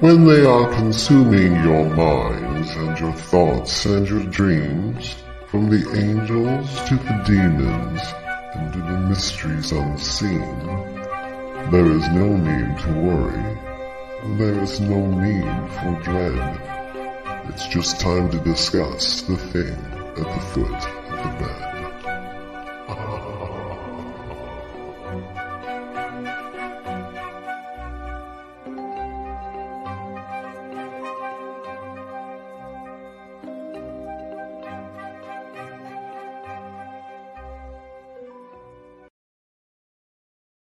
when 0.00 0.26
they 0.26 0.44
are 0.44 0.70
consuming 0.74 1.54
your 1.64 1.88
minds 1.94 2.70
and 2.76 2.98
your 3.00 3.12
thoughts 3.14 3.86
and 3.86 4.06
your 4.06 4.24
dreams, 4.24 5.16
from 5.48 5.70
the 5.70 5.88
angels 5.96 6.68
to 6.86 6.96
the 6.96 7.22
demons 7.24 8.00
and 8.54 8.72
to 8.74 8.78
the 8.78 9.00
mysteries 9.08 9.72
unseen, 9.72 10.66
there 11.70 11.86
is 11.86 12.06
no 12.10 12.36
need 12.36 12.78
to 12.78 12.92
worry. 12.92 13.56
There 14.36 14.62
is 14.62 14.80
no 14.80 15.06
need 15.06 15.70
for 15.72 16.02
dread. 16.02 16.60
It's 17.48 17.66
just 17.68 17.98
time 17.98 18.30
to 18.32 18.38
discuss 18.40 19.22
the 19.22 19.36
thing 19.38 19.78
at 20.10 20.16
the 20.16 20.46
foot 20.52 20.74
of 20.74 21.40
the 21.40 21.44
bed. 21.44 21.65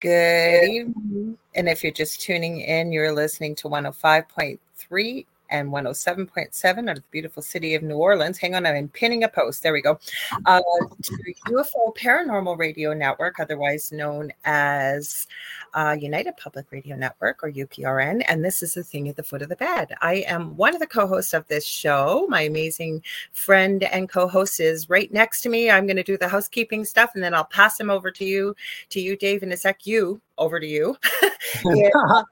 Good 0.00 0.64
evening. 0.64 1.36
And 1.54 1.68
if 1.68 1.82
you're 1.82 1.92
just 1.92 2.22
tuning 2.22 2.60
in, 2.60 2.90
you're 2.90 3.12
listening 3.12 3.54
to 3.56 3.68
105.3 3.68 5.26
and 5.50 5.70
107.7 5.70 6.90
out 6.90 6.96
of 6.96 7.02
the 7.02 7.10
beautiful 7.10 7.42
city 7.42 7.74
of 7.74 7.82
New 7.82 7.96
Orleans. 7.96 8.38
Hang 8.38 8.54
on, 8.54 8.66
I'm 8.66 8.88
pinning 8.88 9.24
a 9.24 9.28
post. 9.28 9.62
There 9.62 9.72
we 9.72 9.82
go. 9.82 9.98
Uh, 10.46 10.60
to 11.02 11.34
UFO 11.48 11.96
Paranormal 11.96 12.58
Radio 12.58 12.94
Network, 12.94 13.40
otherwise 13.40 13.92
known 13.92 14.32
as 14.44 15.26
uh, 15.74 15.96
United 15.98 16.36
Public 16.36 16.66
Radio 16.70 16.96
Network 16.96 17.42
or 17.42 17.50
UPRN. 17.50 18.24
And 18.28 18.44
this 18.44 18.62
is 18.62 18.74
the 18.74 18.82
thing 18.82 19.08
at 19.08 19.16
the 19.16 19.22
foot 19.22 19.42
of 19.42 19.48
the 19.48 19.56
bed. 19.56 19.94
I 20.00 20.24
am 20.26 20.56
one 20.56 20.74
of 20.74 20.80
the 20.80 20.86
co 20.86 21.06
hosts 21.06 21.34
of 21.34 21.46
this 21.48 21.64
show. 21.64 22.26
My 22.28 22.42
amazing 22.42 23.02
friend 23.32 23.82
and 23.84 24.08
co 24.08 24.28
host 24.28 24.60
is 24.60 24.88
right 24.88 25.12
next 25.12 25.42
to 25.42 25.48
me. 25.48 25.70
I'm 25.70 25.86
going 25.86 25.96
to 25.96 26.02
do 26.02 26.16
the 26.16 26.28
housekeeping 26.28 26.84
stuff 26.84 27.12
and 27.14 27.22
then 27.22 27.34
I'll 27.34 27.44
pass 27.44 27.78
him 27.78 27.90
over 27.90 28.10
to 28.10 28.24
you, 28.24 28.54
to 28.90 29.00
you, 29.00 29.16
Dave, 29.16 29.42
in 29.42 29.52
a 29.52 29.56
sec. 29.56 29.86
You, 29.86 30.20
over 30.38 30.60
to 30.60 30.66
you. 30.66 30.96
yeah 31.64 32.22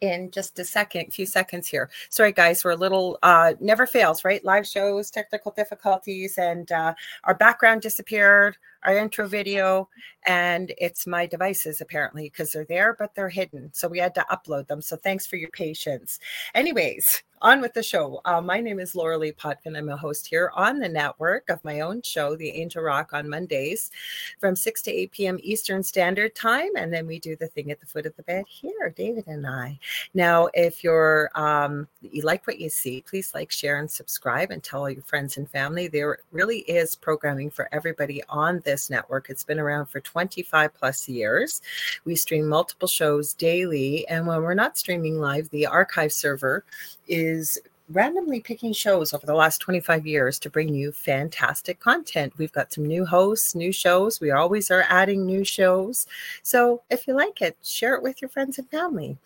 in 0.00 0.30
just 0.30 0.58
a 0.58 0.64
second, 0.64 1.12
few 1.12 1.26
seconds 1.26 1.66
here. 1.66 1.90
Sorry, 2.08 2.32
guys, 2.32 2.64
we're 2.64 2.72
a 2.72 2.76
little 2.76 3.18
uh, 3.22 3.54
never 3.60 3.86
fails, 3.86 4.24
right? 4.24 4.44
Live 4.44 4.66
shows, 4.66 5.10
technical 5.10 5.52
difficulties, 5.52 6.38
and 6.38 6.70
uh, 6.72 6.94
our 7.24 7.34
background 7.34 7.82
disappeared, 7.82 8.56
our 8.84 8.96
intro 8.96 9.26
video, 9.26 9.88
and 10.26 10.72
it's 10.78 11.06
my 11.06 11.26
devices 11.26 11.80
apparently 11.80 12.24
because 12.24 12.52
they're 12.52 12.64
there, 12.64 12.96
but 12.98 13.14
they're 13.14 13.28
hidden. 13.28 13.70
So 13.72 13.88
we 13.88 13.98
had 13.98 14.14
to 14.14 14.26
upload 14.30 14.66
them. 14.66 14.82
So 14.82 14.96
thanks 14.96 15.26
for 15.26 15.36
your 15.36 15.50
patience. 15.50 16.18
Anyways, 16.54 17.22
on 17.42 17.60
with 17.60 17.74
the 17.74 17.82
show. 17.82 18.20
Uh, 18.24 18.40
my 18.40 18.60
name 18.60 18.80
is 18.80 18.94
Lorilei 18.94 19.36
Potvin. 19.36 19.76
I'm 19.76 19.88
a 19.88 19.96
host 19.96 20.26
here 20.26 20.50
on 20.54 20.78
the 20.78 20.88
network 20.88 21.48
of 21.48 21.62
my 21.64 21.80
own 21.80 22.02
show, 22.02 22.36
The 22.36 22.50
Angel 22.50 22.82
Rock, 22.82 23.12
on 23.12 23.28
Mondays 23.28 23.90
from 24.38 24.56
6 24.56 24.82
to 24.82 24.90
8 24.90 25.12
p.m. 25.12 25.38
Eastern 25.42 25.82
Standard 25.82 26.34
Time. 26.34 26.70
And 26.76 26.92
then 26.92 27.06
we 27.06 27.18
do 27.18 27.36
the 27.36 27.46
thing 27.48 27.70
at 27.70 27.80
the 27.80 27.86
foot 27.86 28.06
of 28.06 28.16
the 28.16 28.22
bed 28.24 28.44
here, 28.48 28.92
David 28.96 29.26
and 29.26 29.46
I. 29.46 29.78
Now, 30.14 30.48
if 30.54 30.82
you're 30.82 31.30
um, 31.34 31.86
you 32.00 32.22
like 32.22 32.46
what 32.46 32.58
you 32.58 32.68
see, 32.68 33.02
please 33.02 33.32
like, 33.34 33.50
share, 33.50 33.78
and 33.78 33.90
subscribe 33.90 34.50
and 34.50 34.62
tell 34.62 34.80
all 34.80 34.90
your 34.90 35.02
friends 35.02 35.36
and 35.36 35.48
family. 35.48 35.88
There 35.88 36.18
really 36.32 36.60
is 36.60 36.96
programming 36.96 37.50
for 37.50 37.68
everybody 37.72 38.22
on 38.28 38.60
this 38.68 38.90
network. 38.90 39.30
It's 39.30 39.44
been 39.44 39.58
around 39.58 39.86
for 39.86 39.98
25 40.00 40.74
plus 40.74 41.08
years. 41.08 41.62
We 42.04 42.16
stream 42.16 42.46
multiple 42.46 42.86
shows 42.86 43.32
daily. 43.32 44.06
And 44.08 44.26
when 44.26 44.42
we're 44.42 44.52
not 44.52 44.76
streaming 44.76 45.18
live, 45.18 45.48
the 45.48 45.64
archive 45.66 46.12
server 46.12 46.64
is 47.08 47.58
randomly 47.90 48.40
picking 48.40 48.72
shows 48.72 49.14
over 49.14 49.24
the 49.24 49.34
last 49.34 49.58
25 49.58 50.06
years 50.06 50.38
to 50.38 50.50
bring 50.50 50.74
you 50.74 50.92
fantastic 50.92 51.80
content. 51.80 52.34
We've 52.36 52.52
got 52.52 52.72
some 52.72 52.84
new 52.84 53.06
hosts, 53.06 53.54
new 53.54 53.72
shows. 53.72 54.20
We 54.20 54.30
always 54.30 54.70
are 54.70 54.84
adding 54.88 55.24
new 55.24 55.44
shows. 55.44 56.06
So 56.42 56.82
if 56.90 57.06
you 57.06 57.14
like 57.14 57.40
it, 57.40 57.56
share 57.62 57.94
it 57.94 58.02
with 58.02 58.20
your 58.20 58.28
friends 58.28 58.58
and 58.58 58.68
family. 58.70 59.16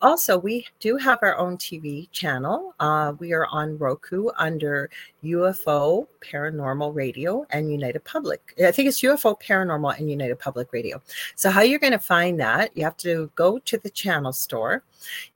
Also, 0.00 0.38
we 0.38 0.66
do 0.78 0.96
have 0.96 1.18
our 1.22 1.36
own 1.36 1.56
TV 1.58 2.08
channel. 2.12 2.74
Uh, 2.78 3.14
we 3.18 3.32
are 3.32 3.46
on 3.46 3.78
Roku 3.78 4.28
under 4.38 4.88
UFO 5.24 6.06
Paranormal 6.20 6.94
Radio 6.94 7.46
and 7.50 7.70
United 7.70 8.04
Public. 8.04 8.54
I 8.64 8.70
think 8.72 8.88
it's 8.88 9.00
UFO 9.02 9.40
Paranormal 9.40 9.98
and 9.98 10.10
United 10.10 10.38
Public 10.38 10.72
Radio. 10.72 11.02
So, 11.36 11.50
how 11.50 11.62
you're 11.62 11.78
going 11.78 11.92
to 11.92 11.98
find 11.98 12.38
that, 12.40 12.76
you 12.76 12.84
have 12.84 12.96
to 12.98 13.30
go 13.34 13.58
to 13.58 13.78
the 13.78 13.90
channel 13.90 14.32
store. 14.32 14.82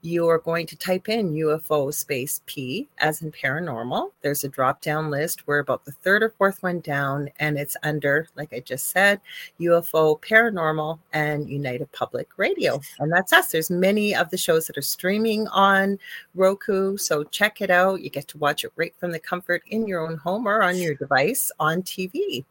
You 0.01 0.27
are 0.27 0.39
going 0.39 0.65
to 0.67 0.77
type 0.77 1.09
in 1.09 1.33
UFO 1.33 1.93
space 1.93 2.41
P 2.45 2.87
as 2.99 3.21
in 3.21 3.31
paranormal. 3.31 4.11
There's 4.21 4.43
a 4.45 4.49
drop 4.49 4.81
down 4.81 5.09
list. 5.09 5.45
We're 5.45 5.59
about 5.59 5.83
the 5.83 5.91
third 5.91 6.23
or 6.23 6.29
fourth 6.29 6.63
one 6.63 6.79
down, 6.79 7.29
and 7.39 7.57
it's 7.57 7.75
under, 7.83 8.27
like 8.35 8.53
I 8.53 8.59
just 8.61 8.89
said, 8.89 9.19
UFO 9.59 10.21
Paranormal 10.21 10.99
and 11.13 11.49
United 11.49 11.91
Public 11.91 12.29
Radio. 12.37 12.79
And 12.99 13.11
that's 13.11 13.33
us. 13.33 13.51
There's 13.51 13.69
many 13.69 14.15
of 14.15 14.29
the 14.29 14.37
shows 14.37 14.67
that 14.67 14.77
are 14.77 14.81
streaming 14.81 15.47
on 15.49 15.99
Roku. 16.35 16.97
So, 16.97 17.23
check 17.25 17.61
it 17.61 17.69
out. 17.69 18.01
You 18.01 18.09
get 18.09 18.27
to 18.29 18.37
watch 18.37 18.63
it 18.63 18.71
right 18.75 18.93
from 18.99 19.11
the 19.11 19.19
comfort 19.19 19.63
in 19.67 19.76
your 19.85 20.07
own 20.07 20.17
home 20.17 20.47
or 20.47 20.63
on 20.63 20.77
your 20.77 20.95
device 20.95 21.51
on 21.59 21.81
TV. 21.83 22.45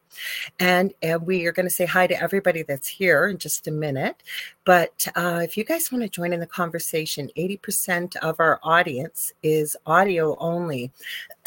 And, 0.60 0.92
and 1.02 1.26
we 1.26 1.46
are 1.46 1.52
going 1.52 1.66
to 1.66 1.74
say 1.74 1.86
hi 1.86 2.06
to 2.06 2.22
everybody 2.22 2.62
that's 2.62 2.88
here 2.88 3.26
in 3.26 3.38
just 3.38 3.66
a 3.66 3.70
minute. 3.70 4.22
But 4.66 5.06
uh, 5.14 5.42
if 5.44 5.56
you 5.56 5.62
guys 5.62 5.92
want 5.92 6.02
to 6.02 6.10
join 6.10 6.32
in 6.32 6.40
the 6.40 6.46
conversation, 6.46 7.30
80% 7.38 8.16
of 8.16 8.40
our 8.40 8.58
audience 8.64 9.32
is 9.44 9.76
audio 9.86 10.36
only. 10.40 10.90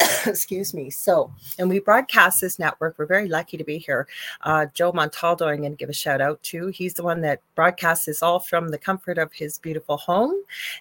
Excuse 0.26 0.72
me. 0.72 0.88
So, 0.88 1.30
and 1.58 1.68
we 1.68 1.80
broadcast 1.80 2.40
this 2.40 2.58
network. 2.58 2.94
We're 2.98 3.04
very 3.04 3.28
lucky 3.28 3.58
to 3.58 3.64
be 3.64 3.76
here. 3.76 4.08
Uh, 4.40 4.66
Joe 4.72 4.92
Montaldo, 4.92 5.46
I'm 5.46 5.58
going 5.58 5.72
to 5.72 5.76
give 5.76 5.90
a 5.90 5.92
shout 5.92 6.22
out 6.22 6.42
to. 6.44 6.68
He's 6.68 6.94
the 6.94 7.02
one 7.02 7.20
that 7.20 7.42
broadcasts 7.54 8.06
this 8.06 8.22
all 8.22 8.38
from 8.38 8.68
the 8.68 8.78
comfort 8.78 9.18
of 9.18 9.30
his 9.34 9.58
beautiful 9.58 9.98
home 9.98 10.34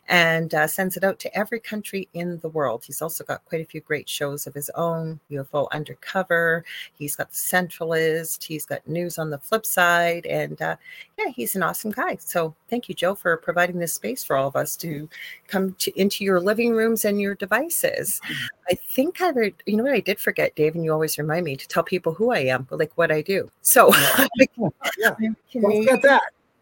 and 0.07 0.53
uh, 0.56 0.67
sends 0.67 0.95
it 0.95 1.03
out 1.03 1.19
to 1.19 1.38
every 1.38 1.59
country 1.59 2.07
in 2.13 2.39
the 2.39 2.47
world. 2.47 2.85
He's 2.85 3.01
also 3.01 3.25
got 3.25 3.44
quite 3.44 3.61
a 3.61 3.66
few 3.66 3.81
great 3.81 4.07
shows 4.07 4.47
of 4.47 4.53
his 4.53 4.69
own 4.75 5.19
UFO 5.29 5.69
Undercover. 5.71 6.63
He's 6.97 7.17
got 7.17 7.31
the 7.31 7.38
Centralist. 7.38 8.44
He's 8.44 8.66
got 8.66 8.88
news 8.88 9.17
on 9.17 9.29
the 9.29 9.39
flip 9.39 9.66
side. 9.66 10.25
And 10.25 10.61
uh, 10.61 10.77
yeah, 11.17 11.27
he's 11.27 11.56
an 11.57 11.63
awesome 11.63 11.91
guy. 11.91 12.16
So 12.29 12.53
thank 12.69 12.88
you, 12.88 12.94
Joe, 12.94 13.16
for 13.16 13.35
providing 13.38 13.79
this 13.79 13.94
space 13.94 14.23
for 14.23 14.38
all 14.38 14.47
of 14.47 14.56
us 14.56 14.75
to 14.78 15.09
come 15.47 15.73
to, 15.79 16.00
into 16.00 16.23
your 16.23 16.40
living 16.40 16.73
rooms 16.73 17.03
and 17.03 17.19
your 17.19 17.34
devices. 17.34 18.22
I 18.69 18.75
think 18.75 19.19
I, 19.19 19.29
re- 19.29 19.56
you 19.66 19.78
know 19.78 19.84
what 19.84 19.94
I 19.94 20.00
did 20.00 20.19
forget, 20.19 20.56
Dave, 20.56 20.75
and 20.75 20.84
you 20.84 20.94
always 20.94 21.18
remind 21.18 21.44
me 21.44 21.56
to 21.56 21.68
tell 21.68 21.81
people 21.81 22.13
who 22.13 22.31
I 22.31 22.39
am, 22.39 22.68
like 22.69 22.91
what 22.95 23.12
I 23.12 23.23
do. 23.23 23.50
So 23.62 23.91
yeah, 23.95 24.28
yeah. 24.97 25.16
Don't 25.53 25.84
forget 25.84 26.01
that. 26.03 26.22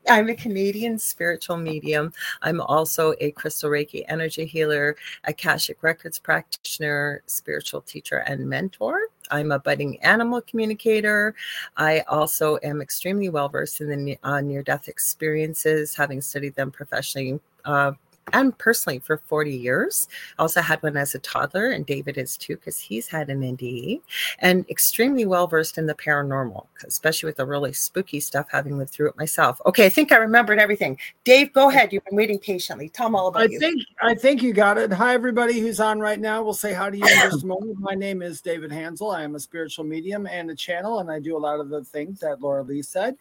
I'm 0.09 0.29
a 0.29 0.35
Canadian 0.35 0.97
spiritual 0.97 1.57
medium. 1.57 2.13
I'm 2.41 2.61
also 2.61 3.13
a 3.19 3.31
crystal 3.31 3.69
Reiki 3.69 4.05
energy 4.07 4.45
healer, 4.45 4.95
Akashic 5.25 5.83
Records 5.83 6.17
practitioner, 6.17 7.23
spiritual 7.25 7.81
teacher, 7.81 8.19
and 8.19 8.47
mentor. 8.47 8.99
I'm 9.31 9.51
a 9.51 9.59
budding 9.59 10.01
animal 10.03 10.41
communicator. 10.41 11.35
I 11.75 12.01
also 12.07 12.57
am 12.63 12.81
extremely 12.81 13.27
well 13.29 13.49
versed 13.49 13.81
in 13.81 14.05
the 14.05 14.17
uh, 14.23 14.39
near 14.39 14.63
death 14.63 14.87
experiences, 14.87 15.93
having 15.93 16.21
studied 16.21 16.55
them 16.55 16.71
professionally. 16.71 17.39
Uh, 17.65 17.91
and 18.33 18.57
personally 18.57 18.99
for 18.99 19.17
40 19.17 19.55
years. 19.55 20.07
Also 20.39 20.61
had 20.61 20.81
one 20.83 20.97
as 20.97 21.15
a 21.15 21.19
toddler, 21.19 21.71
and 21.71 21.85
David 21.85 22.17
is 22.17 22.37
too, 22.37 22.55
because 22.55 22.77
he's 22.77 23.07
had 23.07 23.29
an 23.29 23.41
NDE, 23.41 24.01
and 24.39 24.69
extremely 24.69 25.25
well 25.25 25.47
versed 25.47 25.77
in 25.77 25.85
the 25.85 25.93
paranormal, 25.93 26.67
especially 26.85 27.27
with 27.27 27.37
the 27.37 27.45
really 27.45 27.73
spooky 27.73 28.19
stuff, 28.19 28.47
having 28.51 28.77
lived 28.77 28.91
through 28.91 29.09
it 29.09 29.17
myself. 29.17 29.61
Okay, 29.65 29.85
I 29.85 29.89
think 29.89 30.11
I 30.11 30.17
remembered 30.17 30.59
everything. 30.59 30.97
Dave, 31.23 31.53
go 31.53 31.69
ahead. 31.69 31.93
You've 31.93 32.05
been 32.05 32.17
waiting 32.17 32.39
patiently. 32.39 32.89
Tell 32.89 33.07
them 33.07 33.15
all 33.15 33.27
about 33.27 33.43
I 33.43 33.45
you. 33.45 33.59
think 33.59 33.81
I 34.01 34.15
think 34.15 34.41
you 34.41 34.53
got 34.53 34.77
it. 34.77 34.91
Hi, 34.91 35.13
everybody 35.13 35.59
who's 35.59 35.79
on 35.79 35.99
right 35.99 36.19
now. 36.19 36.43
We'll 36.43 36.53
say 36.53 36.73
hi 36.73 36.89
to 36.89 36.97
you 36.97 37.05
in 37.05 37.29
just 37.29 37.43
a 37.43 37.47
moment. 37.47 37.79
My 37.79 37.93
name 37.93 38.21
is 38.21 38.41
David 38.41 38.71
Hanzel. 38.71 39.15
I 39.15 39.23
am 39.23 39.35
a 39.35 39.39
spiritual 39.39 39.85
medium 39.85 40.27
and 40.27 40.49
a 40.49 40.55
channel, 40.55 40.99
and 40.99 41.11
I 41.11 41.19
do 41.19 41.37
a 41.37 41.39
lot 41.39 41.59
of 41.59 41.69
the 41.69 41.83
things 41.83 42.19
that 42.19 42.39
Lorilei 42.39 42.83
said 42.83 43.15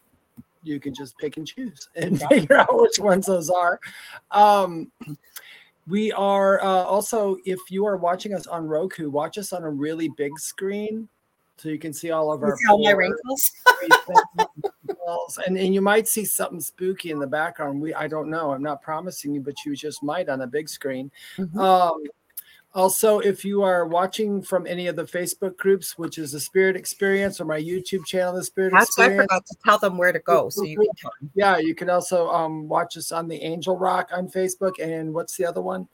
you 0.66 0.80
can 0.80 0.94
just 0.94 1.16
pick 1.18 1.36
and 1.36 1.46
choose 1.46 1.88
and 1.96 2.20
figure 2.22 2.56
out 2.56 2.80
which 2.80 2.98
ones 2.98 3.26
those 3.26 3.50
are. 3.50 3.80
Um, 4.30 4.90
we 5.86 6.10
are 6.12 6.60
uh, 6.62 6.84
also, 6.84 7.36
if 7.44 7.60
you 7.70 7.86
are 7.86 7.96
watching 7.96 8.34
us 8.34 8.46
on 8.46 8.66
Roku, 8.66 9.08
watch 9.08 9.38
us 9.38 9.52
on 9.52 9.62
a 9.62 9.70
really 9.70 10.08
big 10.16 10.38
screen 10.38 11.08
so 11.58 11.70
you 11.70 11.78
can 11.78 11.92
see 11.92 12.10
all 12.10 12.32
of 12.32 12.42
our 12.42 12.56
all 12.68 12.82
my 12.82 12.90
wrinkles. 12.90 13.50
and, 15.46 15.56
and 15.56 15.74
you 15.74 15.80
might 15.80 16.06
see 16.06 16.24
something 16.24 16.60
spooky 16.60 17.10
in 17.10 17.18
the 17.18 17.26
background. 17.26 17.80
We 17.80 17.94
I 17.94 18.08
don't 18.08 18.28
know. 18.28 18.52
I'm 18.52 18.62
not 18.62 18.82
promising 18.82 19.34
you, 19.34 19.40
but 19.40 19.54
you 19.64 19.74
just 19.74 20.02
might 20.02 20.28
on 20.28 20.42
a 20.42 20.46
big 20.46 20.68
screen. 20.68 21.10
Mm-hmm. 21.38 21.58
Um, 21.58 22.02
also, 22.76 23.20
if 23.20 23.44
you 23.44 23.62
are 23.62 23.86
watching 23.86 24.42
from 24.42 24.66
any 24.66 24.86
of 24.86 24.96
the 24.96 25.04
Facebook 25.04 25.56
groups, 25.56 25.96
which 25.96 26.18
is 26.18 26.32
the 26.32 26.40
Spirit 26.40 26.76
Experience, 26.76 27.40
or 27.40 27.46
my 27.46 27.60
YouTube 27.60 28.04
channel, 28.04 28.34
the 28.34 28.44
Spirit 28.44 28.72
That's 28.72 28.90
Experience. 28.90 29.20
I 29.20 29.22
forgot 29.22 29.46
to 29.46 29.56
tell 29.64 29.78
them 29.78 29.96
where 29.96 30.12
to 30.12 30.18
go, 30.18 30.50
so 30.50 30.62
you 30.62 30.76
can 30.76 30.88
tell 30.98 31.10
them. 31.18 31.30
Yeah, 31.34 31.56
you 31.56 31.74
can 31.74 31.88
also 31.88 32.28
um, 32.28 32.68
watch 32.68 32.96
us 32.98 33.12
on 33.12 33.28
the 33.28 33.42
Angel 33.42 33.78
Rock 33.78 34.10
on 34.12 34.28
Facebook, 34.28 34.72
and 34.78 35.14
what's 35.14 35.36
the 35.36 35.46
other 35.46 35.62
one? 35.62 35.88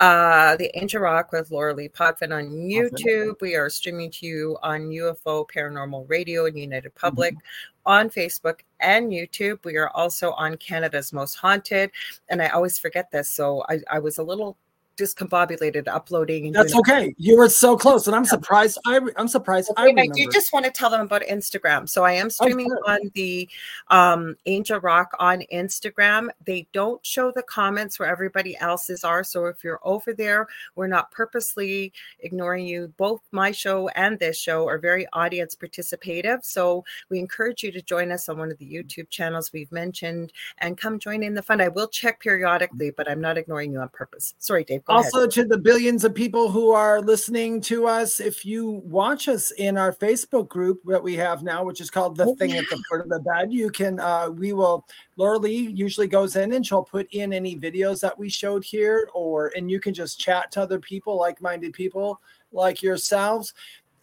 Uh, 0.00 0.56
the 0.56 0.76
Angel 0.76 1.00
Rock 1.00 1.30
with 1.32 1.50
Lorilei 1.50 1.92
Potvin 1.92 2.32
on 2.32 2.50
YouTube. 2.50 3.40
We 3.40 3.54
are 3.54 3.70
streaming 3.70 4.10
to 4.10 4.26
you 4.26 4.58
on 4.62 4.88
UFO 4.90 5.46
Paranormal 5.48 6.08
Radio 6.08 6.46
and 6.46 6.58
United 6.58 6.94
Public. 6.94 7.34
Mm-hmm. 7.34 7.40
On 7.86 8.08
Facebook 8.08 8.60
and 8.80 9.10
YouTube. 9.10 9.62
We 9.62 9.76
are 9.76 9.90
also 9.90 10.32
on 10.32 10.56
Canada's 10.56 11.12
Most 11.12 11.34
Haunted. 11.34 11.90
And 12.30 12.40
I 12.40 12.48
always 12.48 12.78
forget 12.78 13.10
this. 13.10 13.28
So 13.28 13.62
I, 13.68 13.78
I 13.90 13.98
was 13.98 14.16
a 14.16 14.22
little 14.22 14.56
discombobulated 14.96 15.88
uploading. 15.88 16.52
That's 16.52 16.74
okay. 16.76 17.14
You 17.18 17.36
were 17.36 17.48
so 17.48 17.76
close, 17.76 18.06
and 18.06 18.14
I'm 18.14 18.24
surprised. 18.24 18.78
I, 18.86 19.00
am 19.16 19.28
surprised. 19.28 19.70
Okay, 19.70 19.82
I, 19.82 19.86
remember. 19.86 20.12
I 20.12 20.24
do 20.24 20.30
just 20.30 20.52
want 20.52 20.64
to 20.64 20.70
tell 20.70 20.90
them 20.90 21.00
about 21.00 21.22
Instagram. 21.22 21.88
So 21.88 22.04
I 22.04 22.12
am 22.12 22.30
streaming 22.30 22.70
oh, 22.72 22.92
on 22.92 23.10
the 23.14 23.48
um, 23.88 24.36
Angel 24.46 24.80
Rock 24.80 25.12
on 25.18 25.42
Instagram. 25.52 26.28
They 26.44 26.66
don't 26.72 27.04
show 27.04 27.32
the 27.34 27.42
comments 27.42 27.98
where 27.98 28.08
everybody 28.08 28.56
else's 28.58 29.04
are. 29.04 29.24
So 29.24 29.46
if 29.46 29.64
you're 29.64 29.80
over 29.82 30.12
there, 30.12 30.46
we're 30.74 30.86
not 30.86 31.10
purposely 31.10 31.92
ignoring 32.20 32.66
you. 32.66 32.92
Both 32.96 33.22
my 33.32 33.50
show 33.50 33.88
and 33.88 34.18
this 34.18 34.38
show 34.38 34.68
are 34.68 34.78
very 34.78 35.06
audience 35.12 35.54
participative. 35.54 36.44
So 36.44 36.84
we 37.10 37.18
encourage 37.18 37.62
you 37.62 37.72
to 37.72 37.82
join 37.82 38.12
us 38.12 38.28
on 38.28 38.38
one 38.38 38.50
of 38.50 38.58
the 38.58 38.66
YouTube 38.66 39.10
channels 39.10 39.52
we've 39.52 39.72
mentioned 39.72 40.32
and 40.58 40.78
come 40.78 40.98
join 40.98 41.22
in 41.22 41.34
the 41.34 41.42
fun. 41.42 41.60
I 41.60 41.68
will 41.68 41.88
check 41.88 42.20
periodically, 42.20 42.90
but 42.90 43.08
I'm 43.08 43.20
not 43.20 43.38
ignoring 43.38 43.72
you 43.72 43.80
on 43.80 43.88
purpose. 43.88 44.34
Sorry, 44.38 44.64
Dave 44.64 44.83
also 44.88 45.20
ahead. 45.20 45.30
to 45.30 45.44
the 45.44 45.58
billions 45.58 46.04
of 46.04 46.14
people 46.14 46.50
who 46.50 46.70
are 46.70 47.00
listening 47.00 47.60
to 47.60 47.86
us 47.86 48.20
if 48.20 48.44
you 48.44 48.82
watch 48.84 49.28
us 49.28 49.50
in 49.52 49.76
our 49.76 49.92
facebook 49.92 50.48
group 50.48 50.80
that 50.84 51.02
we 51.02 51.14
have 51.14 51.42
now 51.42 51.64
which 51.64 51.80
is 51.80 51.90
called 51.90 52.16
the 52.16 52.24
oh, 52.24 52.34
thing 52.36 52.50
yeah. 52.50 52.58
at 52.58 52.68
the 52.70 52.82
foot 52.88 53.00
of 53.00 53.08
the 53.08 53.20
bed 53.20 53.52
you 53.52 53.70
can 53.70 53.98
uh, 54.00 54.28
we 54.28 54.52
will 54.52 54.86
lorilei 55.18 55.74
usually 55.76 56.06
goes 56.06 56.36
in 56.36 56.52
and 56.52 56.66
she'll 56.66 56.84
put 56.84 57.06
in 57.12 57.32
any 57.32 57.56
videos 57.56 58.00
that 58.00 58.18
we 58.18 58.28
showed 58.28 58.64
here 58.64 59.08
or 59.14 59.52
and 59.56 59.70
you 59.70 59.80
can 59.80 59.94
just 59.94 60.20
chat 60.20 60.50
to 60.50 60.60
other 60.60 60.78
people 60.78 61.18
like-minded 61.18 61.72
people 61.72 62.20
like 62.52 62.82
yourselves 62.82 63.54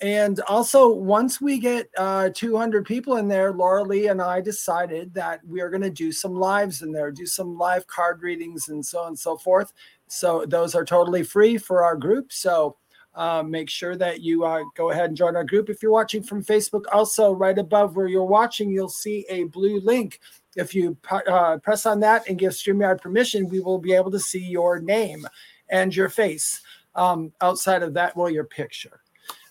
and 0.02 0.40
also, 0.48 0.92
once 0.92 1.40
we 1.40 1.60
get 1.60 1.88
uh, 1.96 2.32
200 2.34 2.86
people 2.88 3.18
in 3.18 3.28
there, 3.28 3.54
Lorilei 3.54 4.10
and 4.10 4.20
I 4.20 4.42
decided 4.42 5.14
that 5.14 5.46
we 5.46 5.62
are 5.62 5.70
going 5.70 5.84
to 5.84 5.92
do 5.92 6.12
some 6.12 6.34
lives 6.34 6.82
in 6.82 6.92
there, 6.92 7.12
do 7.12 7.28
some 7.28 7.56
live 7.56 7.86
card 7.86 8.24
readings 8.24 8.70
and 8.70 8.84
so 8.84 9.02
on 9.02 9.10
and 9.10 9.20
so 9.20 9.38
forth. 9.38 9.74
So 10.12 10.46
those 10.46 10.76
are 10.76 10.84
totally 10.84 11.24
free 11.24 11.58
for 11.58 11.84
our 11.84 11.96
group. 11.96 12.34
So 12.34 12.76
uh, 13.16 13.44
make 13.44 13.70
sure 13.70 13.96
that 13.96 14.22
you 14.22 14.44
uh, 14.44 14.64
go 14.76 14.92
ahead 14.92 15.06
and 15.06 15.18
join 15.18 15.38
our 15.38 15.46
group. 15.46 15.70
If 15.70 15.82
you're 15.82 15.92
watching 15.92 16.22
from 16.22 16.44
Facebook, 16.44 16.84
also 16.92 17.32
right 17.32 17.58
above 17.58 17.96
where 17.96 18.08
you're 18.08 18.26
watching, 18.26 18.70
you'll 18.70 18.90
see 18.90 19.26
a 19.30 19.46
blue 19.46 19.80
link. 19.80 20.20
If 20.58 20.76
you 20.76 20.98
uh, 21.10 21.58
press 21.60 21.86
on 21.86 22.02
that 22.02 22.28
and 22.28 22.38
give 22.38 22.52
StreamYard 22.52 23.02
permission, 23.02 23.48
we 23.48 23.62
will 23.62 23.80
be 23.80 23.94
able 23.94 24.12
to 24.12 24.20
see 24.20 24.44
your 24.44 24.80
name 24.80 25.26
and 25.70 25.96
your 25.96 26.10
face. 26.10 26.62
Um, 26.94 27.32
outside 27.40 27.82
of 27.82 27.94
that, 27.94 28.16
well, 28.18 28.30
your 28.30 28.44
picture. 28.44 29.00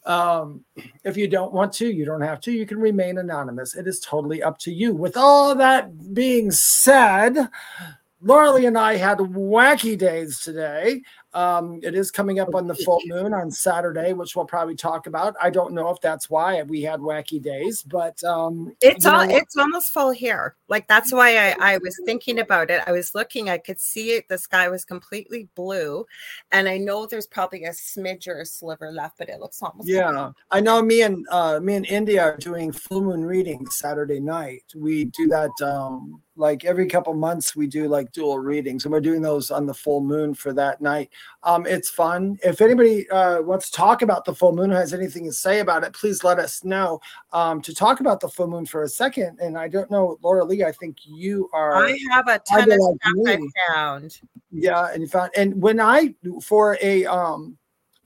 Um, 0.04 0.64
if 1.04 1.16
you 1.16 1.26
don't 1.26 1.54
want 1.54 1.72
to, 1.74 1.90
you 1.90 2.04
don't 2.04 2.20
have 2.20 2.40
to. 2.42 2.52
You 2.52 2.66
can 2.66 2.78
remain 2.78 3.16
anonymous. 3.16 3.76
It 3.76 3.86
is 3.86 4.00
totally 4.00 4.42
up 4.42 4.58
to 4.60 4.72
you. 4.72 4.92
With 4.92 5.16
all 5.16 5.54
that 5.54 6.14
being 6.14 6.50
said, 6.50 7.48
Laura 8.22 8.54
and 8.54 8.76
I 8.76 8.96
had 8.96 9.18
wacky 9.18 9.96
days 9.96 10.40
today. 10.40 11.02
Um, 11.32 11.78
it 11.82 11.94
is 11.94 12.10
coming 12.10 12.40
up 12.40 12.54
on 12.54 12.66
the 12.66 12.74
full 12.74 13.00
moon 13.06 13.32
on 13.32 13.50
Saturday, 13.50 14.12
which 14.12 14.34
we'll 14.34 14.46
probably 14.46 14.74
talk 14.74 15.06
about. 15.06 15.36
I 15.40 15.48
don't 15.48 15.72
know 15.72 15.90
if 15.90 16.00
that's 16.00 16.28
why 16.28 16.62
we 16.62 16.82
had 16.82 17.00
wacky 17.00 17.40
days, 17.40 17.82
but 17.82 18.22
um, 18.24 18.74
it's 18.80 19.06
all 19.06 19.20
it's 19.20 19.56
almost 19.56 19.92
full 19.92 20.10
here. 20.10 20.56
Like 20.68 20.88
that's 20.88 21.12
why 21.12 21.36
I, 21.36 21.56
I 21.60 21.78
was 21.78 21.96
thinking 22.04 22.40
about 22.40 22.70
it. 22.70 22.82
I 22.86 22.92
was 22.92 23.14
looking, 23.14 23.48
I 23.48 23.58
could 23.58 23.80
see 23.80 24.12
it. 24.12 24.28
The 24.28 24.38
sky 24.38 24.68
was 24.68 24.84
completely 24.84 25.48
blue, 25.54 26.04
and 26.50 26.68
I 26.68 26.78
know 26.78 27.06
there's 27.06 27.28
probably 27.28 27.64
a 27.64 27.70
smidge 27.70 28.26
or 28.26 28.40
a 28.40 28.46
sliver 28.46 28.90
left, 28.90 29.18
but 29.18 29.28
it 29.28 29.38
looks 29.38 29.62
almost. 29.62 29.88
Yeah, 29.88 30.32
I 30.50 30.60
know. 30.60 30.82
Me 30.82 31.02
and 31.02 31.26
uh, 31.30 31.60
me 31.60 31.76
and 31.76 31.86
India 31.86 32.22
are 32.22 32.36
doing 32.36 32.72
full 32.72 33.02
moon 33.02 33.24
readings 33.24 33.76
Saturday 33.76 34.20
night. 34.20 34.64
We 34.74 35.04
do 35.04 35.28
that. 35.28 35.52
Um, 35.62 36.22
like 36.40 36.64
every 36.64 36.86
couple 36.86 37.14
months 37.14 37.54
we 37.54 37.66
do 37.66 37.86
like 37.86 38.10
dual 38.12 38.38
readings 38.38 38.84
and 38.84 38.92
we're 38.92 39.00
doing 39.00 39.22
those 39.22 39.50
on 39.50 39.66
the 39.66 39.74
full 39.74 40.00
moon 40.00 40.34
for 40.34 40.52
that 40.54 40.80
night. 40.80 41.10
Um, 41.44 41.66
it's 41.66 41.88
fun. 41.88 42.38
If 42.42 42.60
anybody 42.60 43.08
uh, 43.10 43.42
wants 43.42 43.70
to 43.70 43.76
talk 43.76 44.02
about 44.02 44.24
the 44.24 44.34
full 44.34 44.54
moon 44.54 44.70
has 44.70 44.92
anything 44.92 45.24
to 45.26 45.32
say 45.32 45.60
about 45.60 45.84
it 45.84 45.92
please 45.92 46.24
let 46.24 46.38
us 46.38 46.64
know. 46.64 47.00
Um, 47.32 47.60
to 47.62 47.74
talk 47.74 48.00
about 48.00 48.20
the 48.20 48.28
full 48.28 48.48
moon 48.48 48.66
for 48.66 48.82
a 48.82 48.88
second 48.88 49.38
and 49.40 49.56
i 49.58 49.68
don't 49.68 49.90
know 49.90 50.18
lorilei 50.22 50.64
i 50.64 50.72
think 50.72 50.98
you 51.04 51.48
are 51.52 51.76
i 51.76 51.98
have 52.10 52.28
a 52.28 52.40
ton 52.40 52.70
of 52.70 52.78
stuff 52.80 53.14
i 53.26 53.38
found. 53.68 54.20
Yeah 54.50 54.88
and 54.92 55.02
you 55.02 55.08
found 55.08 55.30
and 55.36 55.60
when 55.60 55.80
i 55.80 56.14
for 56.42 56.78
a 56.82 57.04
um 57.06 57.56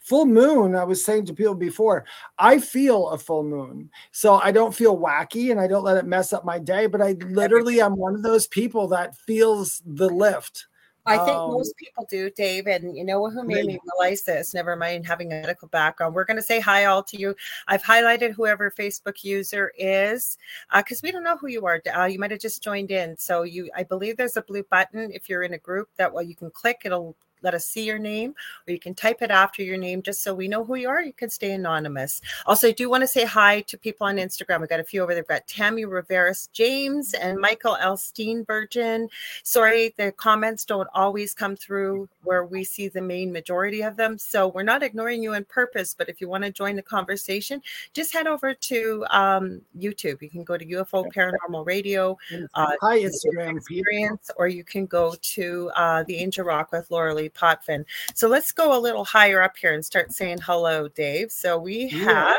full 0.05 0.27
moon 0.27 0.77
i 0.77 0.85
was 0.85 1.05
saying 1.05 1.25
to 1.25 1.35
people 1.35 1.55
before 1.55 2.05
i 2.39 2.59
feel 2.59 3.09
a 3.09 3.19
full 3.19 3.43
moon 3.43 3.91
so 4.12 4.35
i 4.35 4.53
don't 4.53 4.75
feel 4.75 4.97
wacky 4.97 5.51
and 5.51 5.59
i 5.59 5.67
don't 5.67 5.85
let 5.85 5.97
it 5.97 6.05
mess 6.05 6.33
up 6.33 6.45
my 6.45 6.59
day 6.59 6.87
but 6.87 7.01
i 7.01 7.12
literally 7.29 7.81
i'm 7.81 7.97
one 7.97 8.15
of 8.15 8.23
those 8.23 8.47
people 8.47 8.87
that 8.87 9.17
feels 9.17 9.83
the 9.87 10.09
lift 10.09 10.67
I 11.06 11.19
think 11.19 11.37
um, 11.37 11.53
most 11.53 11.77
people 11.77 12.06
do, 12.09 12.31
Dave. 12.31 12.67
And 12.67 12.97
you 12.97 13.05
know 13.05 13.29
who 13.29 13.45
made 13.45 13.67
me 13.67 13.79
realize 13.85 14.23
this? 14.23 14.55
Never 14.55 14.75
mind 14.75 15.06
having 15.06 15.33
a 15.33 15.37
medical 15.37 15.69
background. 15.69 16.15
We're 16.15 16.25
going 16.25 16.39
to 16.39 16.43
say 16.43 16.61
hi 16.61 16.87
all 16.87 17.03
to 17.03 17.19
you. 17.19 17.35
I've 17.69 17.83
highlighted 17.83 18.33
whoever 18.33 18.71
Facebook 18.71 19.23
user 19.23 19.73
is 19.77 20.39
because 20.75 20.99
uh, 20.99 21.01
we 21.03 21.12
don't 21.12 21.25
know 21.25 21.37
who 21.37 21.49
you 21.49 21.67
are. 21.67 21.83
Uh, 21.95 22.06
you 22.06 22.19
might 22.19 22.31
have 22.31 22.41
just 22.41 22.62
joined 22.62 22.91
in. 22.91 23.19
So 23.19 23.43
you, 23.43 23.69
I 23.77 23.83
believe 23.83 24.17
there's 24.17 24.39
a 24.39 24.43
blue 24.43 24.62
button 24.71 25.11
if 25.12 25.29
you're 25.29 25.43
in 25.43 25.53
a 25.53 25.59
group 25.59 25.91
that 25.97 26.12
well 26.12 26.23
you 26.23 26.35
can 26.35 26.51
click. 26.51 26.83
It'll 26.87 27.17
let 27.44 27.55
us 27.55 27.67
see 27.67 27.85
your 27.85 27.99
name, 27.99 28.35
or 28.67 28.73
you 28.73 28.81
can 28.81 28.94
type 28.94 29.23
it 29.23 29.31
after 29.31 29.62
your 29.62 29.76
name 29.76 30.02
just 30.02 30.23
so 30.23 30.35
we 30.35 30.49
know 30.49 30.64
who 30.64 30.75
you 30.75 30.88
are. 30.88 31.02
You 31.02 31.12
can 31.12 31.31
stay 31.31 31.52
anonymous. 31.52 32.20
Also, 32.46 32.69
I 32.69 32.73
do 32.73 32.91
want 32.91 33.02
to 33.02 33.06
say 33.06 33.25
hi 33.25 33.61
to 33.62 33.79
people 33.79 34.06
on 34.06 34.17
Instagram. 34.17 34.61
We 34.61 34.67
got 34.67 34.81
a 34.81 34.85
few 34.85 35.02
over 35.02 35.14
there. 35.14 35.23
We've 35.23 35.29
got 35.29 35.46
Tammy 35.46 35.85
Riveras 35.85 36.50
James 36.52 37.14
and 37.14 37.38
Michael 37.38 37.76
L. 37.81 37.96
Steenburgen. 37.96 39.08
Sorry, 39.43 39.94
the 39.96 40.12
comments 40.12 40.64
don't 40.64 40.88
always 40.94 41.35
come 41.35 41.55
through 41.56 42.08
where 42.23 42.44
we 42.44 42.64
see 42.64 42.88
the 42.88 43.00
main 43.00 43.32
majority 43.32 43.82
of 43.82 43.96
them. 43.96 44.17
So 44.19 44.49
we're 44.49 44.62
not 44.62 44.82
ignoring 44.82 45.23
you 45.23 45.35
on 45.35 45.44
purpose, 45.44 45.94
but 45.96 46.08
if 46.08 46.20
you 46.20 46.29
want 46.29 46.44
to 46.44 46.50
join 46.50 46.76
the 46.76 46.82
conversation, 46.82 47.61
just 47.93 48.12
head 48.12 48.26
over 48.26 48.55
to 48.55 49.05
um, 49.11 49.61
YouTube. 49.79 50.23
You 50.23 50.31
can 50.31 50.44
go 50.44 50.56
to 50.56 50.64
UFO 50.64 51.05
Paranormal 51.12 51.67
Radio, 51.67 52.17
uh, 52.55 52.72
hi 52.81 53.01
Instagram 53.01 53.56
experience, 53.56 54.31
or 54.36 54.48
you 54.48 54.65
can 54.65 54.86
go 54.86 55.15
to 55.20 55.70
uh, 55.77 56.03
the 56.05 56.17
Angel 56.17 56.44
Rock 56.44 56.72
with 56.72 56.89
Lorilei 56.89 57.32
Potvin. 57.34 57.84
So 58.14 58.29
let's 58.29 58.53
go 58.53 58.76
a 58.76 58.81
little 58.81 59.05
higher 59.05 59.43
up 59.43 59.56
here 59.56 59.74
and 59.74 59.84
start 59.84 60.12
saying 60.12 60.38
hello, 60.43 60.88
Dave. 60.88 61.31
So 61.31 61.58
we 61.58 61.88
have 61.88 62.38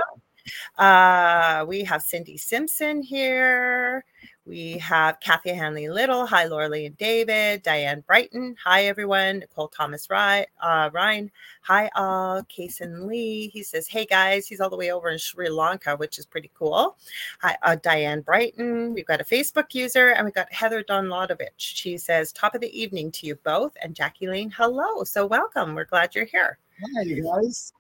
yeah. 0.78 1.62
uh 1.62 1.66
we 1.66 1.84
have 1.84 2.02
Cindy 2.02 2.38
Simpson 2.38 3.02
here. 3.02 4.06
We 4.46 4.78
have 4.78 5.20
Kathy 5.22 5.50
Hanley 5.50 5.90
Little. 5.90 6.28
Hi, 6.28 6.46
Laura 6.46 6.70
and 6.70 6.96
David. 6.98 7.64
Diane 7.64 8.04
Brighton. 8.06 8.56
Hi, 8.64 8.86
everyone. 8.86 9.40
Nicole 9.40 9.70
Thomas 9.70 10.08
Ryan. 10.08 10.46
Uh, 10.62 10.92
Ryan. 10.94 11.32
Hi, 11.64 11.90
all. 11.96 12.44
Kason 12.44 13.08
Lee. 13.08 13.48
He 13.48 13.64
says, 13.64 13.88
Hey, 13.88 14.06
guys. 14.06 14.46
He's 14.46 14.62
all 14.62 14.70
the 14.70 14.78
way 14.78 14.92
over 14.92 15.10
in 15.10 15.18
Sri 15.18 15.50
Lanka, 15.50 15.96
which 15.96 16.20
is 16.20 16.28
pretty 16.28 16.52
cool. 16.54 16.96
Hi, 17.42 17.58
uh, 17.64 17.76
Diane 17.82 18.22
Brighton. 18.22 18.94
We've 18.94 19.08
got 19.08 19.20
a 19.20 19.24
Facebook 19.24 19.74
user 19.74 20.10
and 20.10 20.26
we've 20.26 20.34
got 20.36 20.54
Heather 20.54 20.84
Donlatovich. 20.84 21.50
She 21.58 21.98
says, 21.98 22.32
Top 22.32 22.54
of 22.54 22.62
the 22.62 22.80
evening 22.80 23.12
to 23.14 23.26
you 23.26 23.36
both. 23.38 23.76
And 23.82 23.96
Jackie 23.96 24.28
Lane, 24.28 24.52
hello. 24.56 25.04
So, 25.06 25.26
welcome. 25.26 25.74
We're 25.74 25.86
glad 25.86 26.14
you're 26.14 26.26
here. 26.26 26.60
Hi, 26.96 27.02
you 27.02 27.24
guys. 27.24 27.74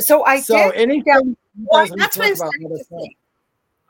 So, 0.00 0.22
I 0.26 0.40
so 0.40 0.54
did. 0.70 0.74
anything. 0.74 1.36
Yeah, 1.56 1.66
well, 1.72 1.86
that's 1.96 2.18
what 2.18 2.28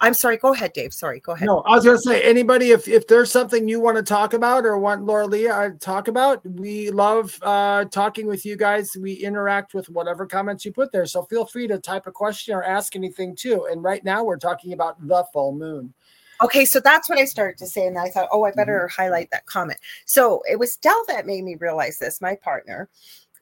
I'm 0.01 0.15
sorry. 0.15 0.37
Go 0.37 0.53
ahead, 0.53 0.73
Dave. 0.73 0.95
Sorry. 0.95 1.19
Go 1.21 1.33
ahead. 1.33 1.47
No, 1.47 1.61
I 1.61 1.75
was 1.75 1.85
going 1.85 1.97
to 1.97 2.03
say, 2.03 2.23
anybody, 2.23 2.71
if, 2.71 2.87
if 2.87 3.07
there's 3.09 3.33
something 3.33 3.69
you 3.69 3.81
want 3.81 3.97
to 3.97 4.03
talk 4.03 4.33
about 4.33 4.65
or 4.65 4.79
want 4.79 5.05
Laura 5.05 5.27
Lee 5.27 5.45
to 5.45 5.77
talk 5.81 6.07
about, 6.07 6.45
we 6.47 6.91
love 6.91 7.37
uh, 7.43 7.85
talking 7.87 8.27
with 8.27 8.47
you 8.47 8.57
guys. 8.57 8.97
We 8.99 9.15
interact 9.15 9.75
with 9.75 9.89
whatever 9.89 10.25
comments 10.25 10.65
you 10.65 10.73
put 10.73 10.93
there. 10.93 11.07
So 11.07 11.25
feel 11.25 11.45
free 11.45 11.67
to 11.67 11.79
type 11.79 12.07
a 12.07 12.13
question 12.13 12.55
or 12.55 12.63
ask 12.63 12.95
anything 12.95 13.35
too. 13.35 13.67
And 13.71 13.83
right 13.83 14.05
now 14.05 14.23
we're 14.23 14.39
talking 14.39 14.73
about 14.73 15.05
the 15.07 15.25
full 15.33 15.53
moon. 15.53 15.93
Okay, 16.41 16.65
so 16.65 16.79
that's 16.79 17.09
what 17.09 17.19
I 17.19 17.25
started 17.25 17.59
to 17.59 17.67
say. 17.67 17.89
And 17.89 17.99
I 17.99 18.11
thought, 18.11 18.29
oh, 18.31 18.45
I 18.45 18.53
better 18.53 18.89
mm-hmm. 18.89 19.03
highlight 19.03 19.31
that 19.33 19.47
comment. 19.47 19.81
So 20.07 20.43
it 20.49 20.59
was 20.61 20.77
Dell 20.77 21.05
that 21.09 21.27
made 21.27 21.43
me 21.43 21.57
realize 21.57 21.99
this, 21.99 22.21
my 22.21 22.37
partner 22.37 22.89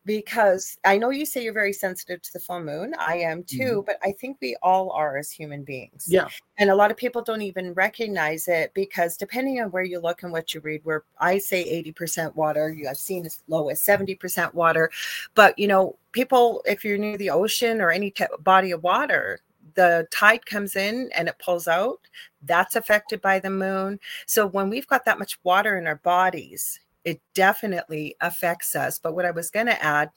because 0.06 0.78
I 0.84 0.96
know 0.96 1.10
you 1.10 1.26
say 1.26 1.42
you're 1.42 1.52
very 1.52 1.72
sensitive 1.72 2.22
to 2.22 2.32
the 2.32 2.38
full 2.38 2.62
moon. 2.62 2.94
I 2.96 3.16
am 3.18 3.42
too, 3.42 3.58
mm-hmm. 3.58 3.80
but 3.80 3.98
I 4.02 4.12
think 4.12 4.38
we 4.40 4.56
all 4.62 4.90
are 4.92 5.18
as 5.18 5.32
human 5.32 5.64
beings. 5.64 6.06
Yeah. 6.08 6.28
And 6.58 6.70
a 6.70 6.74
lot 6.76 6.92
of 6.92 6.96
people 6.96 7.22
don't 7.22 7.42
even 7.42 7.74
recognize 7.74 8.46
it 8.46 8.72
because 8.72 9.16
depending 9.16 9.60
on 9.60 9.72
where 9.72 9.82
you 9.82 9.98
look 9.98 10.22
and 10.22 10.30
what 10.30 10.54
you 10.54 10.60
read, 10.60 10.80
where 10.84 11.02
I 11.18 11.38
say 11.38 11.82
80% 11.92 12.36
water, 12.36 12.72
you 12.72 12.86
have 12.86 12.96
seen 12.96 13.26
as 13.26 13.42
low 13.48 13.68
as 13.68 13.82
70% 13.82 14.54
water. 14.54 14.90
But 15.34 15.58
you 15.58 15.66
know, 15.66 15.96
people, 16.12 16.62
if 16.66 16.84
you're 16.84 16.98
near 16.98 17.18
the 17.18 17.30
ocean 17.30 17.80
or 17.80 17.90
any 17.90 18.12
t- 18.12 18.24
body 18.40 18.70
of 18.70 18.84
water, 18.84 19.40
the 19.74 20.06
tide 20.12 20.46
comes 20.46 20.76
in 20.76 21.10
and 21.14 21.28
it 21.28 21.38
pulls 21.38 21.66
out. 21.66 22.00
That's 22.42 22.76
affected 22.76 23.20
by 23.20 23.40
the 23.40 23.50
moon. 23.50 23.98
So 24.26 24.46
when 24.46 24.70
we've 24.70 24.86
got 24.86 25.04
that 25.04 25.18
much 25.18 25.38
water 25.42 25.76
in 25.78 25.88
our 25.88 25.96
bodies, 25.96 26.78
it 27.06 27.20
definitely 27.34 28.16
affects 28.20 28.74
us. 28.74 28.98
But 28.98 29.14
what 29.14 29.24
I 29.24 29.30
was 29.30 29.48
going 29.48 29.66
to 29.66 29.82
add, 29.82 30.10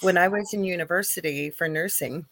when 0.00 0.16
I 0.16 0.26
was 0.26 0.52
in 0.54 0.64
university 0.64 1.50
for 1.50 1.68
nursing, 1.68 2.24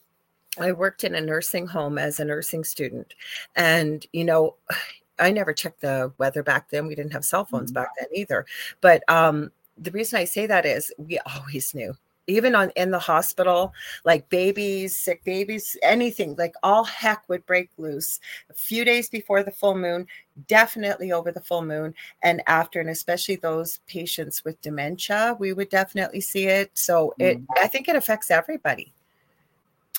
I 0.59 0.73
worked 0.73 1.05
in 1.05 1.15
a 1.15 1.21
nursing 1.21 1.67
home 1.67 1.99
as 1.99 2.19
a 2.19 2.25
nursing 2.25 2.65
student. 2.65 3.15
And, 3.55 4.05
you 4.13 4.25
know, 4.25 4.57
I 5.21 5.33
never 5.33 5.53
checked 5.53 5.81
the 5.81 6.13
weather 6.19 6.45
back 6.45 6.71
then. 6.71 6.87
We 6.87 6.95
didn't 6.95 7.13
have 7.13 7.25
cell 7.25 7.45
phones 7.45 7.71
mm-hmm. 7.71 7.83
back 7.83 7.91
then 7.99 8.09
either. 8.15 8.47
But 8.81 9.03
um, 9.09 9.51
the 9.77 9.91
reason 9.91 10.19
I 10.19 10.25
say 10.25 10.47
that 10.47 10.65
is 10.65 10.93
we 10.97 11.19
always 11.37 11.75
knew 11.75 11.95
even 12.29 12.55
on 12.55 12.71
in 12.77 12.91
the 12.91 12.99
hospital 12.99 13.73
like 14.05 14.29
babies 14.29 14.97
sick 14.97 15.25
babies 15.25 15.77
anything 15.83 16.37
like 16.37 16.55
all 16.63 16.85
heck 16.85 17.29
would 17.29 17.45
break 17.47 17.71
loose 17.79 18.21
a 18.51 18.55
few 18.55 18.85
days 18.85 19.09
before 19.09 19.43
the 19.43 19.51
full 19.51 19.75
moon 19.75 20.07
definitely 20.47 21.11
over 21.11 21.33
the 21.33 21.41
full 21.41 21.63
moon 21.63 21.93
and 22.23 22.43
after 22.47 22.81
and 22.81 22.91
especially 22.91 23.37
those 23.37 23.81
patients 23.89 24.45
with 24.45 24.61
dementia 24.61 25.37
we 25.41 25.53
would 25.53 25.69
definitely 25.71 26.21
see 26.21 26.47
it 26.47 26.71
so 26.75 27.13
it 27.19 27.39
mm-hmm. 27.39 27.65
i 27.65 27.67
think 27.67 27.89
it 27.89 27.97
affects 27.97 28.31
everybody 28.31 28.93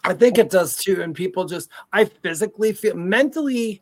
i 0.05 0.13
think 0.13 0.37
it 0.37 0.49
does 0.49 0.77
too 0.77 1.01
and 1.01 1.15
people 1.15 1.43
just 1.45 1.69
i 1.91 2.05
physically 2.05 2.71
feel 2.71 2.95
mentally 2.95 3.81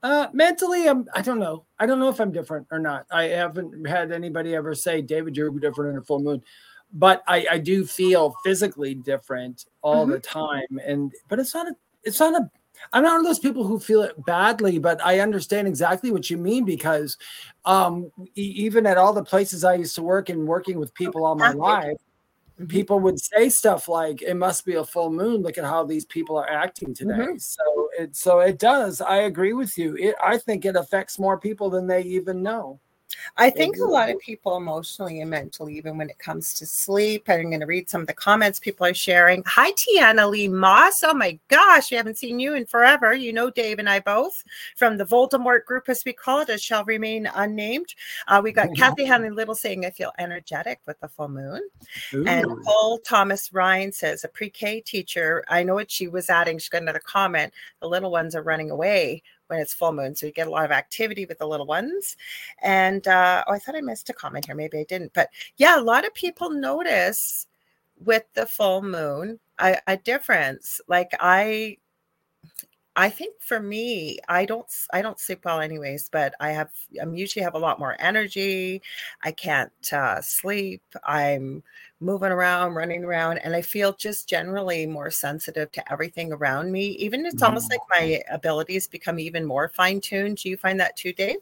uh, 0.00 0.28
mentally, 0.32 0.88
I'm. 0.88 1.08
I 1.12 1.22
don't 1.22 1.40
know. 1.40 1.64
I 1.78 1.84
don't 1.84 1.98
know 1.98 2.08
if 2.08 2.20
I'm 2.20 2.30
different 2.30 2.68
or 2.70 2.78
not. 2.78 3.06
I 3.10 3.24
haven't 3.24 3.84
had 3.86 4.12
anybody 4.12 4.54
ever 4.54 4.72
say, 4.74 5.02
"David, 5.02 5.36
you're 5.36 5.50
different 5.50 5.92
in 5.92 5.98
a 5.98 6.02
full 6.02 6.20
moon." 6.20 6.40
But 6.92 7.22
I, 7.26 7.46
I 7.52 7.58
do 7.58 7.84
feel 7.84 8.34
physically 8.44 8.94
different 8.94 9.66
all 9.82 10.04
mm-hmm. 10.04 10.12
the 10.12 10.20
time. 10.20 10.80
And 10.84 11.12
but 11.28 11.38
it's 11.38 11.54
not 11.54 11.68
a 11.68 11.74
it's 12.04 12.20
not 12.20 12.40
a 12.40 12.50
I'm 12.92 13.02
not 13.02 13.12
one 13.12 13.20
of 13.20 13.26
those 13.26 13.38
people 13.38 13.64
who 13.64 13.78
feel 13.78 14.02
it 14.02 14.24
badly, 14.24 14.78
but 14.78 15.04
I 15.04 15.20
understand 15.20 15.66
exactly 15.66 16.10
what 16.10 16.30
you 16.30 16.36
mean 16.36 16.64
because 16.64 17.16
um, 17.64 18.10
even 18.34 18.86
at 18.86 18.96
all 18.96 19.12
the 19.12 19.24
places 19.24 19.64
I 19.64 19.74
used 19.74 19.96
to 19.96 20.02
work 20.02 20.28
and 20.28 20.46
working 20.46 20.78
with 20.78 20.94
people 20.94 21.24
all 21.24 21.34
my 21.34 21.50
life, 21.50 21.96
mm-hmm. 22.54 22.66
people 22.66 23.00
would 23.00 23.18
say 23.18 23.48
stuff 23.48 23.88
like, 23.88 24.22
"It 24.22 24.34
must 24.34 24.64
be 24.64 24.74
a 24.74 24.84
full 24.84 25.10
moon. 25.10 25.42
Look 25.42 25.58
at 25.58 25.64
how 25.64 25.84
these 25.84 26.04
people 26.04 26.36
are 26.36 26.48
acting 26.48 26.94
today." 26.94 27.14
Mm-hmm. 27.14 27.38
So 27.38 27.90
it 27.98 28.16
so 28.16 28.40
it 28.40 28.58
does. 28.58 29.00
I 29.00 29.18
agree 29.18 29.52
with 29.52 29.76
you. 29.76 29.96
It, 29.96 30.14
I 30.22 30.38
think 30.38 30.64
it 30.64 30.76
affects 30.76 31.18
more 31.18 31.38
people 31.38 31.70
than 31.70 31.86
they 31.86 32.02
even 32.02 32.42
know. 32.42 32.80
I 33.36 33.50
think 33.50 33.76
a 33.78 33.84
lot 33.84 34.10
of 34.10 34.18
people 34.18 34.56
emotionally 34.56 35.20
and 35.20 35.30
mentally, 35.30 35.76
even 35.76 35.98
when 35.98 36.10
it 36.10 36.18
comes 36.18 36.54
to 36.54 36.66
sleep. 36.66 37.28
I'm 37.28 37.50
going 37.50 37.60
to 37.60 37.66
read 37.66 37.88
some 37.88 38.00
of 38.00 38.06
the 38.06 38.14
comments 38.14 38.58
people 38.58 38.86
are 38.86 38.94
sharing. 38.94 39.42
Hi, 39.46 39.72
Tiana 39.72 40.30
Lee 40.30 40.48
Moss. 40.48 41.02
Oh 41.02 41.14
my 41.14 41.38
gosh, 41.48 41.90
we 41.90 41.96
haven't 41.96 42.18
seen 42.18 42.40
you 42.40 42.54
in 42.54 42.66
forever. 42.66 43.14
You 43.14 43.32
know, 43.32 43.50
Dave 43.50 43.78
and 43.78 43.88
I 43.88 44.00
both 44.00 44.44
from 44.76 44.96
the 44.96 45.04
Voldemort 45.04 45.64
group, 45.64 45.88
as 45.88 46.04
we 46.04 46.12
call 46.12 46.40
it, 46.40 46.50
as 46.50 46.62
shall 46.62 46.84
remain 46.84 47.28
unnamed. 47.34 47.94
Uh, 48.26 48.40
we 48.42 48.52
got. 48.52 48.68
Kathy 48.76 49.04
Hanley 49.06 49.30
Little 49.30 49.54
saying, 49.54 49.84
I 49.84 49.90
feel 49.90 50.12
energetic 50.18 50.80
with 50.86 50.98
the 51.00 51.08
full 51.08 51.28
moon. 51.28 51.62
Ooh. 52.14 52.24
And 52.26 52.46
Paul 52.64 52.98
Thomas 52.98 53.52
Ryan 53.52 53.92
says, 53.92 54.24
a 54.24 54.28
pre 54.28 54.50
K 54.50 54.80
teacher, 54.80 55.44
I 55.48 55.62
know 55.62 55.74
what 55.74 55.90
she 55.90 56.08
was 56.08 56.30
adding. 56.30 56.58
She's 56.58 56.68
got 56.68 56.82
another 56.82 57.02
comment. 57.04 57.52
The 57.80 57.88
little 57.88 58.10
ones 58.10 58.34
are 58.34 58.42
running 58.42 58.70
away 58.70 59.22
when 59.48 59.60
it's 59.60 59.74
full 59.74 59.92
moon. 59.92 60.14
So 60.14 60.26
you 60.26 60.32
get 60.32 60.46
a 60.46 60.50
lot 60.50 60.64
of 60.64 60.70
activity 60.70 61.26
with 61.26 61.38
the 61.38 61.46
little 61.46 61.66
ones. 61.66 62.16
And 62.62 63.06
uh, 63.08 63.44
oh, 63.46 63.52
I 63.52 63.58
thought 63.58 63.76
I 63.76 63.80
missed 63.80 64.10
a 64.10 64.14
comment 64.14 64.46
here. 64.46 64.54
Maybe 64.54 64.78
I 64.78 64.84
didn't. 64.84 65.12
But 65.14 65.30
yeah, 65.56 65.78
a 65.78 65.82
lot 65.82 66.06
of 66.06 66.14
people 66.14 66.50
notice 66.50 67.46
with 68.04 68.24
the 68.34 68.46
full 68.46 68.82
moon 68.82 69.40
a, 69.58 69.76
a 69.86 69.96
difference. 69.96 70.80
Like 70.88 71.10
I 71.20 71.78
I 72.96 73.10
think 73.10 73.40
for 73.40 73.60
me, 73.60 74.18
I 74.28 74.44
don't 74.44 74.66
I 74.92 75.02
don't 75.02 75.20
sleep 75.20 75.44
well 75.44 75.60
anyways, 75.60 76.08
but 76.08 76.34
I 76.40 76.50
have 76.50 76.70
I'm 77.00 77.14
usually 77.14 77.44
have 77.44 77.54
a 77.54 77.58
lot 77.58 77.78
more 77.78 77.96
energy. 78.00 78.82
I 79.22 79.30
can't 79.30 79.92
uh, 79.92 80.20
sleep. 80.20 80.82
I'm 81.04 81.62
moving 82.00 82.30
around, 82.30 82.74
running 82.74 83.04
around, 83.04 83.38
and 83.38 83.54
I 83.54 83.62
feel 83.62 83.92
just 83.92 84.28
generally 84.28 84.86
more 84.86 85.10
sensitive 85.10 85.72
to 85.72 85.92
everything 85.92 86.32
around 86.32 86.70
me. 86.70 86.86
Even 86.90 87.26
it's 87.26 87.42
almost 87.42 87.70
mm-hmm. 87.70 87.78
like 87.92 88.20
my 88.28 88.34
abilities 88.34 88.86
become 88.86 89.18
even 89.18 89.44
more 89.44 89.68
fine 89.68 90.00
tuned. 90.00 90.38
Do 90.38 90.48
you 90.48 90.56
find 90.56 90.78
that 90.80 90.96
too, 90.96 91.12
Dave? 91.12 91.38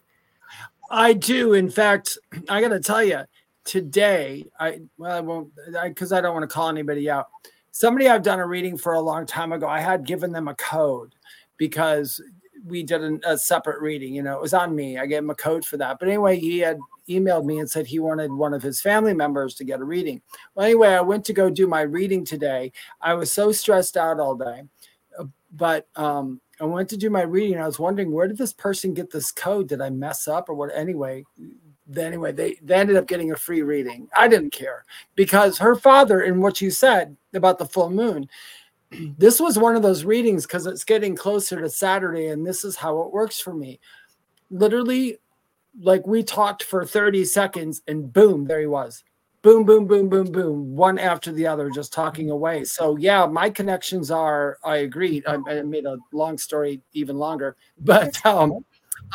I 0.90 1.12
do. 1.12 1.54
In 1.54 1.70
fact, 1.70 2.16
I 2.48 2.60
got 2.60 2.68
to 2.68 2.80
tell 2.80 3.02
you, 3.02 3.20
today 3.64 4.44
I 4.60 4.80
well 4.96 5.16
I 5.16 5.20
won't 5.20 5.50
because 5.84 6.12
I, 6.12 6.18
I 6.18 6.20
don't 6.20 6.34
want 6.34 6.48
to 6.48 6.54
call 6.54 6.68
anybody 6.68 7.10
out. 7.10 7.28
Somebody 7.72 8.08
I've 8.08 8.22
done 8.22 8.38
a 8.38 8.46
reading 8.46 8.78
for 8.78 8.94
a 8.94 9.00
long 9.00 9.26
time 9.26 9.52
ago. 9.52 9.68
I 9.68 9.80
had 9.80 10.06
given 10.06 10.32
them 10.32 10.48
a 10.48 10.54
code 10.54 11.14
because 11.58 12.22
we 12.66 12.82
did 12.82 13.02
an, 13.02 13.20
a 13.24 13.38
separate 13.38 13.80
reading. 13.80 14.14
You 14.14 14.22
know, 14.22 14.34
it 14.34 14.42
was 14.42 14.54
on 14.54 14.74
me. 14.74 14.98
I 14.98 15.06
gave 15.06 15.18
him 15.18 15.30
a 15.30 15.34
code 15.34 15.64
for 15.64 15.76
that. 15.76 15.98
But 15.98 16.08
anyway, 16.08 16.38
he 16.38 16.58
had 16.58 16.78
emailed 17.08 17.44
me 17.44 17.58
and 17.58 17.70
said 17.70 17.86
he 17.86 17.98
wanted 17.98 18.32
one 18.32 18.52
of 18.52 18.62
his 18.62 18.80
family 18.80 19.14
members 19.14 19.54
to 19.54 19.64
get 19.64 19.80
a 19.80 19.84
reading. 19.84 20.20
Well, 20.54 20.66
anyway, 20.66 20.88
I 20.88 21.00
went 21.00 21.24
to 21.26 21.32
go 21.32 21.48
do 21.48 21.66
my 21.66 21.82
reading 21.82 22.24
today. 22.24 22.72
I 23.00 23.14
was 23.14 23.30
so 23.30 23.52
stressed 23.52 23.96
out 23.96 24.20
all 24.20 24.34
day, 24.34 24.62
uh, 25.18 25.24
but 25.52 25.86
um, 25.96 26.40
I 26.60 26.64
went 26.64 26.88
to 26.90 26.96
do 26.96 27.10
my 27.10 27.22
reading. 27.22 27.58
I 27.58 27.66
was 27.66 27.78
wondering 27.78 28.10
where 28.10 28.28
did 28.28 28.38
this 28.38 28.52
person 28.52 28.94
get 28.94 29.10
this 29.10 29.30
code? 29.30 29.68
Did 29.68 29.80
I 29.80 29.90
mess 29.90 30.26
up 30.26 30.48
or 30.48 30.54
what? 30.54 30.70
Anyway, 30.74 31.24
anyway, 31.96 32.32
they, 32.32 32.56
they 32.62 32.74
ended 32.74 32.96
up 32.96 33.06
getting 33.06 33.30
a 33.30 33.36
free 33.36 33.62
reading. 33.62 34.08
I 34.16 34.28
didn't 34.28 34.50
care 34.50 34.84
because 35.14 35.58
her 35.58 35.76
father, 35.76 36.22
in 36.22 36.40
what 36.40 36.60
you 36.60 36.70
said 36.70 37.16
about 37.34 37.58
the 37.58 37.66
full 37.66 37.90
moon, 37.90 38.28
this 39.18 39.40
was 39.40 39.58
one 39.58 39.76
of 39.76 39.82
those 39.82 40.04
readings 40.04 40.46
because 40.46 40.66
it's 40.66 40.84
getting 40.84 41.16
closer 41.16 41.60
to 41.60 41.68
Saturday, 41.68 42.28
and 42.28 42.46
this 42.46 42.64
is 42.64 42.76
how 42.76 43.00
it 43.02 43.12
works 43.12 43.40
for 43.40 43.54
me. 43.54 43.80
Literally, 44.50 45.18
like 45.80 46.06
we 46.06 46.22
talked 46.22 46.62
for 46.62 46.84
30 46.84 47.24
seconds, 47.24 47.82
and 47.86 48.12
boom, 48.12 48.46
there 48.46 48.60
he 48.60 48.66
was. 48.66 49.04
Boom, 49.42 49.64
boom, 49.64 49.86
boom, 49.86 50.08
boom, 50.08 50.32
boom, 50.32 50.74
one 50.74 50.98
after 50.98 51.30
the 51.30 51.46
other, 51.46 51.70
just 51.70 51.92
talking 51.92 52.30
away. 52.30 52.64
So, 52.64 52.96
yeah, 52.96 53.26
my 53.26 53.48
connections 53.48 54.10
are, 54.10 54.58
I 54.64 54.78
agree. 54.78 55.22
I, 55.26 55.38
I 55.48 55.62
made 55.62 55.84
a 55.84 55.98
long 56.12 56.36
story 56.36 56.80
even 56.94 57.16
longer, 57.16 57.56
but 57.78 58.24
um, 58.26 58.64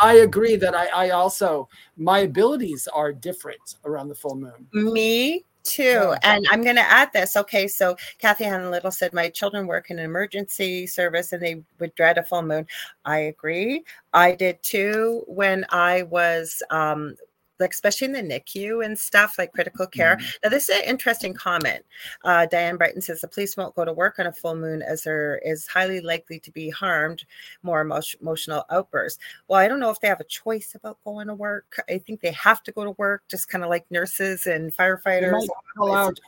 I 0.01 0.17
agree 0.17 0.55
that 0.55 0.73
I, 0.73 0.87
I 0.87 1.09
also, 1.09 1.67
my 1.97 2.19
abilities 2.19 2.87
are 2.93 3.11
different 3.11 3.75
around 3.83 4.07
the 4.07 4.15
full 4.15 4.35
moon. 4.35 4.67
Me 4.71 5.43
too. 5.63 6.15
And 6.23 6.45
I'm 6.49 6.63
going 6.63 6.75
to 6.75 6.81
add 6.81 7.11
this. 7.13 7.35
Okay. 7.37 7.67
So 7.67 7.95
Kathy 8.17 8.45
Hanley 8.45 8.69
Little 8.69 8.91
said, 8.91 9.13
My 9.13 9.29
children 9.29 9.67
work 9.67 9.89
in 9.89 9.99
an 9.99 10.05
emergency 10.05 10.87
service 10.87 11.33
and 11.33 11.41
they 11.41 11.63
would 11.79 11.95
dread 11.95 12.17
a 12.17 12.23
full 12.23 12.41
moon. 12.41 12.67
I 13.05 13.17
agree. 13.19 13.83
I 14.13 14.35
did 14.35 14.61
too 14.63 15.23
when 15.27 15.65
I 15.69 16.03
was 16.03 16.61
um, 16.69 17.15
like 17.61 17.71
especially 17.71 18.05
in 18.05 18.13
the 18.13 18.21
NICU 18.21 18.83
and 18.83 18.97
stuff 18.97 19.37
like 19.37 19.53
critical 19.53 19.87
care. 19.87 20.17
Mm-hmm. 20.17 20.29
Now, 20.43 20.49
this 20.49 20.69
is 20.69 20.77
an 20.77 20.85
interesting 20.85 21.33
comment. 21.33 21.85
Uh, 22.23 22.45
Diane 22.47 22.77
Brighton 22.77 23.01
says 23.01 23.21
the 23.21 23.27
police 23.27 23.55
won't 23.55 23.75
go 23.75 23.85
to 23.85 23.93
work 23.93 24.19
on 24.19 24.27
a 24.27 24.33
full 24.33 24.55
moon 24.55 24.81
as 24.81 25.03
there 25.03 25.39
is 25.45 25.67
highly 25.67 26.01
likely 26.01 26.39
to 26.39 26.51
be 26.51 26.69
harmed, 26.69 27.23
more 27.63 27.81
emotional 27.81 28.65
outbursts. 28.69 29.19
Well, 29.47 29.59
I 29.59 29.67
don't 29.67 29.79
know 29.79 29.89
if 29.89 29.99
they 29.99 30.07
have 30.07 30.19
a 30.19 30.25
choice 30.25 30.75
about 30.75 30.97
going 31.03 31.27
to 31.27 31.33
work. 31.33 31.81
I 31.89 31.99
think 31.99 32.21
they 32.21 32.31
have 32.31 32.63
to 32.63 32.71
go 32.71 32.83
to 32.83 32.91
work, 32.91 33.23
just 33.29 33.49
kind 33.49 33.63
of 33.63 33.69
like 33.69 33.85
nurses 33.89 34.47
and 34.47 34.75
firefighters. 34.75 35.47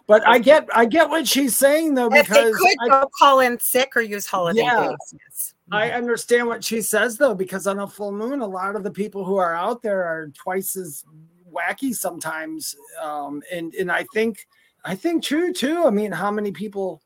But 0.08 0.26
I 0.28 0.40
get, 0.40 0.68
I 0.74 0.86
get 0.86 1.10
what 1.10 1.28
she's 1.28 1.56
saying 1.58 1.96
though 1.96 2.10
because 2.10 2.30
if 2.30 2.34
they 2.34 2.76
could 2.76 2.78
I, 2.82 3.02
go 3.02 3.10
call 3.18 3.40
in 3.40 3.60
sick 3.60 3.96
or 3.96 4.02
use 4.02 4.26
holiday 4.26 4.62
yeah. 4.62 4.90
days. 5.12 5.56
I 5.72 5.92
understand 5.92 6.48
what 6.48 6.64
she 6.64 6.82
says 6.82 7.18
though, 7.18 7.34
because 7.34 7.68
on 7.68 7.80
a 7.80 7.88
full 7.88 8.12
moon, 8.12 8.42
a 8.42 8.48
lot 8.48 8.76
of 8.76 8.84
the 8.84 8.92
people 8.92 9.24
who 9.24 9.38
are 9.38 9.56
out 9.56 9.82
there 9.82 10.04
are 10.04 10.30
twice 10.30 10.76
as 10.76 11.04
wacky 11.52 11.96
sometimes. 11.96 12.76
Um, 13.02 13.42
and 13.52 13.74
and 13.76 13.92
I 13.92 14.06
think 14.14 14.46
I 14.84 14.96
think 14.96 15.24
true 15.24 15.54
too. 15.54 15.86
I 15.86 15.90
mean, 15.90 16.12
how 16.12 16.32
many 16.32 16.52
people? 16.52 17.02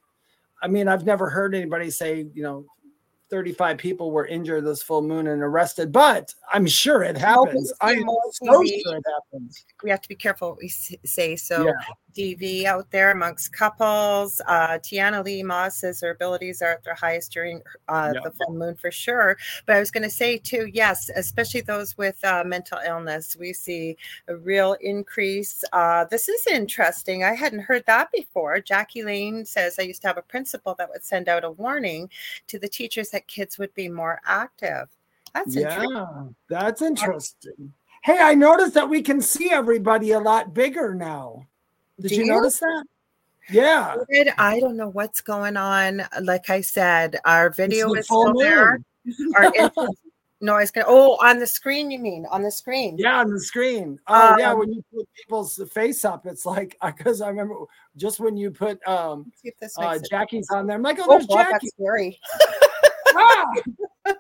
I 0.62 0.68
mean, 0.68 0.88
I've 0.88 1.06
never 1.06 1.30
heard 1.30 1.54
anybody 1.54 1.92
say, 1.92 2.26
you 2.34 2.42
know, 2.42 2.66
35 3.30 3.78
people 3.78 4.12
were 4.12 4.26
injured 4.26 4.66
this 4.66 4.82
full 4.82 5.02
moon 5.02 5.28
and 5.28 5.42
arrested, 5.42 5.92
but 5.92 6.34
I'm 6.52 6.66
sure 6.66 7.04
it 7.04 7.18
happens. 7.18 7.72
I'm 7.82 8.04
so 8.32 8.64
sure 8.64 8.96
it 8.96 9.04
happens. 9.06 9.66
We 9.84 9.90
have 9.90 10.02
to 10.02 10.10
be 10.10 10.16
careful 10.16 10.50
what 10.50 10.58
we 10.60 10.70
say. 10.70 11.36
So, 11.36 11.66
yeah. 11.66 11.74
DV 12.18 12.66
out 12.66 12.90
there 12.90 13.12
amongst 13.12 13.54
couples. 13.54 14.42
Uh, 14.48 14.80
Tiana 14.80 15.24
Lee 15.24 15.44
Moss 15.44 15.78
says 15.78 16.02
her 16.02 16.12
abilities 16.12 16.62
are 16.62 16.72
at 16.72 16.84
their 16.84 16.96
highest 16.96 17.32
during 17.32 17.62
uh, 17.88 18.12
yeah. 18.14 18.22
the 18.24 18.32
full 18.32 18.54
moon 18.54 18.76
for 18.76 18.92
sure. 18.92 19.38
But 19.66 19.76
I 19.76 19.80
was 19.80 19.92
going 19.92 20.04
to 20.04 20.10
say, 20.10 20.38
too, 20.38 20.70
yes, 20.74 21.10
especially 21.16 21.62
those 21.62 21.98
with 21.98 22.24
uh, 22.26 22.44
mental 22.46 22.80
illness, 22.86 23.38
we 23.40 23.54
see 23.54 23.98
a 24.28 24.36
real 24.36 24.74
increase. 24.82 25.64
Uh, 25.72 26.06
this 26.06 26.28
is 26.28 26.48
interesting. 26.48 27.24
I 27.24 27.34
hadn't 27.34 27.62
heard 27.62 27.86
that 27.86 28.12
before. 28.12 28.60
Jackie 28.60 29.04
Lane 29.04 29.46
says, 29.46 29.78
I 29.78 29.84
used 29.84 30.02
to 30.02 30.08
have 30.08 30.18
a 30.18 30.24
principal 30.24 30.76
that 30.78 30.90
would 30.90 31.04
send 31.04 31.30
out 31.30 31.44
a 31.44 31.52
warning 31.52 32.10
to 32.48 32.58
the 32.58 32.68
teachers 32.68 33.10
that 33.12 33.28
kids 33.28 33.58
would 33.58 33.74
be 33.76 33.88
more 33.88 34.20
active. 34.26 34.90
That's 35.34 35.56
yeah, 35.56 35.84
that's 36.50 36.82
interesting. 36.82 37.74
Hey, 38.04 38.20
I 38.20 38.34
noticed 38.36 38.74
that 38.74 38.90
we 38.90 39.02
can 39.02 39.22
see 39.22 39.52
everybody 39.52 40.12
a 40.12 40.20
lot 40.20 40.54
bigger 40.54 40.96
now. 40.96 41.46
Did 42.00 42.12
you, 42.12 42.18
you, 42.20 42.26
notice 42.26 42.60
that? 42.60 42.86
Yeah. 43.50 43.96
I 44.38 44.60
don't 44.60 44.78
know 44.78 44.90
what's 44.90 45.22
going 45.22 45.58
on. 45.58 46.04
Like 46.22 46.50
I 46.50 46.62
said, 46.62 47.20
our 47.26 47.50
video 47.50 47.94
is 47.94 48.06
still 48.06 48.34
moon. 48.34 48.38
there. 48.38 48.80
Our 49.36 49.52
No, 50.40 50.54
I 50.54 50.60
was 50.60 50.72
gonna. 50.72 50.86
Oh, 50.88 51.14
on 51.26 51.40
the 51.40 51.48
screen, 51.48 51.90
you 51.90 51.98
mean 51.98 52.28
on 52.30 52.44
the 52.44 52.52
screen? 52.52 52.96
Yeah, 53.00 53.20
on 53.22 53.32
the 53.32 53.40
screen. 53.40 54.00
Oh, 54.08 54.34
Um, 54.34 54.40
yeah. 54.40 54.54
When 54.54 54.72
you 54.72 54.84
put 54.94 55.08
people's 55.16 55.60
face 55.74 56.06
up, 56.06 56.28
it's 56.28 56.46
like 56.46 56.78
because 56.86 57.22
I 57.22 57.30
remember 57.30 57.56
just 57.96 58.20
when 58.20 58.38
you 58.38 58.52
put 58.52 58.86
um 58.88 59.26
Let's 59.26 59.42
see 59.42 59.52
this 59.60 59.76
uh, 59.80 59.98
Jackie's 60.10 60.48
on 60.52 60.68
there. 60.68 60.76
I'm 60.76 60.84
like, 60.84 61.00
oh, 61.00 61.06
Oh, 61.08 61.12
there's 61.14 61.26
God, 61.26 61.38
Jackie. 61.38 61.52
that's 61.52 61.74
scary. 61.74 62.20
Ah! 63.20 63.52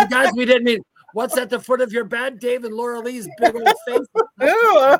you 0.00 0.08
guys, 0.08 0.32
we 0.34 0.44
didn't 0.44 0.64
mean. 0.64 0.80
What's 1.14 1.38
at 1.38 1.48
the 1.48 1.60
foot 1.60 1.80
of 1.80 1.92
your 1.92 2.02
bed? 2.02 2.40
Dave 2.40 2.64
and 2.64 2.74
Lorilei's 2.74 3.28
big 3.38 3.54
old 3.54 3.68
face. 3.86 4.06
Ooh. 4.42 4.96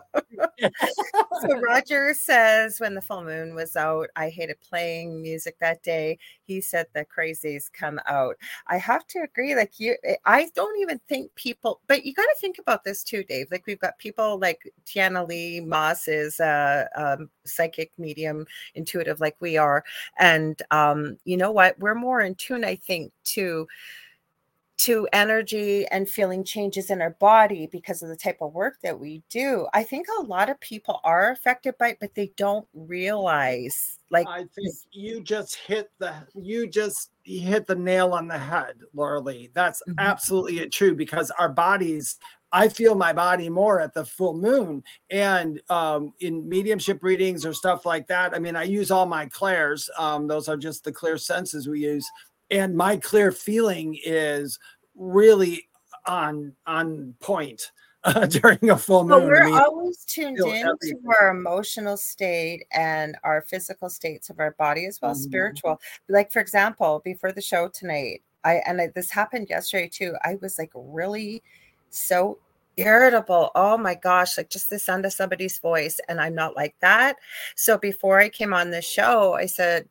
so 1.41 1.59
Roger 1.61 2.15
says 2.15 2.79
when 2.79 2.95
the 2.95 3.03
full 3.03 3.25
moon 3.25 3.53
was 3.53 3.75
out, 3.75 4.11
I 4.15 4.29
hated 4.29 4.61
playing 4.61 5.21
music 5.21 5.57
that 5.59 5.83
day. 5.83 6.21
He 6.45 6.61
said 6.61 6.87
the 6.95 7.05
crazies 7.05 7.65
come 7.73 7.99
out. 8.07 8.37
I 8.69 8.77
have 8.77 9.09
to 9.09 9.23
agree. 9.23 9.57
Like 9.57 9.81
you, 9.81 9.97
I 10.25 10.51
don't 10.55 10.81
even 10.81 11.01
think 11.09 11.35
people, 11.35 11.81
but 11.89 12.05
you 12.05 12.15
got 12.15 12.23
to 12.23 12.37
think 12.41 12.61
about 12.61 12.85
this 12.85 13.03
too, 13.03 13.25
Dave. 13.25 13.49
Like 13.51 13.67
we've 13.67 13.81
got 13.81 13.99
people 13.99 14.39
like 14.39 14.73
Tiana 14.87 15.27
Lee 15.27 15.59
Moss 15.59 16.07
is 16.07 16.39
a 16.39 16.89
um, 16.95 17.29
psychic 17.45 17.91
medium, 17.99 18.47
intuitive, 18.77 19.19
like 19.19 19.35
we 19.41 19.57
are, 19.57 19.83
and 20.21 20.63
um, 20.71 21.19
you 21.25 21.37
know 21.37 21.51
what? 21.51 21.77
We're 21.81 21.97
more 21.97 22.21
in 22.21 22.37
tune, 22.37 22.65
I 22.65 22.77
think, 22.77 23.13
to 23.25 23.67
to 24.77 25.09
energy 25.13 25.87
and 25.87 26.09
feeling 26.09 26.45
changes 26.45 26.91
in 26.91 27.01
our 27.01 27.11
body 27.11 27.67
because 27.71 28.03
of 28.03 28.09
the 28.09 28.17
type 28.17 28.39
of 28.41 28.53
work 28.53 28.79
that 28.83 28.99
we 28.99 29.23
do. 29.31 29.67
I 29.73 29.83
think 29.85 30.07
a 30.19 30.23
lot 30.23 30.51
of 30.51 30.59
people 30.61 31.01
are 31.05 31.31
affected 31.31 31.79
by 31.79 31.91
it, 31.91 31.99
but 32.01 32.15
they 32.15 32.33
don't 32.37 32.67
realize 32.75 33.99
like 34.11 34.27
I 34.29 34.45
think 34.55 34.75
you 34.93 35.23
just 35.23 35.55
hit 35.57 35.91
the 35.99 36.15
you 36.35 36.67
just 36.69 37.11
hit 37.25 37.67
the 37.67 37.75
nail 37.75 38.13
on 38.13 38.29
the 38.29 38.39
head, 38.39 38.81
Lorilei. 38.95 39.53
That's 39.55 39.83
Mhm. 39.89 39.95
absolutely 39.99 40.69
true 40.69 40.95
because 40.95 41.31
our 41.33 41.49
bodies. 41.49 42.17
I 42.53 42.69
feel 42.69 42.95
my 42.95 43.13
body 43.13 43.49
more 43.51 43.81
at 43.81 43.95
the 43.95 44.05
full 44.05 44.35
moon, 44.35 44.85
and 45.11 45.61
um, 45.71 46.13
in 46.21 46.49
mediumship 46.49 47.03
readings 47.03 47.45
or 47.45 47.53
stuff 47.53 47.85
like 47.85 48.07
that. 48.07 48.33
I 48.33 48.39
mean, 48.39 48.55
I 48.55 48.63
use 48.63 48.93
all 48.93 49.07
my 49.07 49.27
clairs. 49.27 49.91
Um, 49.99 50.29
those 50.29 50.49
are 50.49 50.57
just 50.57 50.85
the 50.85 50.93
clear 50.93 51.19
senses 51.19 51.67
we 51.67 51.81
use, 51.81 52.07
and 52.51 52.77
my 52.77 52.97
clear 52.97 53.33
feeling 53.33 53.99
is 54.05 54.59
really 54.95 55.69
on 56.07 56.53
on 56.67 57.15
point 57.21 57.73
uh, 58.05 58.27
during 58.27 58.71
a 58.71 58.77
full 58.77 59.05
moon. 59.05 59.23
I 59.23 59.27
we're 59.27 59.45
mean, 59.45 59.59
always 59.59 60.05
tuned 60.05 60.39
in 60.39 60.67
to 60.83 61.01
our 61.21 61.31
emotional 61.31 61.97
state 61.97 62.67
and 62.73 63.17
our 63.25 63.43
physical 63.43 63.89
states 63.89 64.31
of 64.31 64.39
our 64.41 64.53
body 64.53 64.87
as 64.87 65.01
well 65.01 65.15
Mhm. 65.15 65.19
spiritual. 65.19 65.81
Like 66.09 66.31
for 66.31 66.41
example, 66.41 67.01
before 67.05 67.33
the 67.33 67.41
show 67.43 67.69
tonight, 67.69 68.23
I 68.45 68.57
and 68.67 68.81
I, 68.81 68.89
this 68.95 69.11
happened 69.11 69.49
yesterday 69.49 69.89
too. 69.89 70.15
I 70.23 70.37
was 70.43 70.59
like 70.59 70.73
really 70.75 71.43
so 71.91 72.39
irritable. 72.77 73.51
Oh 73.55 73.79
my 73.79 73.95
gosh, 73.95 74.37
like 74.37 74.51
just 74.51 74.69
the 74.69 74.79
sound 74.79 75.07
of 75.07 75.13
somebody's 75.13 75.59
voice, 75.59 76.01
and 76.09 76.21
I'm 76.21 76.35
not 76.35 76.57
like 76.57 76.75
that. 76.81 77.17
So 77.57 77.79
before 77.79 78.19
I 78.21 78.29
came 78.29 78.53
on 78.53 78.71
the 78.71 78.83
show, 78.83 79.35
I 79.35 79.47
said, 79.47 79.89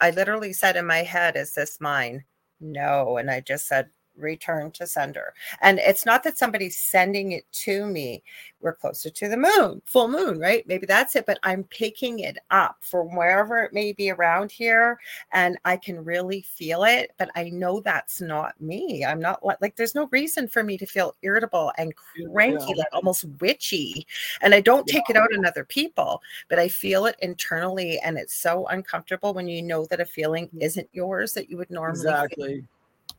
I 0.00 0.10
literally 0.10 0.52
said 0.52 0.76
in 0.76 0.86
my 0.86 1.02
head, 1.02 1.36
"Is 1.36 1.54
this 1.54 1.80
mine?" 1.80 2.24
No, 2.60 3.16
and 3.18 3.30
I 3.30 3.40
just 3.40 3.66
said 3.66 3.90
return 4.16 4.70
to 4.72 4.86
sender. 4.86 5.34
And 5.60 5.78
it's 5.78 6.06
not 6.06 6.22
that 6.24 6.38
somebody's 6.38 6.76
sending 6.76 7.32
it 7.32 7.44
to 7.52 7.86
me. 7.86 8.22
We're 8.60 8.74
closer 8.74 9.10
to 9.10 9.28
the 9.28 9.36
moon, 9.36 9.82
full 9.84 10.08
moon, 10.08 10.38
right? 10.38 10.66
Maybe 10.68 10.86
that's 10.86 11.16
it, 11.16 11.26
but 11.26 11.38
I'm 11.42 11.64
picking 11.64 12.20
it 12.20 12.38
up 12.50 12.76
from 12.80 13.16
wherever 13.16 13.58
it 13.64 13.72
may 13.72 13.92
be 13.92 14.10
around 14.10 14.52
here 14.52 14.98
and 15.32 15.58
I 15.64 15.76
can 15.76 16.04
really 16.04 16.42
feel 16.42 16.84
it, 16.84 17.12
but 17.18 17.30
I 17.34 17.48
know 17.48 17.80
that's 17.80 18.20
not 18.20 18.60
me. 18.60 19.04
I'm 19.04 19.20
not 19.20 19.44
like, 19.44 19.74
there's 19.76 19.94
no 19.94 20.08
reason 20.12 20.46
for 20.46 20.62
me 20.62 20.78
to 20.78 20.86
feel 20.86 21.14
irritable 21.22 21.72
and 21.76 21.92
cranky, 21.96 22.64
Yeah. 22.68 22.76
like 22.76 22.92
almost 22.92 23.24
witchy. 23.40 24.06
And 24.40 24.54
I 24.54 24.60
don't 24.60 24.86
take 24.86 25.10
it 25.10 25.16
out 25.16 25.34
on 25.36 25.44
other 25.44 25.64
people, 25.64 26.22
but 26.48 26.58
I 26.58 26.68
feel 26.68 27.06
it 27.06 27.16
internally 27.20 27.98
and 27.98 28.16
it's 28.16 28.34
so 28.34 28.66
uncomfortable 28.66 29.34
when 29.34 29.48
you 29.48 29.62
know 29.62 29.86
that 29.86 30.00
a 30.00 30.04
feeling 30.04 30.48
mm. 30.48 30.62
isn't 30.62 30.88
yours 30.92 31.32
that 31.32 31.50
you 31.50 31.56
would 31.56 31.70
normally 31.70 32.28
feel. 32.36 32.62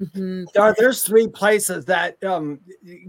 Mhm. 0.02 0.46
There, 0.54 0.76
there's 0.78 1.04
three 1.04 1.28
places 1.28 1.86
that 1.86 2.22
um, 2.24 2.60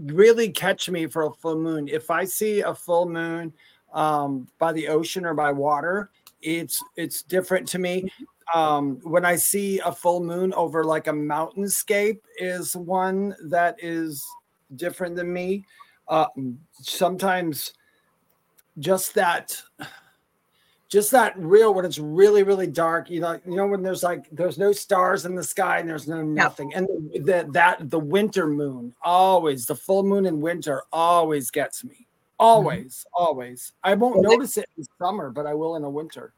really 0.05 0.49
catch 0.49 0.89
me 0.89 1.07
for 1.07 1.23
a 1.25 1.31
full 1.31 1.57
moon. 1.57 1.87
If 1.87 2.09
I 2.11 2.25
see 2.25 2.61
a 2.61 2.73
full 2.73 3.07
moon 3.07 3.53
um, 3.93 4.47
by 4.59 4.71
the 4.73 4.87
ocean 4.87 5.25
or 5.25 5.33
by 5.33 5.51
water, 5.51 6.09
it's 6.41 6.83
it's 6.95 7.23
different 7.23 7.67
to 7.69 7.79
me. 7.79 8.11
Um, 8.53 8.99
when 9.03 9.25
I 9.25 9.35
see 9.35 9.79
a 9.79 9.91
full 9.91 10.23
moon 10.23 10.53
over 10.53 10.83
like 10.83 11.07
a 11.07 11.11
mountainscape, 11.11 12.19
is 12.37 12.75
one 12.75 13.35
that 13.45 13.75
is 13.81 14.25
different 14.75 15.15
than 15.15 15.31
me. 15.33 15.65
Uh, 16.07 16.27
sometimes 16.73 17.73
just 18.79 19.15
that 19.15 19.59
just 20.95 21.11
that 21.11 21.37
real 21.37 21.73
when 21.73 21.83
it's 21.83 21.99
really 21.99 22.41
really 22.41 22.67
dark 22.67 23.09
you 23.09 23.19
know 23.19 23.37
you 23.45 23.57
know 23.57 23.67
when 23.67 23.83
there's 23.83 24.01
like 24.01 24.29
there's 24.31 24.57
no 24.57 24.71
stars 24.71 25.25
in 25.25 25.35
the 25.35 25.43
sky 25.43 25.79
and 25.79 25.89
there's 25.89 26.07
no 26.07 26.21
nothing. 26.21 26.73
And 26.73 26.87
the, 26.87 27.19
the 27.19 27.51
that 27.51 27.89
the 27.89 27.99
winter 27.99 28.47
moon 28.47 28.95
always 29.01 29.65
the 29.65 29.75
full 29.75 30.03
moon 30.03 30.25
in 30.25 30.39
winter 30.39 30.83
always 30.93 31.51
gets 31.51 31.83
me. 31.83 31.91
Mm-hmm. 31.91 32.05
Always 32.39 33.05
always. 33.13 33.73
I 33.83 33.93
won't 33.95 34.21
Well, 34.21 34.31
notice 34.31 34.55
it 34.55 34.69
in 34.77 34.85
summer 34.97 35.29
but 35.31 35.45
i 35.45 35.53
will 35.53 35.75
in 35.75 35.81
the 35.81 35.89
winter. 35.89 36.33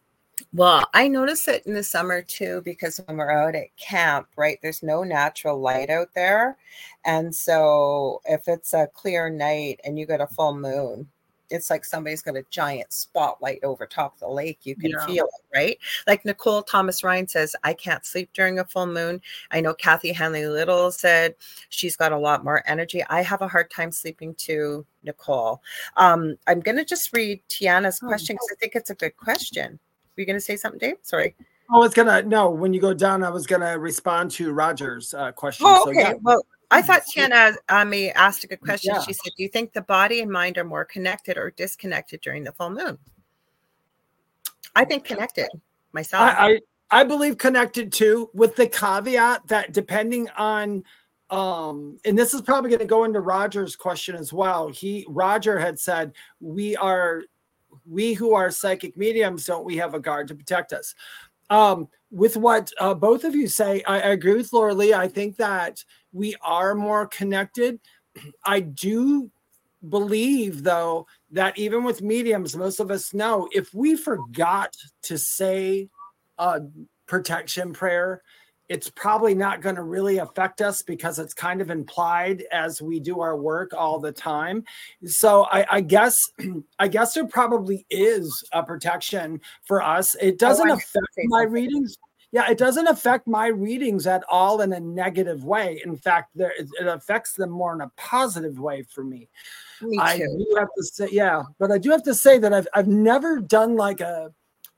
Well, 0.53 0.89
I 0.91 1.07
notice 1.07 1.47
it 1.47 1.63
in 1.67 1.75
the 1.75 1.83
summer 1.83 2.23
too 2.23 2.63
because 2.65 2.99
when 3.05 3.17
we're 3.17 3.29
out 3.29 3.53
at 3.53 3.77
camp, 3.77 4.27
right, 4.37 4.57
there's 4.63 4.81
no 4.81 5.03
natural 5.03 5.59
light 5.59 5.91
out 5.91 6.09
there. 6.15 6.57
And 7.05 7.35
so 7.35 8.21
if 8.25 8.47
it's 8.47 8.73
a 8.73 8.89
clear 8.91 9.29
night 9.29 9.81
and 9.83 9.99
you 9.99 10.07
get 10.07 10.21
a 10.21 10.27
full 10.27 10.55
moon, 10.55 11.07
it's 11.49 11.69
like 11.69 11.85
somebody's 11.85 12.21
got 12.21 12.35
a 12.35 12.43
giant 12.49 12.91
spotlight 12.91 13.63
over 13.63 13.85
top 13.85 14.13
of 14.15 14.19
the 14.19 14.27
lake. 14.27 14.59
You 14.63 14.75
can 14.75 14.91
Yeah. 14.91 15.05
feel 15.05 15.25
it, 15.25 15.55
right? 15.57 15.77
Like 16.05 16.25
Nicole 16.25 16.63
Thomas 16.63 17.03
Ryan 17.03 17.27
says, 17.27 17.55
I 17.63 17.73
can't 17.73 18.05
sleep 18.05 18.29
during 18.33 18.59
a 18.59 18.65
full 18.65 18.85
moon. 18.85 19.21
I 19.51 19.61
know 19.61 19.73
Kathy 19.73 20.11
Hanley 20.11 20.45
Little 20.47 20.91
said 20.91 21.35
she's 21.69 21.95
got 21.95 22.11
a 22.11 22.17
lot 22.17 22.43
more 22.43 22.63
energy. 22.67 23.03
I 23.09 23.21
have 23.21 23.41
a 23.41 23.47
hard 23.47 23.69
time 23.71 23.91
sleeping 23.91 24.35
too, 24.35 24.85
Nicole. 25.03 25.61
Um, 25.95 26.35
I'm 26.47 26.59
going 26.59 26.77
to 26.77 26.85
just 26.85 27.13
read 27.13 27.41
Tiana's 27.49 27.99
Oh, 28.03 28.07
question 28.07 28.35
because 28.35 28.49
I 28.51 28.55
think 28.55 28.75
it's 28.75 28.89
a 28.89 28.95
good 28.95 29.15
question. 29.17 29.79
Were 30.15 30.21
you 30.21 30.25
going 30.25 30.35
to 30.37 30.41
say 30.41 30.57
something, 30.57 30.79
Dave? 30.79 30.97
Sorry. 31.03 31.35
I 31.69 31.77
was 31.77 31.93
gonna 31.93 32.21
no 32.21 32.49
when 32.49 32.73
you 32.73 32.79
go 32.79 32.93
down 32.93 33.25
i 33.25 33.29
was 33.29 33.45
gonna 33.45 33.77
respond 33.77 34.31
to 34.31 34.53
roger's 34.53 35.13
uh, 35.13 35.33
question 35.33 35.67
Oh, 35.67 35.83
so 35.83 35.89
okay. 35.89 35.99
yeah 35.99 36.13
Well, 36.21 36.41
I 36.69 36.81
thought 36.81 37.03
Tiana 37.15 37.55
Ami 37.69 38.11
asked 38.11 38.43
a 38.43 38.47
good 38.47 38.61
question. 38.61 38.93
Yeah. 38.93 39.01
She 39.01 39.13
said, 39.13 39.31
Do 39.37 39.43
you 39.43 39.49
think 39.49 39.73
the 39.73 39.81
body 39.81 40.21
and 40.21 40.29
mind 40.29 40.57
are 40.57 40.65
more 40.65 40.83
connected 40.83 41.37
or 41.37 41.51
disconnected 41.51 42.21
during 42.21 42.43
the 42.43 42.51
full 42.51 42.69
moon? 42.69 42.97
I 44.75 44.85
think 44.85 45.05
connected 45.05 45.47
myself. 45.93 46.23
I, 46.37 46.51
I 46.51 46.59
I 46.89 47.03
believe 47.03 47.37
connected 47.37 47.91
too, 47.91 48.29
with 48.33 48.55
the 48.55 48.67
caveat 48.67 49.47
that 49.47 49.73
depending 49.73 50.29
on 50.37 50.83
um 51.29 51.97
and 52.05 52.17
this 52.17 52.33
is 52.33 52.41
probably 52.41 52.69
going 52.69 52.79
to 52.79 52.85
go 52.85 53.03
into 53.03 53.19
Roger's 53.19 53.75
question 53.75 54.15
as 54.15 54.31
well. 54.31 54.69
He 54.69 55.05
Roger 55.09 55.59
had 55.59 55.79
said 55.79 56.13
we 56.39 56.75
are 56.77 57.23
we 57.89 58.13
who 58.13 58.33
are 58.33 58.51
psychic 58.51 58.95
mediums 58.95 59.45
don't 59.45 59.65
we 59.65 59.77
have 59.77 59.93
a 59.93 59.99
guard 59.99 60.27
to 60.29 60.35
protect 60.35 60.73
us. 60.73 60.95
Um 61.49 61.87
with 62.11 62.37
what 62.37 62.71
uh, 62.79 62.93
both 62.93 63.23
of 63.23 63.35
you 63.35 63.47
say, 63.47 63.83
I, 63.83 63.95
I 63.95 64.09
agree 64.09 64.35
with 64.35 64.51
Lorilei. 64.51 64.93
I 64.93 65.07
think 65.07 65.37
that 65.37 65.83
we 66.13 66.35
are 66.41 66.75
more 66.75 67.07
connected. 67.07 67.79
I 68.45 68.61
do 68.61 69.29
believe 69.89 70.63
though 70.63 71.05
that 71.29 71.57
even 71.57 71.83
with 71.83 72.01
mediums 72.01 72.55
most 72.55 72.79
of 72.79 72.89
us 72.89 73.13
know 73.13 73.47
if 73.51 73.73
we 73.75 73.95
forgot 73.95 74.75
to 75.03 75.19
say 75.19 75.87
a 76.39 76.61
protection 77.05 77.73
prayer 77.73 78.23
it's 78.69 78.89
probably 78.89 79.33
not 79.33 79.61
going 79.61 79.75
to 79.75 79.83
really 79.83 80.17
affect 80.17 80.61
us 80.61 80.81
because 80.81 81.19
it's 81.19 81.33
kind 81.33 81.61
of 81.61 81.69
implied 81.69 82.43
as 82.51 82.81
we 82.81 82.99
do 82.99 83.21
our 83.21 83.37
work 83.37 83.73
all 83.73 83.99
the 83.99 84.11
time 84.11 84.63
so 85.05 85.45
i, 85.51 85.65
I 85.69 85.81
guess 85.81 86.19
i 86.79 86.87
guess 86.87 87.13
there 87.13 87.27
probably 87.27 87.85
is 87.89 88.43
a 88.53 88.63
protection 88.63 89.41
for 89.65 89.81
us 89.81 90.15
it 90.15 90.33
oh, 90.33 90.37
doesn't 90.37 90.67
I 90.67 90.71
wanted 90.71 90.81
to 90.81 90.99
affect 90.99 91.27
my 91.29 91.39
something. 91.43 91.53
readings 91.53 91.97
yeah, 92.31 92.49
it 92.51 92.57
doesn't 92.57 92.87
affect 92.87 93.25
my 93.25 93.47
readings 93.47 94.05
at 94.05 94.23
all 94.29 94.61
in 94.61 94.73
a 94.73 94.79
negative 94.79 95.45
way. 95.45 95.81
In 95.85 95.95
fact, 95.95 96.31
there 96.35 96.51
it 96.57 96.67
affects 96.85 97.33
them 97.33 97.49
more 97.49 97.73
in 97.73 97.81
a 97.81 97.91
positive 97.95 98.59
way 98.59 98.83
for 98.83 99.03
me. 99.03 99.29
Me 99.81 99.97
I 99.97 100.17
do 100.17 100.55
have 100.57 100.67
to 100.77 100.83
say, 100.83 101.07
yeah, 101.11 101.43
but 101.57 101.71
I 101.71 101.77
do 101.77 101.89
have 101.91 102.03
to 102.03 102.13
say 102.13 102.37
that 102.37 102.53
I've 102.53 102.67
I've 102.73 102.87
never 102.87 103.39
done 103.39 103.77
like 103.77 104.01
a 104.01 104.33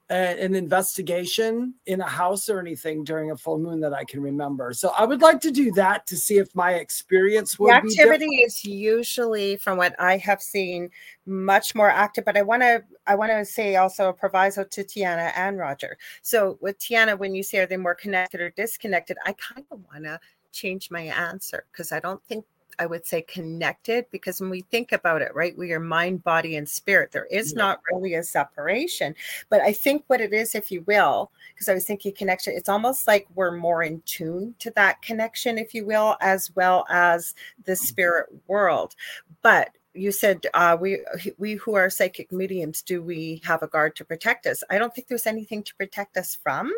an 0.10 0.56
investigation 0.56 1.76
in 1.86 2.02
a 2.02 2.08
house 2.08 2.50
or 2.50 2.60
anything 2.60 3.04
during 3.04 3.30
a 3.30 3.38
full 3.38 3.60
moon 3.60 3.80
that 3.80 3.94
I 3.94 4.04
can 4.04 4.22
remember. 4.22 4.74
So 4.74 4.90
I 4.98 5.06
would 5.06 5.22
like 5.22 5.40
to 5.42 5.52
do 5.52 5.72
that 5.74 6.08
to 6.08 6.18
see 6.18 6.40
if 6.40 6.54
my 6.56 6.74
experience 6.74 7.58
The 7.58 7.64
will 7.64 7.82
be 7.82 7.90
activity 7.90 8.38
is 8.38 8.66
usually, 8.66 9.58
from 9.58 9.78
what 9.78 9.96
I 10.00 10.18
have 10.18 10.42
seen, 10.42 10.90
much 11.28 11.76
more 11.76 11.92
active. 11.92 12.26
But 12.26 12.38
I 12.38 12.42
want 12.42 12.64
to, 12.64 12.84
I 13.06 13.14
want 13.14 13.32
to 13.32 13.46
say 13.46 13.76
also 13.76 14.10
a 14.10 14.14
proviso 14.14 14.64
to 14.64 14.84
Tiana 14.84 15.32
and 15.36 15.60
Roger. 15.60 15.96
So 16.24 16.58
with 16.60 16.80
Tiana, 16.80 17.18
when 17.18 17.36
you 17.36 17.44
say 17.44 17.60
are 17.60 17.68
they 17.68 17.78
more 17.78 17.96
connected 17.96 18.42
or 18.42 18.50
disconnected, 18.50 19.18
I 19.26 19.34
kind 19.34 19.66
of 19.70 19.80
want 19.94 20.06
to 20.06 20.20
change 20.52 20.90
my 20.90 21.02
answer 21.02 21.66
because 21.72 21.92
I 21.92 22.00
don't 22.00 22.24
think 22.24 22.46
I 22.80 22.86
would 22.86 23.06
say, 23.06 23.22
connected 23.22 24.06
because 24.10 24.40
when 24.40 24.50
we 24.50 24.62
think 24.62 24.92
about 24.92 25.22
it, 25.22 25.36
right, 25.36 25.58
we 25.58 25.74
are 25.74 25.80
mind, 25.80 26.24
body, 26.24 26.56
and 26.56 26.68
spirit. 26.68 27.12
There 27.12 27.26
is 27.26 27.54
Yeah. 27.54 27.60
not 27.60 27.82
really 27.92 28.16
a 28.16 28.24
separation. 28.24 29.16
But 29.50 29.62
I 29.62 29.74
think 29.74 30.06
what 30.08 30.22
it 30.22 30.34
is, 30.34 30.56
if 30.56 30.72
you 30.72 30.82
will, 30.88 31.32
because 31.54 31.70
I 31.70 31.74
was 31.74 31.86
thinking 31.86 32.14
connection, 32.14 32.54
it's 32.56 32.70
almost 32.70 33.06
like 33.06 33.28
we're 33.36 33.52
more 33.52 33.84
in 33.84 34.02
tune 34.06 34.56
to 34.60 34.72
that 34.72 35.02
connection, 35.02 35.58
if 35.58 35.74
you 35.76 35.86
will, 35.86 36.18
as 36.22 36.56
well 36.56 36.86
as 36.90 37.36
the 37.66 37.76
spirit 37.76 38.28
world. 38.48 38.96
But 39.42 39.76
you 39.94 40.12
said 40.12 40.46
uh, 40.54 40.78
we 40.80 41.04
we 41.38 41.56
who 41.56 41.74
are 41.74 41.90
psychic 41.90 42.32
mediums, 42.32 42.82
do 42.82 43.02
we 43.02 43.42
have 43.44 43.64
a 43.64 43.68
guard 43.68 43.96
to 43.98 44.06
protect 44.06 44.46
us? 44.46 44.64
I 44.70 44.78
don't 44.78 44.94
think 44.94 45.08
there's 45.08 45.28
anything 45.28 45.64
to 45.64 45.76
protect 45.76 46.16
us 46.16 46.38
from. 46.42 46.72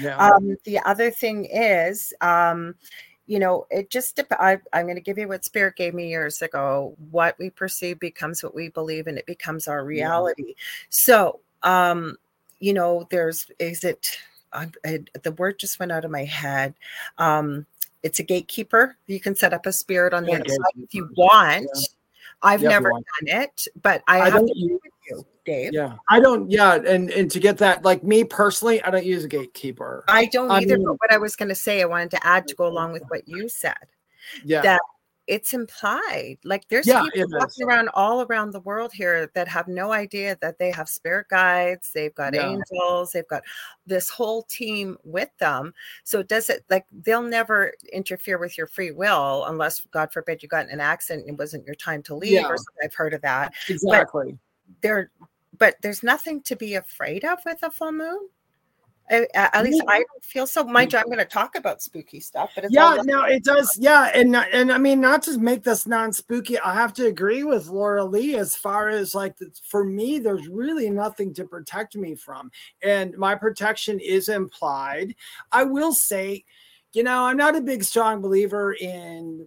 Yeah. 0.00 0.16
Um, 0.16 0.56
the 0.64 0.80
other 0.80 1.10
thing 1.10 1.44
is, 1.46 2.12
um, 2.20 2.74
you 3.28 3.38
know, 3.38 3.66
it 3.70 3.90
just 3.90 4.16
dep- 4.16 4.32
I, 4.32 4.58
I'm 4.72 4.86
going 4.86 4.96
to 4.96 5.02
give 5.02 5.18
you 5.18 5.28
what 5.28 5.44
Spirit 5.44 5.76
gave 5.76 5.92
me 5.92 6.08
years 6.08 6.40
ago. 6.40 6.96
What 7.10 7.38
we 7.38 7.50
perceive 7.50 8.00
becomes 8.00 8.42
what 8.42 8.54
we 8.54 8.70
believe, 8.70 9.06
and 9.06 9.18
it 9.18 9.26
becomes 9.26 9.68
our 9.68 9.80
Yeah. 9.84 10.08
reality. 10.08 10.54
So, 10.88 11.40
um, 11.62 12.16
you 12.58 12.72
know, 12.72 13.06
there's 13.10 13.46
is 13.58 13.84
it? 13.84 14.18
I, 14.52 14.70
I, 14.84 15.04
the 15.22 15.32
word 15.32 15.58
just 15.58 15.78
went 15.78 15.92
out 15.92 16.06
of 16.06 16.10
my 16.10 16.24
head. 16.24 16.72
Um, 17.18 17.66
it's 18.02 18.18
a 18.18 18.22
gatekeeper. 18.22 18.96
You 19.06 19.20
can 19.20 19.36
set 19.36 19.52
up 19.52 19.66
a 19.66 19.72
spirit 19.72 20.14
on 20.14 20.24
the 20.24 20.32
Yeah, 20.32 20.38
other 20.40 20.48
side 20.48 20.82
if 20.82 20.94
you 20.94 21.10
want. 21.14 21.68
I've 22.42 22.62
Yeah, 22.62 22.68
you 22.68 22.70
never 22.70 22.90
done 22.90 23.02
it, 23.42 23.68
but 23.82 24.02
I, 24.06 24.22
I 24.22 24.24
have 24.30 24.34
don't 24.36 24.48
to 24.48 24.58
use- 24.58 24.80
you, 25.08 25.26
Dave. 25.44 25.72
yeah. 25.72 25.96
I 26.10 26.20
don't. 26.20 26.50
Yeah, 26.50 26.74
and 26.76 27.10
and 27.10 27.30
to 27.30 27.40
get 27.40 27.58
that, 27.58 27.84
like 27.84 28.02
me 28.04 28.24
personally, 28.24 28.82
I 28.82 28.90
don't 28.90 29.04
use 29.06 29.24
a 29.24 29.28
gatekeeper. 29.28 30.04
I 30.08 30.26
don't 30.26 30.50
I 30.50 30.58
either. 30.60 30.76
mean- 30.78 30.86
but 30.86 30.96
what 31.00 31.12
I 31.12 31.18
was 31.18 31.36
going 31.36 31.48
to 31.50 31.54
say, 31.54 31.82
I 31.82 31.86
wanted 31.86 32.10
to 32.12 32.26
add 32.26 32.46
to 32.48 32.54
go 32.54 32.66
along 32.66 32.92
with 32.92 33.02
what 33.08 33.26
you 33.28 33.48
said. 33.48 33.76
Yeah. 34.44 34.60
that 34.62 34.80
it's 35.26 35.52
implied. 35.52 36.38
Like 36.42 36.66
there's 36.68 36.86
Yeah, 36.86 37.04
people 37.12 37.28
walking 37.38 37.66
around 37.66 37.90
all 37.92 38.22
around 38.22 38.50
the 38.52 38.60
world 38.60 38.92
here 38.94 39.30
that 39.34 39.46
have 39.46 39.68
no 39.68 39.92
idea 39.92 40.38
that 40.40 40.58
they 40.58 40.70
have 40.70 40.88
spirit 40.88 41.26
guides, 41.28 41.90
they've 41.94 42.14
got 42.14 42.34
Yeah. 42.34 42.48
angels, 42.48 43.12
they've 43.12 43.28
got 43.28 43.42
this 43.86 44.08
whole 44.08 44.42
team 44.44 44.96
with 45.04 45.28
them. 45.38 45.74
So 46.04 46.22
does 46.22 46.48
it 46.48 46.64
like 46.70 46.86
they'll 46.90 47.20
never 47.22 47.74
interfere 47.92 48.38
with 48.38 48.56
your 48.56 48.66
free 48.66 48.90
will 48.90 49.44
unless 49.46 49.80
God 49.90 50.12
forbid 50.14 50.42
you 50.42 50.48
got 50.48 50.64
in 50.66 50.70
an 50.72 50.80
accident 50.80 51.26
and 51.28 51.34
it 51.34 51.38
wasn't 51.38 51.66
your 51.66 51.74
time 51.74 52.02
to 52.04 52.14
leave 52.14 52.32
Yeah. 52.32 52.46
or 52.46 52.56
something. 52.56 52.74
I've 52.84 52.94
heard 52.94 53.12
of 53.12 53.20
that. 53.20 53.52
exactly. 53.68 54.38
There 54.82 55.10
but 55.58 55.76
there's 55.82 56.02
nothing 56.02 56.42
to 56.42 56.56
be 56.56 56.74
afraid 56.74 57.24
of 57.24 57.38
with 57.44 57.62
a 57.62 57.70
full 57.70 57.92
moon. 57.92 58.28
I- 59.10 59.26
at 59.34 59.64
least 59.64 59.82
I 59.88 59.98
don't 59.98 60.24
feel 60.24 60.46
so. 60.46 60.64
Mind 60.64 60.92
you, 60.92 60.98
I'm 60.98 61.06
going 61.06 61.18
to 61.18 61.24
talk 61.24 61.56
about 61.56 61.82
spooky 61.82 62.20
stuff, 62.20 62.50
but 62.54 62.64
it's 62.64 62.74
yeah 62.74 62.98
no 63.04 63.24
it 63.24 63.42
does 63.42 63.76
yeah 63.80 64.10
and 64.14 64.34
and 64.36 64.70
i 64.70 64.76
mean 64.76 65.00
not 65.00 65.22
to 65.22 65.38
make 65.38 65.62
this 65.62 65.86
non-spooky 65.86 66.58
i 66.60 66.74
have 66.74 66.92
to 66.92 67.06
agree 67.06 67.42
with 67.42 67.68
lorilei 67.68 68.36
as 68.36 68.54
far 68.54 68.88
as 68.88 69.14
like 69.14 69.34
for 69.64 69.84
me 69.84 70.18
there's 70.18 70.46
really 70.48 70.90
nothing 70.90 71.32
to 71.32 71.44
protect 71.44 71.96
me 71.96 72.14
from 72.14 72.50
and 72.82 73.16
my 73.16 73.34
protection 73.34 73.98
is 74.00 74.28
implied 74.28 75.14
i 75.52 75.64
will 75.64 75.92
say 75.92 76.44
you 76.92 77.02
know 77.02 77.24
i'm 77.24 77.36
not 77.36 77.56
a 77.56 77.60
big 77.60 77.82
strong 77.82 78.20
believer 78.20 78.74
in 78.74 79.46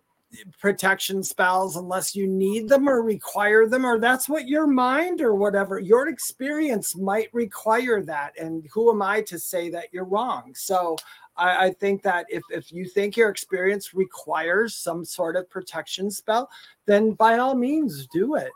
protection 0.59 1.23
spells 1.23 1.75
unless 1.75 2.15
you 2.15 2.27
need 2.27 2.69
them 2.69 2.87
or 2.87 3.01
require 3.01 3.67
them 3.67 3.85
or 3.85 3.99
that's 3.99 4.29
what 4.29 4.47
your 4.47 4.65
mind 4.65 5.21
or 5.21 5.35
whatever 5.35 5.79
your 5.79 6.07
experience 6.07 6.95
might 6.95 7.27
require 7.33 8.01
that 8.01 8.31
and 8.39 8.65
who 8.73 8.89
am 8.89 9.01
i 9.01 9.21
to 9.21 9.37
say 9.37 9.69
that 9.69 9.87
you're 9.91 10.05
wrong 10.05 10.53
so 10.55 10.95
I, 11.35 11.65
I 11.65 11.71
think 11.71 12.01
that 12.03 12.25
if, 12.29 12.43
if 12.49 12.71
you 12.71 12.85
think 12.85 13.17
your 13.17 13.29
experience 13.29 13.93
requires 13.93 14.75
some 14.75 15.05
sort 15.05 15.35
of 15.35 15.49
protection 15.49 16.11
spell, 16.11 16.49
then 16.85 17.13
by 17.13 17.37
all 17.37 17.55
means 17.55 18.07
do 18.07 18.35
it. 18.35 18.51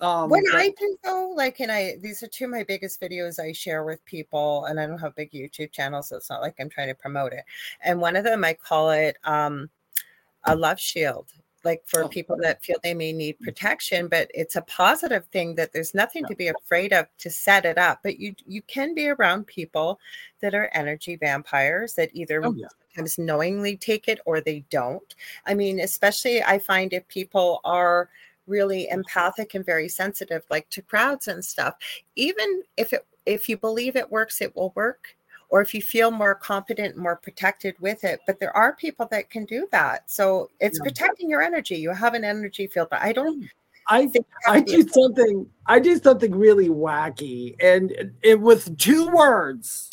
Um, 0.00 0.30
when 0.30 0.44
but- 0.52 0.60
I 0.60 0.68
do 0.78 0.96
though, 1.02 1.32
like, 1.34 1.58
and 1.58 1.72
I 1.72 1.96
these 2.00 2.22
are 2.22 2.28
two 2.28 2.44
of 2.44 2.50
my 2.50 2.62
biggest 2.62 3.00
videos 3.00 3.40
I 3.40 3.50
share 3.52 3.82
with 3.82 4.04
people, 4.04 4.66
and 4.66 4.78
I 4.78 4.86
don't 4.86 4.98
have 4.98 5.10
a 5.10 5.14
big 5.14 5.32
YouTube 5.32 5.72
channel, 5.72 6.02
so 6.02 6.16
it's 6.16 6.30
not 6.30 6.40
like 6.40 6.54
I'm 6.60 6.68
trying 6.68 6.88
to 6.88 6.94
promote 6.94 7.32
it. 7.32 7.44
And 7.82 8.00
one 8.00 8.14
of 8.14 8.22
them, 8.22 8.44
I 8.44 8.54
call 8.54 8.90
it 8.90 9.16
um, 9.24 9.68
a 10.44 10.56
love 10.56 10.80
shield, 10.80 11.26
like 11.64 11.82
for 11.86 12.04
Oh. 12.04 12.08
people 12.08 12.36
that 12.38 12.62
feel 12.62 12.76
they 12.82 12.94
may 12.94 13.12
need 13.12 13.38
mm. 13.38 13.44
protection, 13.44 14.08
but 14.08 14.30
it's 14.34 14.56
a 14.56 14.62
positive 14.62 15.26
thing 15.26 15.54
that 15.56 15.72
there's 15.72 15.94
nothing 15.94 16.24
to 16.26 16.36
be 16.36 16.48
afraid 16.48 16.92
of 16.92 17.06
to 17.18 17.30
set 17.30 17.64
it 17.64 17.78
up. 17.78 18.00
But 18.02 18.18
you 18.18 18.34
you 18.46 18.62
can 18.62 18.94
be 18.94 19.08
around 19.08 19.46
people 19.46 19.98
that 20.40 20.54
are 20.54 20.70
energy 20.72 21.16
vampires 21.16 21.94
that 21.94 22.10
either 22.12 22.44
oh, 22.44 22.54
yeah. 22.56 22.68
sometimes 22.94 23.18
knowingly 23.18 23.76
take 23.76 24.08
it 24.08 24.20
or 24.24 24.40
they 24.40 24.64
don't. 24.70 25.14
I 25.46 25.54
mean, 25.54 25.80
especially 25.80 26.42
I 26.42 26.58
find 26.58 26.92
if 26.92 27.06
people 27.08 27.60
are 27.64 28.08
really 28.46 28.88
empathic 28.88 29.54
and 29.54 29.64
very 29.64 29.88
sensitive, 29.88 30.42
like 30.50 30.68
to 30.70 30.82
crowds 30.82 31.28
and 31.28 31.44
stuff, 31.44 31.74
even 32.16 32.62
if 32.76 32.92
it 32.92 33.06
if 33.26 33.48
you 33.48 33.58
believe 33.58 33.94
it 33.94 34.10
works, 34.10 34.40
it 34.40 34.56
will 34.56 34.72
work. 34.74 35.14
Or 35.50 35.62
if 35.62 35.72
you 35.72 35.80
feel 35.80 36.10
more 36.10 36.34
confident, 36.34 36.96
more 36.96 37.16
protected 37.16 37.74
with 37.80 38.04
it. 38.04 38.20
But 38.26 38.38
there 38.38 38.54
are 38.56 38.74
people 38.76 39.06
that 39.10 39.30
can 39.30 39.44
do 39.46 39.66
that. 39.72 40.10
So 40.10 40.50
it's 40.60 40.78
Yeah. 40.78 40.84
protecting 40.84 41.30
your 41.30 41.40
energy. 41.40 41.76
You 41.76 41.90
have 41.90 42.14
an 42.14 42.24
energy 42.24 42.66
field, 42.66 42.88
but 42.90 43.00
I 43.00 43.12
don't 43.12 43.48
I 43.90 44.06
think 44.06 44.26
I 44.46 44.60
do 44.60 44.86
something 44.86 45.48
I 45.66 45.78
do 45.78 45.96
something 45.98 46.34
really 46.34 46.68
wacky 46.68 47.56
and 47.60 48.12
it 48.22 48.38
with 48.38 48.76
two 48.76 49.08
words, 49.08 49.90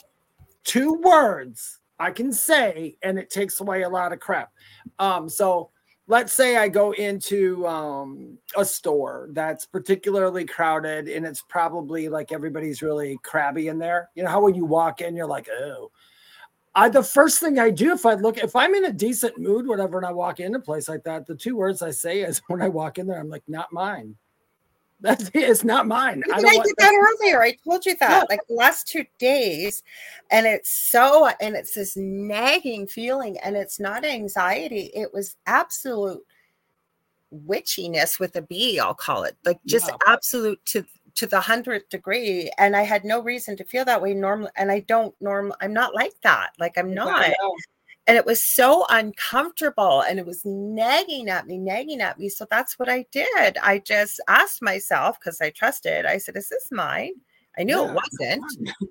two 0.65 0.95
words 0.95 1.79
I 1.97 2.11
can 2.11 2.33
say, 2.33 2.97
and 3.03 3.17
it 3.17 3.29
takes 3.29 3.61
away 3.61 3.83
a 3.83 3.89
lot 3.89 4.11
of 4.11 4.19
crap. 4.19 4.51
Um, 4.99 5.29
so 5.29 5.69
let's 6.07 6.33
say 6.33 6.57
I 6.57 6.67
go 6.67 6.91
into 6.91 7.65
um, 7.65 8.37
a 8.55 8.63
store 8.63 9.29
that's 9.31 9.65
particularly 9.65 10.45
crowded 10.45 11.07
and 11.07 11.25
it's 11.25 11.41
probably 11.41 12.09
like 12.09 12.31
everybody's 12.31 12.81
really 12.81 13.17
crabby 13.23 13.69
in 13.69 13.79
there. 13.79 14.09
You 14.15 14.23
know 14.23 14.29
how 14.29 14.41
when 14.41 14.55
you 14.55 14.65
walk 14.65 15.01
in, 15.01 15.15
you're 15.15 15.27
like, 15.27 15.49
oh. 15.49 15.91
I, 16.77 16.89
the 16.89 17.03
first 17.03 17.39
thing 17.39 17.57
I 17.57 17.69
do 17.69 17.93
if 17.93 18.05
I 18.05 18.15
look 18.15 18.37
if 18.37 18.53
I'm 18.53 18.75
in 18.75 18.85
a 18.85 18.91
decent 18.91 19.39
mood, 19.39 19.65
whatever, 19.65 19.97
and 19.97 20.05
I 20.05 20.11
walk 20.11 20.41
into 20.41 20.59
a 20.59 20.61
place 20.61 20.89
like 20.89 21.03
that, 21.05 21.25
the 21.25 21.35
two 21.35 21.55
words 21.55 21.81
I 21.81 21.91
say 21.91 22.21
is 22.21 22.41
when 22.47 22.61
I 22.61 22.67
walk 22.67 22.97
in 22.97 23.07
there, 23.07 23.19
I'm 23.19 23.29
like, 23.29 23.43
not 23.47 23.71
mine. 23.71 24.15
That's 25.05 25.29
it's 25.35 25.63
not 25.63 25.87
mine. 25.87 26.23
I 26.31 26.37
I, 26.37 26.41
don't 26.41 26.51
I 26.51 26.55
want 26.55 26.67
did 26.67 26.75
that 26.79 27.15
earlier. 27.21 27.41
I 27.43 27.55
told 27.63 27.85
you 27.85 27.95
that 27.99 28.09
Yeah. 28.11 28.23
like 28.27 28.45
the 28.47 28.55
last 28.55 28.87
two 28.87 29.05
days, 29.19 29.83
and 30.31 30.47
it's 30.47 30.71
so 30.71 31.27
and 31.39 31.55
it's 31.55 31.75
this 31.75 31.95
nagging 31.95 32.87
feeling, 32.87 33.37
and 33.39 33.55
it's 33.55 33.79
not 33.79 34.03
anxiety. 34.03 34.91
It 34.95 35.13
was 35.13 35.37
absolute 35.45 36.21
witchiness 37.31 38.19
with 38.19 38.35
a 38.35 38.41
B. 38.41 38.79
I'll 38.79 38.95
call 38.95 39.23
it 39.23 39.37
like 39.45 39.59
just 39.67 39.87
Yeah. 39.87 39.97
absolute 40.07 40.65
to 40.67 40.83
to 41.15 41.27
the 41.27 41.39
hundredth 41.39 41.89
degree. 41.89 42.51
And 42.57 42.75
I 42.75 42.81
had 42.81 43.05
no 43.05 43.21
reason 43.21 43.55
to 43.57 43.63
feel 43.63 43.85
that 43.85 44.01
way 44.01 44.13
normally, 44.15 44.51
and 44.55 44.71
I 44.71 44.79
don't 44.81 45.13
norm. 45.21 45.53
I'm 45.61 45.73
not 45.73 45.93
like 45.93 46.19
that. 46.23 46.51
Like 46.57 46.77
I'm 46.77 46.93
not 46.93 47.31
and 48.07 48.17
it 48.17 48.25
was 48.25 48.43
so 48.43 48.85
uncomfortable 48.89 50.01
and 50.01 50.19
it 50.19 50.25
was 50.25 50.41
nagging 50.45 51.29
at 51.29 51.47
me 51.47 51.57
nagging 51.57 52.01
at 52.01 52.19
me 52.19 52.29
so 52.29 52.45
that's 52.49 52.77
what 52.79 52.89
i 52.89 53.05
did 53.11 53.57
i 53.61 53.79
just 53.79 54.19
asked 54.27 54.61
myself 54.61 55.17
because 55.19 55.41
i 55.41 55.49
trusted 55.49 56.05
i 56.05 56.17
said 56.17 56.35
is 56.37 56.49
this 56.49 56.67
mine 56.71 57.13
i 57.57 57.63
knew 57.63 57.79
Yeah. 57.79 57.89
it 57.91 57.95
wasn't 58.19 58.43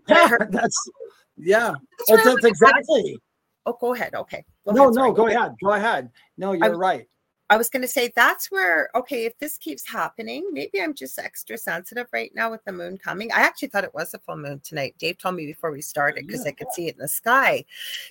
Yeah, 0.08 0.28
that's 0.50 0.90
yeah. 1.36 1.72
That's 2.08 2.24
That's, 2.24 2.24
that's 2.34 2.44
exactly. 2.44 3.18
oh 3.66 3.76
go 3.80 3.94
ahead 3.94 4.14
okay 4.14 4.44
Go 4.66 4.72
No, 4.72 4.82
ahead, 4.84 4.94
no, 4.94 5.12
go 5.12 5.26
ahead. 5.28 5.52
Go 5.62 5.72
ahead. 5.72 6.10
No, 6.38 6.52
you're 6.52 6.76
right. 6.78 7.06
I 7.50 7.56
was 7.56 7.68
going 7.68 7.82
to 7.82 7.88
say 7.88 8.10
that's 8.16 8.50
where, 8.50 8.88
okay, 8.94 9.26
if 9.26 9.38
this 9.38 9.58
keeps 9.58 9.86
happening, 9.88 10.48
maybe 10.52 10.80
I'm 10.80 10.94
just 10.94 11.18
extra 11.18 11.58
sensitive 11.58 12.06
right 12.12 12.32
now 12.34 12.50
with 12.50 12.64
the 12.64 12.72
moon 12.72 12.96
coming. 12.98 13.30
I 13.32 13.40
actually 13.40 13.68
thought 13.68 13.84
it 13.84 13.94
was 13.94 14.14
a 14.14 14.18
full 14.18 14.36
moon 14.36 14.60
tonight. 14.64 14.94
Dave 14.98 15.18
told 15.18 15.34
me 15.36 15.46
before 15.46 15.70
we 15.70 15.82
started 15.82 16.26
because 16.26 16.46
I 16.46 16.52
could 16.52 16.72
see 16.72 16.88
it 16.88 16.94
in 16.94 17.00
the 17.00 17.08
sky. 17.08 17.64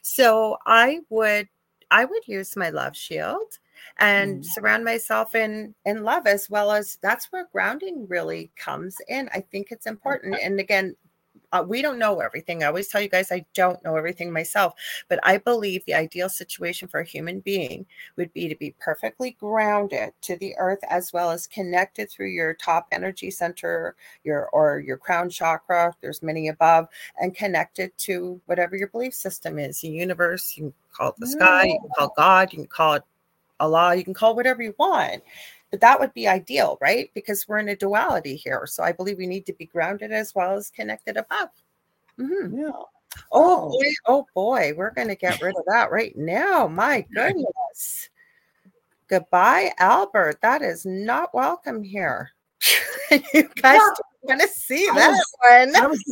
So 0.03 0.57
I 0.67 0.99
would, 1.09 1.49
I 1.89 2.05
would 2.05 2.27
use 2.27 2.55
my 2.55 2.69
love 2.69 2.95
shield 2.95 3.59
and 3.97 4.39
Mhm. 4.39 4.45
surround 4.45 4.85
myself 4.85 5.35
in 5.35 5.75
in 5.85 6.03
love 6.03 6.27
as 6.27 6.49
well 6.49 6.71
as 6.71 6.97
that's 7.01 7.31
where 7.31 7.47
grounding 7.51 8.07
really 8.07 8.51
comes 8.55 8.97
in. 9.07 9.29
I 9.33 9.41
think 9.41 9.71
it's 9.71 9.87
important. 9.87 10.37
And 10.41 10.59
again, 10.59 10.95
uh, 11.53 11.63
we 11.65 11.81
don't 11.81 11.99
know 11.99 12.19
everything. 12.19 12.63
I 12.63 12.67
always 12.67 12.87
tell 12.87 12.99
you 12.99 13.07
guys 13.07 13.31
I 13.31 13.45
don't 13.53 13.81
know 13.83 13.95
everything 13.95 14.33
myself, 14.33 14.73
but 15.07 15.19
I 15.23 15.37
believe 15.37 15.85
the 15.85 15.93
ideal 15.93 16.27
situation 16.27 16.87
for 16.87 16.99
a 16.99 17.05
human 17.05 17.39
being 17.39 17.85
would 18.17 18.33
be 18.33 18.49
to 18.49 18.55
be 18.55 18.75
perfectly 18.79 19.37
grounded 19.39 20.13
to 20.23 20.35
the 20.37 20.55
earth 20.57 20.79
as 20.89 21.13
well 21.13 21.29
as 21.29 21.47
connected 21.47 22.09
through 22.09 22.29
your 22.29 22.55
top 22.55 22.87
energy 22.91 23.29
center 23.29 23.95
your 24.23 24.49
or 24.49 24.79
your 24.79 24.97
crown 24.97 25.29
chakra 25.29 25.95
there's 26.01 26.23
many 26.23 26.47
above 26.47 26.87
and 27.19 27.35
connected 27.35 27.91
to 27.97 28.39
whatever 28.45 28.75
your 28.75 28.87
belief 28.87 29.13
system 29.13 29.59
is 29.59 29.81
the 29.81 29.87
universe 29.87 30.55
you 30.57 30.63
can 30.63 30.73
call 30.91 31.09
it 31.09 31.15
the 31.19 31.27
sky 31.27 31.65
you 31.65 31.79
can 31.79 31.89
call 31.97 32.13
god 32.15 32.51
you 32.51 32.59
can 32.59 32.67
call 32.67 32.93
it 32.95 33.03
allah 33.59 33.95
you 33.95 34.03
can 34.03 34.13
call 34.13 34.31
it 34.31 34.35
whatever 34.35 34.63
you 34.63 34.73
want 34.79 35.21
but 35.73 35.81
that 35.81 35.99
would 35.99 36.13
be 36.13 36.27
ideal 36.27 36.77
right 36.81 37.09
because 37.15 37.47
we're 37.47 37.57
in 37.57 37.69
a 37.69 37.75
duality 37.75 38.35
here 38.35 38.67
so 38.67 38.83
i 38.83 38.91
believe 38.91 39.17
we 39.17 39.25
need 39.25 39.43
to 39.47 39.53
be 39.53 39.65
grounded 39.65 40.11
as 40.11 40.35
well 40.35 40.53
as 40.55 40.69
connected 40.69 41.17
above 41.17 41.49
Mhm. 42.19 42.55
Yeah. 42.59 42.71
Oh 43.31 43.69
boy, 43.69 43.91
oh 44.05 44.27
boy, 44.35 44.73
we're 44.77 44.91
gonna 44.91 45.15
get 45.15 45.41
rid 45.41 45.55
of 45.57 45.63
that 45.67 45.91
right 45.91 46.15
now. 46.15 46.67
My 46.67 47.05
goodness. 47.13 48.09
Goodbye, 49.07 49.71
Albert. 49.79 50.39
That 50.41 50.61
is 50.61 50.85
not 50.85 51.33
welcome 51.33 51.81
here. 51.83 52.31
you 53.33 53.49
guys 53.55 53.81
want 54.21 54.41
to 54.41 54.47
see 54.47 54.87
I 54.91 54.95
that 54.95 55.09
was- 55.09 55.35
one. 55.41 55.75
I 55.75 55.87
was 55.87 56.03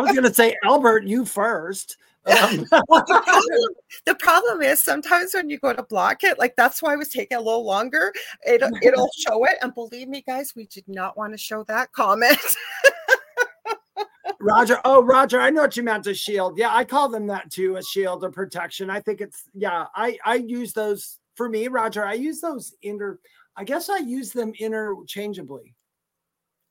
was 0.00 0.14
gonna 0.16 0.32
say 0.34 0.56
Albert, 0.64 1.04
you 1.04 1.24
first. 1.26 1.98
Um, 2.26 2.56
the, 2.56 2.84
problem, 2.88 3.68
the 4.06 4.14
problem 4.14 4.62
is 4.62 4.82
sometimes 4.82 5.34
when 5.34 5.50
you 5.50 5.58
go 5.58 5.72
to 5.72 5.82
block 5.82 6.24
it, 6.24 6.38
like 6.38 6.54
that's 6.56 6.82
why 6.82 6.94
it 6.94 6.98
was 6.98 7.10
taking 7.10 7.36
a 7.36 7.40
little 7.40 7.66
longer. 7.66 8.12
It'll 8.46 8.70
it'll 8.82 9.10
show 9.26 9.44
it, 9.44 9.58
and 9.60 9.74
believe 9.74 10.08
me, 10.08 10.22
guys, 10.26 10.54
we 10.56 10.66
did 10.66 10.84
not 10.88 11.16
want 11.16 11.32
to 11.32 11.38
show 11.38 11.64
that 11.64 11.92
comment. 11.92 12.38
Roger. 14.40 14.78
Oh, 14.84 15.02
Roger, 15.02 15.40
I 15.40 15.50
know 15.50 15.62
what 15.62 15.76
you 15.76 15.82
meant 15.82 16.06
a 16.06 16.14
shield. 16.14 16.58
Yeah, 16.58 16.74
I 16.74 16.84
call 16.84 17.08
them 17.08 17.26
that 17.28 17.50
too, 17.50 17.76
a 17.76 17.82
shield 17.82 18.24
or 18.24 18.30
protection. 18.30 18.90
I 18.90 19.00
think 19.00 19.20
it's 19.20 19.44
yeah, 19.54 19.86
I 19.94 20.18
I 20.24 20.36
use 20.36 20.72
those 20.72 21.18
for 21.34 21.48
me, 21.48 21.68
Roger. 21.68 22.04
I 22.04 22.14
use 22.14 22.40
those 22.40 22.74
inter 22.82 23.18
I 23.56 23.64
guess 23.64 23.88
I 23.88 23.98
use 23.98 24.32
them 24.32 24.52
interchangeably. 24.58 25.73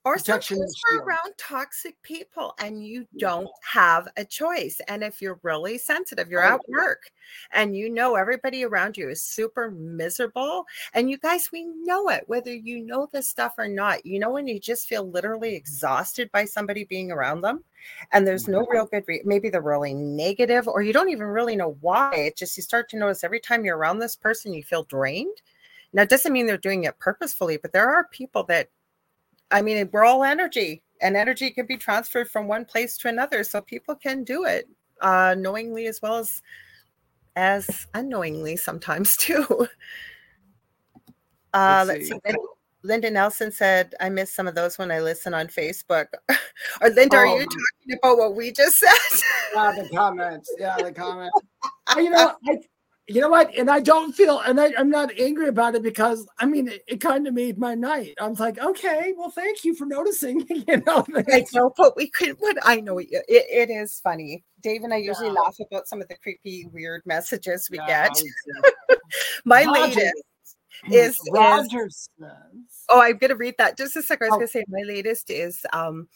Or 0.04 0.18
sometimes 0.18 0.74
we're 0.90 1.02
around 1.02 1.32
toxic 1.38 2.00
people 2.02 2.54
and 2.58 2.86
you 2.86 3.06
don't 3.18 3.48
have 3.62 4.06
a 4.18 4.24
choice. 4.24 4.78
And 4.86 5.02
if 5.02 5.22
you're 5.22 5.40
really 5.42 5.78
sensitive, 5.78 6.28
you're 6.28 6.44
Oh, 6.44 6.54
at 6.56 6.68
work 6.68 7.10
and 7.52 7.74
you 7.74 7.88
know 7.88 8.14
everybody 8.14 8.64
around 8.64 8.98
you 8.98 9.08
is 9.08 9.22
super 9.22 9.70
miserable. 9.70 10.66
And 10.92 11.10
you 11.10 11.16
guys, 11.16 11.50
we 11.50 11.64
know 11.64 12.10
it, 12.10 12.24
whether 12.26 12.52
you 12.52 12.84
know 12.84 13.08
this 13.12 13.28
stuff 13.30 13.54
or 13.56 13.66
not. 13.66 14.04
You 14.04 14.18
know, 14.18 14.30
when 14.30 14.46
you 14.46 14.60
just 14.60 14.88
feel 14.88 15.10
literally 15.10 15.54
exhausted 15.54 16.30
by 16.32 16.44
somebody 16.44 16.84
being 16.84 17.10
around 17.10 17.40
them 17.40 17.64
and 18.12 18.26
there's 18.26 18.46
no 18.46 18.66
real 18.66 18.86
good 18.86 19.04
re- 19.06 19.22
maybe 19.24 19.48
they're 19.48 19.62
really 19.62 19.94
negative 19.94 20.68
or 20.68 20.82
you 20.82 20.92
don't 20.92 21.10
even 21.10 21.26
really 21.26 21.56
know 21.56 21.78
why. 21.80 22.14
It 22.14 22.36
just 22.36 22.56
you 22.58 22.62
start 22.62 22.90
to 22.90 22.98
notice 22.98 23.24
every 23.24 23.40
time 23.40 23.64
you're 23.64 23.78
around 23.78 24.00
this 24.00 24.16
person, 24.16 24.52
you 24.52 24.62
feel 24.62 24.84
drained. 24.84 25.40
Now, 25.94 26.02
it 26.02 26.08
doesn't 26.10 26.32
mean 26.32 26.46
they're 26.46 26.58
doing 26.58 26.84
it 26.84 26.98
purposefully, 26.98 27.56
but 27.56 27.72
there 27.72 27.88
are 27.88 28.08
people 28.08 28.42
that 28.44 28.68
I 29.54 29.62
mean, 29.62 29.88
we're 29.92 30.04
all 30.04 30.24
energy, 30.24 30.82
and 31.00 31.16
energy 31.16 31.50
can 31.50 31.64
be 31.66 31.76
transferred 31.76 32.28
from 32.28 32.48
one 32.48 32.64
place 32.64 32.98
to 32.98 33.08
another. 33.08 33.44
So 33.44 33.60
people 33.60 33.94
can 33.94 34.24
do 34.24 34.44
it 34.44 34.68
uh, 35.00 35.36
knowingly 35.38 35.86
as 35.86 36.02
well 36.02 36.16
as 36.16 36.42
as 37.36 37.86
unknowingly 37.94 38.56
sometimes 38.56 39.16
too. 39.20 39.68
Uh, 41.52 41.84
Let's 41.86 42.10
let's 42.10 42.24
see. 42.26 42.32
see. 42.32 42.36
Linda 42.82 43.10
Nelson 43.10 43.50
said, 43.52 43.94
"I 44.00 44.08
miss 44.08 44.32
some 44.34 44.46
of 44.48 44.54
those 44.56 44.76
when 44.76 44.90
I 44.90 45.00
listen 45.00 45.32
on 45.34 45.46
Facebook." 45.46 46.06
or 46.82 46.90
Linda, 46.90 47.16
are 47.16 47.26
Oh. 47.26 47.38
you 47.38 47.44
talking 47.46 47.98
about 48.02 48.18
what 48.18 48.34
we 48.34 48.50
just 48.52 48.78
said? 48.78 48.90
Yeah, 49.54 49.72
the 49.72 49.88
comments. 49.88 50.52
Yeah, 50.58 50.76
the 50.82 50.92
comments. 50.92 51.40
Oh, 51.96 52.00
you 52.00 52.08
know, 52.08 52.32
I, 52.48 52.56
you 53.06 53.20
know 53.20 53.28
what? 53.28 53.54
And 53.56 53.70
I 53.70 53.80
don't 53.80 54.12
feel, 54.12 54.40
and 54.40 54.58
I, 54.58 54.72
I'm 54.78 54.88
not 54.88 55.10
angry 55.18 55.48
about 55.48 55.74
it 55.74 55.82
because 55.82 56.26
I 56.38 56.46
mean, 56.46 56.68
it, 56.68 56.82
it 56.88 57.00
kind 57.00 57.26
of 57.26 57.34
made 57.34 57.58
my 57.58 57.74
night. 57.74 58.14
I 58.20 58.26
was 58.26 58.40
like, 58.40 58.58
okay, 58.58 59.12
well, 59.16 59.30
thank 59.30 59.62
you 59.64 59.74
for 59.74 59.84
noticing. 59.84 60.40
you 60.48 60.82
know, 60.86 61.04
I 61.28 61.44
know, 61.52 61.72
but 61.76 61.96
we 61.96 62.08
could. 62.10 62.38
But 62.40 62.56
I 62.62 62.76
know 62.80 62.98
it, 62.98 63.08
it 63.10 63.68
is 63.70 64.00
funny. 64.00 64.42
Dave 64.62 64.84
and 64.84 64.94
I 64.94 64.98
usually 64.98 65.26
Yeah. 65.26 65.32
laugh 65.40 65.56
about 65.60 65.86
some 65.86 66.00
of 66.00 66.08
the 66.08 66.16
creepy, 66.16 66.66
weird 66.72 67.02
messages 67.04 67.68
we 67.70 67.76
Yeah, 67.78 68.08
get. 68.08 68.98
My 69.44 69.64
latest. 69.64 69.98
is- 70.90 71.18
is- 71.20 72.08
Oh, 72.88 73.00
I'm 73.00 73.18
gonna 73.18 73.36
read 73.36 73.54
that. 73.58 73.76
Just 73.78 73.96
a 73.96 74.02
second. 74.02 74.26
I 74.26 74.30
was 74.30 74.34
Oh. 74.34 74.38
gonna 74.38 74.48
say 74.48 74.64
my 74.68 74.82
latest 74.82 75.30
is 75.30 75.64
um 75.72 76.08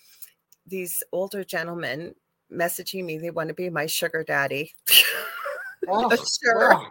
these 0.67 1.03
older 1.13 1.45
gentlemen 1.45 2.15
messaging 2.53 3.05
me 3.05 3.19
they 3.19 3.31
want 3.31 3.49
to 3.49 3.55
be 3.55 3.71
my 3.71 3.87
sugar 3.87 4.25
daddy. 4.25 4.73
Oh, 5.91 6.15
Sure. 6.45 6.75
oh. 6.75 6.87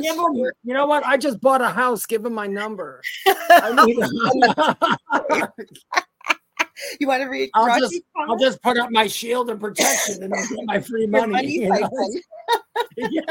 Give 0.00 0.16
him, 0.16 0.34
you 0.62 0.74
know 0.74 0.86
what? 0.86 1.04
I 1.04 1.16
just 1.16 1.40
bought 1.40 1.60
a 1.62 1.70
house. 1.70 2.06
Give 2.06 2.24
him 2.24 2.34
my 2.34 2.46
number. 2.46 3.02
you 7.00 7.06
want 7.06 7.22
to 7.22 7.28
read? 7.28 7.50
I'll 7.54 7.78
just- 7.78 8.00
I'll 8.16 8.38
just 8.38 8.62
put 8.62 8.78
up 8.78 8.90
my 8.90 9.06
shield 9.06 9.50
and 9.50 9.60
protection 9.60 10.22
and 10.22 10.32
I'll 10.34 10.48
get 10.48 10.58
my 10.64 10.80
free 10.80 11.06
money. 11.06 11.32
money 11.32 11.52
you 11.52 12.22
yeah. 12.96 13.22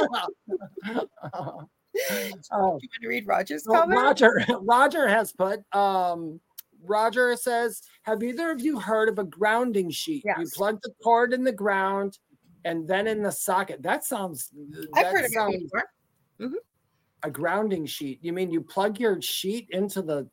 oh, 1.34 1.68
You 2.02 2.32
want 2.52 2.82
to 3.02 3.08
read 3.08 3.28
Roger's 3.28 3.66
well, 3.68 3.82
comment? 3.82 4.00
Roger, 4.00 4.46
Roger 4.62 5.08
has 5.08 5.32
put. 5.32 5.62
Um, 5.76 6.40
Roger 6.84 7.36
says, 7.36 7.82
"Have 8.04 8.24
either 8.24 8.52
of 8.52 8.62
you 8.62 8.80
heard 8.80 9.10
of 9.10 9.20
a 9.20 9.24
grounding 9.24 9.90
sheet? 9.90 10.24
You 10.26 10.48
plug 10.54 10.80
the 10.82 10.94
cord 11.04 11.34
in 11.34 11.44
the 11.44 11.52
ground, 11.52 12.18
and 12.66 12.88
then 12.88 13.08
in 13.08 13.24
the 13.24 13.32
socket. 13.32 13.82
That 13.82 14.04
sounds. 14.06 14.52
I've 14.96 15.06
that 15.06 15.14
heard 15.14 15.26
of 15.26 15.32
sounds 15.32 15.56
it 15.56 15.64
before. 15.64 15.84
Mm-hmm. 16.40 16.56
a 17.24 17.30
grounding 17.30 17.86
sheet. 17.86 18.20
You 18.22 18.34
mean 18.34 18.52
you 18.52 18.62
plug 18.62 19.00
your 19.00 19.22
sheet 19.22 19.68
into 19.72 20.02
the? 20.02 20.28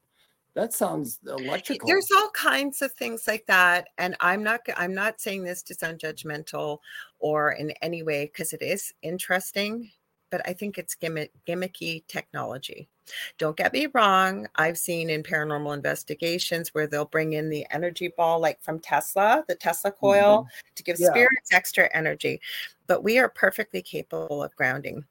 That 0.55 0.73
sounds 0.73 1.19
electrical. 1.27 1.87
There's 1.87 2.09
all 2.17 2.31
kinds 2.31 2.81
of 2.81 2.93
things 2.93 3.27
like 3.27 3.45
that, 3.47 3.89
and 3.99 4.17
I'm 4.21 4.43
not. 4.43 4.61
I'm 4.77 4.95
not 4.95 5.21
saying 5.21 5.45
this 5.45 5.62
to 5.65 5.75
sound 5.75 5.99
judgmental 5.99 6.79
or 7.19 7.53
in 7.53 7.73
any 7.83 8.03
way 8.03 8.27
because 8.27 8.53
it 8.53 8.62
is 8.62 8.95
interesting, 9.03 9.91
but 10.31 10.41
I 10.49 10.53
think 10.53 10.79
it's 10.79 10.95
gimmick, 10.95 11.33
gimmicky 11.47 12.07
technology. 12.07 12.89
Don't 13.38 13.57
get 13.57 13.73
me 13.73 13.88
wrong. 13.92 14.47
I've 14.57 14.79
seen 14.79 15.11
in 15.11 15.23
paranormal 15.23 15.75
investigations 15.75 16.75
where 16.75 16.87
they'll 16.87 17.05
bring 17.05 17.33
in 17.33 17.51
the 17.51 17.66
energy 17.71 18.12
ball, 18.16 18.40
like 18.40 18.61
from 18.62 18.79
Tesla, 18.79 19.45
the 19.49 19.55
Tesla 19.55 19.92
coil, 19.92 20.40
mm-hmm. 20.40 20.75
to 20.75 20.83
give 20.83 20.97
Yeah. 20.99 21.09
spirits 21.11 21.53
extra 21.53 21.88
energy. 21.92 22.40
But 22.87 23.03
we 23.03 23.19
are 23.19 23.29
perfectly 23.29 23.83
capable 23.83 24.42
of 24.42 24.55
grounding. 24.57 25.05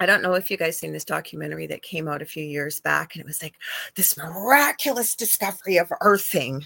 I 0.00 0.06
don't 0.06 0.22
know 0.22 0.34
if 0.34 0.50
you 0.50 0.56
guys 0.56 0.78
seen 0.78 0.92
this 0.92 1.04
documentary 1.04 1.66
that 1.66 1.82
came 1.82 2.06
out 2.06 2.22
a 2.22 2.26
few 2.26 2.44
years 2.44 2.80
back, 2.80 3.14
and 3.14 3.20
it 3.20 3.26
was 3.26 3.42
like 3.42 3.54
this 3.96 4.16
miraculous 4.16 5.16
discovery 5.16 5.76
of 5.76 5.92
earthing. 6.00 6.64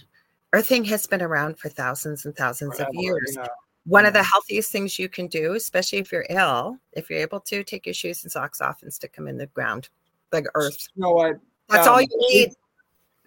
Earthing 0.53 0.85
has 0.85 1.07
been 1.07 1.23
around 1.23 1.59
for 1.59 1.71
thousands 1.71 2.27
and 2.27 2.37
thousands 2.37 2.79
of 2.79 2.89
years. 2.93 3.35
yeah. 3.37 3.47
One 3.85 4.05
of 4.05 4.13
the 4.13 4.21
mm-hmm. 4.21 4.29
healthiest 4.33 4.71
things 4.71 4.99
you 4.99 5.09
can 5.09 5.27
do, 5.27 5.55
especially 5.55 5.99
if 5.99 6.13
you're 6.13 6.27
ill, 6.29 6.77
if 6.93 7.09
you're 7.09 7.19
able 7.19 7.41
to 7.41 7.65
take 7.65 7.87
your 7.87 7.95
shoes 7.95 8.23
and 8.23 8.31
socks 8.31 8.61
off 8.61 8.83
and 8.83 8.93
stick 8.93 9.17
them 9.17 9.27
in 9.27 9.39
the 9.39 9.47
ground, 9.47 9.89
like 10.33 10.47
earth. 10.55 10.88
You 10.95 11.03
know 11.03 11.11
what? 11.12 11.38
That's 11.68 11.87
all 11.87 12.01
Um, 12.01 12.07
you 12.11 12.18
need. 12.31 12.53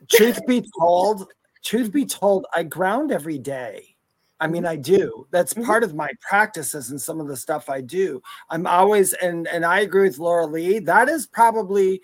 truth 0.10 0.46
be 0.46 0.64
told, 0.80 1.32
truth 1.64 1.92
be 1.92 2.06
told, 2.06 2.46
I 2.56 2.64
ground 2.64 3.12
every 3.12 3.38
day. 3.40 3.96
I 4.42 4.48
mean, 4.48 4.66
I 4.66 4.76
do. 4.76 5.26
That's 5.32 5.54
Mhm. 5.54 5.66
part 5.66 5.84
of 5.84 5.96
my 5.96 6.12
practices 6.20 6.92
and 6.92 7.02
some 7.02 7.22
of 7.22 7.28
the 7.28 7.38
stuff 7.38 7.70
I 7.70 7.80
do. 7.82 8.22
I'm 8.50 8.68
always 8.68 9.14
and 9.14 9.48
and 9.48 9.66
I 9.66 9.80
agree 9.80 10.04
with 10.10 10.18
Lorilei. 10.18 10.86
That 10.86 11.08
is 11.08 11.26
probably 11.26 12.02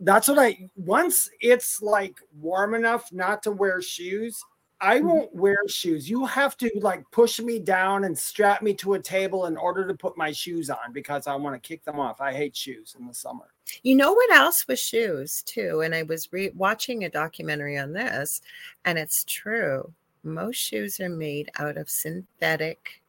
that's 0.00 0.26
what 0.26 0.38
I 0.40 0.68
once 0.74 1.30
it's 1.40 1.80
like 1.80 2.16
warm 2.36 2.74
enough 2.74 3.12
not 3.12 3.42
to 3.44 3.52
wear 3.52 3.80
shoes. 3.80 4.42
I 4.82 4.98
Mhm. 4.98 5.04
won't 5.04 5.34
wear 5.34 5.56
shoes. 5.68 6.10
You 6.10 6.26
have 6.26 6.56
to 6.58 6.70
like 6.80 7.08
push 7.12 7.38
me 7.38 7.60
down 7.60 8.02
and 8.04 8.18
strap 8.18 8.62
me 8.62 8.74
to 8.74 8.94
a 8.94 8.98
table 8.98 9.46
in 9.46 9.56
order 9.56 9.86
to 9.86 9.94
put 9.94 10.16
my 10.16 10.32
shoes 10.32 10.68
on 10.70 10.92
because 10.92 11.26
I 11.28 11.36
want 11.36 11.54
to 11.54 11.66
kick 11.66 11.84
them 11.84 12.00
off. 12.00 12.20
I 12.20 12.32
hate 12.34 12.56
shoes 12.56 12.96
in 12.98 13.06
the 13.06 13.14
summer. 13.14 13.46
You 13.84 13.94
know 13.94 14.12
what 14.12 14.32
else 14.32 14.66
with 14.66 14.80
shoes 14.80 15.42
too? 15.42 15.82
And 15.82 15.94
I 15.94 16.02
was 16.02 16.32
re- 16.32 16.50
watching 16.56 17.04
a 17.04 17.08
documentary 17.08 17.78
on 17.78 17.92
this, 17.92 18.42
and 18.84 18.98
it's 18.98 19.24
true. 19.24 19.92
Most 20.24 20.56
shoes 20.56 20.98
are 20.98 21.08
made 21.08 21.48
out 21.60 21.76
of 21.76 21.88
synthetic 21.88 23.00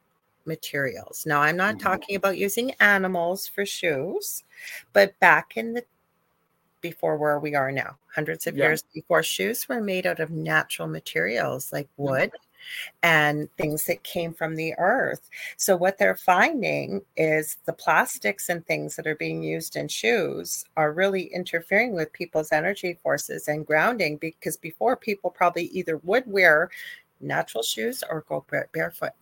materials. 0.46 1.24
Now, 1.26 1.40
I'm 1.40 1.56
not 1.56 1.76
Mhm. 1.76 1.80
talking 1.80 2.16
about 2.16 2.38
using 2.38 2.72
animals 2.80 3.48
for 3.48 3.66
shoes, 3.66 4.44
but 4.92 5.18
back 5.18 5.56
in 5.56 5.72
the 5.72 5.84
before 6.84 7.16
where 7.16 7.40
we 7.40 7.54
are 7.56 7.72
now, 7.72 7.96
hundreds 8.14 8.46
of 8.46 8.56
Yeah. 8.56 8.66
years 8.66 8.82
before, 8.94 9.22
shoes 9.24 9.68
were 9.68 9.80
made 9.80 10.06
out 10.06 10.20
of 10.20 10.30
natural 10.30 10.86
materials 10.88 11.72
like 11.72 11.88
wood 11.96 12.30
and 13.02 13.48
things 13.56 13.84
that 13.86 14.02
came 14.04 14.32
from 14.34 14.56
the 14.56 14.74
earth. 14.78 15.28
So 15.56 15.76
what 15.76 15.98
they're 15.98 16.16
finding 16.16 17.02
is 17.16 17.56
the 17.66 17.72
plastics 17.72 18.48
and 18.50 18.66
things 18.66 18.96
that 18.96 19.06
are 19.06 19.16
being 19.16 19.42
used 19.42 19.76
in 19.76 19.88
shoes 19.88 20.64
are 20.76 20.92
really 20.92 21.24
interfering 21.34 21.94
with 21.94 22.12
people's 22.12 22.52
energy 22.52 22.98
forces 23.02 23.48
and 23.48 23.66
grounding 23.66 24.16
because 24.18 24.56
before 24.56 24.96
people 24.96 25.30
probably 25.30 25.66
either 25.78 25.98
would 25.98 26.26
wear 26.26 26.70
natural 27.20 27.62
shoes 27.62 28.04
or 28.10 28.22
go 28.28 28.44
barefoot. 28.72 29.12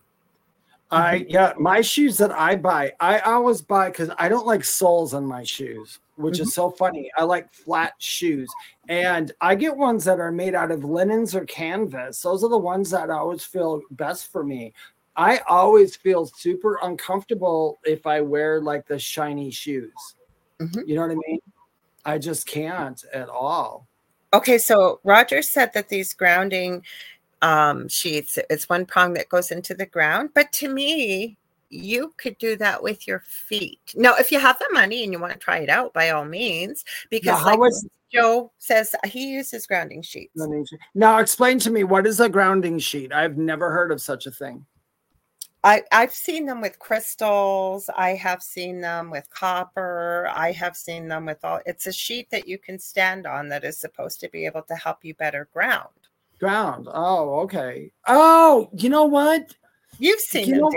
I 0.93 1.25
yeah, 1.29 1.53
my 1.57 1.81
shoes 1.81 2.17
that 2.17 2.31
I 2.31 2.55
buy, 2.55 2.93
I 2.99 3.19
always 3.19 3.61
buy 3.61 3.89
because 3.89 4.09
I 4.17 4.29
don't 4.29 4.45
like 4.45 4.63
soles 4.63 5.13
on 5.13 5.25
my 5.25 5.43
shoes, 5.43 5.99
which 6.15 6.39
is 6.39 6.53
so 6.53 6.69
funny. 6.69 7.09
I 7.17 7.23
like 7.23 7.53
flat 7.53 7.93
shoes, 7.97 8.51
and 8.89 9.31
I 9.41 9.55
get 9.55 9.75
ones 9.75 10.03
that 10.05 10.19
are 10.19 10.31
made 10.31 10.55
out 10.55 10.71
of 10.71 10.83
linens 10.83 11.35
or 11.35 11.45
canvas. 11.45 12.21
Those 12.21 12.43
are 12.43 12.49
the 12.49 12.57
ones 12.57 12.91
that 12.91 13.09
always 13.09 13.43
feel 13.43 13.81
best 13.91 14.31
for 14.31 14.43
me. 14.43 14.73
I 15.15 15.39
always 15.47 15.95
feel 15.95 16.25
super 16.25 16.79
uncomfortable 16.81 17.79
if 17.83 18.07
I 18.07 18.21
wear 18.21 18.61
like 18.61 18.87
the 18.87 18.97
shiny 18.97 19.51
shoes. 19.51 20.15
Mhm. 20.59 20.87
You 20.87 20.95
know 20.95 21.01
what 21.01 21.11
I 21.11 21.15
mean? 21.27 21.39
I 22.05 22.17
just 22.17 22.45
can't 22.47 23.03
at 23.13 23.29
all. 23.29 23.87
Okay, 24.33 24.57
so 24.57 24.99
Roger 25.03 25.43
said 25.43 25.73
that 25.73 25.89
these 25.89 26.13
grounding 26.13 26.83
um, 27.43 27.87
sheets, 27.89 28.39
it's 28.49 28.69
one 28.69 28.85
prong 28.85 29.13
that 29.13 29.29
goes 29.29 29.51
into 29.51 29.75
the 29.75 29.85
ground. 29.85 30.29
But 30.33 30.51
to 30.53 30.69
me, 30.69 31.37
you 31.69 32.13
could 32.17 32.37
do 32.37 32.55
that 32.55 32.81
with 32.81 33.07
your 33.07 33.19
feet. 33.19 33.93
Now, 33.95 34.15
if 34.17 34.31
you 34.31 34.39
have 34.39 34.57
the 34.59 34.69
money 34.71 35.03
and 35.03 35.11
you 35.11 35.19
want 35.19 35.33
to 35.33 35.39
try 35.39 35.57
it 35.59 35.69
out, 35.69 35.93
by 35.93 36.09
all 36.09 36.25
means, 36.25 36.85
because 37.09 37.27
Now, 37.27 37.37
how 37.37 37.45
like 37.51 37.59
was- 37.59 37.85
Joe 38.11 38.51
says, 38.59 38.95
he 39.05 39.31
uses 39.33 39.65
grounding 39.65 40.03
sheets. 40.03 40.39
Now, 40.93 41.17
explain 41.17 41.57
to 41.59 41.71
me 41.71 41.83
what 41.83 42.05
is 42.05 42.19
a 42.19 42.29
grounding 42.29 42.77
sheet? 42.79 43.11
I've 43.11 43.37
never 43.37 43.71
heard 43.71 43.91
of 43.91 44.01
such 44.01 44.27
a 44.27 44.31
thing. 44.31 44.65
I, 45.65 45.81
I've 45.91 46.13
seen 46.13 46.45
them 46.45 46.61
with 46.61 46.77
crystals. 46.77 47.89
I 47.95 48.11
have 48.11 48.43
seen 48.43 48.81
them 48.81 49.09
with 49.09 49.27
copper. 49.31 50.29
I 50.31 50.51
have 50.51 50.75
seen 50.75 51.07
them 51.07 51.25
with 51.25 51.43
all. 51.43 51.61
It's 51.65 51.87
a 51.87 51.91
sheet 51.93 52.29
that 52.31 52.47
you 52.47 52.57
can 52.59 52.77
stand 52.77 53.25
on 53.25 53.49
that 53.49 53.63
is 53.63 53.77
supposed 53.79 54.19
to 54.19 54.29
be 54.29 54.45
able 54.45 54.61
to 54.63 54.75
help 54.75 55.03
you 55.03 55.15
better 55.15 55.47
ground. 55.53 55.89
Ground. 56.39 56.87
Oh, 56.91 57.39
okay. 57.41 57.91
Oh, 58.07 58.69
you 58.73 58.89
know 58.89 59.05
what? 59.05 59.53
You've 59.99 60.19
seen 60.19 60.49
You 60.49 60.55
know, 60.57 60.71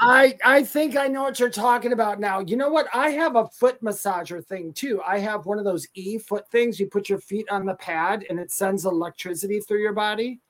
I 0.00 0.36
I 0.44 0.62
think 0.62 0.96
I 0.96 1.08
know 1.08 1.22
what 1.22 1.38
you're 1.40 1.50
talking 1.50 1.92
about 1.92 2.20
now. 2.20 2.40
You 2.40 2.56
know 2.56 2.70
what? 2.70 2.86
I 2.94 3.10
have 3.10 3.36
a 3.36 3.48
foot 3.48 3.82
massager 3.82 4.44
thing 4.44 4.72
too. 4.72 5.02
I 5.06 5.18
have 5.18 5.46
one 5.46 5.58
of 5.58 5.64
those 5.64 5.86
e 5.94 6.18
foot 6.18 6.50
things. 6.50 6.78
You 6.78 6.86
put 6.86 7.08
your 7.08 7.20
feet 7.20 7.48
on 7.50 7.66
the 7.66 7.74
pad 7.74 8.24
and 8.30 8.38
it 8.38 8.50
sends 8.50 8.84
electricity 8.84 9.60
through 9.60 9.80
your 9.82 9.92
body. 9.92 10.40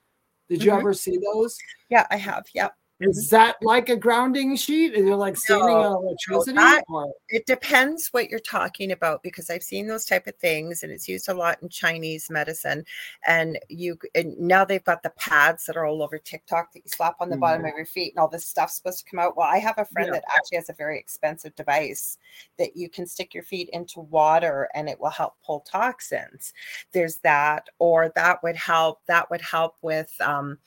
Did 0.48 0.62
you 0.62 0.72
Mhm. 0.72 0.78
ever 0.78 0.94
see 0.94 1.18
those? 1.18 1.56
Yeah, 1.88 2.06
I 2.10 2.16
have. 2.16 2.46
Yep. 2.54 2.74
Is 3.02 3.30
that 3.30 3.56
like 3.62 3.88
a 3.88 3.96
grounding 3.96 4.56
sheet? 4.56 4.92
Is 4.92 5.06
it 5.06 5.14
like 5.16 5.34
standing 5.34 5.68
No, 5.68 5.74
on 5.96 6.04
electricity? 6.04 6.58
or- 6.88 7.14
It 7.30 7.46
depends 7.46 8.08
what 8.08 8.28
you're 8.28 8.38
talking 8.40 8.92
about 8.92 9.22
because 9.22 9.48
I've 9.48 9.62
seen 9.62 9.86
those 9.86 10.04
type 10.04 10.26
of 10.26 10.36
things 10.36 10.82
and 10.82 10.92
it's 10.92 11.08
used 11.08 11.28
a 11.30 11.34
lot 11.34 11.62
in 11.62 11.70
Chinese 11.70 12.28
medicine. 12.28 12.84
And 13.26 13.58
you 13.68 13.98
and 14.14 14.38
now 14.38 14.66
they've 14.66 14.84
got 14.84 15.02
the 15.02 15.10
pads 15.16 15.64
that 15.64 15.78
are 15.78 15.86
all 15.86 16.02
over 16.02 16.18
TikTok 16.18 16.72
that 16.74 16.80
you 16.84 16.90
slap 16.90 17.16
on 17.20 17.30
the 17.30 17.38
bottom 17.38 17.64
of 17.64 17.72
your 17.74 17.86
feet 17.86 18.12
and 18.14 18.20
all 18.20 18.28
this 18.28 18.44
stuff's 18.46 18.76
supposed 18.76 18.98
to 18.98 19.10
come 19.10 19.18
out. 19.18 19.34
Well, 19.34 19.48
I 19.48 19.58
have 19.58 19.78
a 19.78 19.86
friend 19.86 20.08
Yeah. 20.08 20.20
that 20.20 20.24
actually 20.36 20.56
has 20.58 20.68
a 20.68 20.74
very 20.74 20.98
expensive 20.98 21.54
device 21.56 22.18
that 22.58 22.76
you 22.76 22.90
can 22.90 23.06
stick 23.06 23.32
your 23.32 23.44
feet 23.44 23.70
into 23.72 24.00
water 24.00 24.68
and 24.74 24.90
it 24.90 25.00
will 25.00 25.08
help 25.08 25.36
pull 25.42 25.60
toxins. 25.60 26.52
There's 26.92 27.16
that, 27.18 27.68
or 27.78 28.10
that 28.14 28.42
would 28.42 28.56
help. 28.56 29.00
That 29.06 29.30
would 29.30 29.40
help 29.40 29.76
with 29.80 30.12
um 30.20 30.58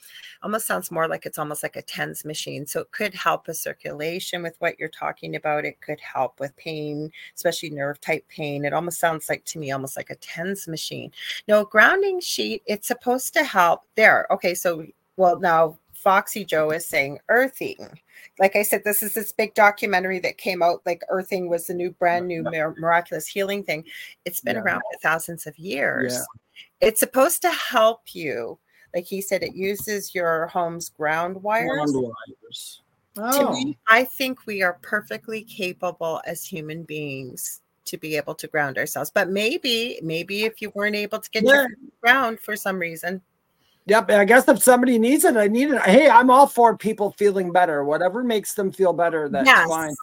almost 0.41 0.65
sounds 0.65 0.89
more 0.89 1.07
like 1.07 1.27
it's 1.27 1.37
almost 1.37 1.61
like 1.61 1.75
a 1.75 1.81
TENS 1.83 2.22
machine. 2.25 2.65
So 2.65 2.81
it 2.81 2.91
could 2.91 3.13
help 3.13 3.47
with 3.47 3.57
circulation 3.57 4.41
with 4.43 4.55
what 4.59 4.79
you're 4.79 4.89
talking 4.89 5.35
about. 5.35 5.65
It 5.65 5.81
could 5.81 5.99
help 5.99 6.39
with 6.39 6.55
pain, 6.57 7.11
especially 7.35 7.69
nerve 7.69 7.99
type 8.01 8.27
pain. 8.27 8.65
It 8.65 8.73
almost 8.73 8.99
sounds 8.99 9.29
like 9.29 9.45
to 9.45 9.59
me 9.59 9.71
almost 9.71 9.97
like 9.97 10.09
a 10.09 10.15
TENS 10.15 10.67
machine. 10.67 11.11
No, 11.47 11.65
grounding 11.65 12.19
sheet, 12.19 12.63
it's 12.65 12.87
supposed 12.87 13.33
to 13.33 13.43
help 13.43 13.81
there. 13.95 14.27
Okay, 14.31 14.53
so 14.53 14.85
well 15.17 15.39
now 15.39 15.77
Foxy 15.93 16.43
Joe 16.43 16.71
is 16.71 16.85
saying 16.87 17.19
earthing. 17.29 17.87
Like 18.39 18.55
I 18.55 18.63
said, 18.63 18.83
this 18.83 19.01
is 19.01 19.13
this 19.13 19.31
big 19.31 19.53
documentary 19.53 20.19
that 20.19 20.37
came 20.37 20.61
out. 20.61 20.81
Like 20.85 21.01
earthing 21.09 21.49
was 21.49 21.67
the 21.67 21.73
new 21.73 21.91
brand 21.91 22.27
new 22.27 22.43
mir- 22.43 22.75
miraculous 22.77 23.27
healing 23.27 23.63
thing. 23.63 23.85
It's 24.25 24.41
been 24.41 24.55
Yeah. 24.57 24.63
around 24.63 24.81
for 24.91 24.99
thousands 24.99 25.47
of 25.47 25.57
years. 25.57 26.13
Yeah. 26.13 26.23
It's 26.81 26.99
supposed 26.99 27.41
to 27.43 27.51
help 27.51 28.13
you. 28.13 28.59
Like 28.93 29.05
he 29.05 29.21
said, 29.21 29.43
it 29.43 29.55
uses 29.55 30.13
your 30.13 30.47
home's 30.47 30.89
ground 30.89 31.41
wires. 31.41 31.91
Ground 31.91 32.13
wires. 32.39 32.81
To 33.15 33.21
Oh. 33.47 33.53
me, 33.53 33.77
I 33.87 34.03
think 34.05 34.45
we 34.47 34.61
are 34.63 34.79
perfectly 34.81 35.43
capable 35.43 36.21
as 36.25 36.43
human 36.45 36.83
beings 36.83 37.61
to 37.85 37.97
be 37.97 38.15
able 38.15 38.33
to 38.35 38.47
ground 38.47 38.77
ourselves. 38.77 39.11
But 39.13 39.29
maybe, 39.29 39.99
maybe 40.01 40.45
if 40.45 40.61
you 40.61 40.71
weren't 40.73 40.95
able 40.95 41.19
to 41.19 41.29
get 41.29 41.43
Yeah. 41.43 41.53
your 41.61 41.67
ground 42.01 42.39
for 42.39 42.55
some 42.55 42.79
reason, 42.79 43.21
Yep. 43.85 44.11
I 44.11 44.23
guess 44.23 44.47
if 44.47 44.63
somebody 44.63 44.97
needs 44.97 45.25
it, 45.25 45.35
I 45.35 45.47
need 45.47 45.69
it. 45.69 45.81
Hey, 45.81 46.09
I'm 46.09 46.29
all 46.29 46.47
for 46.47 46.77
people 46.77 47.11
feeling 47.17 47.51
better. 47.51 47.83
Whatever 47.83 48.23
makes 48.23 48.53
them 48.53 48.71
feel 48.71 48.93
better, 48.93 49.27
that's 49.27 49.45
Yes. 49.45 49.67
fine. 49.67 49.93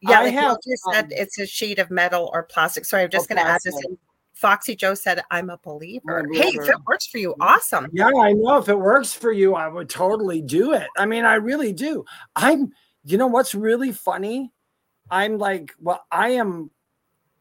yeah, 0.00 0.18
I 0.20 0.24
like 0.24 0.34
have, 0.34 0.48
Roger 0.66 0.76
said, 0.92 1.04
um, 1.04 1.10
it's 1.12 1.38
a 1.38 1.46
sheet 1.46 1.78
of 1.78 1.88
metal 1.90 2.30
or 2.34 2.42
plastic. 2.42 2.84
Sorry, 2.84 3.04
I'm 3.04 3.10
just 3.10 3.28
going 3.28 3.38
to 3.40 3.46
add 3.48 3.60
this. 3.64 3.74
in. 3.84 3.96
Foxy 4.38 4.76
Joe 4.76 4.94
said, 4.94 5.20
"I'm 5.30 5.50
a 5.50 5.58
believer." 5.58 6.20
I'm 6.20 6.30
a 6.30 6.34
Hey, 6.34 6.48
if 6.54 6.68
it 6.68 6.76
works 6.86 7.06
for 7.06 7.18
you, 7.18 7.34
awesome. 7.40 7.88
Yeah, 7.92 8.06
I 8.06 8.32
know. 8.32 8.56
If 8.58 8.68
it 8.68 8.78
works 8.78 9.12
for 9.12 9.32
you, 9.32 9.54
I 9.54 9.68
would 9.68 9.88
totally 9.88 10.40
do 10.40 10.72
it. 10.72 10.86
I 10.96 11.06
mean, 11.06 11.24
I 11.24 11.34
really 11.34 11.72
do. 11.72 12.04
I'm, 12.36 12.72
you 13.04 13.18
know, 13.18 13.26
what's 13.26 13.54
really 13.54 13.92
funny? 13.92 14.52
I'm 15.10 15.38
like, 15.38 15.72
well, 15.80 16.04
I 16.10 16.30
am, 16.30 16.70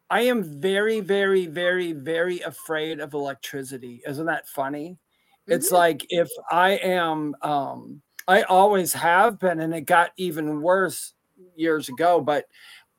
I 0.10 0.22
am 0.22 0.44
very, 0.62 1.02
very, 1.02 1.46
very, 1.48 1.92
very 1.94 2.40
afraid 2.42 3.00
of 3.00 3.14
electricity. 3.14 4.02
Isn't 4.08 4.26
that 4.26 4.48
funny? 4.48 4.98
It's 5.48 5.70
Mhm. 5.70 5.74
like 5.74 6.06
if 6.10 6.30
I 6.50 6.72
am, 6.72 7.36
um, 7.42 8.02
I 8.28 8.42
always 8.44 8.94
have 8.94 9.40
been, 9.40 9.60
and 9.60 9.74
it 9.76 9.82
got 9.82 10.12
even 10.18 10.62
worse 10.62 11.14
years 11.56 11.90
ago, 11.90 12.22
but 12.22 12.46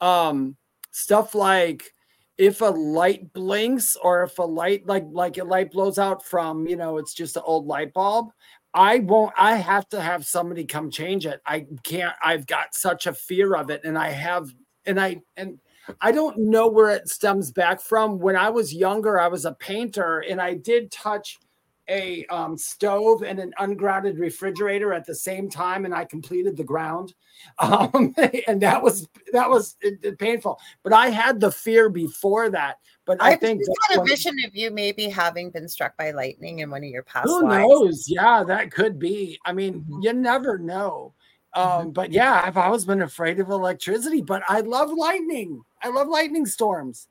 um, 0.01 0.57
stuff 0.93 1.35
like 1.35 1.93
if 2.39 2.61
a 2.61 2.67
light 2.67 3.33
blinks 3.33 3.97
or 3.97 4.23
if 4.23 4.39
a 4.39 4.43
light 4.43 4.87
like 4.87 5.05
like 5.11 5.37
a 5.39 5.45
light 5.45 5.73
blows 5.73 5.99
out 5.99 6.25
from 6.25 6.67
you 6.67 6.77
know 6.77 6.97
it's 6.97 7.13
just 7.13 7.37
an 7.37 7.43
old 7.45 7.67
light 7.67 7.93
bulb 7.93 8.31
i 8.73 9.01
won't 9.01 9.33
i 9.37 9.57
have 9.57 9.89
to 9.89 10.01
have 10.01 10.25
somebody 10.25 10.65
come 10.65 10.89
change 10.91 11.27
it. 11.27 11.43
I 11.45 11.67
can't 11.83 12.15
i've 12.23 12.47
got 12.47 12.75
such 12.75 13.07
a 13.07 13.13
fear 13.13 13.57
of 13.57 13.71
it 13.71 13.83
and 13.85 13.99
i 13.99 14.11
have 14.11 14.55
and 14.87 15.01
i 15.01 15.21
and 15.37 15.59
i 16.01 16.13
don't 16.13 16.39
know 16.39 16.69
where 16.69 16.91
it 16.91 17.09
stems 17.09 17.51
back 17.51 17.81
from. 17.81 18.19
When 18.19 18.37
i 18.37 18.49
was 18.49 18.73
younger 18.73 19.19
i 19.21 19.29
was 19.29 19.45
a 19.45 19.55
painter 19.55 20.21
and 20.21 20.41
i 20.41 20.55
did 20.55 20.93
touch 20.93 21.41
a 21.89 22.25
um, 22.27 22.57
stove 22.59 23.23
and 23.23 23.39
an 23.39 23.53
ungrounded 23.59 24.19
refrigerator 24.19 24.93
at 24.93 25.07
the 25.07 25.15
same 25.15 25.49
time 25.49 25.85
and 25.85 25.95
i 25.95 26.05
completed 26.05 26.57
the 26.57 26.65
ground. 26.65 27.15
Um, 27.61 28.17
and 28.49 28.61
that 28.63 28.83
was 28.83 29.09
that 29.33 29.49
was 29.49 29.77
it- 29.81 30.01
it 30.05 30.19
painful. 30.19 30.59
But 30.83 30.93
i 30.93 31.09
had 31.09 31.39
the 31.39 31.53
fear 31.53 31.89
before 31.89 32.51
that 32.51 32.79
but 33.05 33.23
i, 33.23 33.31
I 33.33 33.37
think 33.37 33.63
had 33.89 34.01
a 34.01 34.05
vision 34.05 34.35
of 34.45 34.57
you 34.57 34.73
maybe 34.73 35.09
having 35.09 35.51
been 35.51 35.69
struck 35.69 35.97
by 35.97 36.11
lightning 36.11 36.59
in 36.59 36.71
one 36.71 36.83
of 36.83 36.91
your 36.91 37.05
past 37.05 37.29
who 37.29 37.47
lives. 37.47 37.69
knows? 37.69 38.05
Yeah 38.09 38.43
that 38.43 38.73
could 38.73 38.99
be. 38.99 39.39
I 39.45 39.53
mean 39.53 39.85
Mhm. 39.89 40.03
you 40.03 40.13
never 40.15 40.59
know. 40.59 41.15
Um, 41.55 41.93
but 41.93 42.11
yeah 42.13 42.43
i've 42.45 42.57
always 42.57 42.85
been 42.85 43.03
afraid 43.03 43.39
of 43.39 43.51
electricity 43.51 44.21
but 44.21 44.43
i 44.49 44.59
love 44.61 44.91
lightning. 44.93 45.63
I 45.83 45.89
love 45.91 46.09
lightning 46.09 46.45
storms. 46.45 47.07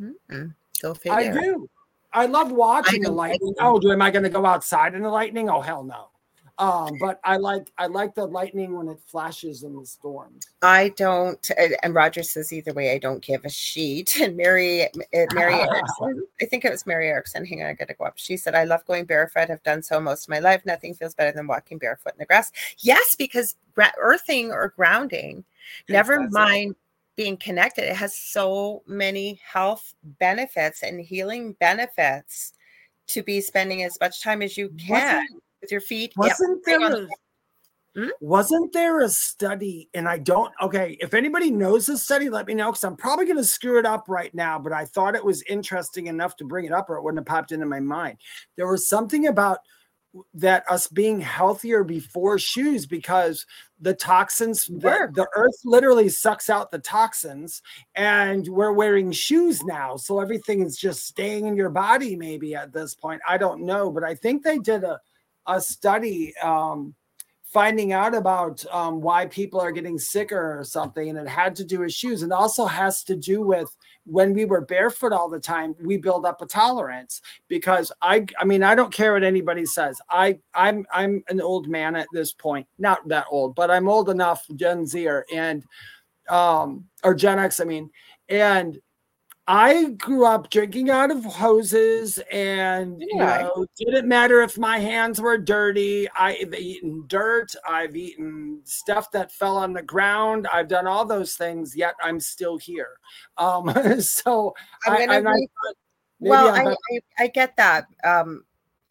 Mm-mm. 0.00 0.54
Go 0.82 0.94
i 1.08 1.28
do 1.30 1.68
i 2.16 2.26
love 2.26 2.50
watching 2.50 3.02
the 3.02 3.10
lightning 3.10 3.54
oh 3.60 3.78
do 3.78 3.92
am 3.92 4.02
i 4.02 4.10
going 4.10 4.22
to 4.22 4.28
go 4.28 4.44
outside 4.44 4.94
in 4.94 5.02
the 5.02 5.08
lightning 5.08 5.48
oh 5.48 5.60
hell 5.60 5.84
no 5.84 6.08
um, 6.58 6.90
but 7.00 7.20
i 7.22 7.36
like 7.36 7.70
i 7.78 7.86
like 7.86 8.14
the 8.14 8.26
lightning 8.26 8.76
when 8.76 8.88
it 8.88 8.98
flashes 9.06 9.62
in 9.62 9.78
the 9.78 9.86
storms 9.86 10.46
I 10.66 10.88
don't, 10.96 11.48
and- 11.82 11.94
Roger 11.94 12.24
says 12.24 12.52
either 12.52 12.72
way, 12.72 12.92
I 12.92 12.98
don't 12.98 13.22
give 13.22 13.44
a 13.44 13.48
sheet. 13.48 14.18
And 14.20 14.36
Mary, 14.42 14.84
uh, 14.84 15.26
Mary 15.32 15.54
Erickson, 15.60 16.26
I 16.40 16.46
think 16.46 16.64
it 16.64 16.72
was 16.72 16.86
Mary 16.86 17.08
Erickson. 17.08 17.44
Hang 17.44 17.62
on, 17.62 17.68
I 17.68 17.72
gotta 17.74 17.94
go 17.94 18.04
up. 18.04 18.14
She 18.16 18.36
said, 18.36 18.56
"I 18.56 18.64
love 18.64 18.84
going 18.84 19.04
barefoot. 19.04 19.48
I've 19.48 19.62
done 19.62 19.82
so 19.82 20.00
most 20.00 20.24
of 20.24 20.30
my 20.30 20.40
life. 20.40 20.66
Nothing 20.66 20.94
feels 20.94 21.14
better 21.14 21.30
than 21.30 21.46
walking 21.46 21.78
barefoot 21.78 22.14
in 22.14 22.18
the 22.18 22.26
grass." 22.26 22.50
Yes, 22.78 23.14
because 23.14 23.54
earthing 23.98 24.50
or 24.50 24.72
grounding, 24.76 25.44
never 25.88 26.28
mind 26.30 26.74
being 27.16 27.36
connected, 27.36 27.84
it 27.84 27.96
has 27.96 28.14
so 28.14 28.82
many 28.86 29.40
health 29.44 29.94
benefits 30.20 30.82
and 30.82 31.00
healing 31.00 31.54
benefits 31.60 32.52
to 33.08 33.22
be 33.22 33.40
spending 33.40 33.82
as 33.82 33.98
much 34.00 34.22
time 34.22 34.42
as 34.42 34.56
you 34.56 34.68
can 34.70 35.16
Wasn't- 35.22 35.42
with 35.60 35.70
your 35.72 35.80
feet. 35.80 36.12
Wasn't 36.16 36.64
there 36.64 36.80
a, 37.04 37.08
Hmm? 37.94 38.08
wasn't 38.20 38.74
there 38.74 39.00
a 39.00 39.08
study? 39.08 39.88
And 39.94 40.06
I 40.06 40.18
don't 40.18 40.52
okay, 40.60 40.98
if 41.00 41.14
anybody 41.14 41.50
knows 41.50 41.86
this 41.86 42.02
study, 42.02 42.28
let 42.28 42.46
me 42.46 42.52
know 42.52 42.70
because 42.70 42.84
I'm 42.84 42.94
probably 42.94 43.24
gonna 43.24 43.42
screw 43.42 43.78
it 43.78 43.86
up 43.86 44.04
right 44.06 44.34
now, 44.34 44.58
but 44.58 44.70
I 44.74 44.84
thought 44.84 45.14
it 45.14 45.24
was 45.24 45.42
interesting 45.44 46.08
enough 46.08 46.36
to 46.36 46.44
bring 46.44 46.66
it 46.66 46.72
up 46.72 46.90
or 46.90 46.96
it 46.96 47.02
wouldn't 47.02 47.20
have 47.20 47.26
popped 47.26 47.52
into 47.52 47.64
my 47.64 47.80
mind. 47.80 48.18
There 48.56 48.66
was 48.66 48.86
something 48.86 49.28
about 49.28 49.60
that 50.34 50.64
us 50.70 50.88
being 50.88 51.20
healthier 51.20 51.84
before 51.84 52.38
shoes 52.38 52.86
because 52.86 53.46
the 53.80 53.94
toxins 53.94 54.66
the, 54.66 55.08
the 55.14 55.26
earth 55.36 55.60
literally 55.64 56.08
sucks 56.08 56.48
out 56.48 56.70
the 56.70 56.78
toxins 56.78 57.62
and 57.94 58.48
we're 58.48 58.72
wearing 58.72 59.12
shoes 59.12 59.62
now 59.64 59.96
so 59.96 60.20
everything 60.20 60.62
is 60.62 60.76
just 60.76 61.06
staying 61.06 61.46
in 61.46 61.56
your 61.56 61.70
body 61.70 62.16
maybe 62.16 62.54
at 62.54 62.72
this 62.72 62.94
point. 62.94 63.20
I 63.28 63.36
don't 63.36 63.62
know 63.62 63.90
but 63.90 64.04
i 64.04 64.14
think 64.14 64.42
they 64.42 64.58
did 64.58 64.84
a 64.84 65.00
a 65.46 65.60
study 65.60 66.36
um, 66.42 66.94
finding 67.52 67.92
out 67.92 68.14
about 68.14 68.64
um, 68.72 69.00
why 69.00 69.26
people 69.26 69.60
are 69.60 69.72
getting 69.72 69.98
sicker 69.98 70.58
or 70.58 70.64
something, 70.64 71.08
and 71.08 71.18
it 71.18 71.28
had 71.28 71.54
to 71.56 71.64
do 71.64 71.80
with 71.80 71.92
shoes, 71.92 72.22
and 72.22 72.32
also 72.32 72.66
has 72.66 73.02
to 73.04 73.16
do 73.16 73.40
with 73.40 73.74
when 74.04 74.32
we 74.32 74.44
were 74.44 74.60
barefoot 74.60 75.12
all 75.12 75.28
the 75.28 75.40
time, 75.40 75.74
we 75.80 75.96
build 75.96 76.24
up 76.26 76.40
a 76.40 76.46
tolerance 76.46 77.20
because 77.48 77.90
I, 78.02 78.26
I 78.38 78.44
mean, 78.44 78.62
I 78.62 78.74
don't 78.74 78.92
care 78.92 79.12
what 79.12 79.24
anybody 79.24 79.66
says. 79.66 80.00
I, 80.10 80.38
I'm, 80.54 80.86
I'm 80.92 81.24
an 81.28 81.40
old 81.40 81.68
man 81.68 81.96
at 81.96 82.06
this 82.12 82.32
point, 82.32 82.66
not 82.78 83.06
that 83.08 83.26
old, 83.30 83.54
but 83.54 83.70
I'm 83.70 83.88
old 83.88 84.08
enough, 84.08 84.44
Gen 84.54 84.86
Zer, 84.86 85.24
and 85.32 85.64
um, 86.28 86.84
or 87.04 87.14
Gen 87.14 87.38
X, 87.38 87.60
I 87.60 87.64
mean, 87.64 87.90
and 88.28 88.78
I 89.48 89.90
grew 89.90 90.24
up 90.26 90.50
drinking 90.50 90.90
out 90.90 91.10
of 91.12 91.24
hoses, 91.24 92.18
and 92.32 93.00
you 93.00 93.08
Yeah. 93.14 93.42
know, 93.42 93.66
didn't 93.76 94.08
matter 94.08 94.42
if 94.42 94.58
my 94.58 94.78
hands 94.78 95.20
were 95.20 95.38
dirty. 95.38 96.08
I've 96.10 96.52
eaten 96.54 97.04
dirt. 97.06 97.54
I've 97.68 97.94
eaten 97.94 98.60
stuff 98.64 99.10
that 99.12 99.30
fell 99.30 99.56
on 99.56 99.72
the 99.72 99.82
ground. 99.82 100.48
I've 100.52 100.66
done 100.68 100.88
all 100.88 101.04
those 101.04 101.36
things, 101.36 101.76
yet 101.76 101.94
I'm 102.02 102.18
still 102.18 102.58
here. 102.58 102.98
Um, 103.38 103.72
so 104.00 104.52
I'm 104.84 104.94
I, 104.94 104.98
gonna 105.06 105.12
I 105.12 105.16
read- 105.18 105.48
thought 105.64 105.74
maybe 106.18 106.30
well, 106.30 106.48
I, 106.48 106.64
I 106.92 107.00
I 107.24 107.26
get 107.28 107.56
that. 107.56 107.86
Um, 108.02 108.44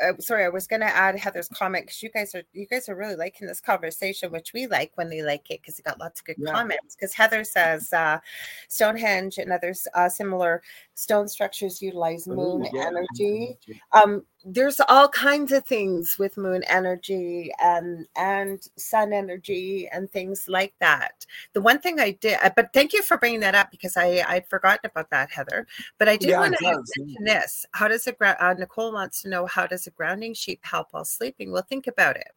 uh, 0.04 0.14
sorry, 0.20 0.43
I 0.43 0.50
was 0.50 0.68
going 0.68 0.82
to 0.82 0.88
add 0.88 1.18
Heather's 1.18 1.48
comment 1.48 1.86
because 1.86 2.04
you 2.04 2.10
guys 2.10 2.36
are 2.36 2.43
you 2.54 2.66
guys 2.68 2.89
are 2.89 2.96
really 2.96 3.16
liking 3.16 3.48
this 3.48 3.62
conversation, 3.62 4.32
which 4.32 4.52
we 4.54 4.68
like 4.68 4.91
when 4.96 5.10
they 5.10 5.22
like 5.22 5.50
it 5.50 5.62
because 5.62 5.78
you 5.78 5.84
got 5.84 6.00
lots 6.00 6.20
of 6.20 6.26
good 6.26 6.36
Yeah. 6.39 6.52
comments. 6.52 6.96
Because 6.96 7.14
Heather 7.14 7.43
says 7.43 7.93
uh, 7.93 8.20
Stonehenge 8.68 9.38
and 9.38 9.52
other 9.52 9.74
uh, 9.93 10.10
similar 10.10 10.62
stone 10.96 11.28
structures 11.28 11.82
utilize 11.82 12.28
moon 12.28 12.66
Ooh, 12.66 12.70
yeah. 12.74 12.88
energy. 12.88 13.58
Um, 13.93 14.26
there's 14.46 14.80
all 14.89 15.10
kinds 15.10 15.52
of 15.52 15.66
things 15.66 16.20
with 16.20 16.38
moon 16.38 16.64
energy 16.68 17.52
and 17.60 18.08
and 18.16 18.70
sun 18.78 19.12
energy 19.12 19.89
and 19.91 20.10
things 20.12 20.48
like 20.48 20.74
that. 20.80 21.26
The 21.54 21.62
one 21.62 21.80
thing 21.80 22.00
I 22.00 22.12
did, 22.12 22.38
uh, 22.43 22.52
but 22.56 22.72
thank 22.72 22.93
you 22.93 23.02
for 23.02 23.18
bringing 23.18 23.39
that 23.39 23.56
up 23.56 23.72
because 23.72 23.98
I 23.98 24.24
I'd 24.28 24.48
forgotten 24.48 24.88
about 24.89 25.10
that, 25.10 25.32
Heather. 25.32 25.66
But 25.98 26.10
I 26.10 26.18
did 26.18 26.30
Yeah, 26.30 26.39
want 26.39 26.56
to 26.58 26.64
mention 26.64 27.26
this. 27.26 27.66
How 27.72 27.88
does 27.88 28.06
a 28.06 28.12
ground? 28.12 28.38
Uh, 28.39 28.54
Nicole 28.54 28.93
wants 28.93 29.24
to 29.24 29.30
know 29.30 29.48
how 29.48 29.66
does 29.66 29.88
a 29.88 29.91
grounding 29.91 30.36
sheet 30.36 30.60
help 30.62 30.89
while 30.91 31.06
sleeping? 31.06 31.52
Well, 31.52 31.66
think 31.68 31.88
about 31.88 32.16
it. 32.16 32.32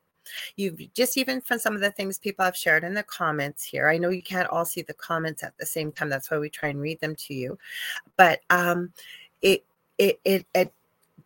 You've 0.57 0.81
just 0.95 1.17
even 1.19 1.43
from 1.43 1.59
some 1.59 1.75
of 1.75 1.81
the 1.83 1.91
things 1.91 2.19
people 2.19 2.45
have 2.45 2.57
shared 2.57 2.85
in 2.85 2.95
the 2.95 3.03
comments 3.03 3.65
here. 3.65 3.89
I 3.89 3.99
know 3.99 4.11
you 4.11 4.23
can't 4.23 4.49
all 4.49 4.65
see 4.65 4.83
the 4.83 4.95
comments 4.95 5.43
at 5.43 5.57
the 5.59 5.67
same 5.67 5.93
time. 5.93 6.09
That's 6.09 6.31
why 6.31 6.39
we 6.39 6.49
try 6.49 6.71
and 6.71 6.81
read 6.81 7.01
them 7.01 7.15
to 7.17 7.35
you. 7.35 7.59
But 8.17 8.41
um, 8.51 8.93
it 9.43 9.65
it 9.99 10.21
it 10.25 10.47
it 10.55 10.73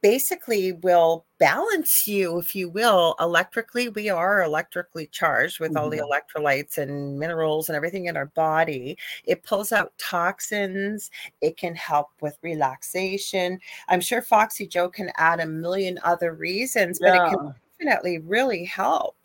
basically 0.02 0.72
will 0.72 1.24
balance 1.38 2.06
you, 2.06 2.38
if 2.38 2.54
you 2.54 2.68
will, 2.68 3.14
electrically. 3.20 3.88
We 3.88 4.10
are 4.10 4.42
electrically 4.42 5.06
charged 5.06 5.60
with 5.60 5.76
all 5.76 5.88
the 5.88 5.98
electrolytes 5.98 6.76
and 6.78 7.18
minerals 7.18 7.68
and 7.68 7.76
everything 7.76 8.06
in 8.06 8.16
our 8.16 8.26
body. 8.26 8.98
It 9.24 9.44
pulls 9.44 9.72
out 9.72 9.92
toxins. 9.98 11.10
It 11.40 11.56
can 11.56 11.74
help 11.74 12.08
with 12.20 12.36
relaxation. 12.42 13.60
I'm 13.88 14.00
sure 14.00 14.20
Foxy 14.20 14.66
Joe 14.66 14.88
can 14.88 15.10
add 15.16 15.40
a 15.40 15.46
million 15.46 15.98
other 16.02 16.34
reasons, 16.34 16.98
but 16.98 17.14
it 17.14 17.22
can 17.30 17.54
definitely 17.78 18.18
really 18.18 18.64
help. 18.64 19.16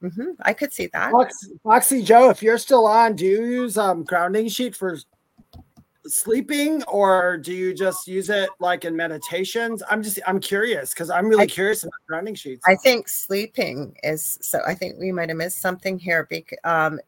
hmm 0.00 0.32
I 0.42 0.52
could 0.52 0.72
see 0.72 0.88
that. 0.88 1.10
Fox, 1.10 1.48
Foxy 1.64 2.02
Joe, 2.02 2.28
if 2.28 2.42
you're 2.42 2.58
still 2.58 2.86
on, 2.86 3.16
do 3.16 3.24
you 3.24 3.44
use 3.44 3.78
um 3.78 4.04
grounding 4.04 4.48
sheet 4.48 4.76
for 4.76 4.98
sleeping 6.08 6.82
or 6.84 7.36
do 7.38 7.52
you 7.52 7.74
just 7.74 8.06
use 8.06 8.30
it 8.30 8.48
like 8.58 8.84
in 8.84 8.96
meditations? 8.96 9.82
I'm 9.90 10.02
just 10.02 10.18
I'm 10.26 10.40
curious 10.40 10.90
because 10.90 11.10
I'm 11.10 11.28
really 11.28 11.44
I- 11.44 11.46
curious 11.46 11.82
about 11.82 11.94
grounding 12.06 12.34
sheets. 12.34 12.62
I 12.66 12.76
think 12.76 13.08
sleeping 13.08 13.96
is 14.02 14.38
so. 14.40 14.60
I 14.66 14.74
think 14.74 14.98
we 14.98 15.12
might 15.12 15.28
have 15.28 15.38
missed 15.38 15.60
something 15.60 15.98
here. 15.98 16.26
Because 16.28 16.58
um, 16.64 17.00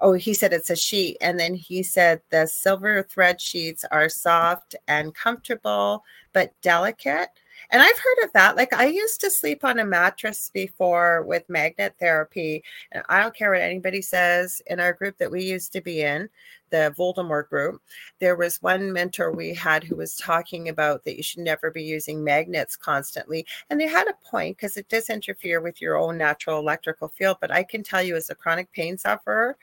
oh, 0.00 0.12
he 0.12 0.34
said 0.34 0.52
it's 0.52 0.70
a 0.70 0.76
sheet, 0.76 1.16
and 1.20 1.38
then 1.38 1.54
he 1.54 1.82
said 1.82 2.20
the 2.30 2.46
silver 2.46 3.02
thread 3.02 3.40
sheets 3.40 3.84
are 3.90 4.08
soft 4.08 4.76
and 4.88 5.14
comfortable 5.14 6.04
but 6.32 6.52
delicate. 6.62 7.28
And 7.70 7.82
I've 7.82 7.98
heard 7.98 8.24
of 8.24 8.32
that. 8.32 8.56
Like 8.56 8.72
I 8.72 8.86
used 8.86 9.20
to 9.22 9.30
sleep 9.30 9.64
on 9.64 9.78
a 9.78 9.84
mattress 9.84 10.50
before 10.52 11.22
with 11.22 11.48
magnet 11.48 11.94
therapy, 11.98 12.62
and 12.92 13.02
I 13.08 13.20
don't 13.20 13.34
care 13.34 13.50
what 13.52 13.60
anybody 13.60 14.02
says 14.02 14.62
in 14.66 14.80
our 14.80 14.92
group 14.92 15.18
that 15.18 15.30
we 15.30 15.42
used 15.42 15.72
to 15.72 15.80
be 15.80 16.02
in, 16.02 16.28
the 16.70 16.94
Voldemort 16.96 17.48
group. 17.48 17.80
There 18.18 18.36
was 18.36 18.62
one 18.62 18.92
mentor 18.92 19.32
we 19.32 19.54
had 19.54 19.84
who 19.84 19.96
was 19.96 20.16
talking 20.16 20.68
about 20.68 21.04
that 21.04 21.16
you 21.16 21.22
should 21.22 21.40
never 21.40 21.70
be 21.70 21.82
using 21.82 22.24
magnets 22.24 22.76
constantly 22.76 23.46
and 23.70 23.80
they 23.80 23.86
had 23.86 24.08
a 24.08 24.28
point 24.28 24.56
because 24.56 24.76
it 24.76 24.88
does 24.88 25.10
interfere 25.10 25.60
with 25.60 25.80
your 25.80 25.96
own 25.96 26.18
natural 26.18 26.58
electrical 26.58 27.08
field. 27.08 27.38
But 27.40 27.52
I 27.52 27.62
can 27.62 27.82
tell 27.82 28.02
you, 28.02 28.16
as 28.16 28.30
a 28.30 28.34
chronic 28.34 28.72
pain 28.72 28.98
sufferer, 28.98 29.56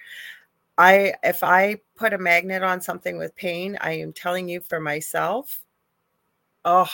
I 0.78 1.14
if 1.24 1.44
I 1.44 1.78
put 1.96 2.14
a 2.14 2.18
magnet 2.18 2.64
on 2.64 2.82
something 2.82 3.18
with 3.18 3.36
pain, 3.36 3.78
I 3.82 3.94
am 3.94 4.14
telling 4.14 4.50
you 4.50 4.62
for 4.62 4.80
myself, 4.80 5.62
oh, 6.66 6.90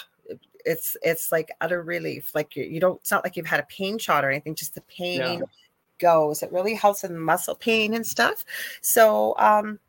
it's 0.65 0.95
it's 1.01 1.31
like 1.31 1.51
utter 1.61 1.81
relief. 1.83 2.33
Like 2.35 2.55
you, 2.55 2.63
you 2.63 2.79
don't. 2.79 2.99
It's 3.01 3.11
not 3.11 3.23
like 3.23 3.35
you've 3.37 3.45
had 3.45 3.59
a 3.59 3.67
pain 3.69 3.97
shot 3.97 4.23
or 4.25 4.29
anything. 4.29 4.55
Just 4.55 4.75
the 4.75 4.81
pain 4.81 5.41
goes. 5.99 6.43
It 6.43 6.51
really 6.51 6.73
helps 6.73 7.03
in 7.03 7.17
muscle 7.17 7.55
pain 7.55 7.93
and 7.93 8.05
stuff. 8.05 8.45
So 8.81 9.35
um 9.37 9.79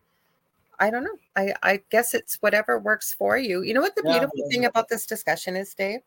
I 0.78 0.88
don't 0.90 1.04
know. 1.04 1.18
I, 1.36 1.52
I 1.62 1.82
guess 1.90 2.14
it's 2.14 2.36
whatever 2.36 2.78
works 2.78 3.12
for 3.12 3.36
you. 3.36 3.62
You 3.62 3.74
know 3.74 3.82
what 3.82 3.94
the 3.94 4.02
Yeah. 4.04 4.12
beautiful 4.12 4.48
thing 4.50 4.64
about 4.64 4.88
this 4.88 5.04
discussion 5.04 5.54
is, 5.54 5.74
Dave? 5.74 6.00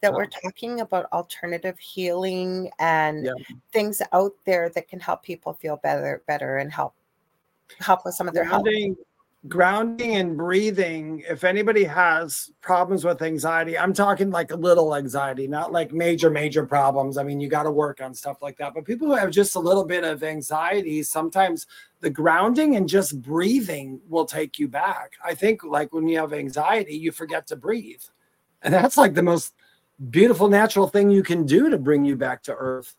That 0.00 0.14
we're 0.14 0.26
talking 0.26 0.80
about 0.80 1.12
alternative 1.12 1.78
healing 1.78 2.70
and 2.78 3.26
Yeah. 3.26 3.32
things 3.72 4.00
out 4.12 4.32
there 4.44 4.68
that 4.70 4.86
can 4.88 5.00
help 5.00 5.22
people 5.24 5.54
feel 5.54 5.76
better, 5.76 6.22
better 6.26 6.58
and 6.58 6.72
help 6.72 6.94
help 7.78 8.04
with 8.04 8.14
some 8.14 8.28
of 8.28 8.34
their 8.34 8.44
health. 8.44 8.66
Grounding 9.48 10.14
and 10.14 10.36
breathing. 10.36 11.22
If 11.28 11.42
anybody 11.42 11.84
has 11.84 12.50
problems 12.60 13.04
with 13.04 13.22
anxiety, 13.22 13.76
I'm 13.76 13.92
talking 13.92 14.30
like 14.30 14.52
a 14.52 14.56
little 14.56 14.94
anxiety, 14.94 15.48
not 15.48 15.72
like 15.72 15.92
major, 15.92 16.30
major 16.30 16.64
problems. 16.64 17.18
I 17.18 17.24
mean, 17.24 17.40
you 17.40 17.48
got 17.48 17.64
to 17.64 17.70
work 17.70 18.00
on 18.00 18.14
stuff 18.14 18.40
like 18.40 18.56
that. 18.58 18.72
But 18.74 18.84
people 18.84 19.08
who 19.08 19.14
have 19.14 19.30
just 19.30 19.56
a 19.56 19.60
little 19.60 19.84
bit 19.84 20.04
of 20.04 20.22
anxiety, 20.22 21.02
sometimes 21.02 21.66
the 22.00 22.10
grounding 22.10 22.76
and 22.76 22.88
just 22.88 23.20
breathing 23.20 24.00
will 24.08 24.26
take 24.26 24.58
you 24.58 24.68
back. 24.68 25.12
I 25.24 25.34
think 25.34 25.64
like 25.64 25.92
when 25.92 26.06
you 26.06 26.18
have 26.18 26.32
anxiety, 26.32 26.96
you 26.96 27.10
forget 27.10 27.46
to 27.48 27.56
breathe. 27.56 28.02
And 28.62 28.72
that's 28.72 28.96
like 28.96 29.14
the 29.14 29.22
most 29.24 29.54
beautiful 30.10 30.48
natural 30.48 30.86
thing 30.86 31.10
you 31.10 31.22
can 31.24 31.46
do 31.46 31.68
to 31.68 31.78
bring 31.78 32.04
you 32.04 32.16
back 32.16 32.44
to 32.44 32.54
earth. 32.54 32.94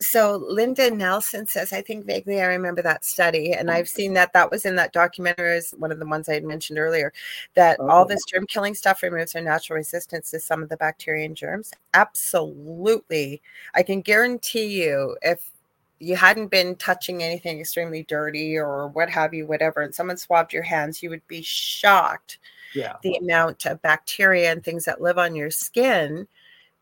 So 0.00 0.36
Linda 0.48 0.90
Nelson 0.92 1.46
says, 1.46 1.72
I 1.72 1.82
think 1.82 2.06
vaguely 2.06 2.40
I 2.40 2.46
remember 2.46 2.82
that 2.82 3.04
study, 3.04 3.52
and 3.52 3.68
I've 3.68 3.88
seen 3.88 4.14
that 4.14 4.32
that 4.32 4.50
was 4.50 4.64
in 4.64 4.76
that 4.76 4.92
documentary, 4.92 5.56
is 5.56 5.72
one 5.72 5.90
of 5.90 5.98
the 5.98 6.06
ones 6.06 6.28
I 6.28 6.34
had 6.34 6.44
mentioned 6.44 6.78
earlier, 6.78 7.12
that 7.54 7.80
all 7.80 8.04
oh. 8.04 8.06
this 8.06 8.24
germ 8.24 8.46
killing 8.46 8.74
stuff 8.74 9.02
removes 9.02 9.34
our 9.34 9.42
natural 9.42 9.76
resistance 9.76 10.30
to 10.30 10.38
some 10.38 10.62
of 10.62 10.68
the 10.68 10.76
bacteria 10.76 11.24
and 11.26 11.36
germs. 11.36 11.72
Absolutely. 11.94 13.42
I 13.74 13.82
can 13.82 14.00
guarantee 14.00 14.84
you 14.84 15.16
if 15.22 15.50
you 15.98 16.14
hadn't 16.14 16.48
been 16.48 16.76
touching 16.76 17.24
anything 17.24 17.58
extremely 17.58 18.04
dirty 18.04 18.56
or 18.56 18.86
what 18.88 19.10
have 19.10 19.34
you, 19.34 19.48
whatever, 19.48 19.80
and 19.80 19.92
someone 19.92 20.16
swabbed 20.16 20.52
your 20.52 20.62
hands, 20.62 21.02
you 21.02 21.10
would 21.10 21.26
be 21.26 21.42
shocked 21.42 22.38
Yeah. 22.72 22.94
the 23.02 23.16
amount 23.16 23.66
of 23.66 23.82
bacteria 23.82 24.52
and 24.52 24.62
things 24.62 24.84
that 24.84 25.00
live 25.00 25.18
on 25.18 25.34
your 25.34 25.50
skin 25.50 26.28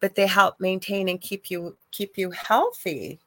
but 0.00 0.14
they 0.14 0.26
help 0.26 0.60
maintain 0.60 1.08
and 1.08 1.20
keep 1.20 1.50
you 1.50 1.76
keep 1.90 2.18
you 2.18 2.30
healthy. 2.30 3.20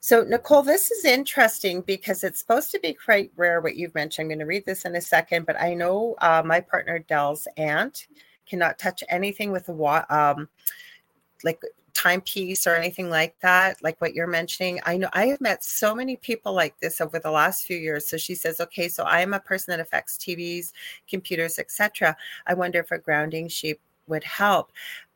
So 0.00 0.22
nicole 0.22 0.62
this 0.62 0.90
is 0.90 1.04
interesting 1.04 1.80
because 1.80 2.24
it's 2.24 2.40
supposed 2.40 2.70
to 2.72 2.80
be 2.80 2.94
quite 2.94 3.32
rare 3.36 3.60
what 3.60 3.76
you've 3.76 3.94
mentioned. 3.94 4.24
I'm 4.24 4.28
going 4.28 4.38
to 4.40 4.46
read 4.46 4.66
this 4.66 4.84
in 4.84 4.96
a 4.96 5.00
second 5.00 5.46
but 5.46 5.60
i 5.60 5.74
know 5.74 6.14
uh, 6.20 6.42
my 6.44 6.60
partner 6.60 6.98
dell's 6.98 7.48
aunt 7.56 8.06
cannot 8.46 8.78
touch 8.78 9.02
anything 9.08 9.50
with 9.52 9.68
a 9.68 9.72
wa- 9.72 10.04
um, 10.10 10.48
like 11.42 11.60
timepiece 11.94 12.66
or 12.66 12.74
anything 12.74 13.08
like 13.08 13.38
that 13.40 13.82
like 13.82 14.00
what 14.00 14.14
you're 14.14 14.26
mentioning. 14.26 14.80
I 14.84 14.96
know 14.96 15.08
i 15.12 15.26
have 15.26 15.40
met 15.40 15.64
so 15.64 15.94
many 15.94 16.16
people 16.16 16.52
like 16.52 16.78
this 16.80 17.00
over 17.00 17.18
the 17.18 17.30
last 17.30 17.64
few 17.66 17.78
years. 17.78 18.06
So 18.08 18.16
she 18.16 18.34
says 18.34 18.60
okay 18.60 18.88
so 18.88 19.04
i 19.04 19.20
am 19.20 19.32
a 19.32 19.40
person 19.40 19.72
that 19.72 19.80
affects 19.80 20.18
tvs 20.18 20.72
computers 21.08 21.58
etc 21.58 22.16
i 22.46 22.54
wonder 22.54 22.80
if 22.80 22.90
a 22.90 22.98
grounding 22.98 23.48
sheet 23.48 23.80
would 24.06 24.24
help 24.24 24.70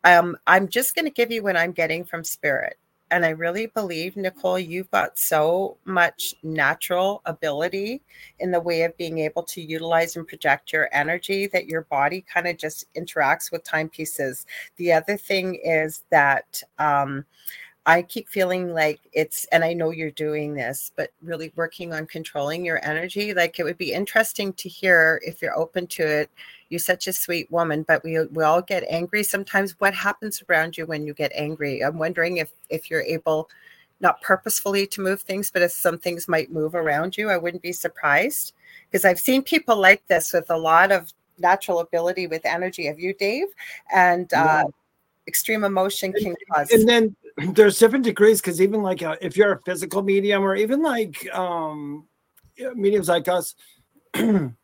um, 0.05 0.37
i'm 0.47 0.69
just 0.69 0.95
going 0.95 1.05
to 1.05 1.11
give 1.11 1.31
you 1.31 1.43
what 1.43 1.57
i'm 1.57 1.73
getting 1.73 2.05
from 2.05 2.23
spirit 2.23 2.79
and 3.11 3.25
i 3.25 3.31
really 3.31 3.67
believe 3.67 4.17
nicole 4.17 4.59
you've 4.59 4.91
got 4.91 5.19
so 5.19 5.77
much 5.85 6.35
natural 6.43 7.23
ability 7.25 8.01
in 8.39 8.51
the 8.51 8.61
way 8.61 8.83
of 8.83 8.97
being 8.97 9.19
able 9.19 9.43
to 9.43 9.61
utilize 9.61 10.17
and 10.17 10.29
project 10.29 10.73
your 10.73 10.89
energy 10.93 11.47
that 11.47 11.67
your 11.67 11.83
body 11.83 12.25
kind 12.33 12.47
of 12.47 12.57
just 12.57 12.93
interacts 12.95 13.51
with 13.51 13.65
timepieces 13.65 14.47
the 14.77 14.93
other 14.93 15.17
thing 15.17 15.55
is 15.65 16.05
that 16.11 16.63
um, 16.79 17.25
I 17.89 18.03
keep 18.03 18.29
feeling 18.29 18.75
like 18.75 19.01
it's, 19.15 19.47
and 19.47 19.65
I 19.65 19.73
know 19.73 19.93
you're 19.93 20.11
doing 20.11 20.53
this, 20.53 20.93
but 20.95 21.11
really 21.23 21.55
working 21.57 21.95
on 21.95 22.07
controlling 22.07 22.63
your 22.63 22.85
energy. 22.85 23.33
Like 23.33 23.59
it 23.59 23.65
would 23.65 23.79
be 23.79 23.95
interesting 23.95 24.53
to 24.53 24.69
hear 24.69 25.23
if 25.25 25.41
you're 25.41 25.59
open 25.59 25.87
to 25.87 26.07
it. 26.07 26.31
You're 26.71 26.79
such 26.81 27.07
a 27.07 27.13
sweet 27.13 27.51
woman, 27.51 27.85
but 27.87 28.05
we 28.05 28.19
we 28.27 28.45
all 28.45 28.63
get 28.63 28.85
angry 28.89 29.23
sometimes. 29.23 29.79
What 29.79 29.95
happens 29.95 30.43
around 30.49 30.77
you 30.77 30.87
when 30.87 31.07
you 31.07 31.15
get 31.15 31.33
angry? 31.35 31.83
I'm 31.83 31.99
wondering 31.99 32.39
if 32.39 32.53
if 32.69 32.91
you're 32.91 33.03
able, 33.03 33.49
not 34.01 34.21
purposefully 34.23 34.87
to 34.89 35.01
move 35.01 35.23
things, 35.23 35.51
but 35.51 35.63
if 35.63 35.73
some 35.73 35.99
things 35.99 36.29
might 36.29 36.53
move 36.53 36.75
around 36.75 37.17
you, 37.17 37.31
I 37.31 37.37
wouldn't 37.37 37.63
be 37.63 37.73
surprised 37.73 38.53
because 38.91 39.05
I've 39.05 39.21
seen 39.21 39.43
people 39.43 39.77
like 39.77 40.07
this 40.09 40.33
with 40.33 40.51
a 40.51 40.57
lot 40.57 40.93
of 40.93 41.13
natural 41.39 41.81
ability 41.81 42.27
with 42.27 42.45
energy. 42.45 42.87
Have 42.87 42.99
you, 42.99 43.15
Dave? 43.15 43.47
And 43.95 44.33
uh, 44.35 44.65
extreme 45.27 45.65
emotion 45.65 46.13
can 46.13 46.35
cause. 46.53 46.71
and 46.71 46.89
then 46.89 47.17
there's 47.53 47.79
different 47.79 48.05
degrees 48.05 48.41
because 48.41 48.61
even 48.61 48.83
like 48.83 49.03
uh, 49.03 49.17
if 49.21 49.37
you're 49.37 49.53
a 49.53 49.61
physical 49.63 50.03
medium 50.03 50.43
or 50.43 50.57
even 50.57 50.83
like 50.83 51.33
um 51.35 52.07
mediums 52.75 53.09
like 53.09 53.29
us 53.29 53.55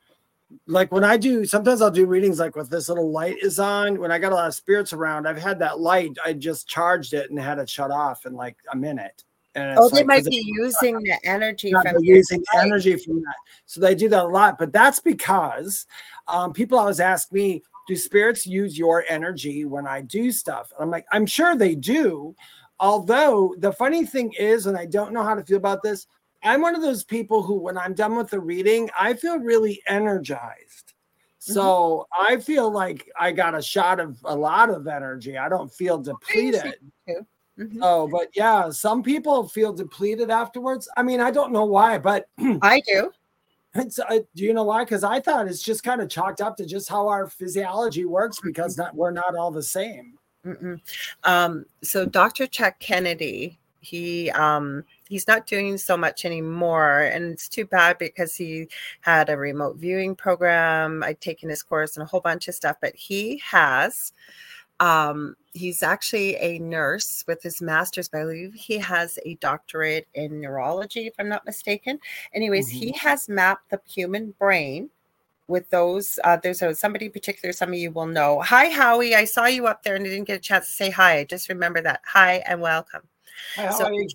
like 0.67 0.93
when 0.93 1.05
I 1.05 1.17
do, 1.17 1.45
sometimes 1.45 1.83
I'll 1.83 1.91
do 1.91 2.07
readings 2.07 2.39
like 2.39 2.57
with 2.57 2.71
this 2.71 2.89
little 2.89 3.11
light 3.11 3.37
is 3.43 3.59
on. 3.59 3.99
When 3.99 4.11
I 4.11 4.19
got 4.19 4.33
a 4.33 4.35
lot 4.35 4.49
of 4.49 4.55
spirits 4.55 4.93
around, 4.93 5.27
I've 5.27 5.39
had 5.39 5.59
that 5.61 5.81
light. 5.81 6.17
I 6.25 6.33
just 6.33 6.69
charged 6.69 7.13
it 7.13 7.31
and 7.31 7.39
had 7.39 7.59
it 7.59 7.69
shut 7.69 7.91
off 7.91 8.27
in 8.27 8.35
like 8.35 8.57
a 8.73 8.77
minute. 8.77 9.25
And 9.55 9.79
Oh, 9.79 9.89
they 9.89 9.99
like, 9.99 10.07
might 10.07 10.25
be 10.25 10.43
using 10.45 10.99
the 10.99 11.19
energy 11.25 11.71
from 11.73 12.03
using 12.03 12.43
light. 12.55 12.65
energy 12.65 12.97
from 12.97 13.17
that. 13.17 13.37
So 13.67 13.81
they 13.81 13.95
do 13.95 14.09
that 14.09 14.25
a 14.25 14.29
lot. 14.29 14.59
But 14.59 14.73
that's 14.73 15.01
because 15.01 15.87
um, 16.27 16.53
people 16.53 16.79
always 16.79 17.01
ask 17.01 17.33
me, 17.33 17.63
do 17.87 17.95
spirits 17.97 18.47
use 18.47 18.79
your 18.79 19.05
energy 19.09 19.65
when 19.65 19.87
I 19.87 20.01
do 20.01 20.33
stuff? 20.33 20.73
And 20.73 20.85
I'm 20.85 20.91
like, 20.91 21.07
I'm 21.13 21.27
sure 21.27 21.55
they 21.55 21.75
do. 21.75 22.35
Although 22.81 23.55
the 23.59 23.73
funny 23.73 24.05
thing 24.05 24.33
is, 24.33 24.67
and 24.67 24.77
I 24.77 24.87
don't 24.87 25.13
know 25.13 25.23
how 25.23 25.35
to 25.35 25.45
feel 25.45 25.59
about 25.59 25.83
this, 25.83 26.07
I'm 26.45 26.61
one 26.61 26.75
of 26.77 26.83
those 26.83 27.05
people 27.05 27.43
who, 27.43 27.55
when 27.55 27.79
I'm 27.79 27.95
done 27.95 28.17
with 28.17 28.31
the 28.31 28.41
reading, 28.41 28.91
I 28.99 29.15
feel 29.15 29.39
really 29.39 29.83
energized. 29.89 30.93
So 31.39 32.07
I 32.19 32.39
feel 32.39 32.71
like 32.71 33.11
I 33.19 33.31
got 33.33 33.55
a 33.55 33.61
shot 33.61 34.01
of 34.01 34.17
a 34.25 34.35
lot 34.35 34.71
of 34.71 34.87
energy. 34.87 35.37
I 35.37 35.51
don't 35.51 35.71
feel 35.71 35.99
depleted. 35.99 36.77
Mhm. 37.59 37.79
Oh, 37.83 38.09
but 38.09 38.29
yeah, 38.35 38.71
some 38.71 39.03
people 39.03 39.49
feel 39.49 39.73
depleted 39.73 40.31
afterwards. 40.31 40.89
I 40.97 41.03
mean, 41.03 41.21
I 41.21 41.31
don't 41.31 41.53
know 41.53 41.67
why, 41.67 41.99
but 41.99 42.29
I 42.63 42.81
do. 42.81 43.13
it's, 43.75 43.99
uh, 43.99 44.21
do 44.35 44.43
you 44.43 44.55
know 44.55 44.65
why? 44.65 44.85
Because 44.85 45.05
I 45.05 45.21
thought 45.21 45.47
it's 45.47 45.63
just 45.63 45.85
kind 45.85 46.01
of 46.01 46.09
chalked 46.09 46.41
up 46.41 46.57
to 46.57 46.67
just 46.67 46.89
how 46.89 47.09
our 47.09 47.29
physiology 47.29 48.07
works 48.07 48.41
because 48.43 48.77
not, 48.79 48.95
we're 48.97 49.11
not 49.11 49.37
all 49.37 49.51
the 49.51 49.63
same. 49.63 50.19
Um, 51.25 51.65
so 51.83 52.07
Dr. 52.07 52.47
Chuck 52.47 52.79
Kennedy, 52.81 53.59
he 53.81 54.31
um, 54.31 54.85
he's 55.15 55.29
not 55.29 55.47
doing 55.47 55.79
so 55.79 55.97
much 55.97 56.25
anymore, 56.25 57.03
and 57.03 57.31
it's 57.33 57.49
too 57.49 57.65
bad 57.65 57.97
because 57.99 58.35
he 58.35 58.67
had 59.01 59.31
a 59.31 59.37
remote 59.37 59.77
viewing 59.77 60.17
program. 60.17 61.05
I'd 61.05 61.21
taken 61.21 61.49
his 61.49 61.63
course 61.63 61.97
and 61.97 62.03
a 62.03 62.07
whole 62.07 62.21
bunch 62.21 62.49
of 62.49 62.57
stuff, 62.57 62.79
but 62.81 62.97
he 62.97 63.41
has. 63.45 64.13
Um, 64.81 65.37
he's 65.53 65.85
actually 65.85 66.35
a 66.39 66.59
nurse 66.59 67.23
with 67.29 67.41
his 67.45 67.63
master's, 67.63 68.09
but 68.09 68.23
I 68.23 68.25
believe 68.25 68.55
he 68.55 68.77
has 68.79 69.21
a 69.25 69.37
doctorate 69.37 70.09
in 70.15 70.41
neurology, 70.41 71.07
if 71.07 71.15
I'm 71.21 71.29
not 71.29 71.47
mistaken. 71.47 72.01
Anyways, 72.35 72.69
he 72.69 72.91
has 72.95 73.29
mapped 73.29 73.71
the 73.71 73.81
human 73.87 74.35
brain 74.41 74.91
with 75.47 75.69
those 75.71 76.19
uh, 76.25 76.39
there's 76.43 76.63
a, 76.63 76.75
somebody 76.75 77.05
in 77.05 77.13
particular 77.13 77.53
some 77.53 77.69
of 77.69 77.75
you 77.75 77.91
will 77.91 78.07
know 78.07 78.41
hi 78.41 78.71
howie 78.71 79.15
i 79.15 79.27
saw 79.27 79.45
you 79.45 79.67
up 79.67 79.83
there 79.83 79.95
and 79.95 80.07
i 80.07 80.09
didn't 80.09 80.25
get 80.27 80.39
a 80.39 80.41
chance 80.41 80.65
to 80.65 80.73
say 80.73 80.89
hi 80.89 81.19
i 81.19 81.25
just 81.25 81.51
remember 81.51 81.83
that 81.83 82.01
hi 82.03 82.43
and 82.47 82.63
welcome 82.63 83.03
Hi, 83.57 83.71
So- 83.71 83.85
Howie. 83.85 84.09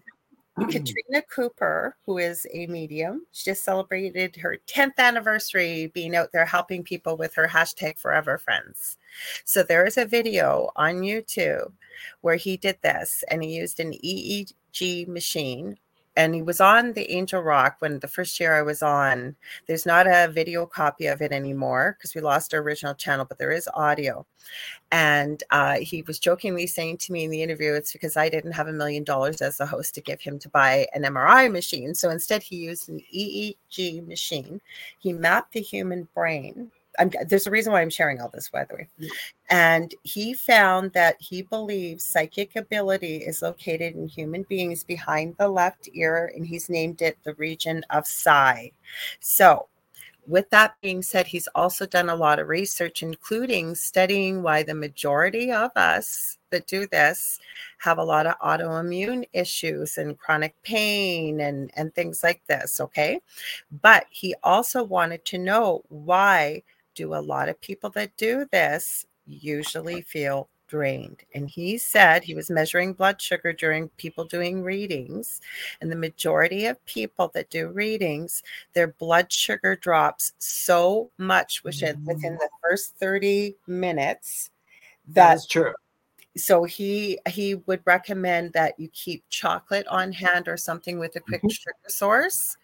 Mm. 0.59 0.71
katrina 0.71 1.21
cooper 1.33 1.95
who 2.05 2.17
is 2.17 2.45
a 2.53 2.67
medium 2.67 3.25
she 3.31 3.51
just 3.51 3.63
celebrated 3.63 4.35
her 4.35 4.57
10th 4.67 4.97
anniversary 4.97 5.87
being 5.87 6.15
out 6.15 6.31
there 6.33 6.45
helping 6.45 6.83
people 6.83 7.15
with 7.15 7.33
her 7.33 7.47
hashtag 7.47 7.97
forever 7.97 8.37
friends. 8.37 8.97
So 9.45 9.63
there 9.63 9.85
is 9.85 9.97
a 9.97 10.05
video 10.05 10.71
on 10.75 10.95
youtube 10.95 11.71
where 12.21 12.35
he 12.35 12.57
did 12.57 12.77
this 12.81 13.23
and 13.29 13.43
he 13.43 13.55
used 13.55 13.79
an 13.79 13.93
eeg 13.93 14.53
machine 15.07 15.77
and 16.19 16.35
he 16.35 16.41
was 16.41 16.59
on 16.59 16.93
the 16.93 17.09
angel 17.11 17.41
rock 17.41 17.77
when 17.79 17.99
the 17.99 18.07
first 18.07 18.39
year 18.39 18.55
i 18.55 18.61
was 18.61 18.81
on 18.83 19.35
there's 19.67 19.85
not 19.85 20.07
a 20.07 20.31
video 20.31 20.65
copy 20.65 21.07
of 21.07 21.21
it 21.21 21.31
anymore 21.31 21.95
because 21.97 22.15
we 22.15 22.21
lost 22.21 22.53
our 22.53 22.61
original 22.61 22.93
channel, 22.93 23.25
but 23.25 23.37
there 23.37 23.51
is 23.51 23.69
audio. 23.73 24.25
And 24.91 25.43
uh, 25.51 25.77
he 25.79 26.01
was 26.03 26.19
jokingly 26.19 26.67
saying 26.67 26.97
to 26.97 27.11
me 27.11 27.23
in 27.23 27.31
the 27.31 27.43
interview, 27.43 27.73
it's 27.73 27.93
because 27.93 28.17
I 28.17 28.29
didn't 28.29 28.53
have 28.53 28.67
a 28.67 28.73
million 28.73 29.03
dollars 29.03 29.41
as 29.41 29.57
the 29.57 29.65
host 29.65 29.95
to 29.95 30.01
give 30.01 30.21
him 30.21 30.39
to 30.39 30.49
buy 30.49 30.87
an 30.93 31.03
MRI 31.03 31.51
machine. 31.51 31.93
So 31.93 32.09
instead, 32.09 32.41
he 32.41 32.57
used 32.57 32.89
an 32.89 33.01
EEG 33.13 34.07
machine. 34.07 34.61
He 34.99 35.13
mapped 35.13 35.53
the 35.53 35.61
human 35.61 36.07
brain. 36.15 36.71
I'm, 36.99 37.11
there's 37.27 37.47
a 37.47 37.51
reason 37.51 37.73
why 37.73 37.81
I'm 37.81 37.89
sharing 37.89 38.19
all 38.21 38.29
this, 38.29 38.49
by 38.49 38.65
the 38.65 38.75
way. 38.75 38.89
And 39.49 39.93
he 40.03 40.33
found 40.33 40.91
that 40.93 41.15
he 41.19 41.41
believes 41.41 42.03
psychic 42.03 42.55
ability 42.55 43.17
is 43.17 43.41
located 43.41 43.95
in 43.95 44.07
human 44.07 44.43
beings 44.43 44.83
behind 44.83 45.35
the 45.37 45.47
left 45.47 45.89
ear, 45.93 46.31
and 46.35 46.45
he's 46.45 46.69
named 46.69 47.01
it 47.01 47.17
the 47.23 47.33
region 47.35 47.83
of 47.89 48.05
psi. 48.05 48.71
So, 49.19 49.67
with 50.27 50.49
that 50.51 50.75
being 50.81 51.01
said, 51.01 51.25
he's 51.25 51.47
also 51.55 51.87
done 51.87 52.09
a 52.09 52.15
lot 52.15 52.37
of 52.37 52.49
research, 52.49 53.01
including 53.01 53.73
studying 53.73 54.43
why 54.43 54.61
the 54.61 54.75
majority 54.75 55.51
of 55.51 55.71
us 55.75 56.37
that 56.51 56.67
do 56.67 56.85
this 56.85 57.39
have 57.79 57.97
a 57.97 58.03
lot 58.03 58.27
of 58.27 58.37
autoimmune 58.39 59.27
issues 59.33 59.97
and 59.97 60.19
chronic 60.19 60.53
pain 60.61 61.39
and, 61.39 61.71
and 61.75 61.95
things 61.95 62.23
like 62.23 62.41
this. 62.47 62.79
Okay. 62.79 63.19
But 63.81 64.05
he 64.11 64.35
also 64.43 64.83
wanted 64.83 65.25
to 65.25 65.39
know 65.39 65.83
why 65.89 66.61
do 66.99 67.15
a 67.15 67.27
lot 67.33 67.47
of 67.47 67.61
people 67.61 67.89
that 67.91 68.15
do 68.17 68.45
this 68.51 69.05
usually 69.25 70.01
feel 70.01 70.49
drained. 70.67 71.23
And 71.33 71.49
he 71.49 71.77
said 71.77 72.23
he 72.23 72.35
was 72.35 72.49
measuring 72.49 72.91
blood 72.93 73.21
sugar 73.21 73.53
during 73.53 73.87
people 73.97 74.25
doing 74.25 74.61
readings. 74.61 75.39
And 75.79 75.89
the 75.89 75.95
majority 75.95 76.65
of 76.65 76.83
people 76.85 77.31
that 77.33 77.49
do 77.49 77.69
readings, 77.69 78.43
their 78.73 78.87
blood 78.87 79.31
sugar 79.31 79.77
drops 79.77 80.33
so 80.39 81.09
much 81.17 81.63
within, 81.63 82.03
within 82.03 82.33
mm. 82.33 82.39
the 82.39 82.49
first 82.61 82.95
30 82.97 83.55
minutes 83.65 84.49
That 85.07 85.13
that 85.15 85.37
is 85.37 85.47
true. 85.47 85.73
so 86.35 86.65
he 86.65 87.17
he 87.29 87.55
would 87.55 87.81
recommend 87.85 88.51
that 88.53 88.77
you 88.77 88.89
keep 88.89 89.23
chocolate 89.29 89.87
on 89.87 90.11
mm-hmm. 90.11 90.25
hand 90.25 90.47
or 90.47 90.57
something 90.57 90.99
with 90.99 91.15
a 91.15 91.21
quick 91.21 91.41
mm-hmm. 91.41 91.49
sugar 91.49 91.87
source 91.87 92.57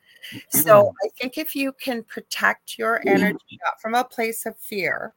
so 0.50 0.94
i 1.04 1.08
think 1.20 1.38
if 1.38 1.56
you 1.56 1.72
can 1.74 2.04
protect 2.04 2.78
your 2.78 3.02
energy 3.08 3.60
not 3.64 3.80
from 3.82 3.96
a 3.96 4.04
place 4.04 4.46
of 4.46 4.58
fear 4.58 5.14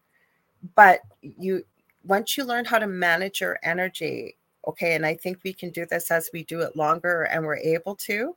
but 0.75 1.01
you 1.23 1.63
once 2.05 2.37
you 2.37 2.45
learn 2.45 2.65
how 2.65 2.79
to 2.79 2.87
manage 2.87 3.41
your 3.41 3.59
energy 3.63 4.37
okay 4.67 4.95
and 4.95 5.07
i 5.07 5.15
think 5.15 5.39
we 5.45 5.53
can 5.53 5.71
do 5.71 5.87
this 5.87 6.11
as 6.11 6.31
we 6.33 6.45
do 6.45 6.61
it 6.61 6.77
longer 6.77 7.23
and 7.25 7.45
we're 7.45 7.57
able 7.57 7.95
to 7.95 8.35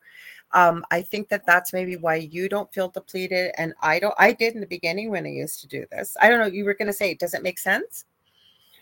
um, 0.54 0.86
i 0.92 1.02
think 1.02 1.30
that 1.30 1.46
that's 1.46 1.74
maybe 1.74 1.96
why 1.96 2.16
you 2.16 2.50
don't 2.50 2.74
feel 2.74 2.90
depleted 2.90 3.52
and 3.58 3.74
i 3.82 4.00
don't 4.00 4.16
i 4.18 4.32
did 4.32 4.54
in 4.54 4.62
the 4.62 4.68
beginning 4.68 5.10
when 5.10 5.26
i 5.26 5.30
used 5.30 5.62
to 5.62 5.68
do 5.68 5.86
this 5.92 6.16
i 6.22 6.30
don't 6.30 6.40
know 6.40 6.46
you 6.46 6.66
were 6.66 6.74
going 6.74 6.88
to 6.88 6.94
say 6.94 7.14
does 7.14 7.34
it 7.34 7.44
make 7.44 7.60
sense 7.60 8.06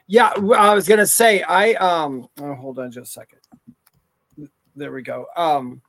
Yeah, 0.08 0.34
I 0.58 0.74
was 0.74 0.88
gonna 0.88 1.06
say 1.06 1.44
I 1.44 1.74
um 1.74 2.28
oh, 2.42 2.56
hold 2.56 2.80
on 2.80 2.92
just 2.92 3.16
a 3.16 3.20
second. 3.22 3.40
There 4.76 4.92
we 4.92 5.04
go. 5.04 5.28
Um 5.38 5.84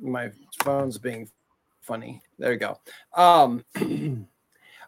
my 0.00 0.30
phone's 0.62 0.98
being 0.98 1.28
funny. 1.80 2.22
There 2.38 2.52
you 2.52 2.58
go. 2.58 2.80
Um 3.14 3.64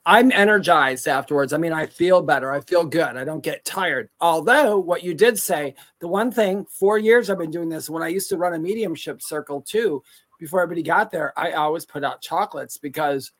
I'm 0.07 0.33
energized 0.33 1.07
afterwards. 1.07 1.53
I 1.53 1.59
mean, 1.59 1.75
I 1.75 1.85
feel 1.85 2.23
better. 2.23 2.51
I 2.51 2.61
feel 2.63 2.85
good. 2.85 3.19
I 3.19 3.25
don't 3.25 3.43
get 3.43 3.65
tired. 3.67 4.09
Although 4.23 4.79
what 4.79 5.03
you 5.03 5.13
did 5.13 5.39
say, 5.39 5.75
the 6.01 6.09
one 6.09 6.33
thing, 6.33 6.65
four 6.71 6.99
years 6.99 7.29
I've 7.29 7.39
been 7.39 7.51
doing 7.51 7.69
this. 7.69 7.91
When 7.91 8.03
I 8.03 8.09
used 8.09 8.31
to 8.31 8.39
run 8.39 8.55
a 8.55 8.59
mediumship 8.59 9.21
circle 9.21 9.61
too, 9.61 10.03
before 10.39 10.63
everybody 10.63 10.83
got 10.83 11.11
there, 11.11 11.39
I 11.39 11.53
always 11.53 11.85
put 11.85 12.05
out 12.05 12.23
chocolates 12.23 12.79
because 12.79 13.33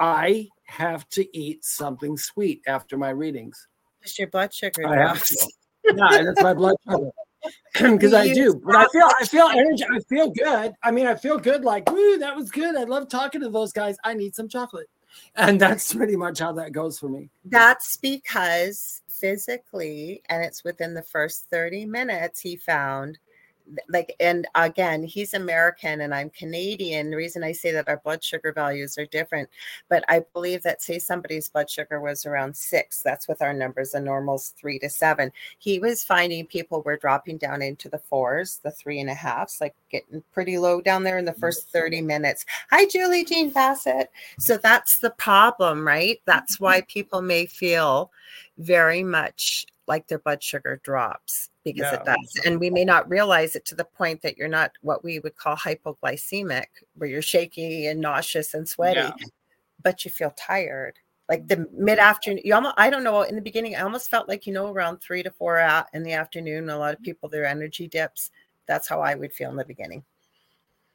I 0.00 0.48
have 0.64 1.08
to 1.10 1.36
eat 1.36 1.64
something 1.64 2.16
sweet 2.16 2.62
after 2.66 2.96
my 2.96 3.10
readings. 3.10 3.68
just 4.02 4.18
your 4.18 4.28
blood 4.28 4.52
sugar 4.52 4.86
I 4.86 4.96
have 4.96 5.24
to. 5.24 5.48
Yeah, 5.84 6.18
and 6.18 6.28
it's 6.28 6.42
my 6.42 6.54
blood 6.54 6.76
sugar. 6.88 7.10
Because 7.78 8.14
I 8.14 8.32
do, 8.32 8.60
but 8.64 8.74
I 8.74 8.86
feel 8.90 9.08
I 9.20 9.24
feel 9.26 9.48
energy. 9.48 9.84
I 9.90 10.00
feel 10.08 10.30
good. 10.30 10.72
I 10.82 10.90
mean, 10.90 11.06
I 11.06 11.14
feel 11.14 11.38
good. 11.38 11.62
Like, 11.62 11.90
woo, 11.90 12.18
that 12.18 12.34
was 12.34 12.50
good. 12.50 12.74
I 12.74 12.84
love 12.84 13.08
talking 13.08 13.42
to 13.42 13.50
those 13.50 13.72
guys. 13.72 13.96
I 14.02 14.14
need 14.14 14.34
some 14.34 14.48
chocolate, 14.48 14.88
and 15.36 15.60
that's 15.60 15.92
pretty 15.94 16.16
much 16.16 16.38
how 16.38 16.52
that 16.52 16.72
goes 16.72 16.98
for 16.98 17.08
me. 17.08 17.28
That's 17.44 17.96
because 17.98 19.02
physically, 19.08 20.22
and 20.28 20.42
it's 20.42 20.64
within 20.64 20.94
the 20.94 21.02
first 21.02 21.50
30 21.50 21.84
minutes, 21.86 22.40
he 22.40 22.56
found 22.56 23.18
like, 23.88 24.14
and 24.20 24.46
again, 24.54 25.02
he's 25.02 25.34
American 25.34 26.00
and 26.00 26.14
I'm 26.14 26.30
Canadian. 26.30 27.10
The 27.10 27.16
reason 27.16 27.42
I 27.42 27.52
say 27.52 27.72
that 27.72 27.88
our 27.88 27.98
blood 27.98 28.22
sugar 28.22 28.52
values 28.52 28.96
are 28.98 29.06
different, 29.06 29.48
but 29.88 30.04
I 30.08 30.24
believe 30.32 30.62
that, 30.62 30.82
say, 30.82 30.98
somebody's 30.98 31.48
blood 31.48 31.68
sugar 31.68 32.00
was 32.00 32.26
around 32.26 32.56
six, 32.56 33.02
that's 33.02 33.28
with 33.28 33.42
our 33.42 33.52
numbers, 33.52 33.90
the 33.90 34.00
normal's 34.00 34.50
three 34.50 34.78
to 34.80 34.88
seven. 34.88 35.32
He 35.58 35.78
was 35.78 36.04
finding 36.04 36.46
people 36.46 36.82
were 36.82 36.96
dropping 36.96 37.38
down 37.38 37.62
into 37.62 37.88
the 37.88 37.98
fours, 37.98 38.60
the 38.62 38.70
three 38.70 39.00
and 39.00 39.10
a 39.10 39.14
halfs, 39.14 39.60
like 39.60 39.74
getting 39.90 40.22
pretty 40.32 40.58
low 40.58 40.80
down 40.80 41.02
there 41.02 41.18
in 41.18 41.24
the 41.24 41.32
first 41.32 41.70
30 41.70 42.02
minutes. 42.02 42.44
Hi, 42.70 42.86
Julie 42.86 43.24
Jean 43.24 43.50
Bassett. 43.50 44.10
So 44.38 44.56
that's 44.56 44.98
the 44.98 45.10
problem, 45.10 45.86
right? 45.86 46.16
Mm-hmm. 46.16 46.30
That's 46.30 46.60
why 46.60 46.82
people 46.82 47.22
may 47.22 47.46
feel 47.46 48.10
very 48.58 49.02
much 49.02 49.66
like 49.86 50.08
their 50.08 50.18
blood 50.18 50.42
sugar 50.42 50.80
drops 50.82 51.50
because 51.64 51.92
it 51.92 52.04
does. 52.04 52.40
And 52.44 52.60
we 52.60 52.70
may 52.70 52.84
not 52.84 53.08
realize 53.08 53.56
it 53.56 53.64
to 53.66 53.74
the 53.74 53.84
point 53.84 54.22
that 54.22 54.36
you're 54.36 54.48
not 54.48 54.72
what 54.82 55.04
we 55.04 55.18
would 55.18 55.36
call 55.36 55.56
hypoglycemic, 55.56 56.66
where 56.96 57.08
you're 57.08 57.22
shaky 57.22 57.86
and 57.86 58.00
nauseous 58.00 58.54
and 58.54 58.68
sweaty, 58.68 59.00
Yeah. 59.00 59.12
but 59.82 60.04
you 60.04 60.10
feel 60.10 60.30
tired. 60.36 60.98
Like 61.28 61.48
the 61.48 61.68
mid 61.72 61.98
afternoon, 61.98 62.42
you 62.44 62.54
almost, 62.54 62.74
I 62.78 62.88
don't 62.88 63.02
know. 63.02 63.22
In 63.22 63.34
the 63.34 63.42
beginning, 63.42 63.74
I 63.74 63.80
almost 63.80 64.10
felt 64.10 64.28
like, 64.28 64.46
you 64.46 64.52
know, 64.52 64.68
around 64.68 64.98
three 64.98 65.22
to 65.24 65.30
four 65.30 65.58
out 65.58 65.86
in 65.92 66.04
the 66.04 66.12
afternoon, 66.12 66.70
a 66.70 66.78
lot 66.78 66.94
of 66.94 67.02
people, 67.02 67.28
their 67.28 67.44
energy 67.46 67.88
dips. 67.88 68.30
That's 68.66 68.88
how 68.88 69.00
I 69.00 69.14
would 69.16 69.32
feel 69.32 69.50
in 69.50 69.56
the 69.56 69.64
beginning. 69.64 70.04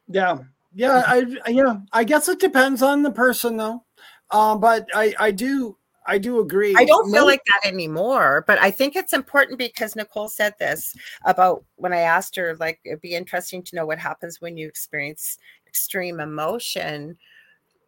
Yeah, 0.07 0.39
Yeah, 0.73 1.03
I 1.05 1.25
yeah, 1.47 1.77
I 1.91 2.03
guess 2.05 2.27
it 2.29 2.39
depends 2.39 2.81
on 2.81 3.03
the 3.03 3.11
person 3.11 3.57
though. 3.57 3.83
Um, 4.31 4.59
but 4.61 4.87
I 4.93 5.13
I 5.19 5.31
do 5.31 5.77
I 6.11 6.17
do 6.17 6.41
agree. 6.41 6.75
I 6.77 6.83
don't 6.83 7.09
feel 7.09 7.25
like 7.25 7.41
that 7.45 7.65
anymore, 7.65 8.43
but 8.45 8.61
I 8.61 8.69
think 8.69 8.97
it's 8.97 9.13
important 9.13 9.57
because 9.57 9.95
Nicole 9.95 10.27
said 10.27 10.53
this 10.59 10.93
about 11.23 11.63
when 11.77 11.93
I 11.93 12.01
asked 12.01 12.35
her, 12.35 12.53
like, 12.59 12.81
it'd 12.83 12.99
be 12.99 13.15
interesting 13.15 13.63
to 13.63 13.77
know 13.77 13.85
what 13.85 13.97
happens 13.97 14.41
when 14.41 14.57
you 14.57 14.67
experience 14.67 15.37
extreme 15.65 16.19
emotion 16.19 17.17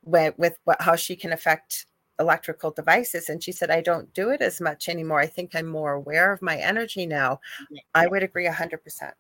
with, 0.05 0.34
with 0.38 0.57
what, 0.63 0.82
how 0.82 0.95
she 0.95 1.17
can 1.17 1.34
affect 1.34 1.86
electrical 2.17 2.71
devices. 2.71 3.28
And 3.28 3.43
she 3.43 3.51
said, 3.51 3.69
I 3.69 3.82
don't 3.82 4.13
do 4.13 4.30
it 4.30 4.41
as 4.41 4.61
much 4.61 4.88
anymore. 4.88 5.19
I 5.19 5.28
think 5.28 5.53
I'm 5.53 5.67
more 5.67 5.91
aware 5.91 6.32
of 6.32 6.41
my 6.41 6.55
energy 6.55 7.05
now. 7.05 7.41
I 7.93 8.07
would 8.07 8.24
agree 8.24 8.47
100%. 8.47 9.11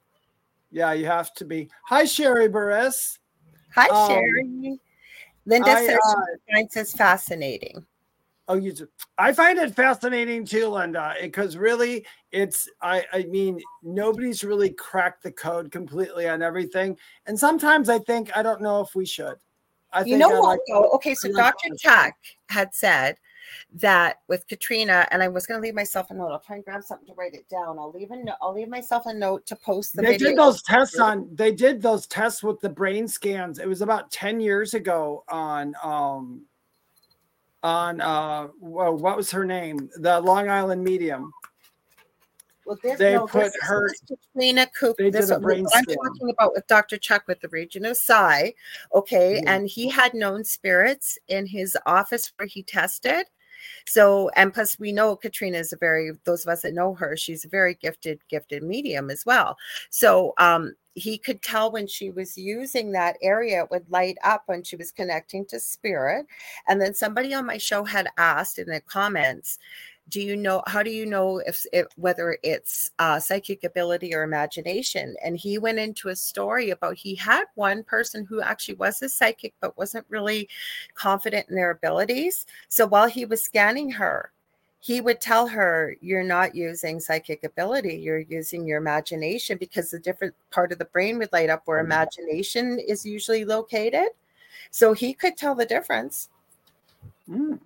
Yeah, 0.71 0.93
you 0.93 1.07
have 1.07 1.33
to 1.33 1.43
be. 1.43 1.67
Hi, 1.87 2.05
Sherry 2.05 2.47
Burris. 2.47 3.19
Hi, 3.75 3.89
um, 3.89 4.07
Sherry. 4.07 4.79
Linda 5.45 5.71
I, 5.71 5.87
says 5.87 5.99
uh, 6.07 6.21
she 6.47 6.53
finds 6.53 6.73
this 6.73 6.93
fascinating. 6.93 7.85
Oh, 8.47 8.55
you 8.55 8.73
do. 8.73 8.87
I 9.17 9.31
find 9.31 9.57
it 9.57 9.73
fascinating 9.73 10.45
too, 10.45 10.67
Linda, 10.67 11.15
because 11.21 11.55
really 11.55 12.05
it's 12.31 12.67
I 12.81 13.05
I 13.13 13.23
mean 13.23 13.61
nobody's 13.81 14.43
really 14.43 14.71
cracked 14.71 15.23
the 15.23 15.31
code 15.31 15.71
completely 15.71 16.27
on 16.27 16.41
everything. 16.41 16.97
And 17.25 17.39
sometimes 17.39 17.87
I 17.87 17.99
think 17.99 18.35
I 18.35 18.43
don't 18.43 18.61
know 18.61 18.81
if 18.81 18.95
we 18.95 19.05
should. 19.05 19.35
I 19.93 20.03
you 20.03 20.17
know 20.17 20.29
I 20.29 20.39
what? 20.39 20.59
Like, 20.67 20.93
okay, 20.95 21.15
so 21.15 21.31
Dr. 21.31 21.69
Chuck 21.77 22.15
had 22.49 22.73
said 22.73 23.17
that 23.73 24.17
with 24.27 24.47
Katrina, 24.47 25.07
and 25.11 25.21
I 25.21 25.27
was 25.27 25.45
going 25.45 25.59
to 25.59 25.61
leave 25.61 25.75
myself 25.75 26.09
a 26.09 26.13
note. 26.13 26.29
I'll 26.31 26.39
try 26.39 26.55
and 26.57 26.65
grab 26.65 26.83
something 26.83 27.07
to 27.07 27.13
write 27.13 27.35
it 27.35 27.47
down. 27.49 27.77
I'll 27.77 27.91
leave 27.91 28.11
a 28.11 28.15
note. 28.15 28.35
I'll 28.41 28.53
leave 28.53 28.69
myself 28.69 29.05
a 29.05 29.13
note 29.13 29.45
to 29.47 29.55
post 29.55 29.95
the. 29.95 30.01
They 30.01 30.13
video. 30.13 30.29
did 30.29 30.37
those 30.37 30.61
tests 30.63 30.99
on. 30.99 31.29
They 31.33 31.51
did 31.51 31.81
those 31.81 32.07
tests 32.07 32.43
with 32.43 32.59
the 32.59 32.69
brain 32.69 33.07
scans. 33.07 33.59
It 33.59 33.67
was 33.67 33.81
about 33.81 34.11
ten 34.11 34.39
years 34.39 34.73
ago 34.73 35.23
on 35.29 35.75
um 35.83 36.45
on 37.63 38.01
uh 38.01 38.47
what 38.59 39.17
was 39.17 39.31
her 39.31 39.45
name? 39.45 39.89
The 39.97 40.19
Long 40.19 40.49
Island 40.49 40.83
Medium. 40.83 41.31
Well, 42.65 42.77
this, 42.81 42.97
they 42.97 43.13
no, 43.13 43.27
put 43.27 43.51
this, 43.51 43.57
her. 43.61 43.89
This 43.89 44.17
Katrina 44.33 44.67
Cooper. 44.77 45.11
This 45.11 45.29
is 45.29 45.31
what 45.31 45.57
I'm 45.57 45.65
talking 45.65 46.29
about 46.29 46.53
with 46.53 46.65
Dr. 46.67 46.97
Chuck 46.97 47.23
with 47.27 47.41
the 47.41 47.49
region 47.49 47.85
of 47.85 47.97
Psi. 47.97 48.53
Okay, 48.93 49.37
mm-hmm. 49.37 49.47
and 49.47 49.67
he 49.67 49.89
had 49.89 50.13
known 50.13 50.43
spirits 50.43 51.17
in 51.27 51.45
his 51.45 51.77
office 51.85 52.31
where 52.37 52.47
he 52.47 52.63
tested. 52.63 53.25
So, 53.85 54.29
and 54.35 54.53
plus, 54.53 54.79
we 54.79 54.91
know 54.91 55.15
Katrina 55.15 55.57
is 55.57 55.73
a 55.73 55.77
very, 55.77 56.11
those 56.25 56.45
of 56.45 56.51
us 56.51 56.61
that 56.61 56.73
know 56.73 56.93
her, 56.95 57.15
she's 57.17 57.45
a 57.45 57.49
very 57.49 57.75
gifted, 57.75 58.19
gifted 58.29 58.63
medium 58.63 59.09
as 59.09 59.25
well. 59.25 59.57
So, 59.89 60.33
um, 60.37 60.75
he 60.95 61.17
could 61.17 61.41
tell 61.41 61.71
when 61.71 61.87
she 61.87 62.11
was 62.11 62.37
using 62.37 62.91
that 62.91 63.17
area, 63.21 63.63
it 63.63 63.71
would 63.71 63.89
light 63.89 64.17
up 64.23 64.43
when 64.45 64.63
she 64.63 64.75
was 64.75 64.91
connecting 64.91 65.45
to 65.47 65.59
spirit. 65.59 66.25
And 66.67 66.79
then 66.79 66.93
somebody 66.93 67.33
on 67.33 67.47
my 67.47 67.57
show 67.57 67.83
had 67.83 68.07
asked 68.17 68.59
in 68.59 68.67
the 68.67 68.81
comments, 68.81 69.57
do 70.09 70.21
you 70.21 70.35
know 70.35 70.61
how 70.67 70.83
do 70.83 70.89
you 70.89 71.05
know 71.05 71.39
if, 71.39 71.65
if 71.71 71.87
whether 71.95 72.37
it's 72.43 72.91
uh, 72.99 73.19
psychic 73.19 73.63
ability 73.63 74.13
or 74.13 74.23
imagination 74.23 75.15
and 75.23 75.37
he 75.37 75.57
went 75.57 75.79
into 75.79 76.09
a 76.09 76.15
story 76.15 76.71
about 76.71 76.95
he 76.95 77.15
had 77.15 77.45
one 77.55 77.83
person 77.83 78.25
who 78.25 78.41
actually 78.41 78.75
was 78.75 79.01
a 79.01 79.09
psychic 79.09 79.53
but 79.61 79.77
wasn't 79.77 80.05
really 80.09 80.49
confident 80.93 81.47
in 81.49 81.55
their 81.55 81.71
abilities 81.71 82.45
so 82.67 82.85
while 82.85 83.07
he 83.07 83.25
was 83.25 83.41
scanning 83.43 83.89
her 83.89 84.31
he 84.79 84.99
would 84.99 85.21
tell 85.21 85.47
her 85.47 85.95
you're 86.01 86.23
not 86.23 86.53
using 86.53 86.99
psychic 86.99 87.43
ability 87.45 87.95
you're 87.95 88.19
using 88.19 88.67
your 88.67 88.77
imagination 88.77 89.57
because 89.57 89.89
the 89.89 89.99
different 89.99 90.35
part 90.51 90.73
of 90.73 90.79
the 90.79 90.85
brain 90.85 91.17
would 91.17 91.31
light 91.31 91.49
up 91.49 91.61
where 91.65 91.77
mm-hmm. 91.77 91.91
imagination 91.91 92.77
is 92.77 93.05
usually 93.05 93.45
located 93.45 94.09
so 94.69 94.91
he 94.91 95.13
could 95.13 95.37
tell 95.37 95.55
the 95.55 95.65
difference 95.65 96.29
mm. 97.29 97.57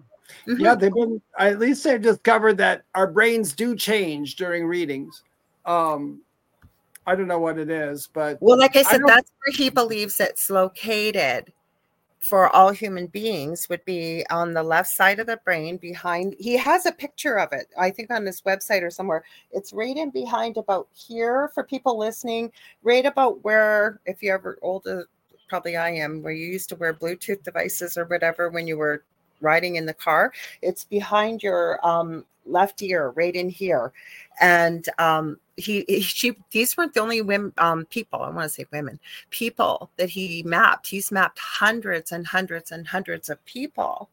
Mm-hmm. 0.48 0.62
Yeah, 0.62 0.76
they've 0.76 0.94
been 0.94 1.22
at 1.40 1.60
least 1.60 1.84
they've 1.84 2.02
discovered 2.02 2.58
that 2.58 2.84
our 2.96 3.08
brains 3.08 3.54
do 3.54 3.76
change 3.76 4.36
during 4.36 4.66
readings. 4.66 5.24
Um, 5.66 6.22
I 7.06 7.16
don't 7.16 7.28
know 7.28 7.40
what 7.40 7.58
it 7.58 7.70
is, 7.70 8.10
but 8.12 8.38
well, 8.42 8.58
like 8.58 8.76
I 8.76 8.84
said, 8.84 9.02
I 9.02 9.16
that's 9.16 9.32
where 9.46 9.56
he 9.56 9.70
believes 9.70 10.20
it's 10.20 10.50
located 10.50 11.54
for 12.20 12.54
all 12.56 12.72
human 12.72 13.08
beings 13.08 13.70
would 13.70 13.84
be 13.86 14.26
on 14.30 14.54
the 14.54 14.64
left 14.64 14.90
side 14.90 15.20
of 15.20 15.28
the 15.28 15.40
brain 15.46 15.78
behind 15.78 16.36
he 16.40 16.58
has 16.58 16.86
a 16.86 16.92
picture 16.92 17.38
of 17.38 17.54
it 17.54 17.68
i 17.78 17.90
think 17.90 18.12
on 18.12 18.26
his 18.26 18.42
website 18.42 18.82
or 18.82 18.90
somewhere 18.90 19.24
it's 19.52 19.72
right 19.72 19.98
in 19.98 20.10
behind 20.10 20.58
about 20.58 20.88
here 20.94 21.50
for 21.54 21.64
people 21.64 21.98
listening 21.98 22.52
right 22.84 23.06
about 23.06 23.44
where 23.44 24.02
if 24.06 24.22
you 24.22 24.34
ever 24.34 24.58
older 24.62 25.08
probably 25.48 25.78
i 25.78 25.90
am 25.90 26.22
where 26.22 26.34
you 26.34 26.48
used 26.48 26.70
to 26.70 26.76
wear 26.76 26.94
bluetooth 26.94 27.42
devices 27.44 27.98
or 27.98 28.06
whatever 28.06 28.50
when 28.50 28.68
you 28.68 28.78
were 28.78 29.04
riding 29.42 29.76
in 29.76 29.86
the 29.86 29.94
car. 29.94 30.34
It's 30.62 30.84
behind 30.84 31.44
your 31.44 31.86
um, 31.86 32.26
left 32.46 32.82
ear, 32.82 33.12
right 33.16 33.36
in 33.36 33.50
here. 33.50 33.92
And 34.40 34.88
um, 34.98 35.40
he, 35.56 35.86
he, 35.88 36.02
she, 36.02 36.38
these 36.52 36.78
weren't 36.78 36.94
the 36.94 37.00
only 37.00 37.22
women, 37.22 37.54
um, 37.58 37.86
people. 37.86 38.22
I 38.22 38.30
want 38.30 38.44
to 38.44 38.50
say 38.50 38.66
women, 38.72 39.00
people 39.30 39.90
that 39.98 40.10
he 40.10 40.44
mapped. 40.44 40.88
He's 40.88 41.12
mapped 41.12 41.40
hundreds 41.40 42.12
and 42.12 42.26
hundreds 42.28 42.72
and 42.72 42.88
hundreds 42.88 43.30
of 43.30 43.44
people 43.46 44.10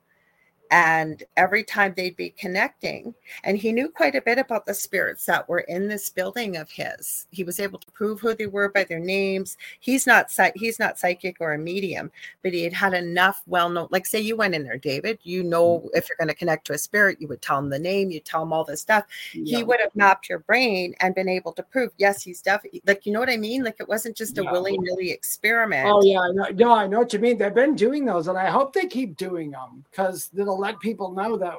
and 0.71 1.23
every 1.37 1.62
time 1.62 1.93
they'd 1.97 2.17
be 2.17 2.31
connecting 2.31 3.15
and 3.45 3.59
he 3.59 3.73
knew 3.73 3.89
quite 3.89 4.15
a 4.15 4.23
bit 4.23 4.39
about 4.39 4.67
the 4.67 4.75
spirits 4.75 5.27
that 5.27 5.49
were 5.49 5.61
in 5.61 5.89
this 5.89 6.09
building 6.09 6.57
of 6.57 6.71
his 6.71 7.27
he 7.31 7.45
was 7.45 7.61
able 7.61 7.79
to 7.79 7.91
prove 7.93 8.21
who 8.21 8.35
they 8.35 8.47
were 8.47 8.69
by 8.71 8.85
their 8.85 8.99
names 8.99 9.57
he's 9.81 10.07
not 10.07 10.31
he's 10.55 10.79
not 10.79 10.99
psychic 10.99 11.37
or 11.41 11.53
a 11.53 11.59
medium 11.59 12.11
but 12.43 12.53
he 12.53 12.62
had 12.62 12.73
had 12.73 12.95
enough 12.95 13.43
well 13.47 13.69
known 13.69 13.89
like 13.91 14.07
say 14.07 14.21
you 14.21 14.37
went 14.37 14.55
in 14.55 14.65
there 14.65 14.79
david 14.79 15.19
you 15.23 15.43
know 15.43 15.79
mm-hmm. 15.79 15.89
if 15.95 16.09
you're 16.09 16.17
going 16.17 16.29
to 16.29 16.35
connect 16.35 16.67
to 16.67 16.73
a 16.73 16.79
spirit 16.79 17.21
you 17.21 17.29
would 17.29 17.43
tell 17.43 17.59
him 17.59 17.69
the 17.69 17.79
name 17.79 18.11
you 18.11 18.21
tell 18.21 18.43
him 18.43 18.53
all 18.53 18.65
this 18.65 18.81
stuff 18.81 19.05
yeah. 19.33 19.59
he 19.59 19.65
would 19.65 19.81
have 19.81 19.95
mapped 19.95 20.29
your 20.29 20.41
brain 20.41 20.95
and 21.01 21.15
been 21.15 21.29
able 21.29 21.53
to 21.53 21.62
prove 21.62 21.91
yes 21.99 22.23
he's 22.23 22.41
definitely 22.41 22.83
like 22.87 23.05
you 23.05 23.12
know 23.12 23.21
what 23.21 23.31
i 23.31 23.37
mean 23.37 23.62
like 23.62 23.77
it 23.81 23.89
wasn't 23.89 24.17
just 24.17 24.39
a 24.39 24.43
yeah. 24.43 24.51
willy-nilly 24.51 25.11
experiment 25.11 25.87
oh 25.89 26.03
yeah 26.03 26.21
I 26.21 26.31
know, 26.33 26.49
no 26.55 26.75
i 26.75 26.87
know 26.87 27.01
what 27.01 27.12
you 27.12 27.19
mean 27.19 27.39
they've 27.39 27.55
been 27.55 27.75
doing 27.75 28.05
those 28.05 28.29
and 28.29 28.39
i 28.39 28.47
hope 28.47 28.73
they 28.73 28.87
keep 28.87 29.17
doing 29.17 29.51
them 29.51 29.85
because 29.91 30.31
let 30.59 30.81
people 30.81 31.13
know 31.13 31.37
that, 31.39 31.57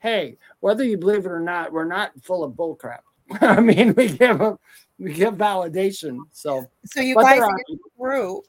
hey, 0.00 0.36
whether 0.60 0.84
you 0.84 0.96
believe 0.96 1.26
it 1.26 1.30
or 1.30 1.40
not, 1.40 1.72
we're 1.72 1.84
not 1.84 2.12
full 2.22 2.44
of 2.44 2.52
bullcrap. 2.52 3.00
I 3.40 3.60
mean, 3.60 3.94
we 3.94 4.08
give 4.08 4.40
a, 4.40 4.58
we 4.98 5.12
give 5.12 5.34
validation. 5.34 6.18
So, 6.32 6.68
so 6.84 7.00
you 7.00 7.14
guys 7.14 7.38
in 7.38 7.76
a 7.76 8.00
group 8.00 8.44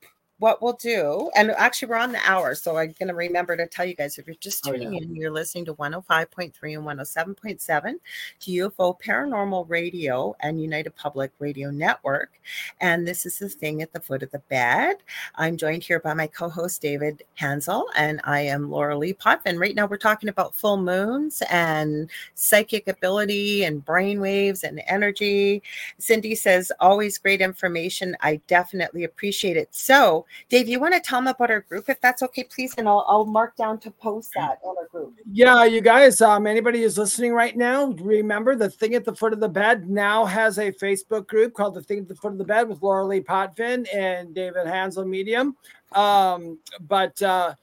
what 0.45 0.61
we'll 0.61 0.73
do, 0.73 1.31
and 1.35 1.49
actually 1.57 1.87
we're 1.87 1.95
on 1.95 2.11
the 2.11 2.19
hour, 2.23 2.53
so 2.53 2.77
I'm 2.77 2.93
going 2.99 3.07
to 3.07 3.15
remember 3.15 3.57
to 3.57 3.65
tell 3.65 3.83
you 3.83 3.95
guys 3.95 4.19
if 4.19 4.27
you're 4.27 4.35
just 4.35 4.63
tuning 4.63 4.89
oh, 4.89 4.91
yeah. 4.91 5.01
in, 5.01 5.15
you're 5.15 5.31
listening 5.31 5.65
to 5.65 5.73
105.3 5.73 6.53
and 6.77 6.85
107.7 6.85 7.95
to 8.41 8.51
UFO 8.51 8.95
Paranormal 9.01 9.67
Radio 9.67 10.35
and 10.41 10.61
United 10.61 10.95
Public 10.95 11.31
Radio 11.39 11.71
Network. 11.71 12.39
And 12.79 13.07
this 13.07 13.25
is 13.25 13.39
the 13.39 13.49
thing 13.49 13.81
at 13.81 13.91
the 13.91 13.99
foot 13.99 14.21
of 14.21 14.29
the 14.29 14.37
bed. 14.37 14.97
I'm 15.33 15.57
joined 15.57 15.81
here 15.83 15.99
by 15.99 16.13
my 16.13 16.27
co-host 16.27 16.79
David 16.79 17.23
Hanzel, 17.41 17.85
and 17.95 18.21
I 18.23 18.41
am 18.41 18.69
Lorilei 18.69 19.17
and 19.45 19.59
Right 19.59 19.73
now 19.73 19.87
we're 19.87 19.97
talking 19.97 20.29
about 20.29 20.55
full 20.55 20.77
moons 20.77 21.41
and 21.49 22.07
psychic 22.35 22.87
ability 22.87 23.63
and 23.63 23.83
brain 23.83 24.21
waves 24.21 24.63
and 24.63 24.79
energy. 24.85 25.63
Cindy 25.97 26.35
says, 26.35 26.71
always 26.79 27.17
great 27.17 27.41
information. 27.41 28.15
I 28.21 28.39
definitely 28.45 29.05
appreciate 29.05 29.57
it. 29.57 29.69
So 29.71 30.27
Dave, 30.49 30.67
you 30.67 30.79
want 30.79 30.93
to 30.93 30.99
tell 30.99 31.19
them 31.19 31.27
about 31.27 31.51
our 31.51 31.61
group 31.61 31.89
if 31.89 31.99
that's 32.01 32.21
okay, 32.23 32.43
please? 32.43 32.73
And 32.77 32.87
I'll, 32.87 33.05
I'll 33.07 33.25
mark 33.25 33.55
down 33.55 33.79
to 33.79 33.91
post 33.91 34.31
that 34.35 34.59
on 34.63 34.75
our 34.77 34.87
group. 34.87 35.13
Yeah, 35.31 35.63
you 35.65 35.81
guys, 35.81 36.21
um, 36.21 36.47
anybody 36.47 36.81
who's 36.81 36.97
listening 36.97 37.33
right 37.33 37.55
now, 37.55 37.87
remember 37.99 38.55
the 38.55 38.69
thing 38.69 38.95
at 38.95 39.05
the 39.05 39.15
foot 39.15 39.33
of 39.33 39.39
the 39.39 39.49
bed 39.49 39.89
now 39.89 40.25
has 40.25 40.57
a 40.57 40.71
Facebook 40.71 41.27
group 41.27 41.53
called 41.53 41.73
the 41.73 41.81
thing 41.81 41.99
at 41.99 42.07
the 42.07 42.15
foot 42.15 42.31
of 42.31 42.37
the 42.37 42.45
bed 42.45 42.69
with 42.69 42.81
Lorilei 42.81 43.25
Potvin 43.25 43.85
and 43.93 44.33
David 44.33 44.67
Hanzel 44.67 45.07
Medium. 45.07 45.55
Um, 45.91 46.59
but 46.81 47.21
uh, 47.21 47.55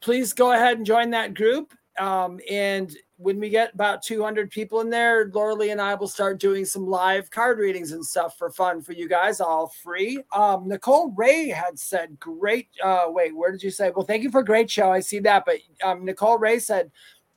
please 0.00 0.32
go 0.32 0.52
ahead 0.52 0.78
and 0.78 0.86
join 0.86 1.10
that 1.10 1.34
group. 1.34 1.74
Um, 1.98 2.40
and 2.50 2.96
when 3.16 3.40
we 3.40 3.48
get 3.48 3.74
about 3.74 4.02
200 4.02 4.50
people 4.50 4.80
in 4.80 4.90
there, 4.90 5.28
Lorilei 5.30 5.72
and 5.72 5.80
I 5.80 5.94
will 5.94 6.08
start 6.08 6.38
doing 6.38 6.64
some 6.64 6.86
live 6.86 7.30
card 7.30 7.58
readings 7.58 7.92
and 7.92 8.04
stuff 8.04 8.38
for 8.38 8.50
fun 8.50 8.80
for 8.80 8.92
you 8.92 9.08
guys, 9.08 9.40
all 9.40 9.72
free. 9.82 10.22
Um, 10.32 10.68
Nicole 10.68 11.10
Ray 11.16 11.48
had 11.48 11.78
said, 11.78 12.18
"Great." 12.20 12.68
Uh, 12.82 13.06
wait, 13.08 13.34
where 13.36 13.50
did 13.50 13.62
you 13.62 13.70
say? 13.70 13.90
Well, 13.94 14.06
thank 14.06 14.22
you 14.22 14.30
for 14.30 14.40
a 14.40 14.44
great 14.44 14.70
show. 14.70 14.92
I 14.92 15.00
see 15.00 15.18
that, 15.20 15.44
but 15.44 15.56
um, 15.82 16.04
Nicole 16.04 16.38
Ray 16.38 16.60
said, 16.60 16.90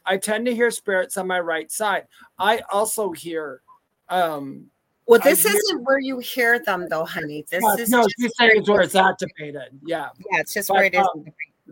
"I 0.05 0.17
tend 0.17 0.45
to 0.45 0.55
hear 0.55 0.69
spirits 0.69 1.17
on 1.17 1.27
my 1.27 1.39
right 1.39 1.71
side. 1.71 2.07
I 2.37 2.61
also 2.71 3.11
hear." 3.11 3.61
Um, 4.09 4.67
well, 5.07 5.19
this 5.19 5.43
hear, 5.43 5.51
isn't 5.53 5.83
where 5.83 5.99
you 5.99 6.19
hear 6.19 6.59
them, 6.59 6.87
though, 6.89 7.05
honey. 7.05 7.43
This 7.49 7.63
uh, 7.63 7.75
is 7.79 7.89
no. 7.89 8.07
She's 8.19 8.31
saying 8.37 8.51
it's 8.55 8.69
where 8.69 8.81
it's 8.81 8.95
activated. 8.95 9.79
Yeah. 9.83 10.09
Yeah, 10.31 10.39
it's 10.39 10.53
just 10.53 10.67
but, 10.67 10.75
where 10.75 10.83
it 10.85 10.93
is. 10.93 11.01
Um, 11.01 11.25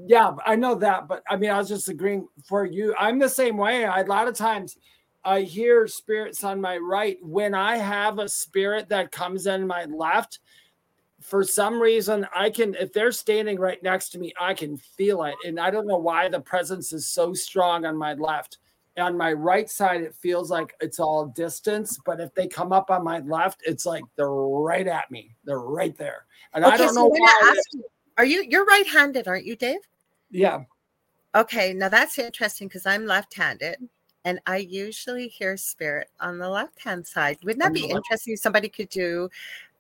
yeah, 0.08 0.32
I 0.46 0.56
know 0.56 0.76
that, 0.76 1.08
but 1.08 1.24
I 1.30 1.36
mean, 1.36 1.50
I 1.50 1.58
was 1.58 1.68
just 1.68 1.90
agreeing 1.90 2.28
for 2.44 2.66
you. 2.66 2.96
I'm 3.00 3.20
the 3.20 3.30
same 3.30 3.58
way. 3.58 3.86
I, 3.86 4.02
a 4.02 4.06
lot 4.06 4.28
of 4.28 4.36
times 4.36 4.78
I 5.24 5.42
hear 5.42 5.88
spirits 5.88 6.44
on 6.44 6.62
my 6.62 6.78
right. 6.78 7.18
When 7.22 7.54
I 7.54 7.78
have 7.78 8.20
a 8.20 8.30
spirit 8.30 8.90
that 8.90 9.12
comes 9.12 9.48
in 9.48 9.68
my 9.68 9.86
left, 9.86 10.40
for 11.22 11.44
some 11.44 11.82
reason 11.82 12.26
I 12.34 12.50
can 12.50 12.76
if 12.76 12.94
they're 12.94 13.12
standing 13.12 13.60
right 13.60 13.82
next 13.84 14.10
to 14.10 14.20
me, 14.20 14.34
I 14.40 14.54
can 14.54 14.78
feel 14.78 15.24
it. 15.24 15.36
And 15.46 15.60
I 15.60 15.70
don't 15.70 15.88
know 15.88 15.98
why 15.98 16.30
the 16.30 16.40
presence 16.40 16.94
is 16.94 17.10
so 17.10 17.34
strong 17.34 17.86
on 17.86 17.98
my 17.98 18.14
left. 18.14 18.60
On 18.98 19.16
my 19.16 19.32
right 19.32 19.70
side, 19.70 20.02
it 20.02 20.14
feels 20.16 20.50
like 20.52 20.74
it's 20.82 21.00
all 21.00 21.28
distance, 21.28 22.00
but 22.06 22.20
if 22.20 22.34
they 22.34 22.48
come 22.48 22.74
up 22.74 22.90
on 22.90 23.04
my 23.04 23.20
left, 23.20 23.62
it's 23.66 23.86
like 23.86 24.04
they're 24.18 24.30
right 24.30 24.88
at 24.88 25.10
me. 25.10 25.36
They're 25.46 25.60
right 25.60 25.98
there. 25.98 26.26
And 26.54 26.66
I 26.66 26.76
don't 26.76 26.96
know 26.96 27.08
why. 27.08 27.56
Are 28.20 28.26
you 28.26 28.46
you're 28.48 28.66
right-handed, 28.66 29.28
aren't 29.28 29.46
you, 29.46 29.56
Dave? 29.56 29.80
Yeah. 30.30 30.64
Okay, 31.34 31.74
now 31.74 31.90
that's 31.90 32.20
interesting 32.20 32.68
because 32.68 32.86
I'm 32.86 33.06
left-handed 33.06 33.78
and 34.26 34.40
I 34.46 34.58
usually 34.58 35.30
hear 35.30 35.56
spirit 35.58 36.10
on 36.20 36.38
the 36.38 36.50
left-hand 36.50 37.08
side. 37.08 37.38
Wouldn't 37.44 37.64
that 37.64 37.74
be 37.74 37.90
interesting 37.90 38.34
if 38.34 38.40
somebody 38.40 38.68
could 38.68 38.90
do 38.90 39.30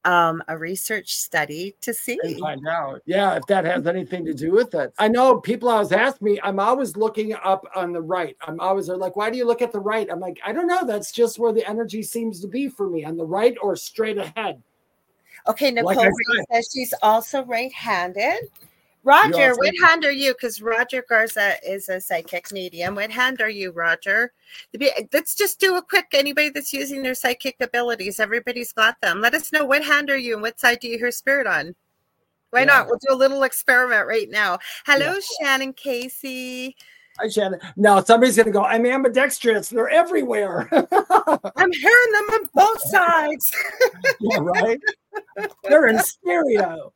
um, 0.05 0.41
a 0.47 0.57
research 0.57 1.15
study 1.15 1.75
to 1.81 1.93
see. 1.93 2.17
And 2.23 2.39
find 2.39 2.67
out. 2.67 3.01
Yeah, 3.05 3.35
if 3.35 3.45
that 3.47 3.65
has 3.65 3.85
anything 3.85 4.25
to 4.25 4.33
do 4.33 4.51
with 4.51 4.73
it. 4.73 4.93
I 4.97 5.07
know 5.07 5.39
people 5.39 5.69
always 5.69 5.91
ask 5.91 6.21
me, 6.21 6.39
I'm 6.41 6.59
always 6.59 6.95
looking 6.95 7.33
up 7.33 7.65
on 7.75 7.91
the 7.91 8.01
right. 8.01 8.37
I'm 8.41 8.59
always 8.59 8.87
they're 8.87 8.97
like, 8.97 9.15
why 9.15 9.29
do 9.29 9.37
you 9.37 9.45
look 9.45 9.61
at 9.61 9.71
the 9.71 9.79
right? 9.79 10.07
I'm 10.09 10.19
like, 10.19 10.39
I 10.45 10.53
don't 10.53 10.67
know. 10.67 10.85
That's 10.85 11.11
just 11.11 11.39
where 11.39 11.51
the 11.51 11.67
energy 11.69 12.03
seems 12.03 12.39
to 12.41 12.47
be 12.47 12.69
for 12.69 12.89
me 12.89 13.03
on 13.03 13.17
the 13.17 13.25
right 13.25 13.57
or 13.61 13.75
straight 13.75 14.17
ahead. 14.17 14.63
Okay, 15.47 15.71
Nicole 15.71 15.95
like 15.95 16.13
says 16.51 16.69
she's 16.73 16.93
also 17.01 17.43
right 17.45 17.71
handed. 17.73 18.49
Roger, 19.03 19.55
what 19.55 19.73
hand 19.81 20.03
are 20.03 20.11
you? 20.11 20.33
Because 20.33 20.61
Roger 20.61 21.05
Garza 21.07 21.55
is 21.65 21.87
a 21.87 22.01
psychic 22.01 22.51
medium. 22.51 22.95
What 22.95 23.11
hand 23.11 23.39
are 23.41 23.49
you, 23.49 23.71
Roger? 23.71 24.33
Let's 25.13 25.35
just 25.35 25.59
do 25.59 25.77
a 25.77 25.81
quick. 25.81 26.07
Anybody 26.13 26.49
that's 26.49 26.73
using 26.73 27.01
their 27.01 27.15
psychic 27.15 27.55
abilities, 27.61 28.19
everybody's 28.19 28.73
got 28.73 28.99
them. 29.01 29.21
Let 29.21 29.33
us 29.33 29.53
know 29.53 29.63
what 29.63 29.85
hand 29.85 30.09
are 30.09 30.17
you 30.17 30.33
and 30.33 30.41
what 30.41 30.59
side 30.59 30.79
do 30.81 30.89
you 30.89 30.97
hear 30.97 31.11
spirit 31.11 31.47
on? 31.47 31.75
Why 32.49 32.61
yeah. 32.61 32.65
not? 32.65 32.87
We'll 32.87 32.99
do 32.99 33.13
a 33.13 33.15
little 33.15 33.43
experiment 33.43 34.05
right 34.05 34.29
now. 34.29 34.59
Hello, 34.85 35.13
yeah. 35.13 35.19
Shannon 35.39 35.73
Casey. 35.73 36.75
Hi, 37.19 37.27
Shannon. 37.27 37.59
No, 37.75 38.01
somebody's 38.01 38.37
going 38.37 38.45
to 38.45 38.51
go, 38.51 38.63
I'm 38.63 38.85
ambidextrous. 38.85 39.69
They're 39.69 39.89
everywhere. 39.89 40.69
I'm 40.71 41.71
hearing 41.71 42.11
them 42.13 42.29
on 42.31 42.49
both 42.53 42.81
sides. 42.81 43.51
yeah, 44.21 44.37
right? 44.39 44.79
They're 45.63 45.87
in 45.87 45.99
stereo. 45.99 46.93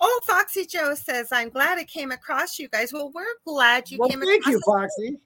Oh, 0.00 0.20
Foxy 0.26 0.64
Joe 0.64 0.94
says, 0.94 1.28
I'm 1.32 1.50
glad 1.50 1.78
I 1.78 1.84
came 1.84 2.12
across 2.12 2.58
you 2.58 2.68
guys. 2.68 2.92
Well, 2.92 3.12
we're 3.14 3.24
glad 3.44 3.90
you 3.90 3.98
came 4.08 4.22
across. 4.22 4.26
well, 4.26 4.26
thank 4.26 4.46
you, 4.46 4.60
Foxy. 4.64 5.18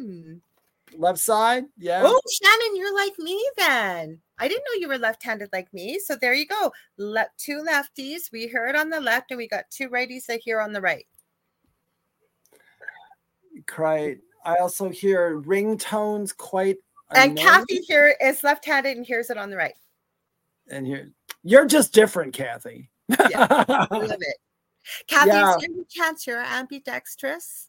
Mm-hmm. 0.00 1.00
Left 1.00 1.18
side. 1.18 1.64
Yeah. 1.76 2.02
Oh, 2.04 2.20
Shannon, 2.30 2.76
you're 2.76 2.94
like 2.94 3.18
me 3.18 3.44
then. 3.56 4.20
I 4.38 4.46
didn't 4.46 4.64
know 4.68 4.80
you 4.80 4.88
were 4.88 4.98
left 4.98 5.22
handed 5.22 5.48
like 5.52 5.72
me. 5.74 5.98
So 5.98 6.14
there 6.14 6.34
you 6.34 6.46
go. 6.46 6.72
Le- 6.96 7.26
two 7.38 7.64
lefties. 7.68 8.30
We 8.32 8.46
heard 8.46 8.76
on 8.76 8.90
the 8.90 9.00
left, 9.00 9.32
and 9.32 9.38
we 9.38 9.48
got 9.48 9.64
two 9.70 9.88
righties 9.88 10.26
that 10.26 10.40
hear 10.44 10.60
on 10.60 10.72
the 10.72 10.80
right. 10.80 11.06
Right. 13.76 14.18
I 14.44 14.56
also 14.56 14.88
hear 14.90 15.40
ringtones 15.42 16.36
quite. 16.36 16.76
And 17.14 17.38
Kathy 17.38 17.80
here 17.86 18.16
is 18.20 18.42
left 18.42 18.64
handed 18.64 18.96
and 18.96 19.06
hears 19.06 19.30
it 19.30 19.38
on 19.38 19.50
the 19.50 19.56
right. 19.56 19.74
And 20.70 20.86
here, 20.86 21.12
you're 21.42 21.66
just 21.66 21.92
different, 21.92 22.34
Kathy 22.34 22.90
yeah, 23.08 23.46
I 23.50 23.86
love 23.90 24.10
it. 24.20 24.36
Kathy, 25.06 25.30
yeah. 25.30 25.56
chance 25.88 26.26
you're 26.26 26.42
ambidextrous? 26.42 27.68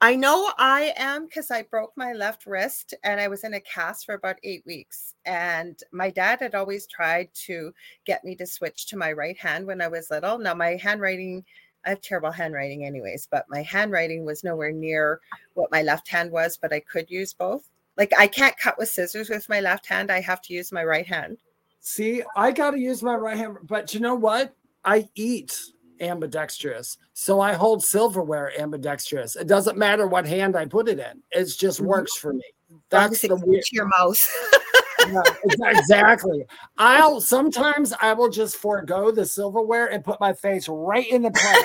I 0.00 0.14
know 0.14 0.52
I 0.58 0.92
am 0.96 1.26
because 1.26 1.50
I 1.50 1.62
broke 1.62 1.92
my 1.96 2.12
left 2.12 2.46
wrist 2.46 2.94
and 3.02 3.20
I 3.20 3.26
was 3.26 3.42
in 3.42 3.54
a 3.54 3.60
cast 3.60 4.06
for 4.06 4.14
about 4.14 4.36
eight 4.44 4.62
weeks. 4.64 5.14
And 5.24 5.76
my 5.90 6.10
dad 6.10 6.38
had 6.38 6.54
always 6.54 6.86
tried 6.86 7.30
to 7.46 7.72
get 8.04 8.24
me 8.24 8.36
to 8.36 8.46
switch 8.46 8.86
to 8.86 8.96
my 8.96 9.10
right 9.10 9.36
hand 9.36 9.66
when 9.66 9.80
I 9.80 9.88
was 9.88 10.10
little. 10.10 10.38
Now, 10.38 10.54
my 10.54 10.76
handwriting, 10.76 11.44
I 11.86 11.90
have 11.90 12.00
terrible 12.00 12.30
handwriting, 12.30 12.84
anyways, 12.84 13.28
but 13.30 13.46
my 13.48 13.62
handwriting 13.62 14.24
was 14.24 14.44
nowhere 14.44 14.72
near 14.72 15.20
what 15.54 15.70
my 15.70 15.82
left 15.82 16.08
hand 16.08 16.30
was, 16.30 16.56
but 16.56 16.72
I 16.72 16.80
could 16.80 17.10
use 17.10 17.32
both. 17.32 17.68
Like, 17.96 18.12
I 18.18 18.26
can't 18.26 18.56
cut 18.56 18.78
with 18.78 18.88
scissors 18.88 19.28
with 19.28 19.48
my 19.48 19.60
left 19.60 19.86
hand, 19.86 20.10
I 20.10 20.20
have 20.20 20.40
to 20.42 20.54
use 20.54 20.72
my 20.72 20.84
right 20.84 21.06
hand. 21.06 21.38
See, 21.80 22.22
I 22.36 22.52
got 22.52 22.72
to 22.72 22.78
use 22.78 23.02
my 23.02 23.14
right 23.14 23.36
hand, 23.36 23.58
but 23.62 23.94
you 23.94 24.00
know 24.00 24.14
what? 24.14 24.54
I 24.84 25.08
eat 25.14 25.58
ambidextrous, 26.00 26.98
so 27.12 27.40
I 27.40 27.54
hold 27.54 27.84
silverware 27.84 28.52
ambidextrous. 28.60 29.36
It 29.36 29.46
doesn't 29.46 29.78
matter 29.78 30.06
what 30.06 30.26
hand 30.26 30.56
I 30.56 30.66
put 30.66 30.88
it 30.88 30.98
in; 30.98 31.22
it 31.30 31.44
just 31.58 31.78
mm-hmm. 31.78 31.88
works 31.88 32.16
for 32.16 32.32
me. 32.32 32.44
That's 32.90 33.20
the 33.22 33.36
weird. 33.36 33.64
Your 33.72 33.88
mouth. 33.98 34.18
yeah, 35.06 35.22
exactly. 35.44 36.44
I'll 36.76 37.20
sometimes 37.20 37.94
I 38.00 38.12
will 38.12 38.30
just 38.30 38.56
forego 38.56 39.10
the 39.10 39.24
silverware 39.24 39.86
and 39.86 40.04
put 40.04 40.20
my 40.20 40.32
face 40.32 40.68
right 40.68 41.08
in 41.08 41.22
the 41.22 41.30
plate. 41.30 41.64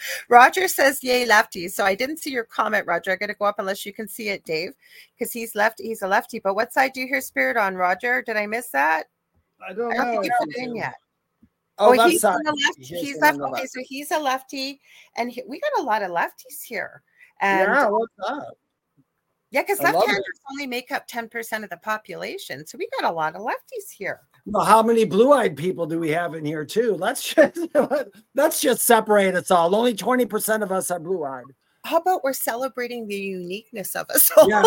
Roger 0.28 0.68
says, 0.68 1.02
"Yay, 1.02 1.26
lefty." 1.26 1.68
So 1.68 1.84
I 1.84 1.94
didn't 1.94 2.18
see 2.18 2.30
your 2.30 2.44
comment, 2.44 2.86
Roger. 2.86 3.10
I 3.10 3.16
got 3.16 3.26
to 3.26 3.34
go 3.34 3.44
up 3.44 3.58
unless 3.58 3.84
you 3.84 3.92
can 3.92 4.08
see 4.08 4.28
it, 4.28 4.44
Dave, 4.44 4.72
because 5.18 5.32
he's 5.32 5.54
left. 5.54 5.80
He's 5.80 6.02
a 6.02 6.08
lefty. 6.08 6.38
But 6.38 6.54
what 6.54 6.72
side 6.72 6.92
do 6.92 7.00
you 7.00 7.06
hear 7.06 7.20
spirit 7.20 7.56
on, 7.56 7.74
Roger? 7.74 8.22
Did 8.22 8.36
I 8.36 8.46
miss 8.46 8.70
that? 8.70 9.04
I 9.66 9.72
don't, 9.72 9.92
I 9.92 9.96
don't 9.96 10.14
know. 10.14 10.22
think 10.22 10.32
you're 10.56 10.64
in 10.64 10.76
yet. 10.76 10.94
Oh, 11.78 11.98
oh 11.98 12.08
he's 12.08 12.24
on 12.24 12.42
the 12.44 12.52
left. 12.52 12.78
He's, 12.78 13.00
he's 13.00 13.20
left. 13.20 13.40
Okay, 13.40 13.52
left. 13.52 13.70
so 13.70 13.80
he's 13.84 14.10
a 14.10 14.18
lefty, 14.18 14.80
and 15.16 15.30
he, 15.30 15.42
we 15.48 15.60
got 15.60 15.80
a 15.80 15.82
lot 15.82 16.02
of 16.02 16.10
lefties 16.10 16.62
here. 16.62 17.02
And 17.40 17.72
yeah, 17.72 17.88
what's 17.88 18.12
up? 18.26 18.54
Yeah, 19.50 19.62
because 19.62 19.80
left-handers 19.80 20.24
only 20.52 20.66
make 20.66 20.92
up 20.92 21.08
10% 21.08 21.64
of 21.64 21.70
the 21.70 21.76
population. 21.78 22.66
So 22.66 22.78
we 22.78 22.88
got 23.00 23.10
a 23.10 23.12
lot 23.12 23.34
of 23.34 23.42
lefties 23.42 23.90
here. 23.96 24.20
Well, 24.46 24.64
how 24.64 24.82
many 24.82 25.04
blue-eyed 25.04 25.56
people 25.56 25.86
do 25.86 25.98
we 25.98 26.10
have 26.10 26.34
in 26.34 26.44
here 26.44 26.64
too? 26.64 26.94
Let's 26.94 27.34
just 27.34 27.58
let's 28.34 28.60
just 28.60 28.82
separate 28.82 29.34
us 29.34 29.50
all. 29.50 29.74
Only 29.74 29.94
20% 29.94 30.62
of 30.62 30.70
us 30.70 30.90
are 30.90 31.00
blue-eyed. 31.00 31.44
How 31.84 31.96
about 31.96 32.22
we're 32.22 32.32
celebrating 32.32 33.08
the 33.08 33.16
uniqueness 33.16 33.96
of 33.96 34.08
us 34.10 34.30
all? 34.36 34.48
Yeah, 34.48 34.62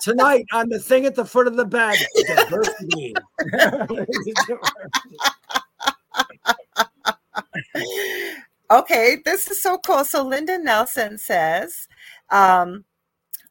tonight 0.00 0.44
on 0.52 0.68
the 0.68 0.78
thing 0.78 1.06
at 1.06 1.14
the 1.14 1.24
foot 1.24 1.46
of 1.46 1.56
the 1.56 1.64
bed, 1.64 1.96
diversity. 2.26 3.14
okay, 8.70 9.18
this 9.24 9.50
is 9.50 9.62
so 9.62 9.78
cool. 9.78 10.04
So 10.04 10.22
Linda 10.22 10.58
Nelson 10.58 11.18
says, 11.18 11.88
um, 12.30 12.84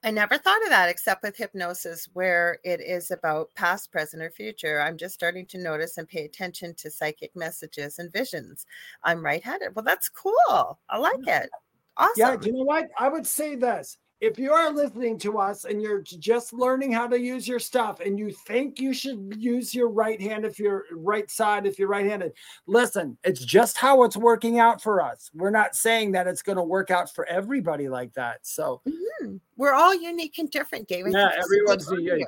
I 0.05 0.11
never 0.11 0.37
thought 0.37 0.61
of 0.61 0.69
that 0.69 0.87
except 0.87 1.23
with 1.23 1.35
hypnosis, 1.35 2.07
where 2.13 2.59
it 2.63 2.79
is 2.79 3.09
about 3.09 3.49
past, 3.55 3.91
present, 3.91 4.21
or 4.21 4.29
future. 4.29 4.79
I'm 4.79 4.97
just 4.97 5.15
starting 5.15 5.47
to 5.47 5.57
notice 5.57 5.97
and 5.97 6.07
pay 6.07 6.25
attention 6.25 6.75
to 6.75 6.91
psychic 6.91 7.35
messages 7.35 7.97
and 7.97 8.13
visions. 8.13 8.67
I'm 9.03 9.25
right 9.25 9.43
handed. 9.43 9.75
Well, 9.75 9.83
that's 9.83 10.07
cool. 10.07 10.77
I 10.87 10.99
like 10.99 11.25
it. 11.25 11.49
Awesome. 11.97 12.13
Yeah, 12.17 12.35
do 12.35 12.49
you 12.49 12.53
know 12.53 12.65
what? 12.65 12.87
I 12.99 13.09
would 13.09 13.25
say 13.25 13.55
this 13.55 13.97
if 14.21 14.39
you 14.39 14.53
are 14.53 14.71
listening 14.71 15.17
to 15.19 15.37
us 15.37 15.65
and 15.65 15.81
you're 15.81 16.01
just 16.01 16.53
learning 16.53 16.91
how 16.91 17.07
to 17.07 17.19
use 17.19 17.47
your 17.47 17.59
stuff 17.59 17.99
and 17.99 18.17
you 18.17 18.31
think 18.31 18.79
you 18.79 18.93
should 18.93 19.35
use 19.37 19.75
your 19.75 19.89
right 19.89 20.21
hand 20.21 20.45
if 20.45 20.57
you're 20.57 20.85
right 20.91 21.29
side 21.29 21.67
if 21.67 21.77
you're 21.77 21.89
right-handed 21.89 22.31
listen 22.65 23.17
it's 23.23 23.43
just 23.43 23.77
how 23.77 24.03
it's 24.03 24.15
working 24.15 24.59
out 24.59 24.81
for 24.81 25.01
us. 25.01 25.29
We're 25.33 25.51
not 25.51 25.75
saying 25.75 26.13
that 26.13 26.27
it's 26.27 26.41
going 26.41 26.57
to 26.57 26.63
work 26.63 26.91
out 26.91 27.13
for 27.13 27.25
everybody 27.25 27.89
like 27.89 28.13
that 28.13 28.45
so. 28.45 28.81
Mm-hmm. 28.87 29.35
we're 29.57 29.73
all 29.73 29.93
unique 29.93 30.37
and 30.37 30.49
different 30.49 30.87
david. 30.87 31.13
Yeah 31.13 31.31
everyone's 31.37 31.89
unique. 31.91 32.25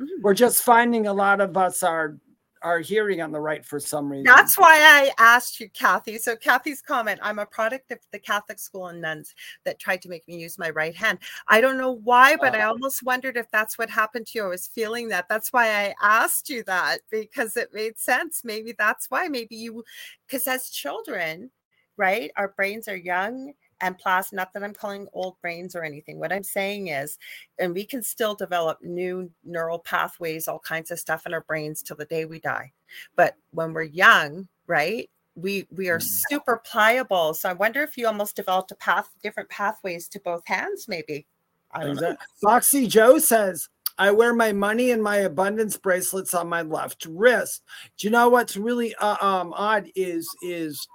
mm-hmm. 0.00 0.22
we're 0.22 0.34
just 0.34 0.62
finding 0.62 1.06
a 1.06 1.12
lot 1.12 1.40
of 1.40 1.56
us 1.56 1.82
are 1.82 2.16
are 2.64 2.80
hearing 2.80 3.20
on 3.20 3.30
the 3.30 3.38
right 3.38 3.64
for 3.64 3.78
some 3.78 4.10
reason. 4.10 4.24
That's 4.24 4.58
why 4.58 4.78
I 4.78 5.12
asked 5.18 5.60
you, 5.60 5.68
Kathy. 5.68 6.16
So 6.16 6.34
Kathy's 6.34 6.80
comment, 6.80 7.20
I'm 7.22 7.38
a 7.38 7.44
product 7.44 7.92
of 7.92 7.98
the 8.10 8.18
Catholic 8.18 8.58
school 8.58 8.86
and 8.86 9.02
nuns 9.02 9.34
that 9.64 9.78
tried 9.78 10.00
to 10.02 10.08
make 10.08 10.26
me 10.26 10.38
use 10.38 10.58
my 10.58 10.70
right 10.70 10.96
hand. 10.96 11.18
I 11.46 11.60
don't 11.60 11.76
know 11.76 11.92
why, 11.92 12.36
but 12.36 12.54
uh, 12.54 12.58
I 12.58 12.62
almost 12.62 13.02
wondered 13.02 13.36
if 13.36 13.50
that's 13.50 13.76
what 13.76 13.90
happened 13.90 14.26
to 14.28 14.38
you. 14.38 14.44
I 14.46 14.48
was 14.48 14.66
feeling 14.66 15.08
that. 15.08 15.28
That's 15.28 15.52
why 15.52 15.68
I 15.68 15.94
asked 16.02 16.48
you 16.48 16.64
that 16.64 17.00
because 17.10 17.56
it 17.58 17.68
made 17.74 17.98
sense. 17.98 18.40
Maybe 18.44 18.74
that's 18.76 19.10
why. 19.10 19.28
Maybe 19.28 19.56
you, 19.56 19.84
because 20.26 20.46
as 20.46 20.70
children, 20.70 21.50
right, 21.98 22.30
our 22.36 22.48
brains 22.48 22.88
are 22.88 22.96
young 22.96 23.52
and 23.80 23.98
plus 23.98 24.32
not 24.32 24.52
that 24.52 24.62
i'm 24.62 24.74
calling 24.74 25.06
old 25.12 25.40
brains 25.40 25.74
or 25.74 25.82
anything 25.82 26.18
what 26.18 26.32
i'm 26.32 26.42
saying 26.42 26.88
is 26.88 27.18
and 27.58 27.74
we 27.74 27.84
can 27.84 28.02
still 28.02 28.34
develop 28.34 28.78
new 28.82 29.30
neural 29.44 29.78
pathways 29.78 30.48
all 30.48 30.58
kinds 30.58 30.90
of 30.90 30.98
stuff 30.98 31.26
in 31.26 31.34
our 31.34 31.42
brains 31.42 31.82
till 31.82 31.96
the 31.96 32.04
day 32.06 32.24
we 32.24 32.38
die 32.40 32.72
but 33.16 33.36
when 33.50 33.72
we're 33.72 33.82
young 33.82 34.48
right 34.66 35.10
we 35.34 35.66
we 35.70 35.88
are 35.88 35.98
mm. 35.98 36.22
super 36.28 36.62
pliable 36.64 37.34
so 37.34 37.48
i 37.48 37.52
wonder 37.52 37.82
if 37.82 37.96
you 37.96 38.06
almost 38.06 38.36
developed 38.36 38.70
a 38.70 38.76
path 38.76 39.10
different 39.22 39.48
pathways 39.48 40.08
to 40.08 40.20
both 40.20 40.46
hands 40.46 40.88
maybe 40.88 41.26
I 41.72 41.84
don't 41.84 42.00
know. 42.00 42.16
foxy 42.40 42.86
joe 42.86 43.18
says 43.18 43.68
I 43.96 44.10
wear 44.10 44.34
my 44.34 44.52
money 44.52 44.90
and 44.90 45.02
my 45.02 45.18
abundance 45.18 45.76
bracelets 45.76 46.34
on 46.34 46.48
my 46.48 46.62
left 46.62 47.06
wrist. 47.08 47.62
Do 47.96 48.06
you 48.06 48.10
know 48.10 48.28
what's 48.28 48.56
really 48.56 48.94
uh, 48.96 49.16
um, 49.24 49.52
odd 49.56 49.88
is 49.94 50.28
is 50.42 50.86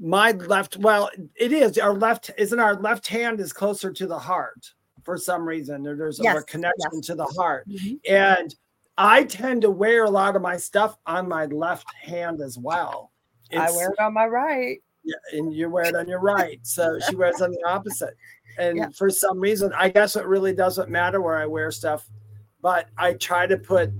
my 0.00 0.30
left 0.30 0.76
well 0.76 1.10
it 1.34 1.52
is 1.52 1.76
our 1.78 1.94
left 1.94 2.30
isn't 2.38 2.60
our 2.60 2.76
left 2.76 3.06
hand 3.06 3.40
is 3.40 3.52
closer 3.52 3.92
to 3.92 4.06
the 4.06 4.18
heart 4.18 4.72
for 5.02 5.16
some 5.16 5.46
reason 5.46 5.82
there, 5.82 5.96
there's 5.96 6.20
yes, 6.22 6.40
a 6.40 6.42
connection 6.44 6.90
yes. 6.92 7.06
to 7.06 7.14
the 7.14 7.26
heart 7.26 7.68
mm-hmm. 7.68 7.94
and 8.08 8.54
I 8.98 9.22
tend 9.22 9.62
to 9.62 9.70
wear 9.70 10.04
a 10.04 10.10
lot 10.10 10.34
of 10.34 10.42
my 10.42 10.56
stuff 10.56 10.98
on 11.06 11.28
my 11.28 11.46
left 11.46 11.86
hand 11.94 12.40
as 12.40 12.58
well. 12.58 13.12
I 13.56 13.70
wear 13.70 13.90
it 13.90 14.00
on 14.00 14.12
my 14.12 14.26
right. 14.26 14.82
Yeah, 15.04 15.14
and 15.32 15.54
you 15.54 15.70
wear 15.70 15.84
it 15.84 15.94
on 15.94 16.08
your 16.08 16.20
right. 16.20 16.58
So 16.62 16.98
she 17.08 17.14
wears 17.14 17.40
on 17.40 17.52
the 17.52 17.62
opposite. 17.64 18.16
And 18.58 18.76
Yeah. 18.76 18.88
for 18.88 19.08
some 19.08 19.38
reason, 19.38 19.72
I 19.72 19.88
guess 19.88 20.16
it 20.16 20.26
really 20.26 20.52
doesn't 20.52 20.90
matter 20.90 21.20
where 21.20 21.36
I 21.36 21.46
wear 21.46 21.70
stuff, 21.70 22.10
but 22.60 22.88
I 22.98 23.12
try 23.14 23.46
to 23.46 23.56
put 23.56 23.92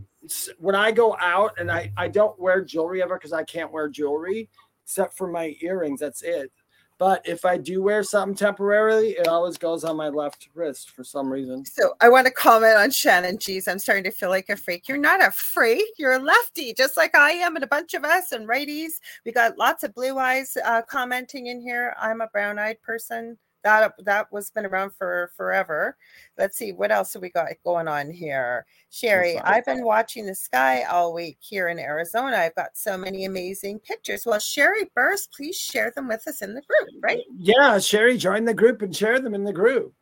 when 0.58 0.74
I 0.74 0.90
go 0.90 1.16
out 1.20 1.58
and 1.58 1.70
I, 1.70 1.92
I 1.96 2.08
don't 2.08 2.38
wear 2.38 2.62
jewelry 2.62 3.00
ever 3.00 3.14
because 3.14 3.32
I 3.32 3.44
can't 3.44 3.72
wear 3.72 3.88
jewelry 3.88 4.50
except 4.88 5.18
for 5.18 5.28
my 5.28 5.54
earrings. 5.60 6.00
That's 6.00 6.22
it. 6.22 6.50
But 6.96 7.20
if 7.28 7.44
I 7.44 7.58
do 7.58 7.82
wear 7.82 8.02
something 8.02 8.34
temporarily, 8.34 9.10
it 9.10 9.28
always 9.28 9.58
goes 9.58 9.84
on 9.84 9.96
my 9.96 10.08
left 10.08 10.48
wrist 10.54 10.90
for 10.90 11.04
some 11.04 11.30
reason. 11.30 11.64
So 11.66 11.92
I 12.00 12.08
want 12.08 12.26
to 12.26 12.32
comment 12.32 12.76
on 12.76 12.90
Shannon. 12.90 13.38
Geez, 13.38 13.68
I'm 13.68 13.78
starting 13.78 14.02
to 14.04 14.10
feel 14.10 14.30
like 14.30 14.48
a 14.48 14.56
freak. 14.56 14.88
You're 14.88 14.96
not 14.96 15.22
a 15.22 15.30
freak. 15.30 15.86
You're 15.98 16.14
a 16.14 16.18
lefty, 16.18 16.72
just 16.72 16.96
like 16.96 17.14
I 17.14 17.32
am, 17.32 17.54
and 17.54 17.62
a 17.62 17.68
bunch 17.68 17.92
of 17.92 18.02
us 18.02 18.32
and 18.32 18.48
righties. 18.48 18.92
We 19.26 19.30
got 19.30 19.58
lots 19.58 19.84
of 19.84 19.94
blue 19.94 20.18
eyes 20.18 20.56
uh, 20.64 20.82
commenting 20.82 21.48
in 21.48 21.60
here. 21.60 21.94
I'm 22.00 22.22
a 22.22 22.28
brown-eyed 22.28 22.80
person. 22.80 23.38
That 23.64 23.92
that 24.04 24.30
was 24.32 24.50
been 24.50 24.66
around 24.66 24.92
for 24.96 25.32
forever. 25.36 25.96
Let's 26.36 26.56
see 26.56 26.72
what 26.72 26.92
else 26.92 27.12
have 27.14 27.22
we 27.22 27.30
got 27.30 27.48
going 27.64 27.88
on 27.88 28.10
here. 28.10 28.64
Sherry. 28.90 29.38
I've 29.38 29.64
been 29.64 29.84
watching 29.84 30.26
the 30.26 30.34
sky 30.34 30.84
all 30.84 31.12
week 31.12 31.38
here 31.40 31.68
in 31.68 31.78
Arizona. 31.78 32.36
I've 32.36 32.54
got 32.54 32.76
so 32.76 32.96
many 32.96 33.24
amazing 33.24 33.80
pictures. 33.80 34.24
Well, 34.24 34.38
Sherry 34.38 34.90
Burst, 34.94 35.32
please 35.32 35.56
share 35.56 35.90
them 35.90 36.06
with 36.08 36.26
us 36.28 36.40
in 36.40 36.54
the 36.54 36.62
group, 36.62 37.02
right? 37.02 37.24
Yeah, 37.36 37.78
Sherry, 37.78 38.16
join 38.16 38.44
the 38.44 38.54
group 38.54 38.82
and 38.82 38.94
share 38.94 39.18
them 39.20 39.34
in 39.34 39.44
the 39.44 39.52
group. 39.52 39.92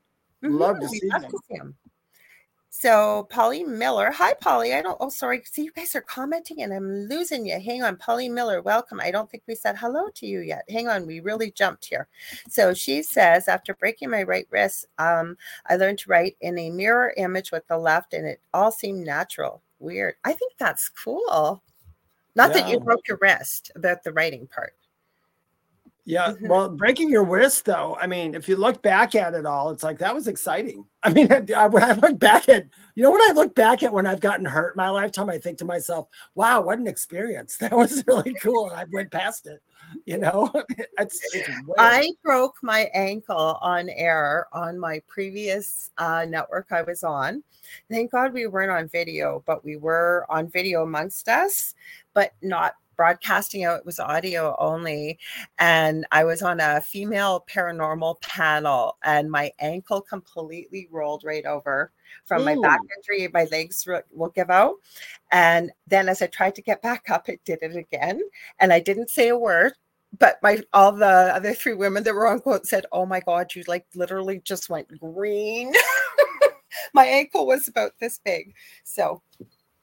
Love 0.43 0.81
to 0.81 0.87
Mhm, 0.87 0.91
we'd 0.91 1.01
see 1.01 1.09
love 1.09 1.23
them. 1.23 1.31
to 1.31 1.39
see 1.49 1.59
'em. 1.59 1.77
So 2.79 3.27
Polly 3.31 3.64
Miller, 3.64 4.11
hi 4.11 4.35
Polly. 4.35 4.74
I 4.74 4.83
don't. 4.83 4.99
Oh, 5.01 5.09
sorry. 5.09 5.43
See, 5.51 5.62
you 5.62 5.72
guys 5.72 5.95
are 5.95 6.03
commenting, 6.03 6.61
and 6.61 6.74
I'm 6.74 7.07
losing 7.09 7.47
you. 7.47 7.59
Hang 7.59 7.83
on, 7.83 7.97
Polly 7.97 8.29
Miller. 8.29 8.61
Welcome. 8.61 9.01
I 9.01 9.11
don't 9.11 9.31
think 9.31 9.45
we 9.47 9.55
said 9.55 9.79
hello 9.79 10.09
to 10.16 10.27
you 10.27 10.41
yet. 10.41 10.64
Hang 10.68 10.87
on, 10.87 11.07
we 11.07 11.20
really 11.20 11.51
jumped 11.51 11.87
here. 11.87 12.07
So 12.51 12.74
she 12.74 13.03
says, 13.03 13.49
after 13.49 13.72
breaking 13.72 14.11
my 14.11 14.24
right 14.24 14.47
wrist, 14.51 14.89
um, 14.99 15.39
I 15.66 15.77
learned 15.77 16.01
to 16.01 16.11
write 16.11 16.37
in 16.43 16.59
a 16.59 16.68
mirror 16.68 17.14
image 17.16 17.51
with 17.51 17.66
the 17.66 17.79
left, 17.79 18.12
and 18.12 18.27
it 18.27 18.43
all 18.53 18.70
seemed 18.70 19.07
natural. 19.07 19.62
Weird. 19.79 20.16
I 20.27 20.35
think 20.35 20.53
that's 20.59 20.91
cool. 20.91 21.62
Not 22.35 22.53
that 22.53 22.68
you 22.68 22.79
broke 22.79 23.09
your 23.09 23.18
wrist, 23.22 23.70
about 23.74 24.05
the 24.05 24.12
writing 24.12 24.47
part. 24.49 24.74
Yeah, 26.09 26.35
Mhm. 26.35 26.49
well, 26.49 26.69
breaking 26.69 27.11
your 27.11 27.25
wrist 27.25 27.65
though. 27.65 27.97
I 28.01 28.07
mean, 28.07 28.37
if 28.37 28.49
you 28.49 28.55
look 28.55 28.81
back 28.81 29.17
at 29.17 29.35
it 29.35 29.45
all, 29.45 29.71
it's 29.71 29.83
like 29.83 29.99
that 29.99 30.15
was 30.15 30.29
exciting. 30.29 30.87
I 31.03 31.13
mean, 31.13 31.31
I, 31.33 31.67
when 31.67 31.83
I 31.83 31.93
look 31.93 32.21
back 32.21 32.49
at, 32.49 32.65
you 32.95 33.03
know, 33.03 33.11
when 33.11 33.21
I 33.29 33.33
look 33.35 33.57
back 33.57 33.83
at 33.83 33.93
when 33.93 34.07
I've 34.07 34.21
gotten 34.21 34.45
hurt 34.47 34.75
in 34.75 34.77
my 34.77 34.89
lifetime, 34.89 35.29
I 35.29 35.39
think 35.39 35.59
to 35.59 35.65
myself, 35.65 36.07
"Wow, 36.37 36.61
what 36.63 36.79
an 36.79 36.87
experience! 36.87 37.57
That 37.61 37.73
was 37.77 38.05
really 38.07 38.35
cool." 38.35 38.71
And 38.71 38.79
I 38.79 38.85
went 38.93 39.11
past 39.11 39.47
it. 39.47 39.61
You 40.05 40.19
know, 40.19 40.51
it's, 40.99 41.21
it's. 41.35 41.49
I 41.77 42.13
broke 42.23 42.55
my 42.63 42.89
ankle 42.95 43.59
on 43.61 43.89
air 43.89 44.47
on 44.53 44.79
my 44.79 45.03
previous 45.09 45.91
uh, 45.99 46.25
network 46.29 46.69
I 46.71 46.83
was 46.83 47.03
on. 47.03 47.43
Thank 47.91 48.13
God 48.13 48.33
we 48.33 48.47
weren't 48.47 48.71
on 48.71 48.89
video, 48.89 49.43
but 49.45 49.65
we 49.65 49.77
were 49.77 50.25
on 50.29 50.49
video 50.49 50.85
amongst 50.85 51.29
us, 51.29 51.75
but 52.15 52.33
not 52.43 52.75
broadcasting 52.97 53.65
out. 53.65 53.81
It 53.81 53.87
was 53.87 53.99
audio 53.99 54.57
only. 54.59 55.19
And 55.59 56.07
I 56.13 56.25
was 56.25 56.43
on 56.43 56.61
a 56.61 56.81
female 56.81 57.45
paranormal 57.49 58.21
panel, 58.21 58.97
and 59.03 59.31
my 59.31 59.53
ankle 59.59 60.01
completely 60.01 60.89
rolled 60.91 61.25
right 61.25 61.45
over 61.45 61.93
from 62.25 62.45
my 62.45 62.57
back 62.63 62.81
Ooh. 62.81 62.89
injury. 62.97 63.29
My 63.33 63.45
legs 63.51 63.87
will 64.13 64.31
give 64.31 64.51
out. 64.51 64.77
And 65.33 65.73
then 65.87 66.09
as 66.09 66.23
I 66.23 66.27
tried 66.27 66.55
to 66.57 66.63
get 66.63 66.83
back 66.83 67.11
up, 67.11 67.29
it 67.29 67.41
did 67.45 67.61
it 67.63 67.77
again. 67.77 68.21
And 68.61 68.73
I 68.73 68.81
didn't 68.81 69.11
say 69.11 69.29
a 69.29 69.39
word 69.39 69.73
but 70.19 70.39
my 70.43 70.63
all 70.73 70.93
the 70.93 71.07
other 71.35 71.55
three 71.55 71.75
women 71.75 72.03
that 72.05 72.15
were 72.15 72.27
on 72.27 72.41
quote 72.41 72.67
said, 72.67 72.87
"Oh 72.93 73.07
my 73.07 73.21
God, 73.21 73.55
you 73.55 73.65
like 73.67 73.87
literally 73.95 74.41
just 74.45 74.71
went 74.71 74.89
green." 74.99 75.73
my 76.95 77.07
ankle 77.07 77.47
was 77.47 77.69
about 77.69 77.93
this 78.01 78.21
big, 78.25 78.55
so 78.85 79.23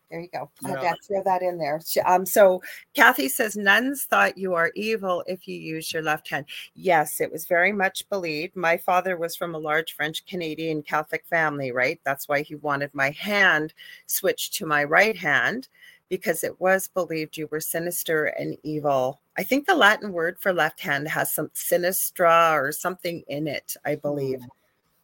there 0.09 0.19
you 0.19 0.29
go. 0.31 0.49
I 0.63 0.69
had 0.69 0.81
Yeah. 0.83 0.91
to 0.91 0.97
throw 1.07 1.23
that 1.23 1.41
in 1.41 1.57
there. 1.57 1.81
Um, 2.05 2.25
so 2.25 2.61
Kathy 2.93 3.27
says 3.27 3.57
nuns 3.57 4.03
thought 4.03 4.37
you 4.37 4.53
are 4.53 4.71
evil 4.75 5.23
if 5.27 5.47
you 5.47 5.57
use 5.57 5.91
your 5.91 6.03
left 6.03 6.29
hand. 6.29 6.45
Yes, 6.75 7.19
it 7.19 7.31
was 7.31 7.45
very 7.47 7.71
much 7.71 8.07
believed. 8.09 8.55
My 8.55 8.77
father 8.77 9.17
was 9.17 9.35
from 9.35 9.55
a 9.55 9.59
large 9.59 9.93
French 9.95 10.25
Canadian 10.25 10.83
Catholic 10.83 11.25
family, 11.25 11.71
right? 11.71 11.99
That's 12.03 12.27
why 12.27 12.43
he 12.43 12.55
wanted 12.55 12.93
my 12.93 13.09
hand 13.11 13.73
switched 14.05 14.53
to 14.55 14.65
my 14.65 14.83
right 14.83 15.17
hand 15.17 15.67
because 16.09 16.43
it 16.43 16.59
was 16.61 16.87
believed 16.89 17.37
you 17.37 17.47
were 17.47 17.59
sinister 17.59 18.25
and 18.25 18.55
evil. 18.61 19.19
I 19.35 19.43
think 19.43 19.65
the 19.65 19.73
Latin 19.73 20.11
word 20.11 20.37
for 20.39 20.53
left 20.53 20.79
hand 20.79 21.07
has 21.07 21.31
some 21.33 21.49
sinistra 21.55 22.53
or 22.53 22.71
something 22.71 23.23
in 23.27 23.47
it, 23.47 23.75
I 23.83 23.95
believe. 23.95 24.41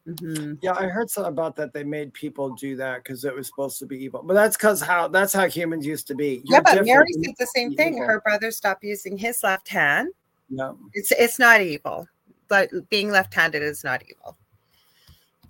Mhm. 0.08 0.58
Yeah, 0.62 0.74
I 0.74 0.88
heard 0.88 1.10
something 1.10 1.32
about 1.32 1.56
that. 1.58 1.74
They 1.74 1.84
made 1.84 2.14
people 2.14 2.56
do 2.56 2.76
that 2.78 3.04
because 3.04 3.26
it 3.26 3.36
was 3.36 3.48
supposed 3.48 3.80
to 3.80 3.86
be 3.86 4.04
evil, 4.04 4.24
but 4.24 4.34
that's 4.34 4.58
because 4.58 4.82
how 4.82 5.08
that's 5.08 5.34
how 5.34 5.48
humans 5.48 5.86
used 5.86 6.08
to 6.08 6.16
be. 6.16 6.42
Yeah, 6.46 6.58
You're 6.58 6.62
but 6.64 6.86
Mary 6.86 7.14
said 7.14 7.36
the 7.38 7.46
same 7.48 7.76
thing. 7.76 7.96
evil. 7.96 8.08
Her 8.08 8.22
brother 8.22 8.52
stopped 8.52 8.84
using 8.84 9.18
his 9.18 9.44
left 9.44 9.68
hand. 9.68 10.10
No, 10.50 10.80
It's 10.94 11.12
it's 11.12 11.38
not 11.38 11.62
evil, 11.62 12.08
but 12.48 12.70
being 12.90 13.12
left-handed 13.12 13.62
is 13.62 13.84
not 13.84 14.02
evil. 14.10 14.38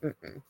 Mm-mm. 0.04 0.42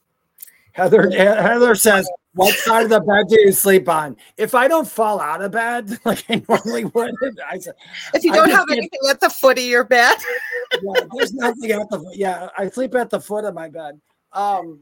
Heather 0.72 1.10
Heather 1.12 1.76
says, 1.76 2.10
"What 2.34 2.54
side 2.56 2.84
of 2.84 2.90
the 2.90 3.00
bed 3.02 3.28
do 3.28 3.40
you 3.40 3.52
sleep 3.52 3.90
on?" 3.90 4.16
If 4.38 4.56
I 4.56 4.68
don't 4.68 4.88
fall 4.88 5.20
out 5.20 5.42
of 5.42 5.52
bed 5.52 5.98
like 6.06 6.24
I 6.30 6.44
normally 6.48 6.86
would, 6.86 7.16
I 7.50 7.58
said, 7.60 7.76
If 8.14 8.24
you 8.24 8.32
don't 8.32 8.50
have 8.52 8.66
anything 8.72 9.00
at 9.10 9.20
the 9.20 9.30
foot 9.30 9.58
of 9.58 9.64
your 9.64 9.84
bed, 9.84 10.18
yeah, 10.82 11.06
"There's 11.16 11.34
nothing 11.34 11.72
at 11.72 11.90
the 11.90 12.14
yeah." 12.14 12.50
I 12.58 12.70
sleep 12.70 12.96
at 12.96 13.10
the 13.10 13.20
foot 13.20 13.46
of 13.46 13.54
my 13.54 13.70
bed. 13.70 14.00
Um, 14.34 14.82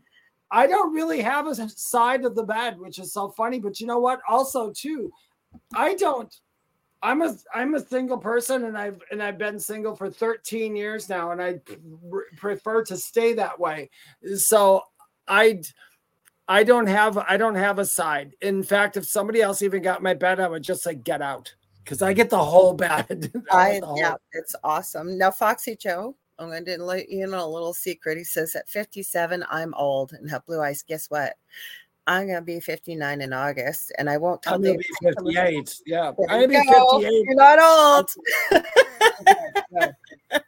I 0.51 0.67
don't 0.67 0.93
really 0.93 1.21
have 1.21 1.47
a 1.47 1.69
side 1.69 2.23
of 2.23 2.35
the 2.35 2.43
bed, 2.43 2.79
which 2.79 2.99
is 2.99 3.13
so 3.13 3.29
funny. 3.29 3.59
But 3.59 3.79
you 3.79 3.87
know 3.87 3.99
what? 3.99 4.21
Also, 4.27 4.71
too, 4.71 5.11
I 5.73 5.95
don't. 5.95 6.33
I'm 7.03 7.21
a 7.21 7.35
I'm 7.53 7.75
a 7.75 7.85
single 7.85 8.17
person, 8.17 8.65
and 8.65 8.77
I've 8.77 9.01
and 9.11 9.21
I've 9.21 9.37
been 9.37 9.59
single 9.59 9.95
for 9.95 10.09
13 10.09 10.75
years 10.75 11.09
now, 11.09 11.31
and 11.31 11.41
I 11.41 11.53
pr- 11.53 12.35
prefer 12.37 12.83
to 12.85 12.97
stay 12.97 13.33
that 13.33 13.59
way. 13.59 13.89
So 14.35 14.81
I 15.27 15.61
I 16.47 16.63
don't 16.63 16.87
have 16.87 17.17
I 17.17 17.37
don't 17.37 17.55
have 17.55 17.79
a 17.79 17.85
side. 17.85 18.33
In 18.41 18.63
fact, 18.63 18.97
if 18.97 19.05
somebody 19.05 19.41
else 19.41 19.61
even 19.61 19.81
got 19.81 20.01
my 20.01 20.13
bed, 20.13 20.39
I 20.39 20.47
would 20.47 20.63
just 20.63 20.81
say 20.83 20.95
get 20.95 21.21
out 21.21 21.53
because 21.83 22.01
I 22.01 22.13
get 22.13 22.29
the 22.29 22.37
whole 22.43 22.73
bed. 22.73 23.31
I 23.51 23.79
the 23.79 23.85
whole- 23.85 23.97
yeah, 23.97 24.15
it's 24.31 24.55
awesome. 24.63 25.17
Now, 25.17 25.31
Foxy 25.31 25.75
Joe, 25.75 26.15
I'm 26.39 26.49
going 26.49 26.65
to 26.65 26.77
let 26.83 27.09
you 27.09 27.27
know 27.27 27.45
a 27.45 27.47
little 27.49 27.73
secret. 27.73 28.17
He 28.17 28.23
says 28.23 28.55
at 28.55 28.69
57, 28.69 29.43
I'm 29.49 29.73
old 29.73 30.13
and 30.13 30.29
have 30.29 30.45
blue 30.45 30.61
eyes. 30.61 30.83
Guess 30.83 31.09
what? 31.09 31.35
I'm 32.05 32.27
going 32.27 32.39
to 32.39 32.41
be 32.41 32.59
59 32.61 33.21
in 33.21 33.33
August, 33.33 33.91
and 33.97 34.09
I 34.09 34.15
won't 34.17 34.41
tell 34.41 34.53
I'm 34.53 34.61
gonna 34.61 34.73
you. 34.73 34.79
be 34.79 34.85
58. 35.01 35.81
Yeah, 35.85 36.09
I'm 36.29 36.39
gonna 36.41 36.47
be 36.47 36.53
go. 36.65 36.99
58. 37.01 37.25
You're 37.25 37.35
not 37.35 37.59
old. 37.59 38.09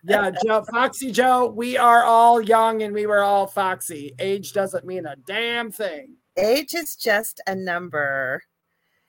yeah. 0.03 0.31
Joe, 0.45 0.63
Foxy 0.71 1.11
Joe, 1.11 1.47
we 1.47 1.77
are 1.77 2.03
all 2.03 2.41
young 2.41 2.83
and 2.83 2.93
we 2.93 3.05
were 3.05 3.23
all 3.23 3.47
foxy. 3.47 4.13
Age 4.19 4.53
doesn't 4.53 4.85
mean 4.85 5.05
a 5.05 5.15
damn 5.15 5.71
thing. 5.71 6.15
Age 6.37 6.73
is 6.73 6.95
just 6.95 7.41
a 7.47 7.55
number. 7.55 8.41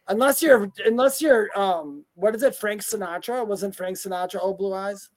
Unless 0.09 0.43
you're 0.43 0.71
unless 0.85 1.23
you're 1.23 1.57
um 1.59 2.05
what 2.14 2.35
is 2.35 2.43
it, 2.43 2.57
Frank 2.57 2.83
Sinatra? 2.83 3.47
Wasn't 3.47 3.77
Frank 3.77 3.97
Sinatra 3.97 4.43
old 4.43 4.59
blue 4.59 4.75
eyes? 4.75 5.09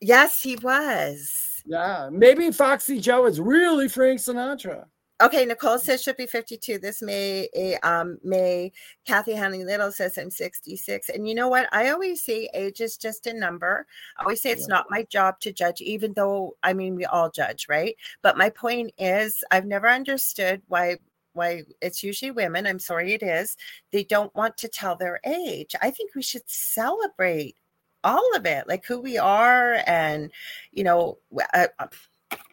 Yes, 0.00 0.42
he 0.42 0.56
was. 0.56 1.62
Yeah. 1.64 2.08
Maybe 2.12 2.50
Foxy 2.50 3.00
Joe 3.00 3.26
is 3.26 3.40
really 3.40 3.88
Frank 3.88 4.20
Sinatra. 4.20 4.84
Okay, 5.20 5.44
Nicole 5.44 5.78
says 5.78 6.02
she'll 6.02 6.14
be 6.14 6.26
52 6.26 6.78
this 6.78 7.02
May. 7.02 7.48
eh, 7.54 7.76
Um, 7.82 8.18
May. 8.24 8.72
Kathy 9.06 9.32
Hanley 9.32 9.64
Little 9.64 9.92
says 9.92 10.16
I'm 10.16 10.30
66. 10.30 11.10
And 11.10 11.28
you 11.28 11.34
know 11.34 11.48
what? 11.48 11.68
I 11.72 11.90
always 11.90 12.24
say 12.24 12.48
age 12.54 12.80
is 12.80 12.96
just 12.96 13.26
a 13.26 13.34
number. 13.34 13.86
I 14.18 14.22
always 14.22 14.40
say 14.40 14.50
it's 14.50 14.68
not 14.68 14.86
my 14.90 15.02
job 15.04 15.38
to 15.40 15.52
judge, 15.52 15.80
even 15.82 16.14
though 16.14 16.56
I 16.62 16.72
mean 16.72 16.94
we 16.94 17.04
all 17.04 17.30
judge, 17.30 17.66
right? 17.68 17.96
But 18.22 18.38
my 18.38 18.48
point 18.50 18.92
is, 18.98 19.44
I've 19.50 19.66
never 19.66 19.88
understood 19.88 20.62
why 20.68 20.98
why 21.34 21.64
it's 21.82 22.02
usually 22.02 22.30
women. 22.32 22.66
I'm 22.66 22.78
sorry, 22.80 23.12
it 23.12 23.22
is. 23.22 23.56
They 23.92 24.04
don't 24.04 24.34
want 24.34 24.56
to 24.58 24.68
tell 24.68 24.96
their 24.96 25.20
age. 25.24 25.74
I 25.82 25.90
think 25.90 26.14
we 26.14 26.22
should 26.22 26.48
celebrate 26.48 27.56
all 28.04 28.34
of 28.34 28.46
it, 28.46 28.66
like 28.68 28.84
who 28.86 29.00
we 29.00 29.18
are, 29.18 29.82
and 29.86 30.30
you 30.72 30.82
know, 30.84 31.18
uh, 31.54 31.66
uh, 31.78 31.86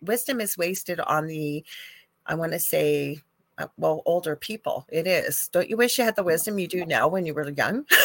wisdom 0.02 0.42
is 0.42 0.58
wasted 0.58 1.00
on 1.00 1.28
the 1.28 1.64
I 2.28 2.36
want 2.36 2.52
to 2.52 2.60
say, 2.60 3.22
uh, 3.58 3.68
well, 3.78 4.04
older 4.06 4.36
people. 4.36 4.86
It 4.90 5.08
is. 5.08 5.50
Don't 5.52 5.70
you 5.70 5.78
wish 5.78 5.98
you 5.98 6.04
had 6.04 6.16
the 6.16 6.24
wisdom 6.24 6.60
you 6.60 6.68
do 6.68 6.86
now 6.86 7.08
when 7.08 7.26
you 7.26 7.34
were 7.34 7.50
young? 7.50 7.86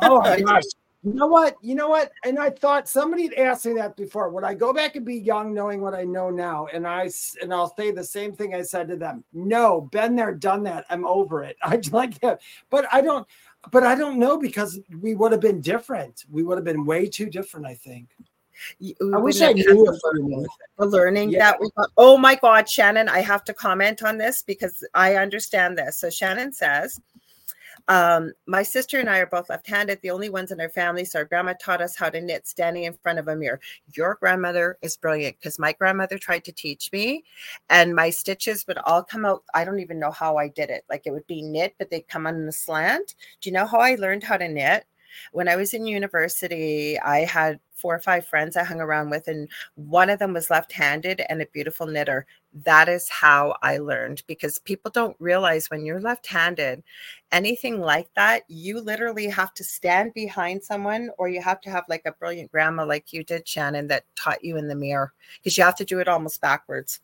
Oh 0.00 0.20
my 0.20 0.40
gosh. 0.40 0.62
You 1.04 1.14
know 1.14 1.26
what? 1.26 1.56
You 1.62 1.74
know 1.74 1.88
what? 1.88 2.10
And 2.24 2.38
I 2.38 2.50
thought 2.50 2.88
somebody 2.88 3.24
had 3.24 3.34
asked 3.34 3.66
me 3.66 3.74
that 3.74 3.96
before. 3.96 4.30
Would 4.30 4.44
I 4.44 4.54
go 4.54 4.72
back 4.72 4.96
and 4.96 5.06
be 5.06 5.16
young, 5.16 5.54
knowing 5.54 5.80
what 5.80 5.94
I 5.94 6.04
know 6.04 6.28
now? 6.30 6.66
And 6.72 6.86
I 6.86 7.10
and 7.40 7.54
I'll 7.54 7.74
say 7.76 7.90
the 7.90 8.04
same 8.04 8.32
thing 8.32 8.54
I 8.54 8.62
said 8.62 8.88
to 8.88 8.96
them. 8.96 9.24
No, 9.32 9.82
been 9.92 10.16
there, 10.16 10.34
done 10.34 10.64
that. 10.64 10.86
I'm 10.90 11.06
over 11.06 11.44
it. 11.44 11.56
I'd 11.62 11.92
like 11.92 12.18
that, 12.20 12.40
but 12.70 12.86
I 12.92 13.00
don't. 13.00 13.26
But 13.70 13.82
I 13.84 13.94
don't 13.94 14.18
know 14.18 14.38
because 14.38 14.78
we 15.00 15.14
would 15.14 15.32
have 15.32 15.40
been 15.40 15.60
different. 15.60 16.24
We 16.30 16.42
would 16.42 16.58
have 16.58 16.64
been 16.64 16.84
way 16.84 17.06
too 17.06 17.26
different. 17.26 17.66
I 17.66 17.74
think. 17.74 18.08
I 18.80 19.18
wish 19.18 19.40
I 19.40 19.52
knew 19.52 19.64
the 19.64 20.86
learning 20.86 21.30
yeah. 21.30 21.38
that 21.38 21.60
we 21.60 21.70
got. 21.76 21.90
Oh 21.96 22.16
my 22.18 22.34
God, 22.34 22.68
Shannon, 22.68 23.08
I 23.08 23.20
have 23.20 23.44
to 23.44 23.54
comment 23.54 24.02
on 24.02 24.18
this 24.18 24.42
because 24.42 24.84
I 24.94 25.16
understand 25.16 25.78
this. 25.78 25.98
So 25.98 26.10
Shannon 26.10 26.52
says, 26.52 27.00
um, 27.88 28.34
my 28.46 28.62
sister 28.62 28.98
and 28.98 29.08
I 29.08 29.18
are 29.18 29.26
both 29.26 29.48
left-handed, 29.48 30.00
the 30.02 30.10
only 30.10 30.28
ones 30.28 30.52
in 30.52 30.60
our 30.60 30.68
family. 30.68 31.06
So 31.06 31.20
our 31.20 31.24
grandma 31.24 31.54
taught 31.58 31.80
us 31.80 31.96
how 31.96 32.10
to 32.10 32.20
knit 32.20 32.46
standing 32.46 32.84
in 32.84 32.92
front 33.02 33.18
of 33.18 33.28
a 33.28 33.36
mirror. 33.36 33.60
Your 33.94 34.16
grandmother 34.20 34.76
is 34.82 34.98
brilliant 34.98 35.38
because 35.38 35.58
my 35.58 35.72
grandmother 35.72 36.18
tried 36.18 36.44
to 36.44 36.52
teach 36.52 36.92
me, 36.92 37.24
and 37.70 37.94
my 37.94 38.10
stitches 38.10 38.66
would 38.66 38.78
all 38.78 39.02
come 39.02 39.24
out. 39.24 39.42
I 39.54 39.64
don't 39.64 39.80
even 39.80 39.98
know 39.98 40.10
how 40.10 40.36
I 40.36 40.48
did 40.48 40.68
it. 40.68 40.84
Like 40.90 41.06
it 41.06 41.12
would 41.12 41.26
be 41.26 41.40
knit, 41.40 41.76
but 41.78 41.88
they'd 41.88 42.06
come 42.08 42.26
on 42.26 42.44
the 42.44 42.52
slant. 42.52 43.14
Do 43.40 43.48
you 43.48 43.54
know 43.54 43.66
how 43.66 43.78
I 43.78 43.94
learned 43.94 44.24
how 44.24 44.36
to 44.36 44.48
knit? 44.48 44.84
When 45.32 45.48
I 45.48 45.56
was 45.56 45.72
in 45.72 45.86
university, 45.86 47.00
I 47.00 47.20
had 47.20 47.58
four 47.78 47.94
or 47.94 48.00
five 48.00 48.26
friends 48.26 48.56
I 48.56 48.64
hung 48.64 48.80
around 48.80 49.10
with, 49.10 49.28
and 49.28 49.48
one 49.76 50.10
of 50.10 50.18
them 50.18 50.32
was 50.34 50.50
left 50.50 50.72
handed 50.72 51.22
and 51.28 51.40
a 51.40 51.46
beautiful 51.46 51.86
knitter. 51.86 52.26
That 52.52 52.88
is 52.88 53.08
how 53.08 53.56
I 53.62 53.78
learned 53.78 54.22
because 54.26 54.58
people 54.58 54.90
don't 54.90 55.16
realize 55.18 55.70
when 55.70 55.84
you're 55.84 56.00
left 56.00 56.26
handed, 56.26 56.82
anything 57.30 57.80
like 57.80 58.08
that, 58.16 58.42
you 58.48 58.80
literally 58.80 59.28
have 59.28 59.54
to 59.54 59.64
stand 59.64 60.14
behind 60.14 60.62
someone 60.62 61.10
or 61.18 61.28
you 61.28 61.42
have 61.42 61.60
to 61.62 61.70
have 61.70 61.84
like 61.88 62.02
a 62.06 62.12
brilliant 62.12 62.50
grandma 62.50 62.84
like 62.84 63.12
you 63.12 63.22
did, 63.22 63.46
Shannon, 63.46 63.86
that 63.88 64.04
taught 64.16 64.44
you 64.44 64.56
in 64.56 64.68
the 64.68 64.74
mirror 64.74 65.12
because 65.38 65.56
you 65.56 65.64
have 65.64 65.76
to 65.76 65.84
do 65.84 66.00
it 66.00 66.08
almost 66.08 66.40
backwards. 66.40 67.00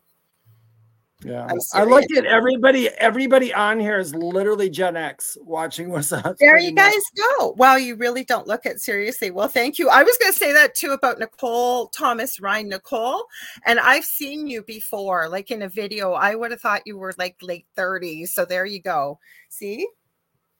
Yeah, 1.25 1.49
I 1.73 1.85
looked 1.85 2.15
at 2.17 2.27
everybody. 2.27 2.91
Everybody 2.91 3.55
on 3.55 3.81
here 3.81 3.99
is 3.99 4.15
literally 4.15 4.69
Gen 4.69 4.97
X 4.97 5.39
watching 5.41 5.91
what's 5.91 6.13
up. 6.13 6.37
There 6.39 6.59
you 6.59 6.75
much. 6.75 6.93
guys 6.93 7.03
go. 7.17 7.55
Wow, 7.57 7.77
you 7.77 7.97
really 7.97 8.25
don't 8.25 8.47
look 8.47 8.67
it 8.67 8.81
seriously. 8.81 9.31
Well, 9.31 9.49
thank 9.49 9.79
you. 9.79 9.89
I 9.89 10.03
was 10.03 10.19
going 10.19 10.33
to 10.33 10.39
say 10.39 10.53
that 10.53 10.75
too 10.75 10.91
about 10.91 11.19
Nicole 11.19 11.89
Thomas 11.89 12.41
Ryan 12.41 12.69
Nicole, 12.69 13.25
and 13.65 13.81
I've 13.81 14.05
seen 14.05 14.47
you 14.47 14.63
before, 14.63 15.29
like 15.29 15.51
in 15.51 15.63
a 15.63 15.69
video. 15.69 16.13
I 16.13 16.35
would 16.35 16.51
have 16.51 16.61
thought 16.61 16.83
you 16.87 16.99
were 16.99 17.15
like 17.17 17.37
late 17.41 17.67
30s. 17.77 18.29
So 18.29 18.45
there 18.45 18.67
you 18.67 18.83
go. 18.83 19.19
See? 19.49 19.89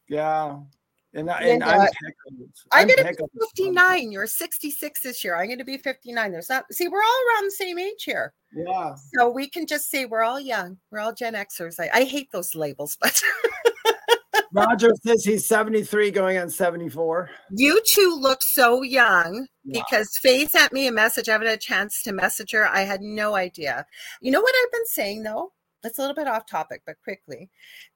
Yeah, 0.09 0.61
and, 1.15 1.31
I, 1.31 1.41
and 1.43 1.63
I'm, 1.63 1.89
I'm, 2.73 2.89
going 2.89 2.99
to 2.99 3.15
be 3.15 3.41
59. 3.41 4.13
You're 4.13 4.27
66 4.27 5.03
this 5.03 5.23
year. 5.23 5.37
I'm 5.37 5.47
going 5.47 5.59
to 5.59 5.65
be 5.65 5.79
59. 5.79 6.33
There's 6.33 6.49
not, 6.49 6.65
see, 6.73 6.89
we're 6.89 7.03
all 7.03 7.23
around 7.29 7.47
the 7.47 7.51
same 7.53 7.79
age 7.79 8.03
here. 8.05 8.33
Yeah. 8.55 8.95
So 9.15 9.31
we 9.31 9.49
can 9.49 9.67
just 9.67 9.91
say 9.91 10.07
we're 10.07 10.23
all 10.23 10.41
young. 10.41 10.79
We're 10.91 11.01
all 11.01 11.13
Gen 11.13 11.35
Xers. 11.35 11.77
I, 11.79 11.91
I 11.93 12.05
hate 12.05 12.31
those 12.33 12.55
labels, 12.55 12.97
but. 13.01 13.21
Roger 14.53 14.91
says 15.05 15.25
he's 15.25 15.47
73 15.47 16.13
going 16.13 16.39
on 16.39 16.49
74. 16.49 17.29
You 17.51 17.81
two 17.93 18.17
look 18.21 18.39
so 18.41 18.83
young 18.83 19.49
because 19.71 20.17
Faith 20.21 20.51
sent 20.51 20.73
me 20.73 20.87
a 20.87 20.93
message. 20.93 21.29
I 21.29 21.33
haven't 21.33 21.49
had 21.49 21.59
a 21.59 21.61
chance 21.61 22.03
to 22.03 22.13
message 22.13 22.53
her. 22.53 22.69
I 22.69 22.83
had 22.83 23.01
no 23.01 23.35
idea. 23.35 23.85
You 24.21 24.31
know 24.31 24.41
what 24.41 24.55
I've 24.63 24.73
been 24.73 24.87
saying 24.87 25.25
though? 25.25 25.53
It's 25.83 25.99
a 25.99 26.03
little 26.03 26.15
bit 26.15 26.29
off 26.29 26.47
topic, 26.47 26.83
but 26.87 26.97
quickly 27.03 27.51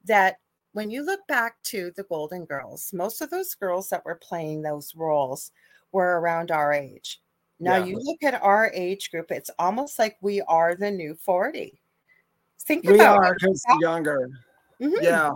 that 0.05 0.37
when 0.79 0.89
you 0.89 1.03
look 1.03 1.19
back 1.27 1.61
to 1.61 1.91
the 1.97 2.03
Golden 2.03 2.45
Girls, 2.45 2.93
most 2.93 3.19
of 3.19 3.29
those 3.29 3.53
girls 3.53 3.89
that 3.89 4.05
were 4.05 4.15
playing 4.15 4.61
those 4.61 4.95
roles 4.95 5.51
were 5.91 6.21
around 6.21 6.51
our 6.51 6.71
age. 6.71 7.19
Now 7.59 7.75
yeah. 7.75 7.83
you 7.83 7.99
look 8.01 8.23
at 8.23 8.41
our 8.41 8.71
age 8.73 9.11
group, 9.11 9.29
it's 9.29 9.51
almost 9.59 9.99
like 9.99 10.15
we 10.21 10.39
are 10.43 10.75
the 10.75 10.89
new 10.89 11.15
40. 11.15 11.81
Think 12.61 12.85
we 12.87 12.95
about 12.95 13.17
are 13.17 13.35
because 13.37 13.61
younger. 13.81 14.29
Mm-hmm. 14.81 15.03
Yeah. 15.03 15.31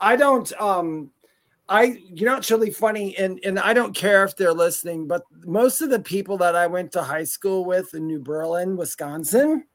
I 0.00 0.16
don't 0.16 0.52
um 0.60 1.12
I 1.68 2.02
you 2.12 2.26
know 2.26 2.38
it's 2.38 2.50
really 2.50 2.72
funny 2.72 3.16
and 3.16 3.38
and 3.44 3.60
I 3.60 3.72
don't 3.72 3.94
care 3.94 4.24
if 4.24 4.34
they're 4.34 4.52
listening, 4.52 5.06
but 5.06 5.22
most 5.44 5.82
of 5.82 5.90
the 5.90 6.00
people 6.00 6.36
that 6.38 6.56
I 6.56 6.66
went 6.66 6.90
to 6.92 7.02
high 7.02 7.22
school 7.22 7.64
with 7.64 7.94
in 7.94 8.08
New 8.08 8.18
Berlin, 8.18 8.76
Wisconsin, 8.76 9.66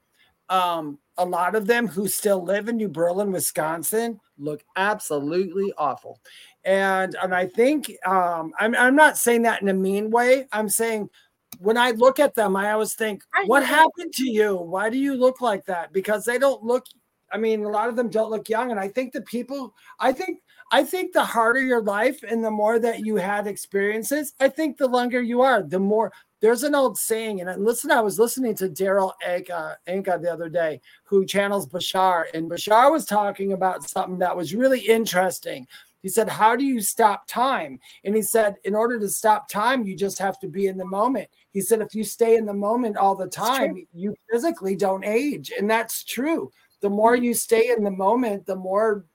um, 0.50 1.00
a 1.18 1.24
lot 1.24 1.56
of 1.56 1.68
them 1.68 1.88
who 1.88 2.10
still 2.10 2.44
live 2.44 2.68
in 2.68 2.76
New 2.76 2.90
Berlin, 2.90 3.32
Wisconsin, 3.32 4.20
look 4.38 4.64
absolutely 4.76 5.74
awful. 5.78 6.20
And 6.64 7.16
and 7.22 7.34
I 7.34 7.48
think 7.48 7.92
um, 8.06 8.54
I'm 8.60 8.76
I'm 8.76 8.96
not 8.96 9.18
saying 9.18 9.44
that 9.44 9.62
in 9.62 9.70
a 9.70 9.74
mean 9.74 10.10
way. 10.12 10.48
I'm 10.52 10.70
saying 10.70 11.10
when 11.60 11.78
I 11.78 11.92
look 11.92 12.20
at 12.20 12.36
them, 12.36 12.56
I 12.56 12.72
always 12.72 12.94
think, 12.94 13.24
what 13.46 13.66
happened 13.66 14.14
to 14.16 14.30
you? 14.30 14.56
Why 14.56 14.90
do 14.90 14.98
you 14.98 15.16
look 15.16 15.42
like 15.42 15.66
that? 15.66 15.94
Because 15.94 16.26
they 16.26 16.38
don't 16.38 16.64
look. 16.64 16.86
I 17.32 17.38
mean, 17.38 17.64
a 17.64 17.70
lot 17.70 17.90
of 17.90 17.96
them 17.96 18.10
don't 18.10 18.32
look 18.32 18.50
young, 18.50 18.72
and 18.72 18.80
I 18.80 18.88
think 18.88 19.14
the 19.14 19.22
people. 19.22 19.74
I 20.00 20.12
think 20.12 20.40
I 20.72 20.84
think 20.84 21.14
the 21.14 21.24
harder 21.24 21.62
your 21.62 21.82
life 21.82 22.24
and 22.24 22.44
the 22.44 22.52
more 22.52 22.80
that 22.80 23.06
you 23.06 23.16
had 23.18 23.48
experiences, 23.48 24.34
I 24.40 24.50
think 24.50 24.78
the 24.78 24.88
longer 24.88 25.22
you 25.22 25.42
are, 25.42 25.62
the 25.62 25.80
more 25.80 26.12
there's 26.46 26.62
an 26.62 26.76
old 26.76 26.96
saying, 26.96 27.42
and 27.42 27.66
listen, 27.66 27.90
I 27.90 28.02
was 28.02 28.20
listening 28.20 28.54
to 28.58 28.70
Darryl 28.70 29.14
Anka, 29.28 30.22
the 30.22 30.32
other 30.32 30.48
day, 30.48 30.80
who 31.04 31.26
channels 31.26 31.66
Bashar, 31.66 32.26
and 32.36 32.48
Bashar 32.48 32.92
was 32.92 33.04
talking 33.04 33.54
about 33.54 33.90
something 33.90 34.20
that 34.20 34.38
was 34.38 34.54
really 34.54 34.82
interesting. 34.82 35.66
He 36.04 36.10
said, 36.10 36.30
How 36.30 36.56
do 36.56 36.64
you 36.64 36.82
stop 36.82 37.26
time? 37.28 37.80
And 38.04 38.16
he 38.16 38.22
said, 38.22 38.58
In 38.64 38.76
order 38.76 39.00
to 39.00 39.10
stop 39.10 39.50
time, 39.50 39.88
you 39.88 39.96
just 39.96 40.20
have 40.20 40.40
to 40.42 40.48
be 40.48 40.68
in 40.68 40.78
the 40.78 40.86
moment. 40.86 41.30
He 41.50 41.62
said, 41.62 41.82
If 41.82 41.96
you 41.96 42.04
stay 42.04 42.36
in 42.36 42.46
the 42.46 42.54
moment 42.54 42.96
all 42.96 43.16
the 43.16 43.26
time, 43.26 43.88
you 43.92 44.14
physically 44.32 44.76
don't 44.76 45.04
age. 45.04 45.52
And 45.58 45.68
that's 45.68 46.04
true. 46.04 46.52
The 46.82 46.92
more 46.92 47.16
mm-hmm. 47.16 47.24
you 47.24 47.34
stay 47.34 47.70
in 47.76 47.84
the 47.84 47.90
moment, 47.90 48.46
the 48.46 48.56
more 48.56 49.06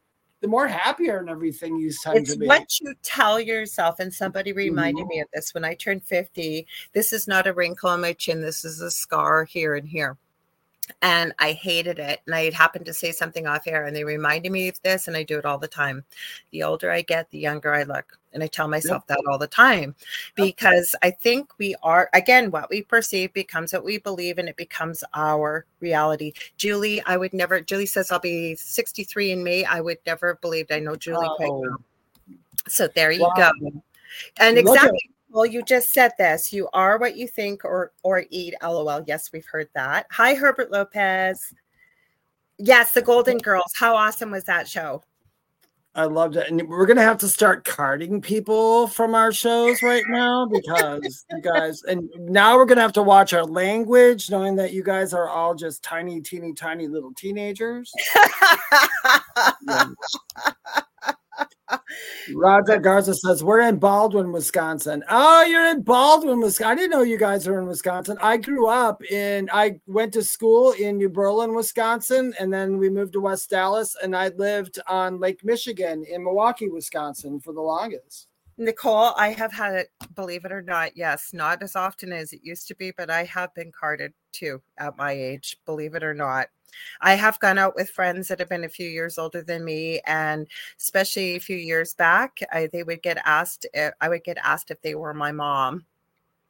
the 0.41 0.49
more 0.49 0.67
happier 0.67 1.19
and 1.19 1.29
everything 1.29 1.77
you 1.77 1.93
tend 2.03 2.19
it's 2.19 2.33
to 2.33 2.39
be. 2.39 2.47
what 2.47 2.81
you 2.81 2.95
tell 3.03 3.39
yourself. 3.39 4.01
And 4.01 4.13
somebody 4.13 4.53
reminded 4.53 5.03
mm-hmm. 5.03 5.09
me 5.09 5.21
of 5.21 5.29
this 5.35 5.53
when 5.53 5.65
I 5.65 5.75
turned 5.75 6.05
50. 6.05 6.67
This 6.93 7.13
is 7.13 7.29
not 7.29 7.47
a 7.47 7.53
wrinkle 7.53 7.91
on 7.91 8.01
my 8.01 8.13
chin. 8.13 8.41
This 8.41 8.65
is 8.65 8.81
a 8.81 8.91
scar 8.91 9.45
here 9.45 9.75
and 9.75 9.89
here 9.89 10.17
and 11.03 11.33
I 11.39 11.53
hated 11.53 11.99
it. 11.99 12.21
And 12.27 12.35
I 12.35 12.51
happened 12.51 12.87
to 12.87 12.95
say 12.95 13.13
something 13.13 13.47
off 13.47 13.67
air, 13.67 13.87
and 13.87 13.95
they 13.95 14.05
reminded 14.05 14.53
me 14.53 14.69
of 14.69 14.81
this, 14.83 15.09
and 15.09 15.17
I 15.17 15.23
do 15.23 15.39
it 15.39 15.45
all 15.45 15.59
the 15.59 15.69
time. 15.69 16.05
The 16.51 16.63
older 16.63 16.91
I 16.91 17.03
get, 17.03 17.31
the 17.31 17.39
younger 17.39 17.75
I 17.75 17.83
look. 17.83 18.19
And 18.33 18.45
I 18.45 18.47
tell 18.47 18.69
myself 18.69 19.03
yep. 19.09 19.19
that 19.19 19.25
all 19.29 19.39
the 19.39 19.49
time 19.49 19.97
because 20.37 20.95
I 21.03 21.11
think 21.11 21.51
we 21.59 21.75
are, 21.83 22.09
again, 22.15 22.53
what 22.53 22.71
we 22.71 22.83
perceive 22.83 23.33
becomes 23.33 23.73
what 23.73 23.85
we 23.85 23.99
believe, 23.99 24.39
and 24.39 24.49
it 24.49 24.57
becomes 24.57 25.03
our 25.15 25.67
reality. 25.81 26.33
Julie, 26.57 27.03
I 27.07 27.17
would 27.17 27.33
never, 27.33 27.61
Julie 27.61 27.87
says 27.87 28.13
I'll 28.13 28.21
be 28.21 28.55
63 28.55 29.33
in 29.33 29.43
May. 29.43 29.65
I 29.65 29.81
would 29.81 29.99
never 30.07 30.29
have 30.29 30.41
believed 30.41 30.71
I 30.71 30.79
know 30.79 30.95
Julie 30.95 31.27
oh. 31.29 31.37
quite 31.37 31.53
well. 31.53 31.83
So 32.69 32.87
there 32.87 33.11
you 33.11 33.23
wow. 33.23 33.51
go. 33.51 33.83
And 34.39 34.59
exactly 34.59 35.11
well, 35.31 35.47
you 35.47 35.63
just 35.63 35.93
said 35.93 36.13
this. 36.19 36.53
You 36.53 36.69
are 36.73 36.99
what 36.99 37.17
you 37.17 37.29
think 37.29 37.65
or 37.65 37.93
or 38.03 38.25
eat. 38.31 38.55
LOL. 38.63 39.05
Yes, 39.07 39.31
we've 39.33 39.47
heard 39.47 39.69
that. 39.75 40.07
Hi, 40.11 40.35
Herbert 40.35 40.71
Lopez. 40.71 41.55
Yes, 42.59 42.93
the 42.93 43.03
Golden 43.03 43.39
Girls. 43.39 43.73
How 43.77 43.95
awesome 43.97 44.31
was 44.31 44.45
that 44.45 44.69
show? 44.69 45.03
I 45.95 46.05
loved 46.05 46.37
it. 46.37 46.49
And 46.49 46.69
we're 46.69 46.87
gonna 46.87 47.03
have 47.03 47.19
to 47.19 47.29
start 47.29 47.65
carding 47.65 48.21
people 48.21 48.87
from 48.87 49.15
our 49.15 49.33
shows 49.33 49.83
right 49.83 50.05
now 50.09 50.47
because 50.47 51.25
you 51.31 51.41
guys 51.41 51.83
and 51.83 52.09
now 52.17 52.57
we're 52.57 52.65
gonna 52.65 52.81
have 52.81 52.93
to 52.93 53.03
watch 53.03 53.33
our 53.33 53.45
language, 53.45 54.31
knowing 54.31 54.55
that 54.57 54.73
you 54.73 54.85
guys 54.85 55.13
are 55.13 55.29
all 55.29 55.55
just 55.55 55.83
tiny, 55.83 56.21
teeny, 56.21 56.55
tiny 56.55 56.87
little 56.87 57.13
teenagers. 57.15 57.93
yeah. 59.69 59.87
Roger 62.35 62.79
Garza 62.79 63.15
says, 63.15 63.45
We're 63.45 63.61
in 63.61 63.79
Baldwin, 63.79 64.33
Wisconsin. 64.33 65.05
Oh, 65.09 65.45
you're 65.45 65.69
in 65.69 65.83
Baldwin, 65.83 66.41
Wisconsin. 66.41 66.73
I 66.73 66.75
didn't 66.75 66.91
know 66.91 67.03
you 67.03 67.19
guys 67.19 67.47
were 67.47 67.61
in 67.61 67.67
Wisconsin. 67.67 68.17
I 68.21 68.37
grew 68.37 68.69
up 68.69 69.03
in, 69.05 69.49
I 69.53 69.81
went 69.87 70.13
to 70.15 70.23
school 70.23 70.73
in 70.73 70.97
New 70.97 71.09
Berlin, 71.09 71.55
Wisconsin, 71.55 72.35
and 72.39 72.53
then 72.53 72.79
we 72.79 72.89
moved 72.89 73.13
to 73.15 73.21
West 73.21 73.53
Allis, 73.53 73.97
and 74.03 74.17
I 74.17 74.29
lived 74.29 74.79
on 74.87 75.21
Lake 75.21 75.45
Michigan 75.45 76.05
in 76.05 76.25
Milwaukee, 76.25 76.69
Wisconsin 76.69 77.41
for 77.41 77.53
the 77.53 77.61
longest. 77.61 78.30
Nicole, 78.61 79.15
I 79.17 79.29
have 79.29 79.55
had 79.55 79.75
it, 79.75 79.91
believe 80.15 80.45
it 80.45 80.53
or 80.53 80.61
not. 80.61 80.95
Yes, 80.95 81.33
not 81.33 81.63
as 81.63 81.75
often 81.75 82.13
as 82.13 82.35
it 82.35 82.45
used 82.45 82.69
to 82.69 82.75
be, 82.75 82.91
but 82.91 83.09
I 83.09 83.25
have 83.25 83.55
been 83.55 83.73
carded 83.73 84.13
too 84.33 84.61
at 84.77 84.99
my 84.99 85.13
age, 85.13 85.57
believe 85.65 85.95
it 85.95 86.05
or 86.05 86.13
not. 86.13 86.49
I 87.01 87.15
have 87.15 87.41
gone 87.41 87.57
out 87.57 87.75
with 87.75 87.89
friends 87.89 88.29
that 88.29 88.39
have 88.39 88.51
been 88.51 88.65
a 88.65 88.69
few 88.69 88.87
years 88.87 89.17
older 89.17 89.43
than 89.43 89.65
me, 89.65 90.01
and 90.07 90.47
especially 90.79 91.37
a 91.37 91.41
few 91.41 91.57
years 91.57 91.95
back, 91.95 92.39
I, 92.53 92.69
they 92.71 92.83
would 92.83 93.01
get 93.01 93.17
asked. 93.25 93.65
If, 93.73 93.95
I 93.99 94.11
would 94.11 94.25
get 94.25 94.37
asked 94.45 94.71
if 94.71 94.83
they 94.83 94.95
were 94.95 95.15
my 95.15 95.33
mom, 95.33 95.87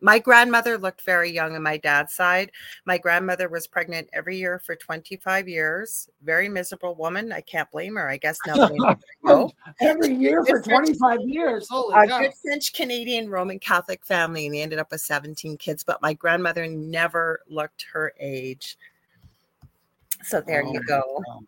my 0.00 0.18
grandmother 0.18 0.78
looked 0.78 1.02
very 1.02 1.30
young 1.30 1.54
on 1.54 1.62
my 1.62 1.76
dad's 1.76 2.12
side. 2.14 2.50
My 2.84 2.98
grandmother 2.98 3.48
was 3.48 3.66
pregnant 3.66 4.08
every 4.12 4.36
year 4.36 4.58
for 4.58 4.74
25 4.74 5.48
years. 5.48 6.08
Very 6.22 6.48
miserable 6.48 6.94
woman. 6.94 7.32
I 7.32 7.40
can't 7.42 7.70
blame 7.70 7.96
her. 7.96 8.08
I 8.08 8.16
guess 8.16 8.38
now. 8.46 8.68
every 9.80 10.14
year 10.14 10.44
for 10.44 10.60
25 10.60 11.20
years. 11.22 11.68
Holy 11.70 11.94
a 11.94 12.06
cow. 12.08 12.20
good 12.20 12.32
French 12.42 12.72
Canadian 12.72 13.28
Roman 13.28 13.58
Catholic 13.58 14.04
family, 14.04 14.46
and 14.46 14.54
they 14.54 14.62
ended 14.62 14.78
up 14.78 14.90
with 14.90 15.00
17 15.00 15.56
kids. 15.58 15.84
But 15.84 16.02
my 16.02 16.14
grandmother 16.14 16.66
never 16.66 17.40
looked 17.48 17.86
her 17.92 18.12
age. 18.18 18.76
So 20.24 20.40
there 20.40 20.62
Oh, 20.64 20.72
you 20.72 20.82
go. 20.82 21.02
wow. 21.26 21.40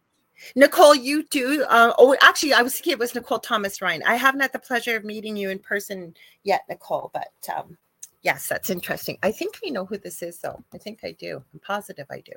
Nicole, 0.57 0.95
you 0.95 1.23
do. 1.25 1.65
Uh, 1.69 1.93
oh, 1.99 2.17
actually, 2.21 2.53
I 2.53 2.63
was 2.63 2.75
thinking 2.75 2.93
it 2.93 2.99
was 2.99 3.15
Nicole 3.15 3.39
Thomas 3.39 3.81
Ryan. 3.81 4.03
I 4.05 4.17
haven't 4.17 4.41
had 4.41 4.53
the 4.53 4.59
pleasure 4.59 4.97
of 4.97 5.05
meeting 5.05 5.37
you 5.37 5.51
in 5.51 5.59
person 5.59 6.15
yet, 6.43 6.63
Nicole, 6.69 7.11
but 7.15 7.29
um, 7.57 7.77
yes, 8.23 8.49
that's 8.49 8.70
interesting. 8.70 9.18
I 9.23 9.33
think 9.33 9.59
I 9.64 9.70
know 9.70 9.85
who 9.85 9.99
this 9.99 10.23
is, 10.23 10.39
though. 10.39 10.62
I 10.73 10.79
think 10.79 11.01
I 11.05 11.12
do. 11.12 11.43
I'm 11.53 11.61
positive 11.61 12.07
I 12.11 12.20
do. 12.20 12.33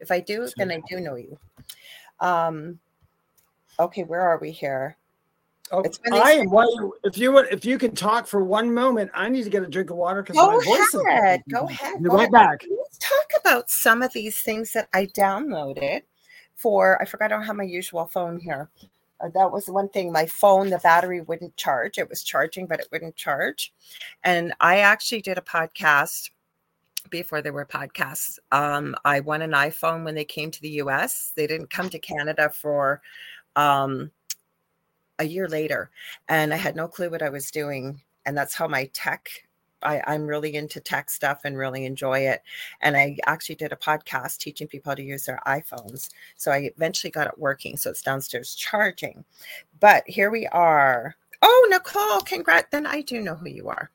If 0.00 0.10
I 0.10 0.20
do, 0.20 0.48
then 0.56 0.70
I 0.70 0.82
do 0.88 1.00
know 1.00 1.16
you. 1.16 1.38
Um, 2.20 2.78
okay, 3.78 4.04
where 4.04 4.20
are 4.20 4.38
we 4.38 4.50
here? 4.50 4.96
Oh, 5.72 5.80
It's 5.82 5.98
when 6.04 6.12
they 6.12 6.20
I 6.20 6.32
am. 6.32 6.50
Why, 6.50 6.66
if 7.02 7.18
you 7.18 7.32
would, 7.32 7.48
if 7.50 7.64
you 7.64 7.76
can 7.76 7.94
talk 7.94 8.26
for 8.26 8.44
one 8.44 8.72
moment, 8.72 9.10
I 9.14 9.28
need 9.28 9.42
to 9.44 9.50
get 9.50 9.62
a 9.62 9.66
drink 9.66 9.90
of 9.90 9.96
water 9.96 10.22
because 10.22 10.36
my 10.36 10.64
voice 10.64 10.94
is. 10.94 11.00
ahead. 11.00 11.42
Go 11.50 11.68
ahead. 11.68 12.02
Go 12.02 12.10
right 12.10 12.18
ahead. 12.18 12.32
back. 12.32 12.64
Let's 12.70 12.98
talk 12.98 13.40
about 13.40 13.68
some 13.68 14.02
of 14.02 14.12
these 14.12 14.38
things 14.38 14.72
that 14.72 14.88
I 14.92 15.06
downloaded 15.06 16.02
for. 16.54 17.00
I 17.02 17.04
forgot 17.04 17.32
I 17.32 17.36
don't 17.36 17.46
have 17.46 17.56
my 17.56 17.64
usual 17.64 18.06
phone 18.06 18.38
here. 18.38 18.70
Uh, 19.20 19.28
that 19.34 19.50
was 19.50 19.68
one 19.68 19.88
thing. 19.88 20.12
My 20.12 20.26
phone, 20.26 20.70
the 20.70 20.78
battery 20.78 21.20
wouldn't 21.20 21.56
charge. 21.56 21.98
It 21.98 22.08
was 22.08 22.22
charging, 22.22 22.66
but 22.66 22.80
it 22.80 22.88
wouldn't 22.92 23.16
charge. 23.16 23.72
And 24.24 24.52
I 24.60 24.78
actually 24.78 25.22
did 25.22 25.38
a 25.38 25.42
podcast 25.42 26.30
before 27.10 27.40
there 27.40 27.52
were 27.52 27.66
podcasts. 27.66 28.38
Um, 28.52 28.94
I 29.04 29.20
won 29.20 29.42
an 29.42 29.52
iPhone 29.52 30.04
when 30.04 30.14
they 30.14 30.24
came 30.24 30.50
to 30.50 30.60
the 30.60 30.80
US. 30.82 31.32
They 31.36 31.46
didn't 31.46 31.70
come 31.70 31.88
to 31.90 31.98
Canada 31.98 32.50
for 32.50 33.00
um, 33.54 34.10
a 35.18 35.24
year 35.24 35.48
later. 35.48 35.90
And 36.28 36.52
I 36.52 36.56
had 36.56 36.76
no 36.76 36.88
clue 36.88 37.10
what 37.10 37.22
I 37.22 37.30
was 37.30 37.50
doing. 37.50 38.02
And 38.26 38.36
that's 38.36 38.54
how 38.54 38.68
my 38.68 38.90
tech 38.92 39.45
I, 39.86 40.02
I'm 40.06 40.26
really 40.26 40.54
into 40.56 40.80
tech 40.80 41.08
stuff 41.10 41.42
and 41.44 41.56
really 41.56 41.84
enjoy 41.84 42.20
it. 42.20 42.42
And 42.80 42.96
I 42.96 43.16
actually 43.26 43.54
did 43.54 43.72
a 43.72 43.76
podcast 43.76 44.38
teaching 44.38 44.66
people 44.66 44.90
how 44.90 44.96
to 44.96 45.02
use 45.02 45.26
their 45.26 45.40
iPhones. 45.46 46.10
So 46.36 46.50
I 46.50 46.70
eventually 46.76 47.10
got 47.10 47.28
it 47.28 47.38
working. 47.38 47.76
So 47.76 47.90
it's 47.90 48.02
downstairs 48.02 48.54
charging. 48.54 49.24
But 49.80 50.02
here 50.06 50.30
we 50.30 50.46
are. 50.48 51.14
Oh, 51.40 51.68
Nicole, 51.70 52.20
congrats. 52.22 52.68
Then 52.72 52.86
I 52.86 53.02
do 53.02 53.20
know 53.20 53.34
who 53.34 53.48
you 53.48 53.68
are. 53.68 53.90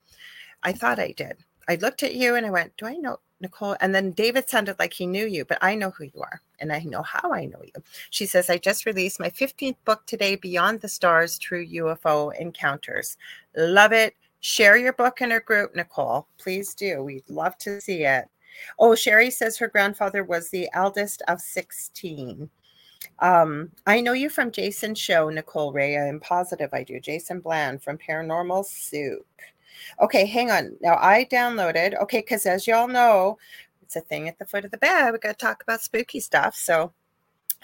I 0.63 0.71
thought 0.71 0.99
I 0.99 1.11
did. 1.11 1.37
I 1.67 1.75
looked 1.75 2.03
at 2.03 2.15
you 2.15 2.35
and 2.35 2.45
I 2.45 2.49
went, 2.49 2.75
Do 2.77 2.85
I 2.85 2.93
know 2.93 3.19
Nicole? 3.39 3.75
And 3.81 3.93
then 3.93 4.11
David 4.11 4.49
sounded 4.49 4.77
like 4.79 4.93
he 4.93 5.05
knew 5.05 5.25
you, 5.25 5.45
but 5.45 5.57
I 5.61 5.75
know 5.75 5.89
who 5.91 6.05
you 6.05 6.21
are 6.21 6.41
and 6.59 6.71
I 6.71 6.79
know 6.79 7.01
how 7.01 7.33
I 7.33 7.45
know 7.45 7.61
you. 7.63 7.83
She 8.11 8.25
says, 8.25 8.49
I 8.49 8.57
just 8.57 8.85
released 8.85 9.19
my 9.19 9.29
15th 9.29 9.77
book 9.83 10.05
today, 10.05 10.35
Beyond 10.35 10.81
the 10.81 10.87
Stars 10.87 11.37
True 11.37 11.65
UFO 11.65 12.35
Encounters. 12.39 13.17
Love 13.55 13.91
it. 13.91 14.15
Share 14.41 14.75
your 14.75 14.93
book 14.93 15.21
in 15.21 15.31
our 15.31 15.39
group, 15.39 15.75
Nicole. 15.75 16.27
Please 16.37 16.73
do. 16.73 17.03
We'd 17.03 17.29
love 17.29 17.57
to 17.59 17.79
see 17.79 18.03
it. 18.03 18.25
Oh, 18.79 18.95
Sherry 18.95 19.29
says 19.29 19.57
her 19.57 19.67
grandfather 19.67 20.23
was 20.23 20.49
the 20.49 20.67
eldest 20.73 21.21
of 21.27 21.39
16. 21.39 22.49
Um, 23.19 23.71
I 23.85 24.01
know 24.01 24.13
you 24.13 24.29
from 24.29 24.51
Jason's 24.51 24.99
show, 24.99 25.29
Nicole 25.29 25.71
Ray. 25.71 25.97
I'm 25.97 26.19
positive 26.19 26.71
I 26.73 26.83
do. 26.83 26.99
Jason 26.99 27.39
Bland 27.39 27.83
from 27.83 27.97
Paranormal 27.97 28.65
Soup. 28.65 29.25
Okay, 30.01 30.25
hang 30.25 30.51
on. 30.51 30.75
Now 30.81 30.97
I 30.99 31.25
downloaded, 31.31 31.99
okay, 32.01 32.19
because 32.19 32.45
as 32.45 32.67
y'all 32.67 32.87
know, 32.87 33.37
it's 33.83 33.95
a 33.95 34.01
thing 34.01 34.27
at 34.27 34.39
the 34.39 34.45
foot 34.45 34.65
of 34.65 34.71
the 34.71 34.77
bed. 34.77 35.11
We 35.11 35.19
got 35.19 35.37
to 35.37 35.45
talk 35.45 35.61
about 35.61 35.81
spooky 35.81 36.19
stuff. 36.19 36.55
So 36.55 36.93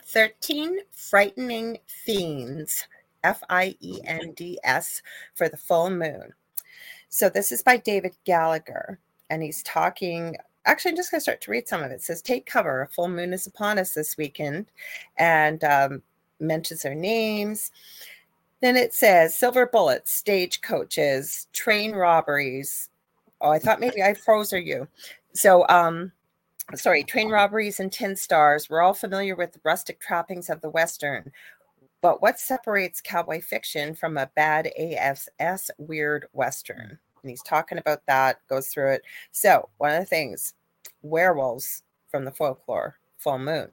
13 0.06 0.80
frightening 0.92 1.80
fiends, 1.88 2.88
F 3.24 3.42
I 3.50 3.76
E 3.80 4.00
N 4.06 4.34
D 4.36 4.60
S, 4.64 5.02
for 5.36 5.50
the 5.50 5.58
full 5.58 5.90
moon. 5.90 6.34
So 7.10 7.30
this 7.30 7.52
is 7.52 7.62
by 7.62 7.78
David 7.78 8.16
Gallagher, 8.26 9.00
and 9.30 9.42
he's 9.42 9.64
talking. 9.64 10.36
Actually, 10.66 10.92
I'm 10.92 10.98
just 10.98 11.12
going 11.12 11.20
to 11.20 11.24
start 11.24 11.42
to 11.42 11.52
read 11.52 11.68
some 11.68 11.82
of 11.82 11.92
it. 11.92 11.96
It 11.96 12.04
says, 12.04 12.22
Take 12.22 12.46
cover. 12.46 12.82
A 12.82 12.88
full 12.88 13.08
moon 13.08 13.34
is 13.34 13.48
upon 13.48 13.80
us 13.80 13.94
this 13.94 14.18
weekend, 14.18 14.66
and 15.18 15.64
um, 15.64 16.02
mentions 16.40 16.82
their 16.82 16.96
names. 16.96 17.72
Then 18.62 18.76
it 18.76 18.94
says 18.94 19.38
silver 19.38 19.68
bullets, 19.68 20.12
stagecoaches, 20.12 21.48
train 21.54 21.94
robberies. 21.94 22.90
Oh, 23.40 23.52
I 23.52 23.60
thought 23.60 23.80
maybe 23.80 24.02
I 24.02 24.14
froze 24.14 24.52
or 24.52 24.60
you. 24.60 24.88
So, 25.34 25.68
um, 25.70 26.12
sorry, 26.76 27.04
train 27.04 27.30
robberies 27.30 27.80
and 27.80 27.92
tin 27.92 28.16
stars. 28.16 28.70
We're 28.70 28.82
all 28.82 28.96
familiar 28.96 29.36
with 29.36 29.54
the 29.54 29.60
rustic 29.64 30.00
trappings 30.00 30.50
of 30.50 30.60
the 30.62 30.72
Western. 30.72 31.32
But 32.02 32.22
what 32.22 32.40
separates 32.40 33.02
cowboy 33.02 33.42
fiction 33.42 33.96
from 33.96 34.18
a 34.18 34.30
bad 34.36 34.72
AFS 34.80 35.70
weird 35.78 36.28
Western? 36.32 37.00
And 37.22 37.30
he's 37.30 37.42
talking 37.42 37.78
about 37.78 38.06
that, 38.06 38.40
goes 38.48 38.68
through 38.68 38.92
it. 38.92 39.02
So, 39.32 39.70
one 39.78 39.94
of 39.94 40.00
the 40.00 40.06
things 40.06 40.54
werewolves 41.02 41.84
from 42.10 42.26
the 42.26 42.32
folklore, 42.32 42.98
full 43.18 43.40
moon. 43.40 43.70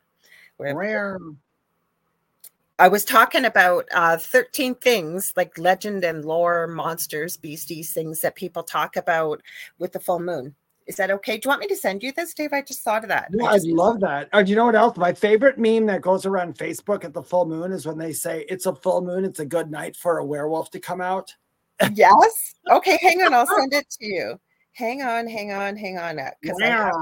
Where 0.56 0.74
Rare. 0.74 1.18
I 2.78 2.88
was 2.88 3.04
talking 3.04 3.44
about 3.44 3.86
uh, 3.94 4.16
13 4.16 4.74
things 4.74 5.32
like 5.36 5.56
legend 5.58 6.02
and 6.02 6.24
lore, 6.24 6.66
monsters, 6.66 7.36
beasties, 7.36 7.92
things 7.92 8.20
that 8.22 8.34
people 8.34 8.64
talk 8.64 8.96
about 8.96 9.42
with 9.78 9.92
the 9.92 10.00
full 10.00 10.18
moon. 10.18 10.56
Is 10.86 10.96
that 10.96 11.10
okay? 11.10 11.38
Do 11.38 11.46
you 11.46 11.48
want 11.48 11.60
me 11.60 11.66
to 11.68 11.76
send 11.76 12.02
you 12.02 12.12
this, 12.12 12.34
Dave? 12.34 12.52
I 12.52 12.60
just 12.62 12.82
thought 12.82 13.04
of 13.04 13.08
that. 13.08 13.28
Yeah, 13.32 13.46
I 13.46 13.54
I 13.54 13.58
love 13.64 14.00
that. 14.00 14.28
Oh, 14.32 14.42
do 14.42 14.50
you 14.50 14.56
know 14.56 14.66
what 14.66 14.74
else? 14.74 14.96
My 14.98 15.12
favorite 15.14 15.58
meme 15.58 15.86
that 15.86 16.02
goes 16.02 16.26
around 16.26 16.56
Facebook 16.58 17.04
at 17.04 17.14
the 17.14 17.22
full 17.22 17.46
moon 17.46 17.72
is 17.72 17.86
when 17.86 17.96
they 17.98 18.12
say 18.12 18.44
it's 18.48 18.66
a 18.66 18.74
full 18.74 19.00
moon, 19.00 19.24
it's 19.24 19.40
a 19.40 19.46
good 19.46 19.70
night 19.70 19.96
for 19.96 20.18
a 20.18 20.24
werewolf 20.24 20.70
to 20.72 20.80
come 20.80 21.00
out. 21.00 21.34
yes. 21.94 22.54
Okay, 22.70 22.98
hang 23.00 23.22
on. 23.22 23.32
I'll 23.32 23.46
send 23.46 23.72
it 23.72 23.88
to 23.98 24.06
you. 24.06 24.40
Hang 24.72 25.02
on, 25.02 25.26
hang 25.26 25.52
on, 25.52 25.76
hang 25.76 25.98
on. 25.98 26.18
uh, 26.18 26.30
have- 26.60 26.92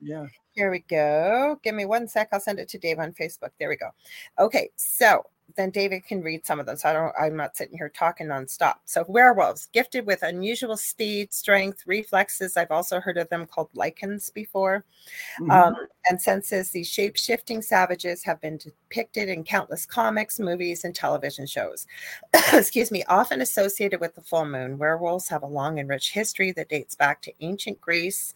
Yeah. 0.00 0.26
Here 0.52 0.70
we 0.72 0.80
go. 0.80 1.60
Give 1.62 1.74
me 1.74 1.84
one 1.84 2.08
sec. 2.08 2.28
I'll 2.32 2.40
send 2.40 2.58
it 2.58 2.68
to 2.70 2.78
Dave 2.78 2.98
on 2.98 3.12
Facebook. 3.12 3.50
There 3.60 3.68
we 3.68 3.76
go. 3.76 3.90
Okay, 4.40 4.70
so 4.76 5.22
then 5.56 5.70
David 5.70 6.04
can 6.04 6.22
read 6.22 6.46
some 6.46 6.60
of 6.60 6.66
them. 6.66 6.76
So 6.76 6.88
I 6.88 6.92
don't. 6.92 7.12
I'm 7.18 7.36
not 7.36 7.56
sitting 7.56 7.76
here 7.76 7.88
talking 7.88 8.26
nonstop. 8.26 8.76
So 8.84 9.04
werewolves, 9.08 9.68
gifted 9.72 10.06
with 10.06 10.22
unusual 10.22 10.76
speed, 10.76 11.32
strength, 11.32 11.82
reflexes. 11.86 12.56
I've 12.56 12.70
also 12.70 13.00
heard 13.00 13.18
of 13.18 13.28
them 13.28 13.46
called 13.46 13.70
lycans 13.74 14.32
before. 14.32 14.84
Mhm. 15.40 15.50
Um, 15.50 15.76
and 16.10 16.20
senses 16.20 16.70
these 16.70 16.88
shape 16.88 17.16
shifting 17.16 17.62
savages 17.62 18.24
have 18.24 18.40
been 18.40 18.56
depicted 18.58 19.28
in 19.28 19.44
countless 19.44 19.86
comics, 19.86 20.38
movies, 20.40 20.84
and 20.84 20.94
television 20.94 21.46
shows. 21.46 21.86
Excuse 22.52 22.90
me, 22.90 23.04
often 23.04 23.40
associated 23.40 24.00
with 24.00 24.14
the 24.14 24.22
full 24.22 24.44
moon, 24.46 24.78
werewolves 24.78 25.28
have 25.28 25.42
a 25.42 25.46
long 25.46 25.78
and 25.78 25.88
rich 25.88 26.12
history 26.12 26.52
that 26.52 26.68
dates 26.68 26.94
back 26.94 27.22
to 27.22 27.32
ancient 27.40 27.80
Greece. 27.80 28.34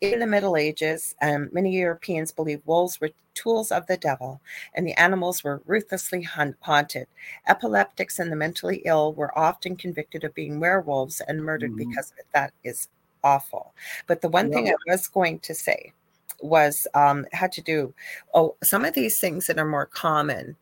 In 0.00 0.18
the 0.20 0.26
Middle 0.26 0.56
Ages, 0.56 1.14
um, 1.20 1.50
many 1.52 1.72
Europeans 1.72 2.32
believed 2.32 2.66
wolves 2.66 3.00
were 3.00 3.10
tools 3.34 3.70
of 3.70 3.86
the 3.86 3.98
devil, 3.98 4.40
and 4.74 4.86
the 4.86 4.98
animals 4.98 5.44
were 5.44 5.60
ruthlessly 5.66 6.22
hun- 6.22 6.56
haunted. 6.60 7.06
Epileptics 7.46 8.18
and 8.18 8.32
the 8.32 8.36
mentally 8.36 8.82
ill 8.86 9.12
were 9.12 9.36
often 9.38 9.76
convicted 9.76 10.24
of 10.24 10.34
being 10.34 10.58
werewolves 10.58 11.20
and 11.20 11.44
murdered 11.44 11.72
Mhm. 11.72 11.76
because 11.88 12.12
of 12.12 12.18
it. 12.18 12.26
That 12.32 12.52
is 12.64 12.88
awful. 13.22 13.74
But 14.06 14.22
the 14.22 14.28
one 14.30 14.50
thing 14.50 14.68
I 14.68 14.74
was 14.86 15.06
going 15.06 15.38
to 15.40 15.54
say 15.54 15.92
was 16.40 16.86
um, 16.94 17.26
had 17.32 17.52
to 17.52 17.60
do 17.60 17.92
oh 18.32 18.54
some 18.62 18.84
of 18.86 18.94
these 18.94 19.20
things 19.20 19.46
that 19.46 19.58
are 19.58 19.66
more 19.66 19.84
common 19.84 20.56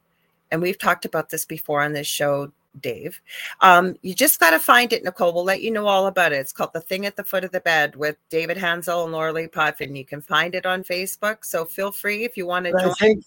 and 0.51 0.63
we've 0.63 0.79
talked 0.79 1.05
about 1.05 1.31
this 1.31 1.45
before 1.45 1.83
on 1.83 1.93
this 1.93 2.07
show 2.07 2.53
dave 2.79 3.21
um, 3.61 3.97
you 4.03 4.15
just 4.15 4.41
got 4.41 4.51
to 4.51 4.59
find 4.59 4.93
it 4.93 5.05
nicole 5.05 5.33
we'll 5.33 5.45
let 5.45 5.63
you 5.63 5.71
know 5.71 5.87
all 5.87 6.07
about 6.07 6.33
it 6.33 6.37
it's 6.37 6.53
called 6.53 6.73
the 6.73 6.81
thing 6.81 7.07
at 7.07 7.17
the 7.17 7.25
foot 7.25 7.45
of 7.45 7.51
the 7.53 7.61
bed 7.61 7.95
with 7.97 8.17
david 8.31 8.57
hanzel 8.57 9.05
and 9.05 9.15
lorilei 9.15 9.51
potvin 9.51 9.95
you 9.97 10.05
can 10.05 10.21
find 10.21 10.55
it 10.55 10.67
on 10.67 10.83
facebook 10.83 11.45
so 11.45 11.65
feel 11.65 11.91
free 11.93 12.25
if 12.25 12.37
you 12.37 12.47
want 12.47 12.65
to 12.67 12.73
But 12.73 12.81
I 12.81 12.85
join 12.87 12.95
think, 12.99 13.25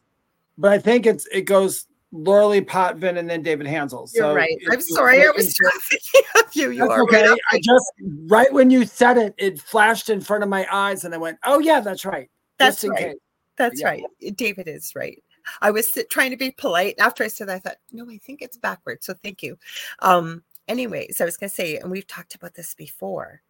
but 0.57 0.71
I 0.71 0.79
think 0.79 1.05
it's 1.05 1.27
it 1.31 1.41
goes 1.43 1.87
Lorilei 2.13 2.67
Potvin 2.67 3.15
and 3.19 3.29
then 3.29 3.41
David 3.41 3.67
Hanzel. 3.67 4.09
you're 4.13 4.33
right 4.35 4.57
i'm 4.69 4.81
sorry 4.81 5.25
i 5.25 5.29
was 5.33 5.55
thinking 5.89 6.27
of 6.39 6.53
you 6.53 6.69
you 6.71 6.89
are 6.89 7.03
okay. 7.03 7.25
right 7.25 7.39
I 7.53 7.59
just 7.63 7.85
right 8.27 8.51
when 8.51 8.69
you 8.69 8.85
said 8.85 9.17
it, 9.17 9.33
it 9.37 9.61
flashed 9.61 10.09
in 10.09 10.19
front 10.19 10.43
of 10.43 10.49
my 10.49 10.67
eyes, 10.69 11.05
and 11.05 11.13
I 11.13 11.17
went, 11.17 11.37
"Oh 11.45 11.59
yeah, 11.59 11.79
that's 11.79 12.03
right." 12.03 12.29
that's 12.57 12.83
right 12.83 12.97
case. 12.97 13.15
That's 13.57 13.79
Yeah. 13.81 13.87
right. 13.87 14.03
David 14.35 14.67
is 14.67 14.91
right. 14.95 15.21
I 15.61 15.71
was 15.71 15.97
trying 16.09 16.31
to 16.31 16.37
be 16.37 16.51
polite. 16.51 16.95
After 16.99 17.23
I 17.23 17.27
said 17.27 17.47
that, 17.47 17.55
I 17.55 17.59
thought, 17.59 17.77
no, 17.91 18.09
I 18.09 18.17
think 18.17 18.41
it's 18.41 18.57
backwards. 18.57 19.05
So 19.05 19.13
thank 19.23 19.43
you. 19.43 19.57
Um, 19.99 20.43
anyways, 20.67 21.21
I 21.21 21.25
was 21.25 21.37
going 21.37 21.49
to 21.49 21.55
say, 21.55 21.77
and 21.77 21.91
we've 21.91 22.07
talked 22.07 22.35
about 22.35 22.53
this 22.53 22.73
before, 22.73 23.41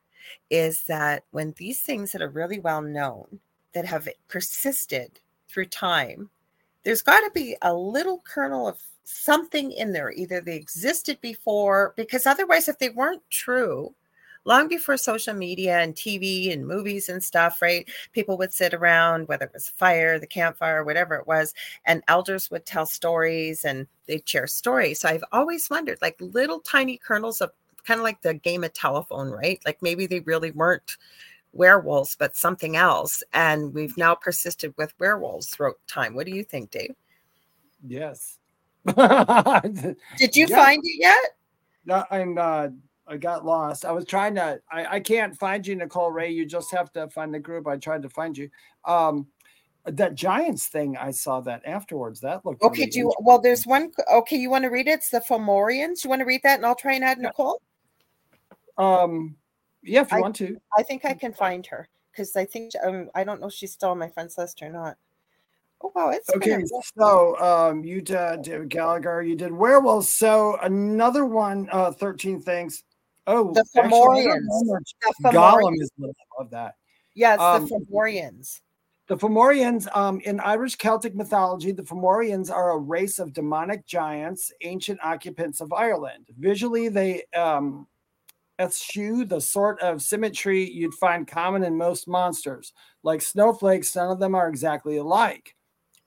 is 0.49 0.83
that 0.83 1.23
when 1.31 1.53
these 1.57 1.81
things 1.81 2.11
that 2.11 2.21
are 2.21 2.29
really 2.29 2.59
well 2.59 2.81
known, 2.81 3.39
that 3.73 3.85
have 3.85 4.07
persisted 4.27 5.19
through 5.47 5.65
time, 5.65 6.29
there's 6.83 7.01
got 7.01 7.21
to 7.21 7.31
be 7.33 7.55
a 7.61 7.73
little 7.73 8.21
kernel 8.25 8.67
of 8.67 8.77
something 9.03 9.71
in 9.71 9.93
there. 9.93 10.11
Either 10.11 10.41
they 10.41 10.55
existed 10.55 11.19
before, 11.21 11.93
because 11.95 12.25
otherwise, 12.25 12.67
if 12.67 12.77
they 12.79 12.89
weren't 12.89 13.21
true, 13.29 13.93
long 14.45 14.67
before 14.67 14.97
social 14.97 15.33
media 15.33 15.79
and 15.79 15.95
TV 15.95 16.51
and 16.51 16.65
movies 16.67 17.09
and 17.09 17.23
stuff, 17.23 17.61
right? 17.61 17.87
People 18.11 18.37
would 18.37 18.53
sit 18.53 18.73
around, 18.73 19.27
whether 19.27 19.45
it 19.45 19.53
was 19.53 19.69
fire, 19.69 20.19
the 20.19 20.27
campfire, 20.27 20.83
whatever 20.83 21.15
it 21.15 21.27
was, 21.27 21.53
and 21.85 22.03
elders 22.07 22.49
would 22.51 22.65
tell 22.65 22.85
stories 22.85 23.65
and 23.65 23.87
they'd 24.07 24.27
share 24.27 24.47
stories. 24.47 24.99
So 24.99 25.09
I've 25.09 25.23
always 25.31 25.69
wondered, 25.69 25.99
like 26.01 26.15
little 26.19 26.59
tiny 26.59 26.97
kernels 26.97 27.41
of 27.41 27.51
kind 27.83 27.99
of 27.99 28.03
like 28.03 28.21
the 28.21 28.33
game 28.33 28.63
of 28.63 28.73
telephone, 28.73 29.29
right? 29.29 29.61
Like 29.65 29.81
maybe 29.81 30.05
they 30.05 30.19
really 30.21 30.51
weren't 30.51 30.97
werewolves, 31.53 32.15
but 32.15 32.35
something 32.35 32.75
else. 32.75 33.23
And 33.33 33.73
we've 33.73 33.97
now 33.97 34.15
persisted 34.15 34.73
with 34.77 34.93
werewolves 34.99 35.47
throughout 35.49 35.79
time. 35.87 36.13
What 36.13 36.25
do 36.25 36.33
you 36.33 36.43
think, 36.43 36.71
Dave? 36.71 36.95
Yes. 37.85 38.37
Did 38.85 40.35
you 40.35 40.47
yeah. 40.47 40.55
find 40.55 40.81
it 40.83 40.99
yet? 40.99 41.37
No, 41.85 42.05
and 42.11 42.37
uh, 42.37 42.69
I 43.07 43.17
got 43.17 43.45
lost. 43.45 43.85
I 43.85 43.91
was 43.91 44.05
trying 44.05 44.35
to. 44.35 44.61
I, 44.71 44.85
I 44.95 44.99
can't 44.99 45.37
find 45.37 45.65
you, 45.65 45.75
Nicole 45.75 46.11
Ray. 46.11 46.31
You 46.31 46.45
just 46.45 46.71
have 46.71 46.91
to 46.93 47.09
find 47.09 47.33
the 47.33 47.39
group. 47.39 47.67
I 47.67 47.77
tried 47.77 48.03
to 48.03 48.09
find 48.09 48.37
you. 48.37 48.49
Um, 48.85 49.27
that 49.85 50.15
Giants 50.15 50.67
thing. 50.67 50.95
I 50.97 51.11
saw 51.11 51.41
that 51.41 51.63
afterwards. 51.65 52.21
That 52.21 52.45
looked 52.45 52.61
okay. 52.61 52.81
Really 52.81 52.91
do 52.91 52.99
you, 52.99 53.13
well? 53.19 53.41
There's 53.41 53.65
one. 53.65 53.91
Okay, 54.11 54.37
you 54.37 54.49
want 54.49 54.63
to 54.63 54.69
read 54.69 54.87
it? 54.87 54.91
It's 54.91 55.09
the 55.09 55.19
Fomorians. 55.21 56.03
You 56.03 56.09
want 56.09 56.19
to 56.21 56.25
read 56.25 56.41
that, 56.43 56.57
and 56.57 56.65
I'll 56.65 56.75
try 56.75 56.93
and 56.93 57.03
add 57.03 57.17
Nicole. 57.17 57.61
Um, 58.77 59.35
yeah, 59.83 60.01
if 60.01 60.11
you 60.11 60.17
I, 60.17 60.21
want 60.21 60.35
to. 60.37 60.57
I 60.77 60.83
think 60.83 61.03
I 61.03 61.13
can 61.13 61.33
find 61.33 61.65
her 61.67 61.89
because 62.11 62.35
I 62.35 62.45
think 62.45 62.73
um, 62.83 63.09
I 63.15 63.23
don't 63.23 63.41
know 63.41 63.47
if 63.47 63.53
she's 63.53 63.71
still 63.71 63.89
on 63.89 63.97
my 63.97 64.09
friends 64.09 64.37
list 64.37 64.61
or 64.61 64.69
not. 64.69 64.97
Oh 65.83 65.91
wow, 65.95 66.09
it's 66.09 66.29
okay. 66.29 66.63
So 66.97 67.39
um, 67.39 67.83
you 67.83 68.01
did 68.01 68.43
David 68.43 68.69
Gallagher, 68.69 69.23
you 69.23 69.35
did 69.35 69.51
werewolves. 69.51 70.15
So 70.15 70.57
another 70.61 71.25
one, 71.25 71.67
uh, 71.71 71.91
13 71.91 72.39
things. 72.41 72.83
Oh, 73.31 73.53
the 73.53 73.63
Fomorians. 73.73 74.45
Gollum 75.23 75.73
is 75.79 75.89
the 75.97 76.13
of 76.37 76.49
that. 76.49 76.75
Yes, 77.15 77.39
um, 77.39 77.65
the 77.65 77.75
Fomorians. 77.75 78.59
The 79.07 79.17
Fomorians, 79.17 79.87
um, 79.95 80.19
in 80.21 80.41
Irish 80.41 80.75
Celtic 80.75 81.15
mythology, 81.15 81.71
the 81.71 81.83
Fomorians 81.83 82.51
are 82.51 82.71
a 82.71 82.77
race 82.77 83.19
of 83.19 83.31
demonic 83.31 83.85
giants, 83.85 84.51
ancient 84.61 84.99
occupants 85.01 85.61
of 85.61 85.71
Ireland. 85.71 86.25
Visually, 86.37 86.89
they 86.89 87.23
um, 87.33 87.87
eschew 88.59 89.23
the 89.23 89.39
sort 89.39 89.79
of 89.81 90.01
symmetry 90.01 90.69
you'd 90.69 90.93
find 90.95 91.25
common 91.25 91.63
in 91.63 91.77
most 91.77 92.09
monsters. 92.09 92.73
Like 93.01 93.21
snowflakes, 93.21 93.95
none 93.95 94.11
of 94.11 94.19
them 94.19 94.35
are 94.35 94.49
exactly 94.49 94.97
alike. 94.97 95.55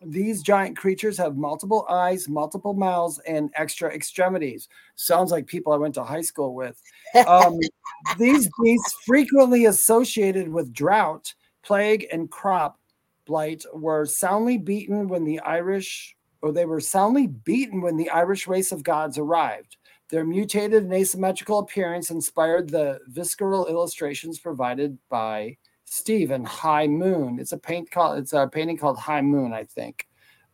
These 0.07 0.43
giant 0.43 0.77
creatures 0.77 1.17
have 1.19 1.37
multiple 1.37 1.87
eyes, 1.89 2.29
multiple 2.29 2.75
mouths, 2.75 3.19
and 3.27 3.51
extra 3.55 3.93
extremities. 3.93 4.69
Sounds 4.97 5.31
like 5.31 5.47
people 5.47 5.73
I 5.73 5.77
went 5.77 5.95
to 5.95 6.05
high 6.05 6.23
school 6.23 6.55
with. 6.55 6.81
Um, 7.27 7.59
these 8.19 8.49
beasts, 8.63 8.97
frequently 9.07 9.67
associated 9.67 10.49
with 10.49 10.73
drought, 10.73 11.35
plague, 11.63 12.07
and 12.13 12.31
crop 12.31 12.79
blight, 13.27 13.65
were 13.73 14.07
soundly 14.07 14.59
beaten 14.59 15.09
when 15.09 15.25
the 15.25 15.41
Irish, 15.41 16.17
or 16.43 16.53
they 16.53 16.67
were 16.67 16.81
soundly 16.81 17.27
beaten 17.27 17.81
when 17.81 17.97
the 17.97 18.11
Irish 18.11 18.47
race 18.47 18.73
of 18.73 18.83
gods 18.83 19.19
arrived. 19.19 19.77
Their 20.11 20.25
mutated 20.25 20.85
and 20.85 20.93
asymmetrical 20.93 21.59
appearance 21.61 22.11
inspired 22.11 22.69
the 22.69 23.01
visceral 23.09 23.67
illustrations 23.67 24.39
provided 24.39 24.99
by 25.09 25.57
Stephen 25.95 26.45
High 26.45 26.89
Moon. 26.89 27.39
It's 27.39 27.53
a 27.53 27.57
paint 27.57 27.89
called 27.89 28.19
it's 28.19 28.33
a 28.33 28.49
painting 28.49 28.77
called 28.77 28.99
High 28.99 29.23
Moon, 29.23 29.53
I 29.53 29.63
think. 29.63 30.09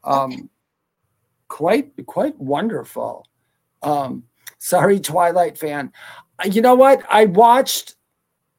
Um, 0.04 0.50
quite 1.48 1.92
quite 2.04 2.38
wonderful. 2.38 3.26
Um, 3.82 4.24
sorry, 4.58 5.00
Twilight 5.00 5.56
fan. 5.56 5.92
Uh, 6.38 6.48
you 6.48 6.60
know 6.60 6.74
what? 6.74 7.02
I 7.10 7.24
watched 7.24 7.94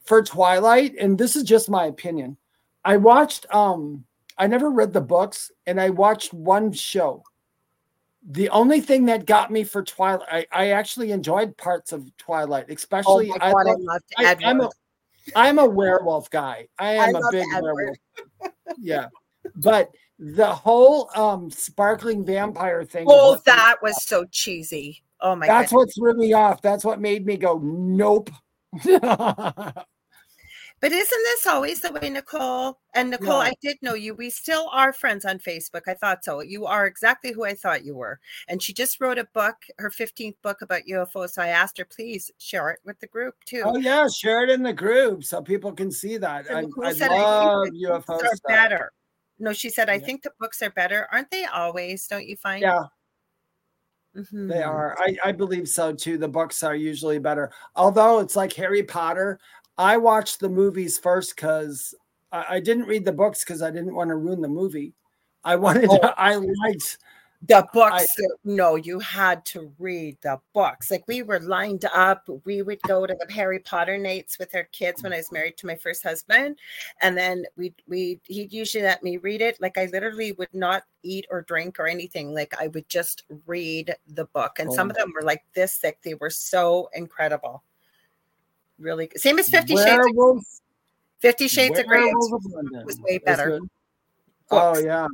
for 0.05 0.23
Twilight, 0.23 0.95
and 0.99 1.19
this 1.19 1.35
is 1.35 1.43
just 1.43 1.69
my 1.69 1.85
opinion. 1.85 2.35
I 2.83 2.97
watched. 2.97 3.45
Um, 3.53 4.03
I 4.39 4.47
never 4.47 4.71
read 4.71 4.91
the 4.91 5.01
books, 5.01 5.51
and 5.67 5.79
I 5.79 5.91
watched 5.91 6.33
one 6.33 6.71
show. 6.71 7.21
The 8.27 8.49
only 8.49 8.81
thing 8.81 9.05
that 9.05 9.27
got 9.27 9.51
me 9.51 9.63
for 9.63 9.83
Twilight, 9.83 10.27
I, 10.31 10.45
I 10.51 10.71
actually 10.71 11.11
enjoyed 11.11 11.57
parts 11.57 11.91
of 11.91 12.05
Twilight, 12.17 12.71
especially. 12.71 13.29
Oh 13.29 13.37
God, 13.37 13.67
I, 13.67 13.73
love, 13.77 14.01
I, 14.17 14.37
I'm 14.43 14.61
a, 14.61 14.69
I'm 15.35 15.59
a 15.59 15.65
werewolf 15.65 16.29
guy. 16.29 16.67
I 16.79 16.93
am 16.93 17.15
I 17.15 17.19
a 17.19 17.31
big 17.31 17.45
werewolf. 17.61 17.97
yeah. 18.77 19.07
But 19.55 19.89
the 20.19 20.47
whole 20.47 21.09
um 21.15 21.49
sparkling 21.49 22.25
vampire 22.25 22.83
thing. 22.83 23.05
Oh, 23.09 23.39
that 23.45 23.77
was 23.81 24.03
so 24.03 24.25
cheesy. 24.31 25.03
Oh 25.19 25.35
my 25.35 25.47
god. 25.47 25.61
That's 25.61 25.71
goodness. 25.71 25.97
what 25.97 26.15
threw 26.15 26.19
me 26.19 26.33
off. 26.33 26.61
That's 26.61 26.85
what 26.85 26.99
made 26.99 27.25
me 27.25 27.37
go, 27.37 27.59
nope. 27.59 28.29
But 30.81 30.91
isn't 30.91 31.23
this 31.23 31.45
always 31.45 31.79
the 31.79 31.91
way, 31.91 32.09
Nicole? 32.09 32.79
And 32.95 33.11
Nicole, 33.11 33.39
I 33.39 33.53
did 33.61 33.77
know 33.83 33.93
you. 33.93 34.15
We 34.15 34.31
still 34.31 34.67
are 34.71 34.91
friends 34.91 35.25
on 35.25 35.37
Facebook. 35.37 35.83
I 35.87 35.93
thought 35.93 36.25
so. 36.25 36.41
You 36.41 36.65
are 36.65 36.87
exactly 36.87 37.31
who 37.31 37.45
I 37.45 37.53
thought 37.53 37.85
you 37.85 37.93
were. 37.93 38.19
And 38.47 38.63
she 38.63 38.73
just 38.73 38.99
wrote 38.99 39.19
a 39.19 39.27
book, 39.35 39.55
her 39.77 39.91
15th 39.91 40.37
book 40.41 40.63
about 40.63 40.81
UFOs. 40.89 41.31
So 41.31 41.43
I 41.43 41.49
asked 41.49 41.77
her, 41.77 41.85
please 41.85 42.31
share 42.39 42.71
it 42.71 42.79
with 42.83 42.99
the 42.99 43.05
group 43.05 43.35
too. 43.45 43.61
Oh, 43.63 43.77
yeah. 43.77 44.07
Share 44.07 44.43
it 44.43 44.49
in 44.49 44.63
the 44.63 44.73
group 44.73 45.23
so 45.23 45.39
people 45.39 45.71
can 45.71 45.91
see 45.91 46.17
that. 46.17 46.49
I, 46.49 46.65
I 46.83 46.93
said, 46.93 47.11
love 47.11 47.67
I 47.67 47.69
UFOs. 47.69 48.23
Are 48.23 48.31
better. 48.47 48.91
No, 49.37 49.53
she 49.53 49.69
said, 49.69 49.87
I 49.87 49.93
yeah. 49.95 50.05
think 50.05 50.23
the 50.23 50.31
books 50.39 50.63
are 50.63 50.71
better. 50.71 51.07
Aren't 51.11 51.29
they 51.29 51.45
always? 51.45 52.07
Don't 52.07 52.25
you 52.25 52.37
find? 52.37 52.63
Yeah. 52.63 52.85
Mm-hmm. 54.15 54.47
They 54.47 54.61
are. 54.61 54.97
I, 54.99 55.15
I 55.25 55.31
believe 55.31 55.69
so 55.69 55.93
too. 55.93 56.17
The 56.17 56.27
books 56.27 56.63
are 56.63 56.75
usually 56.75 57.17
better. 57.17 57.51
Although 57.75 58.19
it's 58.19 58.35
like 58.35 58.51
Harry 58.53 58.83
Potter. 58.83 59.39
I 59.77 59.97
watched 59.97 60.39
the 60.39 60.49
movies 60.49 60.99
first 60.99 61.35
because 61.35 61.95
I, 62.31 62.45
I, 62.49 62.59
didn't 62.59 62.85
read 62.85 63.05
the 63.05 63.11
books 63.11 63.43
because 63.43 63.61
I 63.61 63.71
didn't 63.71 63.95
want 63.95 64.09
to 64.09 64.15
ruin 64.15 64.41
the 64.41 64.47
movie. 64.47 64.93
I 65.43 65.55
wanted 65.55 65.87
oh. 65.89 65.97
to, 65.97 66.13
I 66.19 66.35
liked 66.35 66.97
the 67.47 67.67
books. 67.73 68.05
I, 68.19 68.25
no, 68.43 68.75
you 68.75 68.99
had 68.99 69.43
to 69.47 69.73
read 69.79 70.17
the 70.21 70.39
books. 70.53 70.91
Like 70.91 71.03
we 71.07 71.23
were 71.23 71.39
lined 71.39 71.85
up. 71.85 72.29
We 72.45 72.61
would 72.61 72.81
go 72.83 73.07
to 73.07 73.15
the 73.15 73.33
Harry 73.33 73.59
Potter 73.59 73.97
nights 73.97 74.37
with 74.37 74.53
our 74.53 74.65
kids 74.65 75.01
when 75.01 75.13
I 75.13 75.17
was 75.17 75.31
married 75.31 75.57
to 75.57 75.67
my 75.67 75.75
first 75.75 76.03
husband, 76.03 76.59
and 77.01 77.17
then 77.17 77.45
we 77.57 77.73
we 77.87 78.19
he'd 78.25 78.53
usually 78.53 78.83
let 78.83 79.03
me 79.03 79.17
read 79.17 79.41
it. 79.41 79.59
Like 79.59 79.77
I 79.77 79.85
literally 79.91 80.33
would 80.33 80.53
not 80.53 80.83
eat 81.03 81.25
or 81.31 81.41
drink 81.41 81.79
or 81.79 81.87
anything. 81.87 82.33
Like 82.33 82.53
I 82.59 82.67
would 82.67 82.87
just 82.89 83.23
read 83.47 83.95
the 84.07 84.25
book, 84.25 84.59
and 84.59 84.69
oh. 84.69 84.73
some 84.73 84.89
of 84.89 84.95
them 84.95 85.11
were 85.13 85.23
like 85.23 85.43
this 85.55 85.77
thick. 85.77 85.97
They 86.03 86.13
were 86.13 86.29
so 86.29 86.89
incredible 86.93 87.63
really 88.81 89.07
good. 89.07 89.21
Same 89.21 89.39
as 89.39 89.49
Fifty 89.49 89.75
Werewolf, 89.75 90.39
Shades. 90.39 90.61
Fifty 91.19 91.47
Shades 91.47 91.79
of 91.79 91.87
Grey 91.87 92.11
was 92.85 92.99
way 93.01 93.19
better. 93.19 93.59
Oh 94.49 94.77
yeah, 94.77 95.07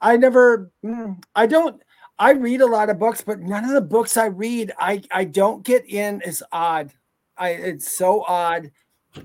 I 0.00 0.16
never. 0.16 0.70
Mm, 0.84 1.22
I 1.34 1.46
don't. 1.46 1.80
I 2.18 2.32
read 2.32 2.60
a 2.60 2.66
lot 2.66 2.90
of 2.90 2.98
books, 2.98 3.22
but 3.22 3.40
none 3.40 3.64
of 3.64 3.72
the 3.72 3.80
books 3.80 4.16
I 4.16 4.26
read, 4.26 4.72
I 4.78 5.02
I 5.10 5.24
don't 5.24 5.64
get 5.64 5.88
in. 5.88 6.20
Is 6.22 6.42
odd. 6.52 6.92
I 7.36 7.50
it's 7.50 7.96
so 7.96 8.24
odd. 8.24 8.70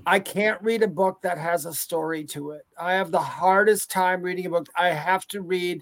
I 0.06 0.20
can't 0.20 0.60
read 0.62 0.82
a 0.82 0.88
book 0.88 1.22
that 1.22 1.38
has 1.38 1.66
a 1.66 1.74
story 1.74 2.24
to 2.26 2.52
it. 2.52 2.62
I 2.78 2.92
have 2.92 3.10
the 3.10 3.18
hardest 3.18 3.90
time 3.90 4.22
reading 4.22 4.46
a 4.46 4.50
book. 4.50 4.68
I 4.76 4.90
have 4.90 5.26
to 5.28 5.40
read 5.40 5.80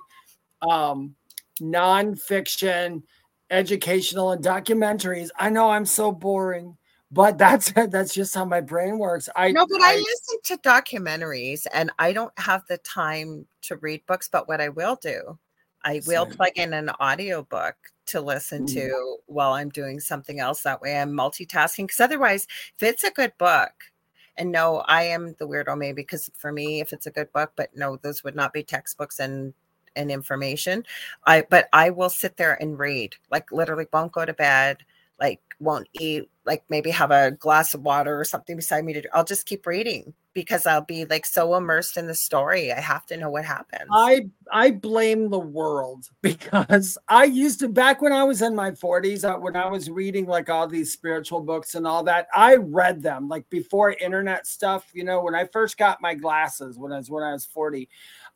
um, 0.62 1.14
nonfiction, 1.60 3.02
educational, 3.50 4.32
and 4.32 4.42
documentaries. 4.42 5.28
I 5.38 5.50
know 5.50 5.70
I'm 5.70 5.84
so 5.84 6.10
boring 6.10 6.76
but 7.10 7.38
that's 7.38 7.72
that's 7.88 8.14
just 8.14 8.34
how 8.34 8.44
my 8.44 8.60
brain 8.60 8.98
works. 8.98 9.28
I 9.36 9.52
no, 9.52 9.66
but 9.66 9.80
I, 9.80 9.94
I, 9.94 9.96
listen 9.96 10.38
to 10.44 10.56
documentaries 10.58 11.66
and 11.72 11.90
I 11.98 12.12
don't 12.12 12.36
have 12.38 12.64
the 12.68 12.78
time 12.78 13.46
to 13.62 13.76
read 13.76 14.04
books. 14.06 14.28
But 14.28 14.48
what 14.48 14.60
I 14.60 14.68
will 14.68 14.96
do, 14.96 15.38
I 15.84 16.00
will 16.06 16.26
same. 16.26 16.34
plug 16.34 16.52
in 16.56 16.72
an 16.72 16.90
audiobook 17.00 17.76
to 18.06 18.20
listen 18.20 18.64
mm. 18.64 18.74
to 18.74 19.16
while 19.26 19.52
I'm 19.52 19.68
doing 19.68 20.00
something 20.00 20.40
else. 20.40 20.62
That 20.62 20.80
way 20.80 20.98
I'm 20.98 21.12
multitasking. 21.12 21.84
Because 21.84 22.00
otherwise, 22.00 22.46
if 22.76 22.82
it's 22.82 23.04
a 23.04 23.10
good 23.10 23.32
book, 23.38 23.72
and 24.36 24.52
no, 24.52 24.78
I 24.86 25.02
am 25.04 25.34
the 25.38 25.48
weirdo 25.48 25.76
maybe 25.76 26.02
because 26.02 26.30
for 26.36 26.52
me, 26.52 26.80
if 26.80 26.92
it's 26.92 27.06
a 27.06 27.10
good 27.10 27.32
book, 27.32 27.52
but 27.56 27.70
no, 27.74 27.96
those 27.96 28.22
would 28.22 28.36
not 28.36 28.52
be 28.52 28.62
textbooks 28.62 29.18
and 29.18 29.54
and 29.96 30.10
information. 30.10 30.84
I 31.26 31.42
but 31.48 31.68
I 31.72 31.90
will 31.90 32.10
sit 32.10 32.36
there 32.36 32.60
and 32.60 32.78
read, 32.78 33.16
like 33.30 33.50
literally 33.50 33.86
won't 33.92 34.12
go 34.12 34.24
to 34.24 34.32
bed, 34.32 34.78
like 35.18 35.40
won't 35.60 35.88
eat 35.94 36.28
like 36.48 36.64
maybe 36.70 36.90
have 36.90 37.10
a 37.10 37.32
glass 37.32 37.74
of 37.74 37.82
water 37.82 38.18
or 38.18 38.24
something 38.24 38.56
beside 38.56 38.84
me 38.84 38.94
to 38.94 39.02
do. 39.02 39.08
I'll 39.12 39.24
just 39.24 39.44
keep 39.44 39.66
reading 39.66 40.14
because 40.32 40.66
I'll 40.66 40.84
be 40.84 41.04
like 41.04 41.26
so 41.26 41.54
immersed 41.56 41.98
in 41.98 42.06
the 42.06 42.14
story. 42.14 42.72
I 42.72 42.80
have 42.80 43.04
to 43.06 43.16
know 43.18 43.28
what 43.28 43.44
happens. 43.44 43.90
I 43.92 44.28
I 44.50 44.70
blame 44.70 45.28
the 45.28 45.38
world 45.38 46.08
because 46.22 46.96
I 47.08 47.24
used 47.24 47.60
to 47.60 47.68
back 47.68 48.00
when 48.00 48.12
I 48.12 48.24
was 48.24 48.40
in 48.40 48.54
my 48.54 48.70
40s, 48.70 49.24
uh, 49.24 49.38
when 49.38 49.56
I 49.56 49.68
was 49.68 49.90
reading 49.90 50.26
like 50.26 50.48
all 50.48 50.66
these 50.66 50.90
spiritual 50.92 51.40
books 51.40 51.74
and 51.74 51.86
all 51.86 52.02
that, 52.04 52.28
I 52.34 52.56
read 52.56 53.02
them 53.02 53.28
like 53.28 53.48
before 53.50 53.92
internet 53.92 54.46
stuff, 54.46 54.90
you 54.94 55.04
know, 55.04 55.22
when 55.22 55.34
I 55.34 55.44
first 55.44 55.76
got 55.76 56.00
my 56.00 56.14
glasses 56.14 56.78
when 56.78 56.92
I 56.92 56.96
was 56.96 57.10
when 57.10 57.24
I 57.24 57.32
was 57.32 57.44
40, 57.44 57.88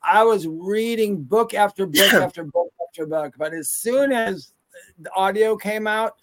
I 0.03 0.23
was 0.23 0.47
reading 0.47 1.23
book 1.23 1.55
after 1.55 1.87
book 1.87 2.13
after 2.13 2.43
book 2.43 2.71
after 2.87 3.07
book. 3.07 3.33
But 3.37 3.53
as 3.53 3.69
soon 3.69 4.11
as 4.11 4.53
the 4.99 5.11
audio 5.13 5.55
came 5.55 5.87
out, 5.87 6.15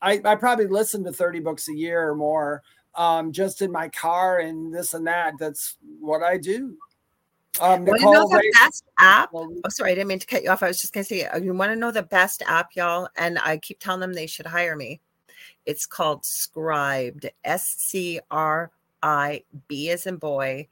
I, 0.00 0.20
I 0.24 0.34
probably 0.36 0.66
listen 0.66 1.02
to 1.04 1.12
30 1.12 1.40
books 1.40 1.68
a 1.68 1.74
year 1.74 2.08
or 2.08 2.14
more. 2.14 2.62
um, 2.94 3.30
just 3.32 3.62
in 3.62 3.70
my 3.70 3.88
car 3.88 4.38
and 4.40 4.74
this 4.74 4.92
and 4.94 5.06
that. 5.06 5.34
That's 5.38 5.76
what 6.00 6.22
I 6.22 6.36
do. 6.36 6.76
Um, 7.60 7.84
Want 7.84 8.00
to 8.00 8.10
know 8.10 8.28
the 8.28 8.36
Ray- 8.36 8.50
best 8.54 8.84
app? 8.98 9.30
Oh, 9.32 9.50
sorry, 9.68 9.92
I 9.92 9.94
didn't 9.94 10.08
mean 10.08 10.18
to 10.18 10.26
cut 10.26 10.42
you 10.42 10.50
off. 10.50 10.62
I 10.62 10.68
was 10.68 10.80
just 10.80 10.92
going 10.92 11.04
to 11.04 11.08
say, 11.08 11.24
uh, 11.24 11.38
you 11.38 11.54
want 11.54 11.70
to 11.72 11.76
know 11.76 11.90
the 11.92 12.02
best 12.02 12.42
app, 12.46 12.70
y'all? 12.74 13.08
And 13.16 13.38
I 13.38 13.58
keep 13.58 13.78
telling 13.78 14.00
them 14.00 14.12
they 14.12 14.26
should 14.26 14.46
hire 14.46 14.74
me. 14.76 15.00
It's 15.66 15.86
called 15.86 16.22
Scribd, 16.22 17.30
S 17.44 17.76
C 17.78 18.20
R 18.30 18.70
I 19.02 19.42
B 19.68 19.90
as 19.90 20.06
in 20.06 20.16
boy, 20.16 20.66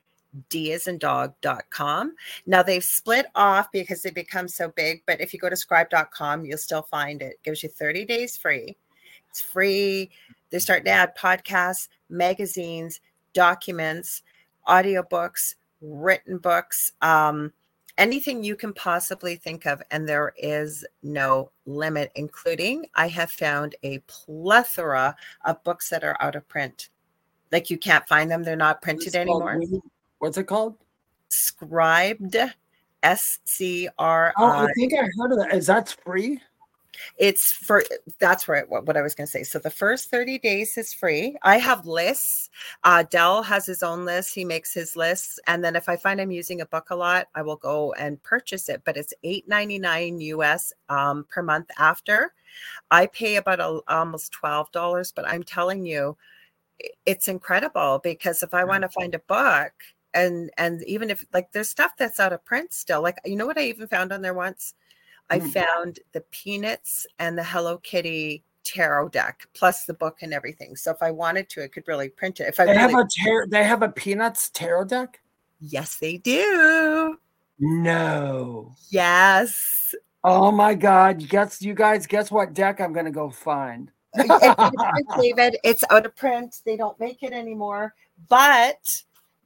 D 0.49 0.73
as 0.73 0.87
in 0.89 0.99
dog.com. 0.99 2.15
Now 2.47 2.63
they've 2.63 2.83
split 2.85 3.27
off 3.35 3.71
because 3.73 4.03
they 4.03 4.11
become 4.11 4.49
so 4.49 4.69
big, 4.69 5.03
but 5.07 5.21
if 5.21 5.33
you 5.33 5.39
go 5.39 5.49
to 5.49 5.57
scribe.com, 5.57 6.45
you'll 6.45 6.59
still 6.59 6.83
find 6.83 7.23
it. 7.23 7.37
Gives 7.45 7.63
you 7.63 7.69
30 7.69 8.05
days 8.05 8.37
free. 8.37 8.77
It's 9.37 9.43
free. 9.43 10.09
They're 10.49 10.61
starting 10.61 10.87
to 10.87 10.93
add 10.93 11.15
podcasts, 11.15 11.89
magazines, 12.09 13.01
documents, 13.35 14.23
audiobooks, 14.67 15.57
written 15.83 16.39
books, 16.39 16.93
um, 17.03 17.53
anything 17.99 18.43
you 18.43 18.57
can 18.57 18.73
possibly 18.73 19.37
think 19.37 19.67
of. 19.67 19.83
And 19.91 20.09
there 20.09 20.33
is 20.39 20.87
no 21.03 21.51
limit, 21.67 22.13
including 22.15 22.87
I 22.95 23.09
have 23.09 23.31
found 23.31 23.75
a 23.83 23.99
plethora 24.07 25.15
of 25.45 25.63
books 25.65 25.91
that 25.91 26.03
are 26.03 26.17
out 26.21 26.35
of 26.35 26.49
print. 26.49 26.89
Like 27.53 27.69
you 27.69 27.77
can't 27.77 28.09
find 28.09 28.31
them, 28.31 28.43
they're 28.43 28.57
not 28.57 28.81
printed 28.81 29.09
it's 29.09 29.17
anymore. 29.17 29.59
Win- 29.59 29.83
What's 30.19 30.39
it 30.39 30.45
called? 30.45 30.77
Scribd, 31.29 32.53
S 33.03 33.41
C 33.45 33.87
R 33.99 34.33
Oh, 34.39 34.47
I 34.47 34.65
I. 34.65 34.73
think 34.73 34.95
I 34.95 35.03
heard 35.19 35.33
of 35.33 35.39
that. 35.41 35.55
Is 35.55 35.67
that 35.67 35.95
free? 36.03 36.41
It's 37.17 37.53
for 37.53 37.83
that's 38.19 38.47
where 38.49 38.65
what, 38.69 38.87
what 38.87 38.97
I 38.97 39.03
was 39.03 39.15
going 39.15 39.27
to 39.27 39.31
say. 39.31 39.43
So 39.43 39.59
the 39.59 39.71
first 39.71 40.11
30 40.11 40.39
days 40.39 40.77
is 40.77 40.93
free. 40.93 41.37
I 41.43 41.59
have 41.59 41.87
lists. 41.87 42.51
Uh, 42.85 43.05
Dell 43.11 43.43
has 43.43 43.67
his 43.67 43.83
own 43.83 44.05
list. 44.05 44.35
He 44.35 44.45
makes 44.45 44.73
his 44.73 44.97
lists, 44.97 45.39
and 45.47 45.65
then 45.65 45.77
if 45.77 45.89
I 45.89 45.97
find 45.97 46.21
I'm 46.21 46.31
using 46.31 46.61
a 46.61 46.67
book 46.67 46.91
a 46.91 46.97
lot, 46.97 47.29
I 47.35 47.43
will 47.43 47.57
go 47.57 47.93
and 47.95 48.23
purchase 48.23 48.69
it. 48.69 48.83
But 48.85 48.97
it's 48.97 49.15
8.99 49.25 50.21
US 50.23 50.73
um, 50.89 51.27
per 51.29 51.43
month. 51.43 51.71
After 51.79 52.33
I 52.91 53.07
pay 53.07 53.37
about 53.37 53.61
a, 53.61 53.81
almost 53.89 54.33
twelve 54.33 54.71
dollars, 54.73 55.13
but 55.13 55.27
I'm 55.29 55.43
telling 55.43 55.85
you, 55.87 56.17
it's 57.07 57.29
incredible 57.29 58.01
because 58.03 58.43
if 58.43 58.55
I 58.55 58.65
want 58.65 58.83
to 58.83 58.89
find 58.89 59.15
a 59.15 59.21
book. 59.21 59.73
And 60.15 60.51
and 60.57 60.83
even 60.85 61.11
if 61.11 61.27
like 61.35 61.53
there's 61.53 61.69
stuff 61.69 61.93
that's 61.99 62.19
out 62.21 62.33
of 62.33 62.43
print 62.45 62.73
still, 62.73 63.03
like 63.03 63.19
you 63.27 63.37
know 63.37 63.45
what 63.45 63.59
I 63.59 63.65
even 63.65 63.87
found 63.87 64.13
on 64.13 64.23
there 64.23 64.33
once, 64.33 64.73
I 65.31 65.41
Mm. 65.41 65.53
found 65.53 66.01
the 66.13 66.21
Peanuts 66.31 67.07
and 67.19 67.37
the 67.37 67.45
Hello 67.45 67.79
Kitty 67.79 68.45
tarot 68.65 69.09
deck 69.11 69.47
plus 69.55 69.85
the 69.85 69.95
book 69.95 70.19
and 70.23 70.33
everything. 70.35 70.77
So 70.77 70.91
if 70.91 71.03
I 71.03 71.11
wanted 71.11 71.49
to, 71.51 71.65
I 71.65 71.69
could 71.69 71.87
really 71.87 72.09
print 72.09 72.41
it. 72.41 72.49
If 72.49 72.59
I 72.61 72.67
They 72.67 72.75
have 72.75 72.91
really, 72.93 73.05
a 73.05 73.25
tar- 73.25 73.47
they 73.49 73.65
have 73.65 73.83
a 73.83 73.89
Peanuts 73.89 74.51
tarot 74.51 74.85
deck. 74.87 75.21
yes, 75.61 75.97
they 75.97 76.17
do. 76.19 77.17
No. 77.59 78.75
Yes. 78.91 79.95
Oh 80.25 80.51
my 80.51 80.75
God! 80.75 81.27
Guess 81.29 81.63
you 81.63 81.73
guys 81.75 82.07
guess 82.07 82.31
what 82.31 82.53
deck 82.53 82.81
I'm 82.81 82.93
gonna 82.93 83.11
go 83.13 83.31
find. 83.31 83.91
It's 84.19 84.31
out 84.31 84.59
of 84.59 84.75
print, 84.75 85.09
David, 85.21 85.57
it's 85.63 85.85
out 85.91 86.07
of 86.07 86.17
print. 86.17 86.63
They 86.65 86.77
don't 86.77 86.99
make 86.99 87.23
it 87.23 87.33
anymore. 87.33 87.95
But 88.29 89.03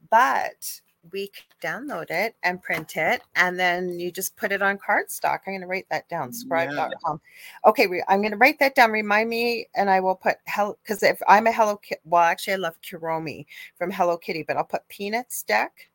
but 0.09 0.81
we 1.11 1.27
could 1.27 1.43
download 1.61 2.11
it 2.11 2.35
and 2.43 2.61
print 2.61 2.95
it, 2.95 3.21
and 3.35 3.59
then 3.59 3.99
you 3.99 4.11
just 4.11 4.35
put 4.35 4.51
it 4.51 4.61
on 4.61 4.77
cardstock. 4.77 5.39
I'm 5.45 5.53
going 5.53 5.61
to 5.61 5.67
write 5.67 5.87
that 5.89 6.07
down. 6.09 6.31
Scribe.com. 6.31 7.19
Okay, 7.65 7.87
re- 7.87 8.03
I'm 8.07 8.21
going 8.21 8.31
to 8.31 8.37
write 8.37 8.59
that 8.59 8.75
down. 8.75 8.91
Remind 8.91 9.29
me, 9.29 9.67
and 9.75 9.89
I 9.89 9.99
will 9.99 10.15
put 10.15 10.37
Hello 10.47 10.77
because 10.83 11.01
if 11.01 11.19
I'm 11.27 11.47
a 11.47 11.51
Hello 11.51 11.77
Kitty, 11.77 12.01
well, 12.05 12.21
actually, 12.21 12.53
I 12.53 12.57
love 12.57 12.75
Kuromi 12.81 13.45
from 13.77 13.91
Hello 13.91 14.17
Kitty, 14.17 14.43
but 14.43 14.57
I'll 14.57 14.63
put 14.63 14.87
Peanuts 14.89 15.43
deck. 15.43 15.89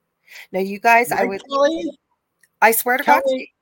Now, 0.50 0.60
you 0.60 0.80
guys, 0.80 1.12
I 1.12 1.24
would, 1.24 1.42
Kelly? 1.48 1.98
I 2.60 2.72
swear 2.72 2.98
to 2.98 3.04
God. 3.04 3.22
Kelly, 3.22 3.54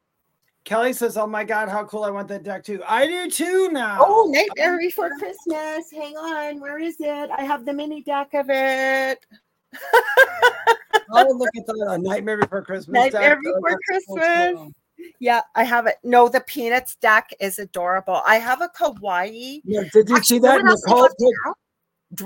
Kelly 0.64 0.92
says, 0.94 1.18
"Oh 1.18 1.26
my 1.26 1.44
God, 1.44 1.68
how 1.68 1.84
cool! 1.84 2.04
I 2.04 2.10
want 2.10 2.28
that 2.28 2.42
deck 2.42 2.64
too. 2.64 2.82
I 2.86 3.06
do 3.06 3.30
too 3.30 3.68
now." 3.70 3.98
Oh, 4.00 4.30
Nightmare 4.32 4.78
Before 4.80 5.10
Christmas. 5.18 5.90
Hang 5.92 6.16
on. 6.16 6.60
Where 6.60 6.78
is 6.78 6.96
it? 7.00 7.30
I 7.30 7.42
have 7.44 7.66
the 7.66 7.72
mini 7.72 8.02
deck 8.02 8.32
of 8.32 8.46
it. 8.48 9.26
Oh, 11.10 11.34
look 11.36 11.50
at 11.56 11.66
that! 11.66 11.86
A 11.90 11.98
Nightmare 11.98 12.38
Before 12.38 12.62
Christmas. 12.62 12.94
Nightmare 12.94 13.36
deck. 13.36 13.38
Oh, 13.46 13.50
uh, 13.50 13.54
Before 13.54 13.70
that's 13.70 14.04
Christmas. 14.06 14.54
cool. 14.54 14.72
Yeah, 15.20 15.42
I 15.54 15.64
have 15.64 15.86
it. 15.86 15.96
No, 16.02 16.28
the 16.28 16.40
Peanuts 16.40 16.96
deck 16.96 17.30
is 17.40 17.58
adorable. 17.58 18.22
I 18.26 18.36
have 18.36 18.60
a 18.60 18.68
Kawaii. 18.68 19.60
Yeah, 19.64 19.82
did 19.92 20.08
you 20.08 20.16
Actually, 20.16 20.36
see 20.36 20.38
that? 20.40 20.62
what 20.62 20.70
I 20.70 20.74
Nicole 20.74 21.08
put, 21.08 21.16
now? 21.20 21.54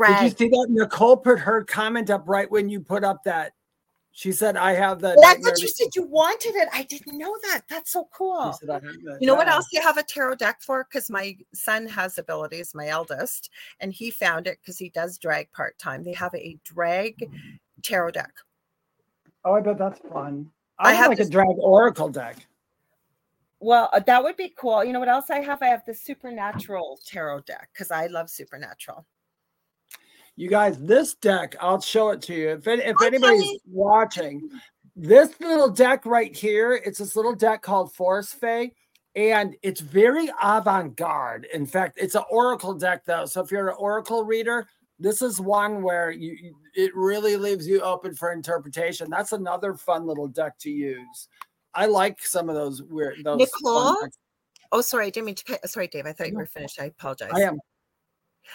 did 0.07 0.23
you 0.23 0.37
see 0.37 0.49
that? 0.49 0.67
Nicole 0.71 1.17
put 1.17 1.39
her 1.41 1.65
comment 1.65 2.11
up 2.11 2.25
right 2.27 2.51
when 2.51 2.69
you 2.69 2.81
put 2.81 3.05
up 3.05 3.25
that. 3.25 3.53
She 4.13 4.33
said, 4.33 4.57
"I 4.57 4.73
have 4.73 5.01
the." 5.01 5.15
Well, 5.17 5.27
I 5.27 5.35
Nightmare 5.35 5.55
you 5.59 5.69
said 5.69 5.89
you 5.95 6.03
wanted 6.03 6.57
it. 6.57 6.69
I 6.73 6.83
didn't 6.83 7.17
know 7.17 7.37
that. 7.45 7.63
That's 7.71 7.93
so 7.93 8.09
cool. 8.13 8.53
Said, 8.53 8.69
"I 8.69 8.75
have 8.75 8.83
that." 8.83 9.19
You 9.21 9.29
know 9.29 9.37
what 9.37 9.47
Yeah. 9.47 9.55
else 9.55 9.67
you 9.73 9.81
have 9.81 9.97
a 9.97 10.03
tarot 10.03 10.37
deck 10.37 10.61
for? 10.61 10.85
Because 10.85 11.09
my 11.09 11.37
son 11.55 11.87
has 11.87 12.19
abilities, 12.19 12.75
my 12.75 12.89
eldest, 12.89 13.51
and 13.79 13.93
he 13.93 14.11
found 14.11 14.49
it 14.49 14.59
because 14.61 14.77
he 14.77 14.89
does 14.91 15.19
drag 15.19 15.53
part 15.53 15.79
time. 15.79 16.03
They 16.03 16.15
have 16.15 16.35
a 16.35 16.59
drag 16.65 17.19
mm. 17.19 17.31
tarot 17.85 18.11
deck. 18.11 18.33
Oh, 19.45 19.55
I 19.55 19.61
bet 19.61 19.79
that's 19.79 20.01
fun. 20.01 20.51
I 20.79 20.91
I, 20.91 20.95
have 20.95 21.09
like 21.09 21.19
this- 21.19 21.29
a 21.29 21.31
drag 21.31 21.49
oracle 21.59 22.09
deck. 22.09 22.37
Well, 23.61 23.91
uh, 23.93 23.99
that 24.01 24.23
would 24.23 24.37
be 24.37 24.55
cool. 24.57 24.85
You 24.85 24.93
know 24.93 25.01
what 25.01 25.09
else 25.09 25.31
I 25.31 25.41
have? 25.41 25.61
I 25.63 25.67
have 25.67 25.85
the 25.85 25.93
supernatural 25.95 27.01
tarot 27.05 27.41
deck 27.41 27.71
because 27.73 27.91
I 27.91 28.07
love 28.07 28.31
supernatural. 28.31 29.05
You 30.37 30.49
guys, 30.49 30.79
this 30.79 31.15
deck, 31.15 31.57
I'll 31.61 31.81
show 31.81 32.11
it 32.11 32.23
to 32.23 32.35
you. 32.35 32.51
If, 32.51 32.69
any- 32.69 32.85
if 32.85 32.97
anybody's 33.03 33.59
watching, 33.67 34.49
this 34.95 35.41
little 35.41 35.69
deck 35.71 36.07
right 36.07 36.35
here, 36.37 36.75
it's 36.85 36.99
this 36.99 37.17
little 37.17 37.35
deck 37.35 37.63
called 37.63 37.93
Forest 37.93 38.37
Fae, 38.37 38.71
and 39.17 39.57
it's 39.63 39.81
very 39.81 40.31
avant-garde. 40.41 41.49
In 41.53 41.67
fact, 41.67 41.99
it's 42.01 42.15
an 42.15 42.23
oracle 42.31 42.75
deck 42.75 43.05
though. 43.05 43.27
So 43.27 43.41
if 43.43 43.51
you're 43.51 43.71
an 43.71 43.77
oracle 43.77 44.25
reader, 44.25 44.69
this 44.99 45.23
is 45.23 45.41
one 45.41 45.83
where 45.83 46.11
you 46.11 46.55
it 46.75 46.95
really 46.95 47.37
leaves 47.37 47.67
you 47.67 47.81
open 47.81 48.15
for 48.15 48.33
interpretation. 48.33 49.09
That's 49.11 49.33
another 49.33 49.75
fun 49.75 50.07
little 50.07 50.29
deck 50.29 50.59
to 50.61 50.71
use. 50.71 51.29
I 51.75 51.87
like 51.87 52.23
some 52.23 52.49
of 52.49 52.55
those 52.55 52.83
weird 52.83 53.17
those 53.25 53.39
Nicole? 53.39 53.97
Oh, 54.71 54.81
sorry, 54.81 55.07
I 55.07 55.11
didn't 55.11 55.27
mean 55.27 55.35
to. 55.37 55.59
Sorry, 55.67 55.89
Dave. 55.89 56.07
I 56.07 56.13
thought 56.13 56.29
you 56.29 56.37
were 56.37 56.47
finished. 56.47 56.81
I 56.81 56.87
apologize. 56.87 57.31
I 57.33 57.43
am. 57.43 57.59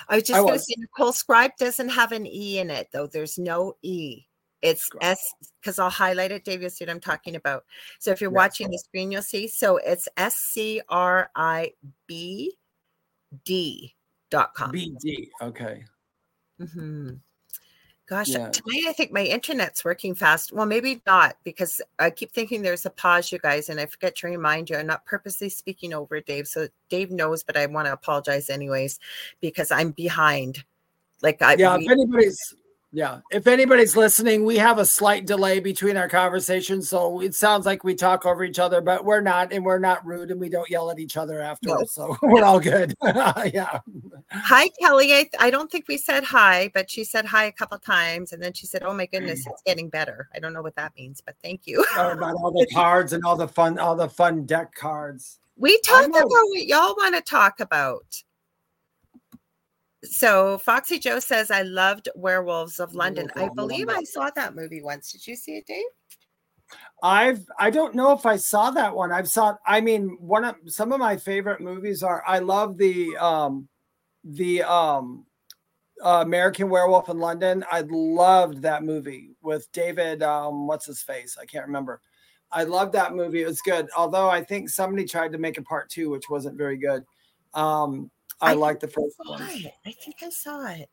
I 0.09 0.15
was 0.15 0.23
just 0.23 0.39
going 0.39 0.53
to 0.53 0.59
say 0.59 0.75
Nicole 0.77 1.13
Scribe 1.13 1.51
doesn't 1.57 1.89
have 1.89 2.11
an 2.11 2.25
E 2.25 2.59
in 2.59 2.69
it, 2.69 2.89
though. 2.91 3.07
There's 3.07 3.37
no 3.37 3.75
E. 3.81 4.23
It's 4.61 4.83
Scribe. 4.83 5.03
S 5.03 5.33
because 5.61 5.79
I'll 5.79 5.89
highlight 5.89 6.31
it, 6.31 6.45
Dave. 6.45 6.61
You'll 6.61 6.69
see 6.69 6.85
what 6.85 6.91
I'm 6.91 6.99
talking 6.99 7.35
about. 7.35 7.65
So 7.99 8.11
if 8.11 8.21
you're 8.21 8.31
Yeah, 8.31 8.37
watching 8.37 8.69
the 8.69 8.77
screen, 8.77 9.11
you'll 9.11 9.21
see. 9.21 9.47
So 9.47 9.77
it's 9.77 10.07
S 10.17 10.35
C 10.35 10.81
R 10.89 11.29
I 11.35 11.73
B 12.07 12.57
D 13.45 13.95
dot 14.29 14.53
com. 14.53 14.71
BD. 14.71 15.29
Okay. 15.41 15.83
Mhm. 16.59 17.19
Gosh, 18.05 18.29
Yeah. 18.29 18.49
tonight 18.49 18.83
I 18.87 18.93
think 18.93 19.11
my 19.13 19.23
internet's 19.23 19.85
working 19.85 20.13
fast. 20.13 20.51
Well, 20.51 20.65
maybe 20.65 21.01
not 21.05 21.37
because 21.43 21.81
I 21.99 22.09
keep 22.09 22.33
thinking 22.33 22.61
there's 22.61 22.85
a 22.85 22.89
pause, 22.89 23.31
you 23.31 23.39
guys, 23.39 23.69
and 23.69 23.79
I 23.79 23.85
forget 23.85 24.15
to 24.17 24.27
remind 24.27 24.69
you. 24.69 24.75
I'm 24.75 24.87
not 24.87 25.05
purposely 25.05 25.49
speaking 25.49 25.93
over 25.93 26.19
Dave, 26.19 26.47
so 26.47 26.67
Dave 26.89 27.11
knows, 27.11 27.43
but 27.43 27.55
I 27.55 27.65
want 27.65 27.87
to 27.87 27.93
apologize 27.93 28.49
anyways 28.49 28.99
because 29.39 29.71
I'm 29.71 29.91
behind. 29.91 30.65
Like 31.21 31.41
I 31.41 31.55
yeah 31.55 31.77
we- 31.77 31.85
if 31.85 31.91
anybody's 31.91 32.53
yeah 32.93 33.19
if 33.31 33.47
anybody's 33.47 33.97
listening 33.97 34.45
we 34.45 34.55
have 34.55 34.77
a 34.77 34.85
slight 34.85 35.25
delay 35.25 35.59
between 35.59 35.97
our 35.97 36.07
conversations 36.07 36.87
so 36.87 37.19
it 37.19 37.35
sounds 37.35 37.65
like 37.65 37.83
we 37.83 37.93
talk 37.93 38.25
over 38.25 38.43
each 38.43 38.59
other 38.59 38.79
but 38.79 39.03
we're 39.03 39.19
not 39.19 39.51
and 39.51 39.65
we're 39.65 39.79
not 39.79 40.05
rude 40.05 40.31
and 40.31 40.39
we 40.39 40.47
don't 40.47 40.69
yell 40.69 40.89
at 40.89 40.99
each 40.99 41.17
other 41.17 41.41
afterwards 41.41 41.91
so 41.91 42.15
we're 42.21 42.43
all 42.43 42.59
good 42.59 42.93
yeah 43.53 43.79
Hi, 44.35 44.67
Kelly. 44.79 45.13
I, 45.13 45.29
I 45.39 45.49
don't 45.51 45.71
think 45.71 45.85
we 45.87 45.97
said 45.97 46.23
hi, 46.23 46.71
but 46.73 46.89
she 46.89 47.03
said 47.03 47.25
hi 47.25 47.45
a 47.45 47.51
couple 47.51 47.77
times, 47.77 48.33
and 48.33 48.41
then 48.41 48.53
she 48.53 48.65
said, 48.65 48.81
"Oh 48.83 48.93
my 48.93 49.05
goodness, 49.05 49.45
it's 49.45 49.61
getting 49.63 49.89
better." 49.89 50.27
I 50.33 50.39
don't 50.39 50.53
know 50.53 50.63
what 50.63 50.75
that 50.75 50.91
means, 50.97 51.21
but 51.21 51.35
thank 51.43 51.67
you. 51.67 51.85
About 51.93 52.35
all 52.35 52.51
the 52.51 52.67
cards 52.73 53.13
and 53.13 53.23
all 53.23 53.35
the 53.35 53.47
fun 53.47 53.77
all 53.77 53.95
the 53.95 54.09
fun 54.09 54.45
deck 54.45 54.73
cards 54.73 55.39
We 55.55 55.79
talked 55.81 56.09
about 56.09 56.25
what 56.25 56.65
y'all 56.65 56.95
want 56.97 57.15
to 57.15 57.21
talk 57.21 57.59
about. 57.59 58.23
So 60.03 60.57
Foxy 60.57 60.99
Joe 60.99 61.19
says, 61.19 61.49
I 61.49 61.61
loved 61.61 62.09
Werewolves 62.15 62.79
of 62.79 62.93
London. 62.93 63.29
I 63.35 63.39
Werewolves 63.39 63.51
of 63.51 63.55
believe 63.55 63.87
London. 63.87 64.01
I 64.01 64.03
saw 64.03 64.29
that 64.35 64.55
movie 64.55 64.81
once. 64.81 65.11
Did 65.11 65.25
you 65.25 65.35
see 65.35 65.57
it, 65.57 65.65
Dave? 65.65 65.83
i've 67.03 67.45
i 67.59 67.69
don't 67.69 67.93
know 67.93 68.13
if 68.13 68.25
i 68.25 68.35
saw 68.35 68.71
that 68.71 68.95
one 68.95 69.11
i've 69.11 69.29
saw 69.29 69.55
i 69.67 69.79
mean 69.79 70.17
one 70.19 70.43
of 70.43 70.55
some 70.65 70.91
of 70.91 70.99
my 70.99 71.15
favorite 71.15 71.61
movies 71.61 72.01
are 72.01 72.23
i 72.25 72.39
love 72.39 72.77
the 72.77 73.15
um 73.17 73.67
the 74.23 74.63
um 74.63 75.25
uh, 76.03 76.21
American 76.21 76.69
Werewolf 76.69 77.07
in 77.09 77.19
London. 77.19 77.63
I 77.71 77.81
loved 77.87 78.61
that 78.63 78.83
movie 78.83 79.35
with 79.41 79.71
David. 79.71 80.21
Um, 80.21 80.67
what's 80.67 80.85
his 80.85 81.01
face? 81.01 81.37
I 81.39 81.45
can't 81.45 81.65
remember. 81.65 82.01
I 82.51 82.63
loved 82.63 82.93
that 82.93 83.15
movie. 83.15 83.41
It 83.41 83.47
was 83.47 83.61
good. 83.61 83.87
Although 83.97 84.29
I 84.29 84.43
think 84.43 84.69
somebody 84.69 85.05
tried 85.05 85.31
to 85.31 85.37
make 85.37 85.57
a 85.57 85.63
part 85.63 85.89
two, 85.89 86.09
which 86.09 86.29
wasn't 86.29 86.57
very 86.57 86.77
good. 86.77 87.03
Um, 87.53 88.11
I, 88.43 88.51
I 88.51 88.53
liked 88.53 88.81
the 88.81 88.87
first 88.87 89.15
one. 89.25 89.41
I 89.41 89.91
think 89.91 90.17
I 90.21 90.29
saw 90.29 90.65
it. 90.67 90.89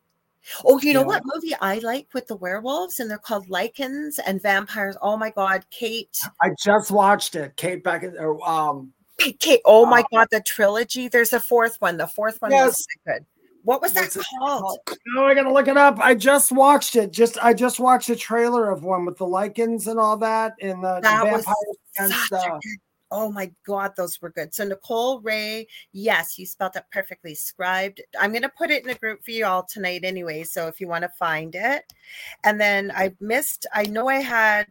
Oh, 0.64 0.80
you 0.80 0.94
know 0.94 1.02
what 1.02 1.22
movie 1.26 1.54
I 1.60 1.80
like 1.80 2.08
with 2.14 2.26
the 2.26 2.36
werewolves, 2.36 2.98
and 2.98 3.10
they're 3.10 3.18
called 3.18 3.48
Lycans 3.48 4.18
and 4.24 4.40
Vampires. 4.40 4.96
Oh 5.02 5.16
my 5.18 5.30
God, 5.30 5.64
Kate, 5.70 6.18
I 6.42 6.50
just 6.58 6.90
watched 6.90 7.34
it. 7.34 7.56
Kate 7.56 7.84
Beckett. 7.84 8.14
Or, 8.18 8.40
um, 8.48 8.92
Kate. 9.38 9.60
Oh 9.66 9.84
my 9.84 10.00
Oh. 10.00 10.16
God, 10.16 10.28
the 10.30 10.40
trilogy. 10.40 11.08
There's 11.08 11.34
a 11.34 11.40
fourth 11.40 11.76
one. 11.80 11.98
The 11.98 12.06
fourth 12.06 12.40
one 12.40 12.52
was 12.52 12.58
Yes. 12.58 12.78
so 12.78 13.12
good. 13.12 13.26
What 13.64 13.82
was 13.82 13.92
that 13.92 14.04
What's 14.04 14.16
it 14.16 14.24
called? 14.38 14.78
oh, 15.18 15.24
I 15.26 15.34
gotta 15.34 15.52
look 15.52 15.68
it 15.68 15.76
up. 15.76 15.98
I 15.98 16.14
just 16.14 16.50
watched 16.50 16.96
it. 16.96 17.12
Just 17.12 17.36
I 17.44 17.52
just 17.52 17.78
watched 17.78 18.08
a 18.08 18.16
trailer 18.16 18.70
of 18.70 18.82
one 18.82 19.04
with 19.04 19.18
the 19.18 19.26
lycans 19.26 19.86
and 19.88 20.00
all 20.00 20.16
that, 20.16 20.54
and 20.62 20.82
the, 20.82 20.94
the 20.94 21.00
That 21.02 21.24
was 21.30 21.44
vampires 21.44 21.76
against. 21.98 22.28
Such 22.30 22.46
a 22.46 22.48
Uh, 22.54 22.58
good- 22.62 22.80
Oh 23.10 23.30
my 23.30 23.50
God, 23.66 23.92
those 23.96 24.20
were 24.22 24.30
good. 24.30 24.54
So 24.54 24.64
Nicole 24.64 25.20
Ray, 25.20 25.66
yes, 25.92 26.38
you 26.38 26.46
spelled 26.46 26.76
it 26.76 26.84
perfectly. 26.92 27.34
Scribd. 27.34 28.00
I'm 28.18 28.32
gonna 28.32 28.50
put 28.56 28.70
it 28.70 28.84
in 28.84 28.90
a 28.90 28.94
group 28.94 29.24
for 29.24 29.32
you 29.32 29.46
all 29.46 29.64
tonight 29.64 30.02
anyway. 30.04 30.44
So 30.44 30.68
if 30.68 30.80
you 30.80 30.88
want 30.88 31.02
to 31.02 31.08
find 31.08 31.54
it, 31.54 31.92
and 32.44 32.60
then 32.60 32.92
I 32.94 33.14
missed. 33.20 33.66
I 33.74 33.84
know 33.84 34.08
I 34.08 34.16
had. 34.16 34.66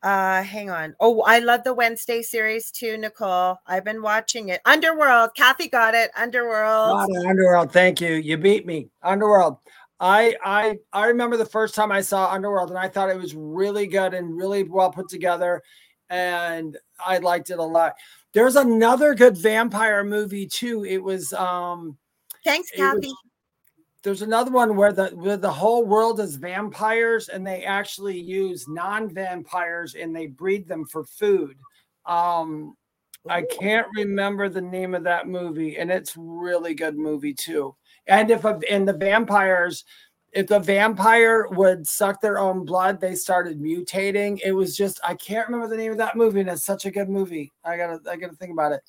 Uh, 0.00 0.42
hang 0.42 0.70
on. 0.70 0.94
Oh, 1.00 1.22
I 1.22 1.40
love 1.40 1.64
the 1.64 1.74
Wednesday 1.74 2.22
series 2.22 2.70
too, 2.70 2.96
Nicole. 2.96 3.58
I've 3.66 3.84
been 3.84 4.00
watching 4.00 4.50
it. 4.50 4.60
Underworld. 4.64 5.30
Kathy 5.34 5.68
got 5.68 5.94
it. 5.94 6.12
Underworld. 6.16 7.08
God, 7.10 7.26
Underworld. 7.26 7.72
Thank 7.72 8.00
you. 8.00 8.14
You 8.14 8.36
beat 8.36 8.64
me. 8.64 8.90
Underworld. 9.02 9.58
I 10.00 10.36
I 10.44 10.78
I 10.92 11.06
remember 11.06 11.36
the 11.36 11.44
first 11.44 11.74
time 11.74 11.90
I 11.90 12.00
saw 12.00 12.30
Underworld, 12.30 12.70
and 12.70 12.78
I 12.78 12.88
thought 12.88 13.10
it 13.10 13.16
was 13.16 13.34
really 13.34 13.86
good 13.86 14.14
and 14.14 14.36
really 14.36 14.62
well 14.62 14.92
put 14.92 15.08
together, 15.08 15.62
and 16.10 16.76
I 17.04 17.18
liked 17.18 17.50
it 17.50 17.58
a 17.58 17.62
lot. 17.62 17.94
There's 18.32 18.56
another 18.56 19.14
good 19.14 19.36
vampire 19.36 20.04
movie 20.04 20.46
too. 20.46 20.84
It 20.84 21.02
was 21.02 21.32
um 21.32 21.96
Thanks, 22.44 22.70
Kathy. 22.70 23.12
there's 24.02 24.22
another 24.22 24.50
one 24.50 24.76
where 24.76 24.92
the 24.92 25.08
where 25.08 25.36
the 25.36 25.50
whole 25.50 25.84
world 25.84 26.20
is 26.20 26.36
vampires 26.36 27.28
and 27.28 27.46
they 27.46 27.64
actually 27.64 28.18
use 28.18 28.68
non-vampires 28.68 29.94
and 29.94 30.14
they 30.14 30.26
breed 30.26 30.68
them 30.68 30.84
for 30.86 31.04
food. 31.04 31.56
Um 32.06 32.76
I 33.28 33.42
can't 33.42 33.86
remember 33.94 34.48
the 34.48 34.62
name 34.62 34.94
of 34.94 35.04
that 35.04 35.28
movie, 35.28 35.76
and 35.76 35.90
it's 35.90 36.14
really 36.16 36.74
good 36.74 36.96
movie 36.96 37.34
too. 37.34 37.74
And 38.06 38.30
if 38.30 38.44
a, 38.44 38.58
and 38.70 38.88
the 38.88 38.94
vampires, 38.94 39.84
if 40.32 40.46
the 40.46 40.58
vampire 40.58 41.48
would 41.48 41.86
suck 41.86 42.20
their 42.20 42.38
own 42.38 42.64
blood, 42.64 43.00
they 43.00 43.14
started 43.14 43.60
mutating. 43.60 44.38
It 44.44 44.52
was 44.52 44.76
just 44.76 45.00
I 45.02 45.14
can't 45.14 45.48
remember 45.48 45.68
the 45.68 45.80
name 45.80 45.92
of 45.92 45.98
that 45.98 46.16
movie, 46.16 46.40
and 46.40 46.48
it's 46.48 46.64
such 46.64 46.84
a 46.84 46.90
good 46.90 47.08
movie. 47.08 47.52
I 47.64 47.76
gotta 47.76 47.98
I 48.10 48.16
gotta 48.16 48.36
think 48.36 48.52
about 48.52 48.72
it. 48.72 48.80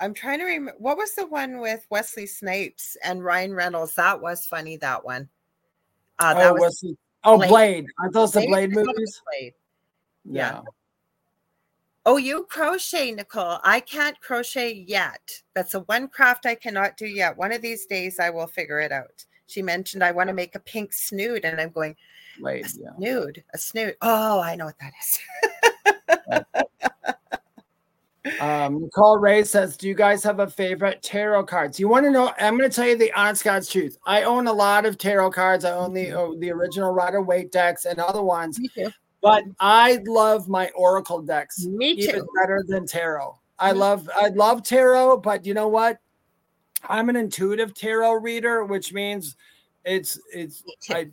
I'm 0.00 0.14
trying 0.14 0.38
to 0.38 0.44
remember 0.44 0.74
what 0.78 0.96
was 0.96 1.14
the 1.14 1.26
one 1.26 1.58
with 1.58 1.86
Wesley 1.90 2.26
Snipes 2.26 2.96
and 3.04 3.24
Ryan 3.24 3.54
Reynolds. 3.54 3.94
That 3.94 4.20
was 4.20 4.46
funny. 4.46 4.76
That 4.76 5.04
one. 5.04 5.28
Uh, 6.18 6.34
that 6.34 6.50
oh, 6.50 6.54
was 6.54 6.78
the- 6.80 6.96
oh 7.24 7.36
Blade. 7.36 7.48
Blade. 7.48 7.86
Aren't 7.98 8.12
those 8.14 8.32
the 8.32 8.46
Blade? 8.46 8.72
Blade 8.72 8.72
I 8.72 8.74
thought 8.74 8.80
it 8.80 8.86
was 8.86 8.96
movies? 8.96 9.22
Blade. 9.30 9.52
yeah. 10.24 10.52
Yeah. 10.52 10.60
Oh, 12.04 12.16
you 12.16 12.46
crochet, 12.50 13.12
Nicole. 13.12 13.58
I 13.62 13.78
can't 13.78 14.20
crochet 14.20 14.72
yet. 14.88 15.42
That's 15.54 15.70
the 15.70 15.80
one 15.80 16.08
craft 16.08 16.46
I 16.46 16.56
cannot 16.56 16.96
do 16.96 17.06
yet. 17.06 17.36
One 17.36 17.52
of 17.52 17.62
these 17.62 17.86
days 17.86 18.18
I 18.18 18.30
will 18.30 18.48
figure 18.48 18.80
it 18.80 18.90
out. 18.90 19.24
She 19.52 19.62
mentioned 19.62 20.02
I 20.02 20.12
want 20.12 20.28
to 20.28 20.34
make 20.34 20.54
a 20.54 20.60
pink 20.60 20.92
snood, 20.92 21.44
and 21.44 21.60
I'm 21.60 21.70
going, 21.70 21.94
Blade. 22.38 22.64
a 22.64 22.68
Yeah. 22.68 22.96
snood, 22.96 23.44
a 23.52 23.58
snood. 23.58 23.96
Oh, 24.00 24.40
I 24.40 24.56
know 24.56 24.64
what 24.64 24.78
that 24.80 24.92
is. 25.00 25.18
Uh, 28.40 28.66
um, 28.66 28.82
Nicole 28.82 29.18
Ray 29.18 29.42
says, 29.42 29.76
"Do 29.76 29.88
you 29.88 29.94
guys 29.94 30.22
have 30.22 30.38
a 30.38 30.48
favorite 30.48 31.02
tarot 31.02 31.44
cards? 31.44 31.80
You 31.80 31.88
want 31.88 32.04
to 32.04 32.10
know? 32.10 32.32
I'm 32.38 32.56
going 32.56 32.70
to 32.70 32.74
tell 32.74 32.86
you 32.86 32.96
the 32.96 33.12
honest 33.14 33.42
God's 33.42 33.68
truth. 33.68 33.98
I 34.06 34.22
own 34.22 34.46
a 34.46 34.52
lot 34.52 34.86
of 34.86 34.96
tarot 34.96 35.32
cards. 35.32 35.64
I 35.64 35.72
own 35.72 35.92
the 35.92 36.06
mm-hmm. 36.06 36.16
oh, 36.16 36.38
the 36.38 36.50
original 36.52 36.92
Rider 36.92 37.20
Waite 37.20 37.50
decks 37.50 37.84
and 37.84 37.98
other 37.98 38.22
ones, 38.22 38.60
Me 38.60 38.68
too. 38.68 38.90
but 39.20 39.42
I 39.58 39.98
love 40.06 40.48
my 40.48 40.70
Oracle 40.76 41.20
decks 41.20 41.64
Me 41.66 41.96
too. 41.96 42.02
even 42.02 42.20
too. 42.20 42.28
better 42.40 42.64
than 42.66 42.86
tarot. 42.86 43.36
I 43.58 43.70
mm-hmm. 43.70 43.80
love 43.80 44.10
I 44.14 44.28
love 44.28 44.62
tarot, 44.62 45.18
but 45.18 45.44
you 45.44 45.54
know 45.54 45.68
what? 45.68 45.98
I'm 46.88 47.08
an 47.08 47.16
intuitive 47.16 47.74
tarot 47.74 48.14
reader, 48.14 48.64
which 48.64 48.92
means 48.92 49.36
it's 49.84 50.18
it's. 50.32 50.62
I 50.90 51.08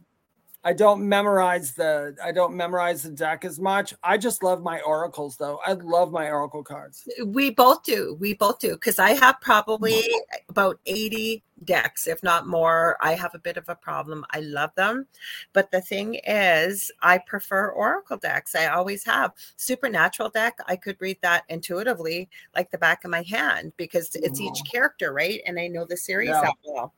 I 0.62 0.74
don't 0.74 1.08
memorize 1.08 1.72
the 1.72 2.18
I 2.22 2.34
don't 2.34 2.54
memorize 2.54 3.04
the 3.04 3.12
deck 3.12 3.46
as 3.46 3.60
much. 3.60 3.94
I 4.04 4.18
just 4.18 4.44
love 4.44 4.62
my 4.62 4.82
oracles 4.82 5.38
though. 5.38 5.60
I 5.66 5.74
love 5.74 6.12
my 6.12 6.30
oracle 6.30 6.64
cards. 6.64 7.08
We 7.26 7.50
both 7.50 7.84
do. 7.84 8.18
We 8.20 8.34
both 8.34 8.60
do. 8.60 8.74
Because 8.74 9.00
I 9.00 9.12
have 9.12 9.40
probably 9.40 10.04
about 10.50 10.78
80 10.86 11.44
decks, 11.64 12.08
if 12.08 12.22
not 12.24 12.46
more. 12.46 12.98
I 13.00 13.14
have 13.14 13.34
a 13.36 13.40
bit 13.40 13.56
of 13.56 13.70
a 13.70 13.76
problem. 13.76 14.26
I 14.32 14.42
love 14.42 14.72
them. 14.76 15.08
But 15.54 15.72
the 15.72 15.80
thing 15.80 16.16
is, 16.28 16.92
I 17.02 17.20
prefer 17.20 17.70
Oracle 17.70 18.18
decks. 18.18 18.54
I 18.54 18.68
always 18.68 19.06
have. 19.06 19.32
Supernatural 19.56 20.30
deck, 20.30 20.58
I 20.68 20.76
could 20.76 20.98
read 21.00 21.20
that 21.22 21.46
intuitively 21.48 22.30
like 22.54 22.70
the 22.70 22.78
back 22.78 23.06
of 23.06 23.12
my 23.12 23.22
hand 23.22 23.72
because 23.78 24.14
it's 24.16 24.42
each 24.42 24.62
character, 24.70 25.14
right? 25.14 25.42
And 25.46 25.58
I 25.58 25.68
know 25.68 25.86
the 25.86 25.98
series 25.98 26.30
Yeah. 26.30 26.42
that 26.42 26.54
well. 26.66 26.94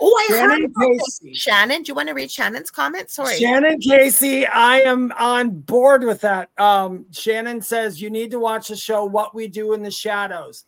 Oh, 0.00 0.14
I 0.16 0.38
heard 0.38 0.50
Shannon. 0.50 0.74
Casey. 0.80 1.34
Shannon, 1.34 1.82
do 1.82 1.90
you 1.90 1.94
want 1.94 2.08
to 2.08 2.14
read 2.14 2.30
Shannon's 2.30 2.70
comment? 2.70 3.10
Sorry. 3.10 3.38
Shannon 3.38 3.80
Casey, 3.80 4.46
I 4.46 4.80
am 4.80 5.12
on 5.18 5.50
board 5.50 6.04
with 6.04 6.20
that. 6.22 6.50
Um, 6.58 7.06
Shannon 7.12 7.62
says 7.62 8.00
you 8.00 8.10
need 8.10 8.30
to 8.32 8.40
watch 8.40 8.68
the 8.68 8.76
show 8.76 9.04
What 9.04 9.34
We 9.34 9.48
Do 9.48 9.72
in 9.72 9.82
the 9.82 9.90
Shadows. 9.90 10.64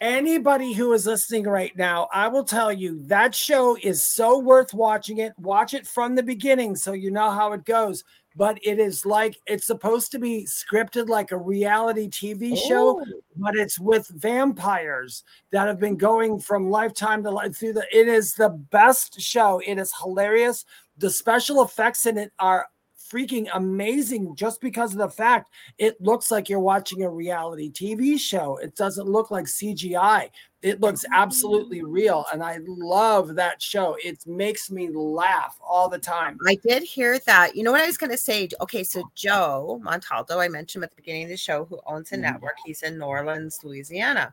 Anybody 0.00 0.72
who 0.72 0.92
is 0.92 1.06
listening 1.06 1.44
right 1.44 1.74
now, 1.76 2.08
I 2.12 2.28
will 2.28 2.44
tell 2.44 2.72
you 2.72 3.02
that 3.06 3.34
show 3.34 3.76
is 3.82 4.04
so 4.04 4.38
worth 4.38 4.74
watching 4.74 5.18
it. 5.18 5.32
Watch 5.38 5.72
it 5.72 5.86
from 5.86 6.14
the 6.14 6.22
beginning 6.22 6.76
so 6.76 6.92
you 6.92 7.10
know 7.10 7.30
how 7.30 7.52
it 7.52 7.64
goes. 7.64 8.04
But 8.36 8.58
it 8.64 8.78
is 8.80 9.06
like 9.06 9.38
it's 9.46 9.66
supposed 9.66 10.10
to 10.12 10.18
be 10.18 10.44
scripted 10.44 11.08
like 11.08 11.30
a 11.30 11.36
reality 11.36 12.08
TV 12.08 12.56
show, 12.56 13.00
Oh. 13.00 13.04
but 13.36 13.54
it's 13.56 13.78
with 13.78 14.08
vampires 14.08 15.22
that 15.52 15.68
have 15.68 15.78
been 15.78 15.96
going 15.96 16.40
from 16.40 16.68
lifetime 16.68 17.22
to 17.22 17.30
life 17.30 17.56
through 17.56 17.74
the 17.74 17.86
it 17.96 18.08
is 18.08 18.34
the 18.34 18.48
best 18.50 19.20
show. 19.20 19.60
It 19.64 19.78
is 19.78 19.92
hilarious. 20.02 20.64
The 20.98 21.10
special 21.10 21.62
effects 21.62 22.06
in 22.06 22.18
it 22.18 22.32
are 22.38 22.66
freaking 23.10 23.48
amazing 23.54 24.34
just 24.34 24.60
because 24.60 24.92
of 24.92 24.98
the 24.98 25.08
fact 25.08 25.50
it 25.78 26.00
looks 26.00 26.30
like 26.32 26.48
you're 26.48 26.58
watching 26.58 27.02
a 27.04 27.08
reality 27.10 27.70
TV 27.70 28.18
show. 28.18 28.56
It 28.56 28.74
doesn't 28.74 29.08
look 29.08 29.30
like 29.30 29.44
CGI 29.44 30.30
it 30.64 30.80
looks 30.80 31.04
absolutely 31.12 31.82
real 31.82 32.24
and 32.32 32.42
I 32.42 32.58
love 32.66 33.34
that 33.34 33.60
show 33.60 33.96
it 34.02 34.26
makes 34.26 34.70
me 34.70 34.88
laugh 34.88 35.58
all 35.62 35.90
the 35.90 35.98
time 35.98 36.38
I 36.46 36.56
did 36.66 36.82
hear 36.82 37.18
that. 37.20 37.54
You 37.54 37.62
know 37.62 37.70
what 37.70 37.82
I 37.82 37.86
was 37.86 37.98
going 37.98 38.10
to 38.10 38.18
say? 38.18 38.48
Okay, 38.60 38.82
so 38.82 39.02
Joe 39.14 39.80
Montaldo, 39.84 40.38
I 40.38 40.48
mentioned 40.48 40.82
at 40.82 40.90
the 40.90 40.96
beginning 40.96 41.24
of 41.24 41.28
the 41.28 41.36
show, 41.36 41.64
who 41.66 41.80
owns 41.86 42.12
a 42.12 42.16
Mhm. 42.16 42.20
network. 42.20 42.56
He's 42.64 42.82
in 42.82 42.98
New 42.98 43.04
Orleans, 43.04 43.60
Louisiana. 43.62 44.32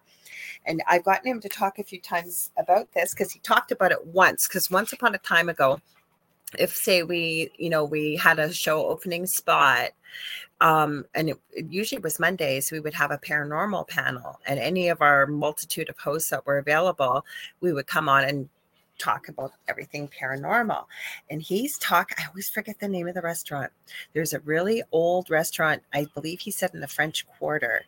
And 0.66 0.82
I've 0.88 1.04
gotten 1.04 1.28
him 1.28 1.42
to 1.42 1.50
talk 1.50 1.80
a 1.80 1.84
few 1.84 2.00
times 2.00 2.52
about 2.58 2.92
this 2.94 3.12
because 3.12 3.32
he 3.32 3.40
talked 3.40 3.72
about 3.72 3.92
it 3.92 4.06
once. 4.06 4.48
Because 4.48 4.72
once 4.72 4.94
upon 4.94 5.14
a 5.16 5.20
time 5.20 5.50
ago, 5.50 5.80
if 6.58 6.76
say 6.76 7.04
we, 7.04 7.52
you 7.58 7.70
know, 7.70 7.86
we 7.86 8.16
had 8.16 8.40
a 8.40 8.54
show 8.54 8.86
opening 8.88 9.26
spot, 9.26 9.90
um, 10.60 11.06
and 11.16 11.30
it, 11.30 11.40
it 11.52 11.72
usually 11.72 12.02
was 12.02 12.20
Mondays, 12.20 12.72
we 12.72 12.80
would 12.80 12.94
have 12.94 13.12
a 13.12 13.18
paranormal 13.18 13.88
panel, 13.88 14.40
and 14.46 14.60
any 14.60 14.90
of 14.90 15.02
our 15.02 15.26
multitude 15.28 15.90
of 15.90 15.98
hosts 15.98 16.30
that 16.30 16.46
were 16.46 16.58
available, 16.58 17.26
we 17.62 17.74
would 17.74 17.88
come 17.88 18.08
on 18.08 18.24
and 18.24 18.50
talk 19.02 19.28
about 19.28 19.54
everything 19.68 20.08
paranormal. 20.08 20.86
And 21.30 21.42
he's 21.42 21.78
talk. 21.80 22.12
I 22.18 22.28
always 22.28 22.50
forget 22.50 22.80
the 22.80 22.88
name 22.88 23.08
of 23.08 23.16
the 23.16 23.22
restaurant. 23.22 23.72
There's 24.14 24.34
a 24.34 24.40
really 24.42 24.84
old 24.92 25.30
restaurant. 25.30 25.82
I 25.94 26.06
believe 26.14 26.40
he 26.40 26.52
said 26.52 26.72
in 26.74 26.82
the 26.82 26.88
French 26.88 27.26
Quarter, 27.28 27.86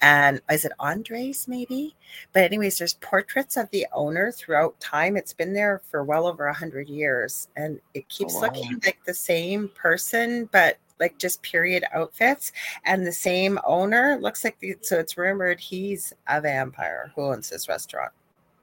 and 0.00 0.40
is 0.50 0.64
it 0.64 0.72
Andres 0.78 1.48
maybe? 1.48 1.96
But 2.32 2.44
anyways, 2.44 2.78
there's 2.78 2.94
portraits 2.94 3.56
of 3.56 3.70
the 3.70 3.86
owner 3.92 4.30
throughout 4.30 4.78
time. 4.80 5.16
It's 5.16 5.32
been 5.32 5.52
there 5.52 5.82
for 5.90 6.04
well 6.04 6.26
over 6.26 6.46
a 6.46 6.54
hundred 6.54 6.88
years, 6.88 7.48
and 7.56 7.80
it 7.94 8.04
oh, 8.04 8.08
keeps 8.08 8.34
wow. 8.34 8.42
looking 8.42 8.80
like 8.84 8.98
the 9.04 9.14
same 9.14 9.68
person, 9.68 10.48
but 10.52 10.78
like 11.00 11.18
just 11.18 11.42
period 11.42 11.84
outfits 11.92 12.52
and 12.84 13.04
the 13.04 13.12
same 13.12 13.58
owner 13.66 14.18
looks 14.20 14.44
like 14.44 14.56
the, 14.60 14.76
so 14.82 15.00
it's 15.00 15.18
rumored 15.18 15.58
he's 15.58 16.12
a 16.28 16.40
vampire 16.40 17.10
who 17.16 17.22
owns 17.22 17.50
this 17.50 17.68
restaurant 17.68 18.12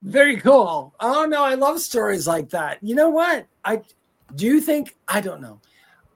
Very 0.01 0.37
cool. 0.37 0.93
Oh 0.99 1.25
no, 1.25 1.43
I 1.43 1.55
love 1.55 1.79
stories 1.81 2.27
like 2.27 2.49
that. 2.51 2.77
You 2.81 2.95
know 2.95 3.09
what? 3.09 3.47
I 3.65 3.81
do 4.35 4.45
you 4.45 4.61
think 4.61 4.95
I 5.07 5.19
don't 5.21 5.41
know. 5.41 5.59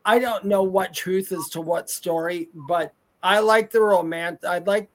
I 0.06 0.20
don't 0.20 0.46
know 0.46 0.64
what 0.64 0.94
truth 0.94 1.32
is 1.32 1.48
to 1.50 1.62
what 1.62 1.90
story, 1.90 2.50
but 2.54 2.94
I 3.22 3.40
like 3.40 3.72
the 3.72 3.82
romance. 3.82 4.44
I 4.44 4.60
like 4.60 4.90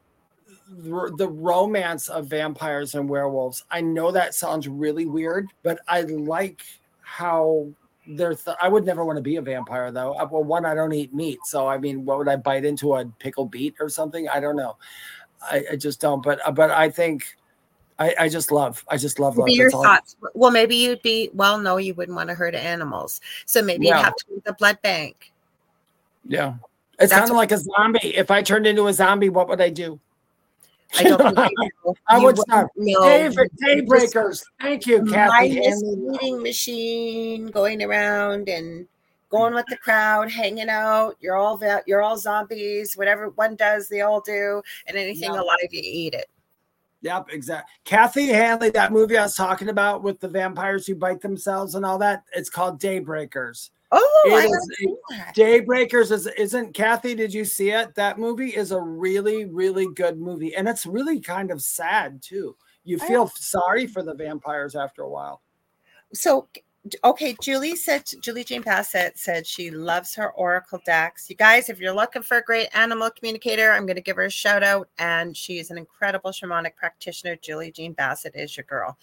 the, 0.68 1.28
romance 1.28 2.08
of 2.08 2.26
vampires 2.26 2.94
and 2.94 3.08
werewolves. 3.08 3.64
I 3.70 3.80
know 3.80 4.10
that 4.10 4.34
sounds 4.34 4.68
really 4.68 5.06
weird, 5.06 5.48
but 5.62 5.78
I 5.88 6.02
like 6.02 6.62
how 7.00 7.68
they're. 8.06 8.34
Th- 8.34 8.56
I 8.60 8.68
would 8.68 8.84
never 8.84 9.04
want 9.04 9.16
to 9.16 9.22
be 9.22 9.36
a 9.36 9.42
vampire 9.42 9.90
though. 9.90 10.12
Uh, 10.14 10.28
Well, 10.30 10.44
one, 10.44 10.66
I 10.66 10.74
don't 10.74 10.92
eat 10.92 11.14
meat, 11.14 11.40
so 11.44 11.66
I 11.66 11.78
mean, 11.78 12.04
what 12.04 12.18
would 12.18 12.28
I 12.28 12.36
bite 12.36 12.64
into 12.64 12.94
a 12.94 13.04
pickle 13.18 13.46
beet 13.46 13.76
or 13.80 13.88
something? 13.88 14.28
I 14.28 14.40
don't 14.40 14.56
know. 14.56 14.76
I, 15.42 15.64
I 15.72 15.76
just 15.76 16.00
don't. 16.00 16.22
But 16.22 16.40
but 16.54 16.70
I 16.70 16.90
think 16.90 17.37
I, 17.98 18.14
I 18.20 18.28
just 18.28 18.52
love. 18.52 18.84
I 18.88 18.96
just 18.96 19.18
love. 19.18 19.36
love. 19.36 19.48
Your 19.48 19.70
thoughts. 19.70 20.16
Well, 20.34 20.50
maybe 20.52 20.76
you'd 20.76 21.02
be. 21.02 21.30
Well, 21.34 21.58
no, 21.58 21.78
you 21.78 21.94
wouldn't 21.94 22.14
want 22.16 22.28
to 22.28 22.34
hurt 22.34 22.54
animals. 22.54 23.20
So 23.46 23.60
maybe 23.62 23.86
Yeah. 23.86 23.96
you'd 23.98 24.04
have 24.04 24.14
to 24.16 24.24
be 24.28 24.42
the 24.44 24.52
blood 24.52 24.80
bank. 24.82 25.32
Yeah. 26.26 26.54
It's 27.00 27.12
kind 27.12 27.30
of 27.30 27.36
like 27.36 27.52
a 27.52 27.58
zombie. 27.58 28.16
If 28.16 28.30
I 28.30 28.42
turned 28.42 28.66
into 28.66 28.86
a 28.88 28.92
zombie, 28.92 29.28
what 29.28 29.48
would 29.48 29.60
I 29.60 29.70
do? 29.70 29.98
I 30.98 31.02
don't 31.04 31.36
you 31.38 31.70
do. 31.84 31.94
I 32.08 32.18
would 32.18 32.38
start. 32.38 32.68
David, 32.76 33.50
You 33.58 33.82
Daybreakers. 33.84 34.44
Thank 34.60 34.86
you, 34.86 35.04
Kathy. 35.04 35.60
eating 35.60 36.42
machine 36.42 37.46
going 37.48 37.82
around 37.82 38.48
and 38.48 38.86
going 39.28 39.54
with 39.54 39.66
the 39.68 39.76
crowd, 39.76 40.30
hanging 40.30 40.68
out. 40.70 41.16
You're 41.20 41.36
all 41.36 41.60
you're 41.86 42.02
all 42.02 42.16
zombies. 42.16 42.94
Whatever 42.96 43.28
one 43.30 43.54
does, 43.56 43.88
they 43.88 44.00
all 44.00 44.20
do. 44.20 44.62
And 44.86 44.96
anything 44.96 45.34
Yeah. 45.34 45.40
alive, 45.42 45.58
you 45.70 45.82
eat 45.84 46.14
it. 46.14 46.26
Yep, 47.02 47.26
exactly. 47.30 47.70
Kathy 47.84 48.26
Hanley, 48.28 48.70
that 48.70 48.92
movie 48.92 49.16
I 49.16 49.22
was 49.22 49.36
talking 49.36 49.68
about 49.68 50.02
with 50.02 50.18
the 50.18 50.28
vampires 50.28 50.86
who 50.86 50.94
bite 50.96 51.20
themselves 51.20 51.74
and 51.76 51.84
all 51.86 51.98
that, 51.98 52.24
it's 52.34 52.50
called 52.50 52.80
Daybreakers. 52.80 53.70
Oh, 53.92 54.24
It 54.26 54.32
I 54.32 54.36
is 54.36 54.42
haven't 54.42 54.72
a- 54.72 54.74
seen 54.76 54.96
that. 55.10 55.34
Daybreakers 55.36 56.10
is 56.12 56.26
isn't 56.26 56.74
Kathy? 56.74 57.14
Did 57.14 57.32
you 57.32 57.44
see 57.44 57.70
it? 57.70 57.94
That 57.94 58.18
movie 58.18 58.54
is 58.54 58.72
a 58.72 58.80
really, 58.80 59.44
really 59.46 59.86
good 59.94 60.18
movie, 60.18 60.54
and 60.56 60.68
it's 60.68 60.84
really 60.86 61.20
kind 61.20 61.50
of 61.50 61.62
sad 61.62 62.20
too. 62.20 62.54
You 62.84 62.98
feel 62.98 63.28
sorry 63.28 63.86
for 63.86 64.02
the 64.02 64.14
vampires 64.14 64.74
after 64.74 65.02
a 65.02 65.08
while. 65.08 65.42
So 66.14 66.48
okay, 67.04 67.36
Julie 67.42 67.76
said 67.76 68.04
Julie 68.20 68.44
Jane 68.44 68.62
Bassett 68.62 69.18
said 69.18 69.46
she 69.46 69.70
loves 69.70 70.14
her 70.14 70.30
Oracle 70.32 70.80
decks. 70.84 71.28
You 71.30 71.36
guys, 71.36 71.68
if 71.68 71.78
you're 71.80 71.92
looking 71.94 72.22
for 72.22 72.38
a 72.38 72.42
great 72.42 72.68
animal 72.74 73.10
communicator, 73.10 73.72
I'm 73.72 73.86
going 73.86 73.96
to 73.96 74.02
give 74.02 74.16
her 74.16 74.24
a 74.24 74.30
shout 74.30 74.62
out. 74.62 74.88
And 74.98 75.36
she 75.36 75.58
is 75.58 75.70
an 75.70 75.78
incredible 75.78 76.30
shamanic 76.30 76.76
practitioner. 76.76 77.36
Julie 77.36 77.72
Jean 77.72 77.92
Bassett 77.92 78.34
is 78.36 78.56
your 78.56 78.64
girl. 78.64 78.96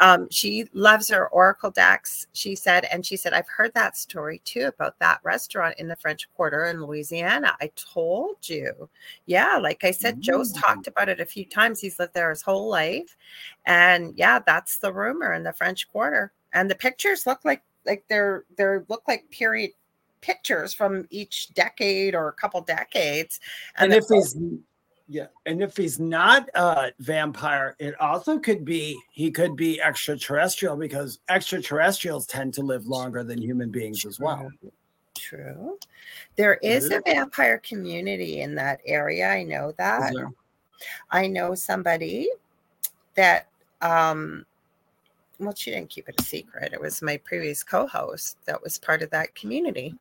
Um, 0.00 0.28
she 0.30 0.68
loves 0.72 1.08
her 1.08 1.28
Oracle 1.28 1.70
decks, 1.70 2.26
she 2.32 2.54
said. 2.54 2.86
And 2.92 3.04
she 3.04 3.16
said, 3.16 3.32
I've 3.32 3.48
heard 3.48 3.72
that 3.74 3.96
story 3.96 4.40
too 4.44 4.66
about 4.66 4.98
that 4.98 5.20
restaurant 5.22 5.76
in 5.78 5.88
the 5.88 5.96
French 5.96 6.28
Quarter 6.34 6.66
in 6.66 6.82
Louisiana. 6.84 7.54
I 7.60 7.70
told 7.76 8.48
you. 8.48 8.88
Yeah, 9.26 9.56
like 9.58 9.84
I 9.84 9.90
said, 9.90 10.20
Joe's 10.20 10.52
Mm. 10.52 10.60
talked 10.60 10.86
about 10.86 11.08
it 11.08 11.20
a 11.20 11.26
few 11.26 11.44
times. 11.44 11.80
He's 11.80 11.98
lived 11.98 12.14
there 12.14 12.30
his 12.30 12.42
whole 12.42 12.68
life. 12.68 13.16
And 13.64 14.12
yeah, 14.16 14.38
that's 14.44 14.78
the 14.78 14.92
rumor 14.92 15.32
in 15.32 15.42
the 15.42 15.52
French 15.52 15.88
Quarter. 15.88 16.32
And 16.56 16.70
the 16.70 16.74
pictures 16.74 17.26
look 17.26 17.44
like 17.44 17.62
like 17.84 18.04
they're 18.08 18.44
they're 18.56 18.84
look 18.88 19.02
like 19.06 19.30
period 19.30 19.70
pictures 20.22 20.72
from 20.72 21.06
each 21.10 21.54
decade 21.54 22.14
or 22.14 22.28
a 22.28 22.32
couple 22.32 22.60
decades. 22.62 23.38
And, 23.76 23.92
the 23.92 23.98
if 23.98 24.04
he's 24.08 24.36
yeah, 25.06 25.26
and 25.44 25.62
if 25.62 25.76
he's 25.76 26.00
not 26.00 26.48
a 26.54 26.92
vampire, 26.98 27.76
it 27.78 27.94
also 28.00 28.38
could 28.38 28.64
be 28.64 28.98
he 29.12 29.30
could 29.30 29.54
be 29.54 29.80
extraterrestrial 29.80 30.76
because 30.76 31.20
extraterrestrials 31.28 32.26
tend 32.26 32.54
to 32.54 32.62
live 32.62 32.86
longer 32.86 33.22
than 33.22 33.40
human 33.40 33.70
beings 33.70 34.06
as 34.06 34.18
well. 34.18 34.50
True. 35.14 35.78
There 36.36 36.54
is 36.62 36.90
a 36.90 37.02
vampire 37.04 37.58
community 37.58 38.40
in 38.40 38.54
that 38.54 38.80
area. 38.86 39.28
I 39.28 39.42
know 39.42 39.74
that. 39.76 40.14
I 41.10 41.26
know 41.26 41.54
somebody 41.54 42.30
that 43.14 43.48
um 43.82 44.46
well 45.38 45.54
she 45.54 45.70
didn't 45.70 45.90
keep 45.90 46.08
it 46.08 46.20
a 46.20 46.22
secret. 46.24 46.72
It 46.72 46.80
was 46.80 47.02
my 47.02 47.16
previous 47.18 47.62
co-host 47.62 48.38
that 48.46 48.62
was 48.62 48.78
part 48.78 49.02
of 49.02 49.10
that 49.10 49.34
community. 49.34 49.94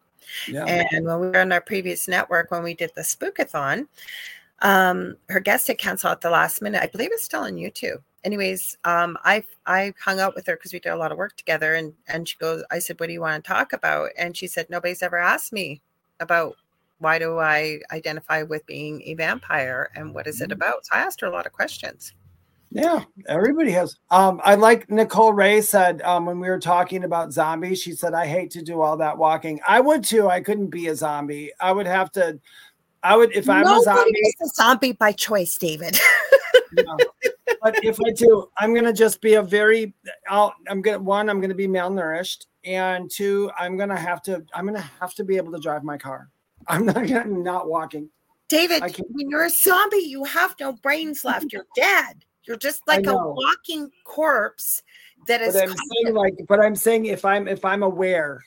Yeah. 0.47 0.65
And 0.65 1.05
when 1.05 1.19
we 1.19 1.27
were 1.29 1.39
on 1.39 1.51
our 1.51 1.61
previous 1.61 2.07
network, 2.07 2.51
when 2.51 2.63
we 2.63 2.73
did 2.73 2.91
the 2.95 3.01
spookathon, 3.01 3.87
um, 4.61 5.17
her 5.29 5.39
guest 5.39 5.67
had 5.67 5.77
canceled 5.77 6.11
at 6.11 6.21
the 6.21 6.29
last 6.29 6.61
minute. 6.61 6.81
I 6.81 6.87
believe 6.87 7.11
it's 7.11 7.23
still 7.25 7.43
on 7.43 7.55
YouTube. 7.55 8.01
Anyways, 8.23 8.77
um, 8.85 9.17
I 9.23 9.43
I 9.67 9.93
hung 9.99 10.19
out 10.19 10.33
with 10.33 10.47
her 10.47 10.55
because 10.55 10.73
we 10.73 10.79
did 10.79 10.89
a 10.89 10.95
lot 10.95 11.11
of 11.11 11.17
work 11.17 11.35
together, 11.37 11.75
and 11.75 11.93
and 12.07 12.27
she 12.27 12.37
goes, 12.37 12.63
I 12.71 12.79
said, 12.79 12.99
"What 12.99 13.07
do 13.07 13.13
you 13.13 13.21
want 13.21 13.43
to 13.43 13.47
talk 13.47 13.73
about?" 13.73 14.09
And 14.17 14.35
she 14.35 14.47
said, 14.47 14.67
"Nobody's 14.69 15.03
ever 15.03 15.17
asked 15.17 15.53
me 15.53 15.81
about 16.19 16.55
why 16.99 17.19
do 17.19 17.37
I 17.39 17.81
identify 17.91 18.41
with 18.43 18.65
being 18.65 19.03
a 19.03 19.13
vampire 19.15 19.91
and 19.95 20.13
what 20.15 20.25
is 20.27 20.41
it 20.41 20.49
Mm. 20.49 20.53
about." 20.53 20.85
So 20.85 20.95
I 20.95 21.01
asked 21.01 21.21
her 21.21 21.27
a 21.27 21.31
lot 21.31 21.45
of 21.45 21.53
questions. 21.53 22.13
Yeah, 22.75 23.05
everybody 23.29 23.71
has. 23.71 23.95
Um, 24.11 24.41
I 24.43 24.55
like 24.55 24.91
Nicole 24.91 25.31
Ray 25.31 25.61
said 25.61 26.01
um, 26.01 26.25
when 26.25 26.41
we 26.41 26.49
were 26.49 26.59
talking 26.59 27.05
about 27.05 27.31
zombies, 27.31 27.81
she 27.81 27.93
said, 27.93 28.13
I 28.13 28.27
hate 28.27 28.51
to 28.51 28.61
do 28.61 28.81
all 28.81 28.97
that 28.97 29.17
walking. 29.17 29.61
I 29.65 29.79
would 29.79 30.03
too. 30.03 30.27
I 30.27 30.41
couldn't 30.41 30.71
be 30.71 30.87
a 30.87 30.95
zombie. 30.95 31.53
I 31.61 31.71
would 31.71 31.87
have 31.87 32.11
to, 32.11 32.37
I 33.01 33.15
would, 33.15 33.33
if 33.33 33.49
I'm 33.49 33.61
a 33.61 33.63
Nobody 33.63 33.83
zombie, 33.85 34.19
is 34.19 34.35
a 34.43 34.55
zombie 34.55 34.91
by 34.91 35.13
choice, 35.13 35.57
David. 35.57 35.97
know, 36.73 36.97
but 37.61 37.81
if 37.81 37.97
I 38.05 38.11
do, 38.11 38.49
I'm 38.57 38.73
going 38.73 38.83
to 38.83 38.91
just 38.91 39.21
be 39.21 39.35
a 39.35 39.41
very, 39.41 39.93
I'll, 40.29 40.53
I'm 40.69 40.81
going 40.81 40.97
to, 40.97 41.01
one, 41.03 41.29
I'm 41.29 41.39
going 41.39 41.51
to 41.51 41.55
be 41.55 41.69
malnourished. 41.69 42.45
And 42.65 43.09
two, 43.09 43.49
I'm 43.57 43.77
going 43.77 43.87
to 43.87 43.95
have 43.95 44.21
to, 44.23 44.43
I'm 44.53 44.65
going 44.65 44.75
to 44.75 44.89
have 44.99 45.13
to 45.13 45.23
be 45.23 45.37
able 45.37 45.53
to 45.53 45.59
drive 45.59 45.85
my 45.85 45.97
car. 45.97 46.29
I'm 46.67 46.85
not 46.85 47.07
to, 47.07 47.25
not 47.25 47.69
walking. 47.69 48.09
David, 48.49 48.81
when 48.81 49.29
you're 49.29 49.45
a 49.45 49.49
zombie, 49.49 49.97
you 49.99 50.25
have 50.25 50.55
no 50.59 50.73
brains 50.73 51.23
left. 51.23 51.53
You're 51.53 51.67
dead. 51.73 52.25
You're 52.47 52.57
just 52.57 52.81
like 52.87 53.07
a 53.07 53.15
walking 53.15 53.89
corpse 54.03 54.83
that 55.27 55.41
is. 55.41 55.53
But 55.53 55.63
I'm 55.63 55.75
saying 55.75 56.15
like, 56.15 56.35
but 56.47 56.59
I'm 56.59 56.75
saying 56.75 57.05
if 57.05 57.25
I'm, 57.25 57.47
if 57.47 57.65
I'm 57.65 57.83
aware, 57.83 58.43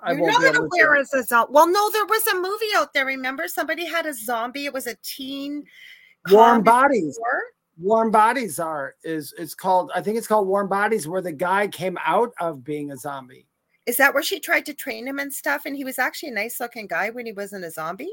I 0.00 0.12
You're 0.12 0.26
not 0.26 0.56
aware 0.56 0.96
as 0.96 1.12
a 1.14 1.22
zombie. 1.22 1.52
Well, 1.52 1.68
no, 1.70 1.90
there 1.90 2.06
was 2.06 2.26
a 2.28 2.34
movie 2.34 2.74
out 2.76 2.92
there. 2.92 3.06
Remember, 3.06 3.48
somebody 3.48 3.84
had 3.86 4.06
a 4.06 4.14
zombie. 4.14 4.66
It 4.66 4.72
was 4.72 4.86
a 4.86 4.96
teen. 5.02 5.64
Warm 6.30 6.62
bodies. 6.62 7.18
war. 7.20 7.42
warm 7.76 8.10
bodies 8.10 8.58
are 8.58 8.94
is 9.04 9.34
it's 9.36 9.54
called 9.54 9.90
i 9.94 10.00
think 10.00 10.16
it's 10.16 10.26
called 10.26 10.46
warm 10.46 10.68
bodies 10.68 11.06
where 11.06 11.20
the 11.20 11.32
guy 11.32 11.68
came 11.68 11.98
out 12.06 12.32
of 12.40 12.64
being 12.64 12.92
a 12.92 12.96
zombie 12.96 13.46
Is 13.86 13.98
that 13.98 14.14
where 14.14 14.22
she 14.22 14.40
tried 14.40 14.64
to 14.66 14.74
train 14.74 15.06
him 15.06 15.18
and 15.18 15.32
stuff? 15.32 15.66
And 15.66 15.76
he 15.76 15.84
was 15.84 15.98
actually 15.98 16.30
a 16.30 16.34
nice 16.34 16.58
looking 16.58 16.86
guy 16.86 17.10
when 17.10 17.26
he 17.26 17.32
wasn't 17.32 17.64
a 17.64 17.70
zombie. 17.70 18.12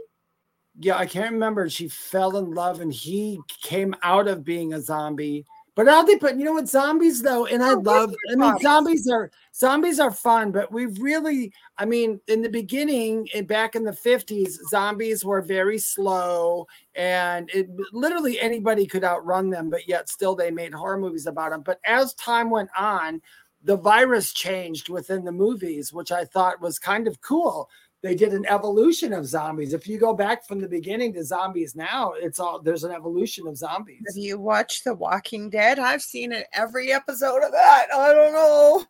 Yeah 0.79 0.97
i 0.97 1.05
can't 1.05 1.33
remember. 1.33 1.69
She 1.69 1.87
fell 1.87 2.37
in 2.37 2.53
love 2.53 2.79
and 2.81 2.93
he 2.93 3.39
came 3.61 3.95
out 4.03 4.27
of 4.27 4.43
being 4.43 4.73
a 4.73 4.81
zombie. 4.81 5.45
But 5.73 5.87
all 5.87 6.05
they 6.05 6.17
put 6.17 6.35
you 6.35 6.43
know 6.43 6.51
what 6.53 6.67
zombies 6.67 7.21
though 7.21 7.45
and 7.45 7.63
i 7.63 7.71
Oh, 7.71 7.79
love 7.79 8.13
i 8.29 8.35
mean 8.35 8.59
zombies 8.59 9.07
are 9.09 9.31
zombies 9.55 10.01
are 10.01 10.11
fun 10.11 10.51
but 10.51 10.69
we've 10.71 10.99
really 10.99 11.53
i 11.77 11.85
mean 11.85 12.19
in 12.27 12.41
the 12.41 12.49
beginning 12.49 13.27
and 13.33 13.47
back 13.47 13.75
in 13.75 13.85
the 13.85 13.91
50s 13.91 14.57
zombies 14.69 15.23
were 15.23 15.41
very 15.41 15.79
slow 15.79 16.67
and 16.95 17.49
it 17.53 17.69
literally 17.93 18.39
anybody 18.41 18.85
could 18.85 19.05
outrun 19.05 19.49
them 19.49 19.69
but 19.69 19.87
yet 19.87 20.09
still 20.09 20.35
they 20.35 20.51
made 20.51 20.73
horror 20.73 20.97
movies 20.97 21.25
about 21.25 21.51
them 21.51 21.61
but 21.61 21.79
as 21.85 22.13
time 22.15 22.49
went 22.49 22.69
on 22.77 23.21
the 23.63 23.77
virus 23.77 24.33
changed 24.33 24.89
within 24.89 25.23
the 25.23 25.31
movies 25.31 25.93
which 25.93 26.11
i 26.11 26.25
thought 26.25 26.61
was 26.61 26.79
kind 26.79 27.07
of 27.07 27.21
cool 27.21 27.69
they 28.03 28.15
did 28.15 28.33
an 28.33 28.45
evolution 28.47 29.13
of 29.13 29.25
zombies 29.27 29.73
if 29.73 29.87
you 29.87 29.97
go 29.99 30.13
back 30.13 30.45
from 30.47 30.59
the 30.59 30.67
beginning 30.67 31.13
to 31.13 31.23
zombies 31.23 31.75
now 31.75 32.13
it's 32.17 32.39
all 32.39 32.59
there's 32.59 32.83
an 32.83 32.91
evolution 32.91 33.45
of 33.47 33.55
zombies 33.55 34.01
Have 34.07 34.17
you 34.17 34.39
watched 34.39 34.83
The 34.85 34.93
Walking 34.95 35.49
Dead? 35.49 35.77
I've 35.79 36.01
seen 36.01 36.31
it 36.31 36.47
every 36.53 36.91
episode 36.91 37.43
of 37.43 37.51
that. 37.51 37.87
I 37.93 38.13
don't 38.13 38.33
know. 38.33 38.85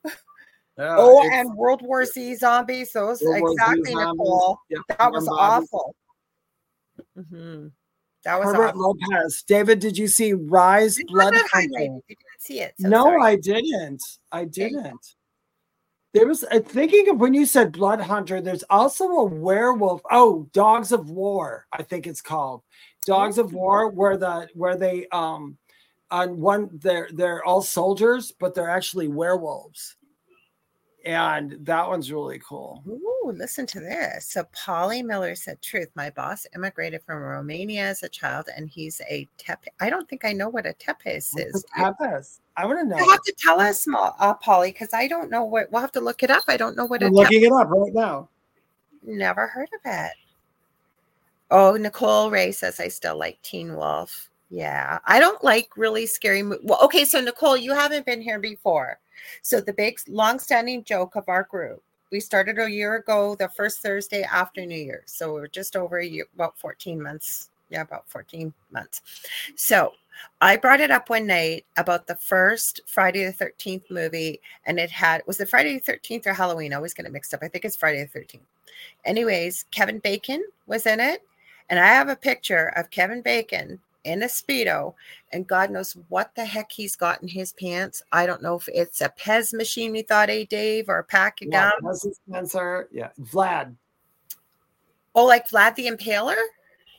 Yeah, 0.78 0.96
oh, 0.98 1.30
and 1.34 1.54
World 1.56 1.82
War 1.84 2.06
Z 2.06 2.36
zombies. 2.36 2.94
Those 2.94 3.22
World 3.22 3.52
exactly, 3.52 3.92
zombies. 3.92 4.18
Nicole. 4.18 4.58
Yep, 4.70 4.80
That 4.98 5.12
was 5.12 5.26
warm 5.26 5.38
bodies. 5.38 5.70
awful. 5.74 5.96
Mhm. 7.18 7.72
That 8.24 8.40
was 8.40 8.46
Herbert 8.48 8.70
awful. 8.76 8.96
Lopez. 9.12 9.44
David, 9.44 9.80
did 9.80 9.98
you 9.98 10.08
see 10.08 10.34
Rise 10.34 10.98
Blood 11.08 11.32
Blood 11.34 11.44
Hunter? 11.52 11.68
highlighted. 11.78 12.02
You 12.08 12.16
didn't 12.16 12.40
see 12.40 12.60
it. 12.62 12.74
so 12.80 12.88
no, 12.88 13.04
sorry. 13.04 13.22
I 13.24 13.36
didn't. 13.36 14.02
I 14.32 14.46
didn't. 14.46 15.16
There 16.14 16.28
was 16.28 16.44
uh, 16.44 16.60
thinking 16.60 17.08
of 17.10 17.20
when 17.20 17.34
you 17.34 17.46
said 17.46 17.72
Blood 17.72 18.02
Hunter. 18.02 18.42
There's 18.42 18.64
also 18.70 19.06
a 19.06 19.26
werewolf. 19.26 20.02
Oh, 20.12 20.48
Dogs 20.52 20.92
of 20.92 21.10
War. 21.10 21.68
I 21.72 21.84
think 21.84 22.06
it's 22.06 22.22
called 22.22 22.64
Dogs 23.06 23.38
of 23.38 23.54
War, 23.54 23.90
where 23.90 24.18
the 24.18 24.48
where 24.54 24.76
they 24.76 25.08
um 25.10 25.58
on 26.10 26.38
one 26.40 26.70
they're 26.74 27.10
they're 27.14 27.44
all 27.46 27.62
soldiers, 27.62 28.34
but 28.40 28.54
they're 28.54 28.70
actually 28.70 29.08
werewolves, 29.08 29.96
and 31.06 31.58
that 31.66 31.88
one's 31.88 32.12
really 32.12 32.40
cool. 32.40 32.84
Ooh, 32.88 33.32
listen 33.34 33.66
to 33.68 33.80
this. 33.80 34.28
So 34.28 34.44
Polly 34.52 35.02
Miller 35.02 35.36
said, 35.36 35.62
"Truth. 35.62 35.90
My 35.96 36.10
boss 36.10 36.46
immigrated 36.56 37.02
from 37.04 37.20
Romania 37.20 37.84
as 37.84 38.04
a 38.04 38.10
child, 38.10 38.48
and 38.56 38.70
he's 38.70 39.02
a 39.10 39.28
tep. 39.38 39.66
I 39.80 39.90
don't 39.90 40.08
think 40.10 40.26
I 40.26 40.34
know 40.34 40.50
what 40.50 40.66
a 40.66 40.74
tepes 40.74 41.36
is. 41.38 41.54
the 41.54 41.64
Pepes? 41.76 42.42
I 42.58 42.66
want 42.66 42.80
to 42.80 42.86
know. 42.86 42.98
You 42.98 43.10
have 43.10 43.24
to 43.24 43.34
tell 43.38 43.60
us, 43.60 43.88
Ma- 43.88 44.14
uh, 44.20 44.34
Polly, 44.36 44.72
because 44.72 44.94
I 44.94 45.08
don't 45.08 45.32
know 45.32 45.44
what. 45.44 45.72
We'll 45.72 45.82
have 45.82 45.92
to 45.94 46.02
look 46.02 46.24
it 46.24 46.30
up. 46.30 46.44
I 46.48 46.58
don't 46.58 46.76
know 46.76 46.86
what 46.86 47.02
a 47.02 47.08
I'm 47.08 47.14
looking 47.14 47.44
it 47.44 47.52
up 47.52 47.70
right 47.70 47.94
now. 47.94 48.30
Never 49.04 49.48
heard 49.48 49.70
of 49.74 49.82
it. 49.86 50.12
Oh, 51.50 51.76
Nicole 51.76 52.32
Ray 52.32 52.52
says 52.52 52.80
I 52.80 52.88
still 52.88 53.18
like 53.18 53.42
Teen 53.42 53.76
Wolf. 53.76 54.30
Yeah, 54.50 55.00
I 55.06 55.20
don't 55.20 55.42
like 55.44 55.70
really 55.78 56.06
scary. 56.06 56.44
Mo- 56.44 56.60
well, 56.64 56.80
okay, 56.84 57.06
so 57.06 57.22
Nicole, 57.22 57.58
you 57.58 57.74
haven't 57.74 58.06
been 58.06 58.22
here 58.22 58.40
before. 58.40 59.00
So 59.42 59.62
the 59.62 59.74
big, 59.74 60.00
long-standing 60.08 60.84
joke 60.84 61.16
of 61.16 61.28
our 61.28 61.44
group. 61.44 61.84
We 62.12 62.20
started 62.20 62.60
a 62.60 62.70
year 62.70 62.96
ago, 62.96 63.36
the 63.36 63.50
first 63.50 63.80
Thursday 63.80 64.24
after 64.24 64.66
New 64.66 64.76
Year's. 64.76 65.12
So 65.12 65.34
we're 65.34 65.48
just 65.48 65.76
over 65.76 66.00
a 66.00 66.06
year, 66.06 66.26
about 66.36 66.58
14 66.58 67.02
months. 67.02 67.50
Yeah, 67.70 67.82
about 67.82 68.10
14 68.10 68.54
months. 68.72 69.02
So 69.56 69.94
I 70.42 70.58
brought 70.58 70.82
it 70.82 70.92
up 70.92 71.10
one 71.10 71.26
night 71.26 71.66
about 71.78 72.06
the 72.06 72.16
first 72.16 72.82
Friday 72.86 73.26
the 73.26 73.32
13th 73.32 73.90
movie, 73.90 74.42
and 74.66 74.78
it 74.80 74.92
had 74.92 75.24
was 75.26 75.40
it 75.40 75.48
Friday 75.48 75.80
the 75.80 75.92
13th 75.92 76.28
or 76.28 76.34
Halloween? 76.34 76.74
I 76.74 76.76
always 76.76 76.94
get 76.94 77.06
it 77.06 77.14
mixed 77.14 77.34
up. 77.34 77.42
I 77.44 77.48
think 77.48 77.64
it's 77.64 77.78
Friday 77.78 78.04
the 78.14 78.20
13th. 78.20 78.42
Anyways, 79.06 79.66
Kevin 79.72 80.00
Bacon 80.00 80.44
was 80.68 80.86
in 80.86 81.00
it, 81.00 81.24
and 81.70 81.80
I 81.80 81.88
have 81.88 82.10
a 82.10 82.16
picture 82.16 82.74
of 82.76 82.90
Kevin 82.90 83.22
Bacon 83.22 83.80
in 84.04 84.24
a 84.24 84.26
Speedo, 84.26 84.94
and 85.32 85.48
God 85.48 85.70
knows 85.72 85.96
what 86.10 86.34
the 86.36 86.46
heck 86.46 86.72
he's 86.72 86.96
got 86.96 87.22
in 87.22 87.28
his 87.28 87.54
pants. 87.54 88.02
I 88.12 88.26
don't 88.26 88.42
know 88.42 88.56
if 88.56 88.68
it's 88.70 89.02
a 89.02 89.10
Pez 89.10 89.54
machine, 89.54 89.92
we 89.92 90.02
thought, 90.02 90.30
hey, 90.30 90.46
Dave, 90.46 90.90
or 90.90 91.00
a 91.00 91.04
pack 91.04 91.42
of 91.42 91.50
Yeah, 91.52 91.70
gum. 91.82 91.94
Spencer. 91.96 92.90
Yeah, 92.92 93.10
Vlad. 93.22 93.76
Oh, 95.14 95.26
like 95.26 95.50
Vlad 95.50 95.76
the 95.76 95.88
Impaler? 95.88 96.38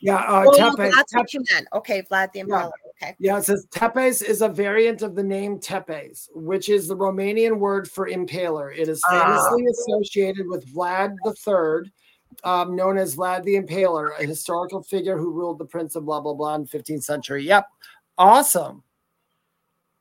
Yeah, 0.00 0.16
uh, 0.16 0.44
oh, 0.46 0.52
Tepes. 0.56 0.94
that's 0.94 1.12
Tep- 1.12 1.20
what 1.20 1.34
you 1.34 1.42
meant. 1.52 1.68
Okay, 1.72 2.02
Vlad 2.02 2.32
the 2.32 2.40
Yeah. 2.40 2.44
Impaler. 2.44 2.70
Okay. 3.02 3.16
yeah, 3.18 3.38
it 3.38 3.42
says 3.44 3.66
Tepes 3.72 4.22
is 4.22 4.42
a 4.42 4.48
variant 4.48 5.02
of 5.02 5.16
the 5.16 5.22
name 5.24 5.58
Tepes, 5.58 6.28
which 6.34 6.68
is 6.68 6.86
the 6.86 6.96
Romanian 6.96 7.58
word 7.58 7.90
for 7.90 8.08
impaler. 8.08 8.76
It 8.76 8.88
is 8.88 9.02
Ah. 9.08 9.48
famously 9.50 9.66
associated 9.70 10.46
with 10.46 10.66
Vlad 10.72 11.16
III, 11.24 11.90
um, 12.44 12.76
known 12.76 12.98
as 12.98 13.16
Vlad 13.16 13.44
the 13.44 13.56
Impaler, 13.56 14.10
a 14.18 14.24
historical 14.24 14.82
figure 14.82 15.16
who 15.16 15.32
ruled 15.32 15.58
the 15.58 15.64
Prince 15.64 15.96
of 15.96 16.04
blah 16.04 16.20
blah 16.20 16.34
blah 16.34 16.54
in 16.54 16.66
15th 16.66 17.04
century. 17.04 17.44
Yep, 17.44 17.66
awesome. 18.18 18.82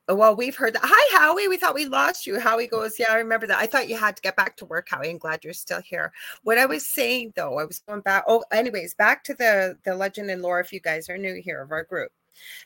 Oh, 0.08 0.16
Well, 0.16 0.34
we've 0.34 0.56
heard 0.56 0.74
that. 0.74 0.82
Hi, 0.84 1.18
Howie. 1.18 1.46
We 1.48 1.56
thought 1.56 1.74
we 1.74 1.86
lost 1.86 2.26
you. 2.26 2.38
Howie 2.40 2.66
goes, 2.66 2.98
Yeah, 2.98 3.06
I 3.10 3.16
remember 3.16 3.46
that. 3.46 3.58
I 3.58 3.66
thought 3.66 3.88
you 3.88 3.96
had 3.96 4.16
to 4.16 4.22
get 4.22 4.36
back 4.36 4.56
to 4.56 4.64
work, 4.64 4.88
Howie. 4.88 5.10
I'm 5.10 5.18
glad 5.18 5.44
you're 5.44 5.52
still 5.52 5.80
here. 5.80 6.12
What 6.42 6.58
I 6.58 6.66
was 6.66 6.86
saying 6.86 7.34
though, 7.36 7.58
I 7.58 7.64
was 7.64 7.78
going 7.80 8.00
back. 8.00 8.24
Oh, 8.26 8.44
anyways, 8.52 8.94
back 8.94 9.24
to 9.24 9.34
the 9.34 9.78
the 9.84 9.94
legend 9.94 10.30
and 10.30 10.42
lore. 10.42 10.60
If 10.60 10.72
you 10.72 10.80
guys 10.80 11.08
are 11.08 11.18
new 11.18 11.40
here 11.40 11.62
of 11.62 11.70
our 11.72 11.84
group, 11.84 12.10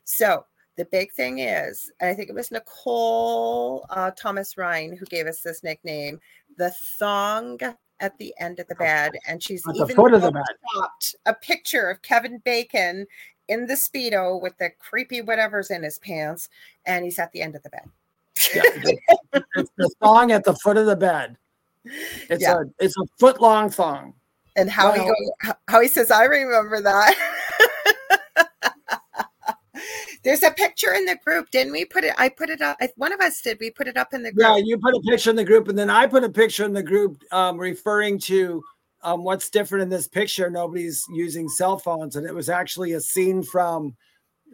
so 0.05 0.45
the 0.77 0.87
big 0.87 1.13
thing 1.13 1.39
is, 1.41 1.91
I 2.01 2.15
think 2.15 2.29
it 2.29 2.35
was 2.35 2.51
Nicole 2.51 3.87
uh, 3.91 4.11
Thomas 4.13 4.57
Ryan 4.57 4.97
who 4.97 5.07
gave 5.07 5.27
us 5.27 5.41
this 5.41 5.63
nickname, 5.63 6.21
the 6.59 6.71
thong 6.99 7.59
at 8.01 8.17
the 8.19 8.35
end 8.39 8.59
of 8.61 8.69
the 8.69 8.75
bed, 8.75 9.13
and 9.27 9.43
she's 9.43 9.63
At 9.67 9.77
even 9.77 9.97
foot 9.97 10.13
the 10.13 10.31
bed. 10.33 10.43
photoshopped 10.75 11.15
a 11.27 11.35
picture 11.35 11.89
of 11.89 12.03
Kevin 12.03 12.39
Bacon 12.45 13.07
in 13.49 13.67
the 13.67 13.75
speedo 13.75 14.41
with 14.41 14.57
the 14.59 14.71
creepy 14.79 15.23
whatever's 15.23 15.71
in 15.71 15.83
his 15.83 15.99
pants, 15.99 16.49
and 16.85 17.05
he's 17.05 17.19
at 17.19 17.33
the 17.33 17.41
end 17.43 17.55
of 17.55 17.63
the 17.63 17.71
bed. 17.71 17.89
Yeah, 18.55 18.63
it's, 19.33 19.47
it's 19.57 19.71
the 19.77 19.91
thong 20.03 20.33
at 20.33 20.45
the 20.45 20.55
foot 20.57 20.77
of 20.77 20.87
the 20.87 20.97
bed. 20.97 21.37
It's 22.29 22.43
Yeah. 22.43 22.63
a 22.63 22.85
it's 22.85 22.97
a 22.99 23.07
foot 23.19 23.41
long 23.41 23.71
thong. 23.71 24.13
And 24.57 24.71
how 24.71 24.93
he 24.93 25.01
goes, 25.01 25.55
how 25.69 25.81
he 25.81 25.89
says, 25.89 26.11
I 26.11 26.25
remember 26.25 26.81
that. 26.81 27.15
There's 30.27 30.43
a 30.43 30.51
picture 30.51 30.93
in 30.93 31.05
the 31.05 31.17
group, 31.25 31.53
didn't 31.53 31.73
we 31.73 31.85
put 31.85 32.03
it? 32.03 32.13
I 32.19 32.29
put 32.31 32.51
it 32.51 32.61
up. 32.61 32.77
I- 32.81 32.91
One 32.97 33.13
of 33.13 33.21
us 33.21 33.41
did. 33.41 33.59
We 33.61 33.71
put 33.71 33.87
it 33.87 33.97
up 33.97 34.13
in 34.13 34.25
the 34.25 34.33
group. 34.33 34.45
Yeah, 34.45 34.57
you 34.57 34.77
put 34.77 34.93
a 34.97 35.01
picture 35.09 35.31
in 35.31 35.37
the 35.37 35.45
group, 35.45 35.69
and 35.69 35.79
then 35.79 35.89
I 35.89 36.09
put 36.09 36.25
a 36.25 36.29
picture 36.29 36.65
in 36.65 36.73
the 36.73 36.83
group 36.83 37.23
um, 37.31 37.57
referring 37.57 38.19
to 38.23 38.61
um, 39.05 39.23
what's 39.23 39.49
different 39.49 39.85
in 39.85 39.89
this 39.89 40.09
picture. 40.09 40.51
Nobody's 40.51 41.05
using 41.15 41.49
cell 41.49 41.79
phones, 41.79 42.17
and 42.17 42.27
it 42.27 42.35
was 42.35 42.49
actually 42.49 42.95
a 42.95 43.01
scene 43.01 43.45
from 43.45 43.95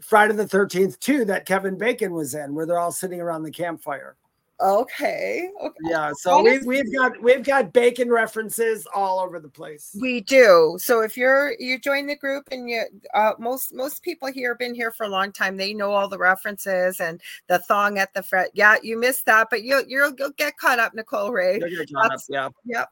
Friday 0.03 0.35
the 0.35 0.47
Thirteenth 0.47 1.01
Two 1.01 1.24
that 1.24 1.47
Kevin 1.47 1.78
Bacon 1.78 2.12
was 2.12 2.35
in, 2.35 2.55
where 2.55 2.66
they're 2.66 2.78
all 2.78 2.93
sitting 2.93 3.23
around 3.23 3.43
the 3.43 3.51
campfire. 3.51 4.16
Okay. 4.61 5.49
Okay. 5.61 5.74
Yeah, 5.85 6.12
so 6.16 6.37
That 6.37 6.45
we, 6.45 6.51
is- 6.51 6.66
we've 6.66 6.95
got 6.95 7.20
we've 7.23 7.43
got 7.43 7.73
Bacon 7.73 8.11
references 8.11 8.87
all 8.95 9.19
over 9.19 9.41
the 9.41 9.49
place. 9.49 9.97
We 10.01 10.20
do. 10.20 10.77
So 10.81 11.01
if 11.01 11.16
you're 11.16 11.55
you 11.59 11.79
join 11.81 12.07
the 12.07 12.16
group 12.16 12.49
and 12.53 12.69
you 12.70 12.85
uh, 13.15 13.33
most 13.39 13.74
most 13.74 14.03
people 14.03 14.31
here 14.31 14.51
have 14.53 14.59
been 14.59 14.74
here 14.74 14.93
for 14.93 15.05
a 15.05 15.09
long 15.09 15.33
time. 15.33 15.57
They 15.57 15.74
know 15.74 15.91
all 15.93 16.09
the 16.09 16.19
references 16.19 17.01
and 17.01 17.20
the 17.49 17.59
thong 17.61 17.99
at 17.99 18.15
the 18.15 18.23
front. 18.23 18.51
Yeah, 18.55 18.77
you 18.83 18.99
missed 18.99 19.27
that, 19.27 19.49
but 19.51 19.62
you'll 19.65 19.83
you'll, 19.89 20.12
you'll 20.19 20.31
get 20.31 20.57
caught 20.57 20.79
up, 20.79 20.95
Nicole 20.95 21.33
Ray. 21.33 21.59
You'll 21.59 21.70
get 21.85 21.93
caught 21.93 22.12
up, 22.12 22.20
That's- 22.29 22.51
yeah. 22.65 22.85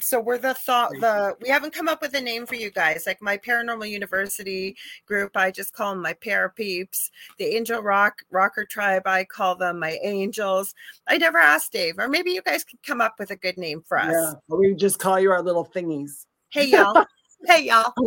So 0.00 0.20
we're 0.20 0.38
the 0.38 0.54
thought 0.54 0.90
the 1.00 1.34
we 1.40 1.48
haven't 1.48 1.72
come 1.72 1.88
up 1.88 2.00
with 2.00 2.14
a 2.14 2.20
name 2.20 2.46
for 2.46 2.54
you 2.54 2.70
guys 2.70 3.04
like 3.06 3.20
my 3.22 3.36
paranormal 3.36 3.88
university 3.88 4.76
group 5.06 5.36
i 5.36 5.50
just 5.50 5.72
call 5.72 5.92
them 5.92 6.02
my 6.02 6.12
para 6.14 6.50
peeps 6.50 7.10
the 7.38 7.44
angel 7.44 7.80
rock 7.82 8.22
rocker 8.30 8.64
tribe 8.64 9.02
i 9.06 9.24
call 9.24 9.54
them 9.56 9.78
my 9.78 9.98
angels 10.02 10.74
i 11.06 11.16
never 11.16 11.38
asked 11.38 11.72
dave 11.72 11.98
or 11.98 12.08
maybe 12.08 12.30
you 12.30 12.42
guys 12.42 12.64
can 12.64 12.78
come 12.86 13.00
up 13.00 13.14
with 13.18 13.30
a 13.30 13.36
good 13.36 13.56
name 13.58 13.82
for 13.86 13.98
us 13.98 14.12
Yeah, 14.12 14.56
we 14.56 14.74
just 14.74 14.98
call 14.98 15.18
you 15.20 15.30
our 15.30 15.42
little 15.42 15.64
thingies. 15.64 16.26
hey 16.50 16.66
y'all 16.66 17.04
hey 17.46 17.64
y'all 17.64 17.92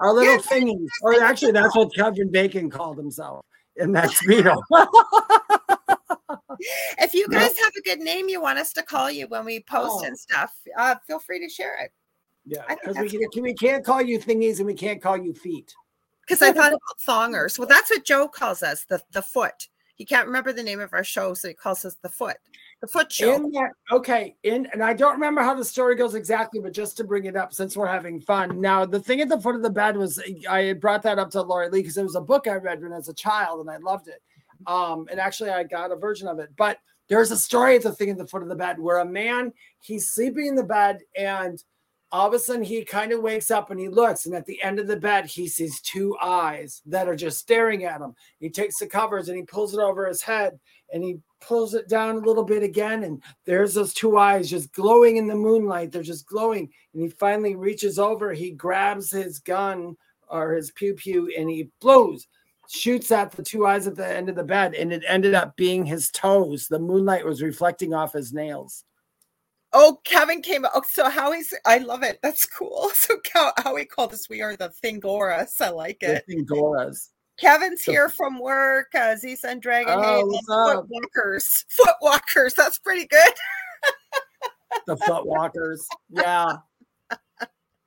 Our 0.00 0.14
little 0.14 0.36
Yes, 0.36 0.46
thingies. 0.46 0.86
Or 1.02 1.22
actually, 1.22 1.52
that's 1.52 1.76
what 1.76 1.94
Kevin 1.94 2.30
Bacon 2.30 2.70
called 2.70 2.96
himself 2.96 3.44
in 3.76 3.92
that 3.92 4.08
speedo. 4.08 4.56
If 6.98 7.14
you 7.14 7.26
guys 7.28 7.56
have 7.58 7.72
a 7.78 7.82
good 7.82 8.00
name 8.00 8.28
you 8.28 8.40
want 8.40 8.58
us 8.58 8.72
to 8.74 8.82
call 8.82 9.10
you 9.10 9.26
when 9.28 9.44
we 9.44 9.60
post 9.60 10.02
Oh. 10.02 10.06
and 10.06 10.18
stuff 10.18 10.54
uh, 10.78 10.96
feel 11.06 11.18
free 11.18 11.40
to 11.40 11.48
share 11.48 11.78
it 11.82 11.92
Yeah, 12.44 12.62
because 12.68 12.96
we, 12.98 13.08
can, 13.32 13.42
we 13.42 13.54
can't 13.54 13.84
call 13.84 14.02
you 14.02 14.18
thingies 14.18 14.58
and 14.58 14.66
we 14.66 14.74
can't 14.74 15.02
call 15.02 15.16
you 15.16 15.32
feet. 15.34 15.72
because 16.26 16.42
i 16.42 16.52
thought 16.52 16.72
about 16.78 16.98
thongers 17.06 17.58
well 17.58 17.68
that's 17.68 17.90
what 17.90 18.04
joe 18.04 18.28
calls 18.28 18.62
us 18.62 18.84
the 18.84 19.00
the 19.12 19.22
foot 19.22 19.68
he 19.94 20.04
can't 20.06 20.26
remember 20.26 20.52
the 20.52 20.62
name 20.62 20.80
of 20.80 20.92
our 20.92 21.04
show 21.04 21.34
so 21.34 21.48
he 21.48 21.54
calls 21.54 21.84
us 21.84 21.96
the 22.02 22.08
foot 22.08 22.36
the 22.80 22.86
foot 22.86 23.12
show 23.12 23.34
In 23.34 23.50
that, 23.52 23.72
okay, 23.92 24.36
in 24.42 24.66
and 24.72 24.82
I 24.82 24.94
don't 24.94 25.12
remember 25.12 25.42
how 25.42 25.52
the 25.54 25.62
story 25.66 25.94
goes 25.96 26.14
exactly, 26.14 26.60
but 26.60 26.72
just 26.72 26.96
to 26.96 27.04
bring 27.04 27.26
it 27.26 27.36
up 27.36 27.52
since 27.52 27.76
we're 27.76 27.86
having 27.86 28.22
fun. 28.22 28.58
Now, 28.58 28.86
the 28.86 28.98
thing 28.98 29.20
at 29.20 29.28
the 29.28 29.38
foot 29.38 29.54
of 29.54 29.60
the 29.62 29.68
bed 29.68 29.98
was 29.98 30.18
I 30.48 30.72
brought 30.72 31.02
that 31.02 31.18
up 31.18 31.30
to 31.32 31.42
Lorilei 31.44 31.72
because 31.72 31.98
it 31.98 32.02
was 32.04 32.14
a 32.16 32.22
book 32.22 32.46
I 32.48 32.54
read 32.54 32.80
when 32.82 32.94
I 32.94 32.96
was 32.96 33.10
a 33.10 33.12
child 33.14 33.60
and 33.60 33.68
I 33.68 33.76
loved 33.76 34.08
it. 34.08 34.22
Um, 34.66 35.06
and 35.10 35.20
actually 35.20 35.50
I 35.50 35.64
got 35.64 35.92
a 35.92 35.96
version 35.96 36.28
of 36.28 36.38
it, 36.38 36.50
but 36.56 36.78
there's 37.10 37.32
a 37.32 37.36
story 37.36 37.76
at 37.76 37.82
the 37.82 37.92
thing 37.92 38.08
at 38.10 38.18
the 38.18 38.26
foot 38.26 38.42
of 38.42 38.48
the 38.48 38.54
bed 38.54 38.78
where 38.78 38.98
a 38.98 39.04
man 39.04 39.52
he's 39.82 40.10
sleeping 40.10 40.46
in 40.46 40.54
the 40.54 40.62
bed 40.62 41.00
and 41.16 41.62
all 42.12 42.26
of 42.26 42.34
a 42.34 42.38
sudden 42.38 42.62
he 42.62 42.84
kind 42.84 43.12
of 43.12 43.20
wakes 43.20 43.50
up 43.50 43.70
and 43.70 43.78
he 43.78 43.88
looks 43.88 44.26
and 44.26 44.34
at 44.34 44.46
the 44.46 44.60
end 44.62 44.78
of 44.78 44.86
the 44.86 44.96
bed 44.96 45.26
he 45.26 45.46
sees 45.46 45.80
two 45.80 46.16
eyes 46.20 46.82
that 46.86 47.08
are 47.08 47.16
just 47.16 47.38
staring 47.38 47.84
at 47.84 48.00
him. 48.00 48.14
He 48.38 48.48
takes 48.48 48.78
the 48.78 48.86
covers 48.86 49.28
and 49.28 49.36
he 49.36 49.44
pulls 49.44 49.74
it 49.74 49.80
over 49.80 50.06
his 50.06 50.22
head 50.22 50.58
and 50.92 51.02
he 51.02 51.18
pulls 51.40 51.74
it 51.74 51.88
down 51.88 52.16
a 52.16 52.26
little 52.26 52.44
bit 52.44 52.62
again 52.62 53.04
and 53.04 53.22
there's 53.44 53.74
those 53.74 53.94
two 53.94 54.16
eyes 54.16 54.50
just 54.50 54.72
glowing 54.72 55.16
in 55.16 55.26
the 55.26 55.34
moonlight. 55.34 55.92
They're 55.92 56.02
just 56.02 56.26
glowing 56.26 56.70
and 56.94 57.02
he 57.02 57.08
finally 57.08 57.56
reaches 57.56 57.98
over 57.98 58.32
he 58.32 58.52
grabs 58.52 59.10
his 59.10 59.38
gun 59.40 59.96
or 60.28 60.52
his 60.52 60.70
pew 60.72 60.94
pew 60.94 61.32
and 61.36 61.50
he 61.50 61.70
blows 61.80 62.26
shoots 62.72 63.10
at 63.10 63.32
the 63.32 63.42
two 63.42 63.66
eyes 63.66 63.86
at 63.88 63.96
the 63.96 64.06
end 64.06 64.28
of 64.28 64.36
the 64.36 64.44
bed 64.44 64.74
and 64.74 64.92
it 64.92 65.02
ended 65.08 65.34
up 65.34 65.56
being 65.56 65.84
his 65.84 66.08
toes 66.12 66.68
the 66.68 66.78
moonlight 66.78 67.24
was 67.26 67.42
reflecting 67.42 67.92
off 67.92 68.12
his 68.12 68.32
nails 68.32 68.84
Oh, 69.72 70.00
Kevin 70.02 70.42
came. 70.42 70.66
Oh, 70.74 70.82
so 70.84 71.08
Howie's. 71.08 71.54
I 71.64 71.78
love 71.78 72.02
it. 72.02 72.18
That's 72.24 72.44
cool. 72.44 72.90
So 72.94 73.18
Cow- 73.20 73.52
Howie 73.58 73.84
called 73.84 74.12
us. 74.12 74.28
We 74.28 74.42
are 74.42 74.56
the 74.56 74.72
Thingoras. 74.82 75.60
I 75.60 75.68
like 75.70 76.02
it. 76.02 76.24
thing 76.26 76.44
Doras. 76.44 77.10
Kevin's 77.38 77.84
So- 77.84 77.92
here 77.92 78.08
from 78.08 78.40
work. 78.40 78.88
Uh, 78.96 79.14
Zisa 79.14 79.44
and 79.44 79.62
Dragon. 79.62 79.94
Oh, 79.96 80.02
Hey, 80.02 80.22
what's 80.24 80.46
foot 80.48 80.76
up? 80.76 80.86
walkers. 80.88 81.64
Foot 81.70 81.94
walkers. 82.02 82.54
That's 82.54 82.80
pretty 82.80 83.06
good. 83.06 83.32
the 84.88 84.96
footwalkers. 84.96 85.82
yeah 86.10 86.56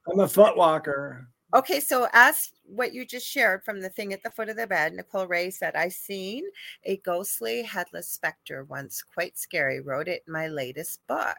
i'm 0.07 0.19
a 0.21 0.27
foot 0.27 0.55
walker 0.55 1.27
Okay, 1.53 1.79
so 1.79 2.07
as 2.13 2.49
what 2.65 2.93
you 2.93 3.05
just 3.05 3.27
shared 3.27 3.63
from 3.63 3.79
the 3.79 3.89
thing 3.89 4.11
at 4.11 4.23
the 4.23 4.31
foot 4.31 4.49
of 4.49 4.57
the 4.57 4.65
bed, 4.65 4.93
Nicole 4.93 5.27
Ray 5.27 5.51
said, 5.51 5.75
I 5.75 5.89
seen 5.89 6.45
a 6.83 6.97
ghostly 6.97 7.61
headless 7.61 8.07
specter 8.07 8.63
once, 8.63 9.03
quite 9.03 9.37
scary. 9.37 9.79
Wrote 9.79 10.07
it 10.07 10.23
in 10.25 10.33
my 10.33 10.47
latest 10.47 11.05
book. 11.05 11.37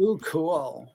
ooh 0.00 0.18
cool 0.22 0.92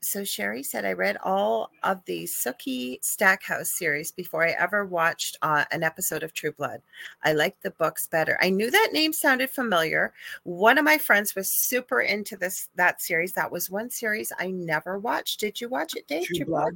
So 0.00 0.24
Sherry 0.24 0.64
said, 0.64 0.84
I 0.84 0.94
read 0.94 1.16
all 1.22 1.70
of 1.84 2.04
the 2.06 2.24
Sookie 2.24 2.98
Stackhouse 3.04 3.70
series 3.70 4.10
before 4.10 4.44
I 4.44 4.50
ever 4.50 4.84
watched 4.84 5.36
uh, 5.42 5.64
an 5.70 5.84
episode 5.84 6.24
of 6.24 6.32
True 6.32 6.52
Blood. 6.52 6.82
I 7.22 7.34
liked 7.34 7.62
the 7.62 7.70
books 7.70 8.08
better. 8.08 8.36
I 8.42 8.50
knew 8.50 8.70
that 8.70 8.90
name 8.92 9.12
sounded 9.12 9.50
familiar. 9.50 10.12
One 10.42 10.78
of 10.78 10.84
my 10.84 10.98
friends 10.98 11.36
was 11.36 11.50
super 11.50 12.00
into 12.00 12.36
this 12.36 12.68
that 12.74 13.00
series. 13.00 13.32
That 13.34 13.52
was 13.52 13.70
one 13.70 13.90
series 13.90 14.32
I 14.40 14.50
never 14.50 14.98
watched. 14.98 15.38
Did 15.38 15.60
you 15.60 15.68
watch 15.68 15.94
it, 15.94 16.08
Dave? 16.08 16.26
True 16.26 16.46
Blood. 16.46 16.74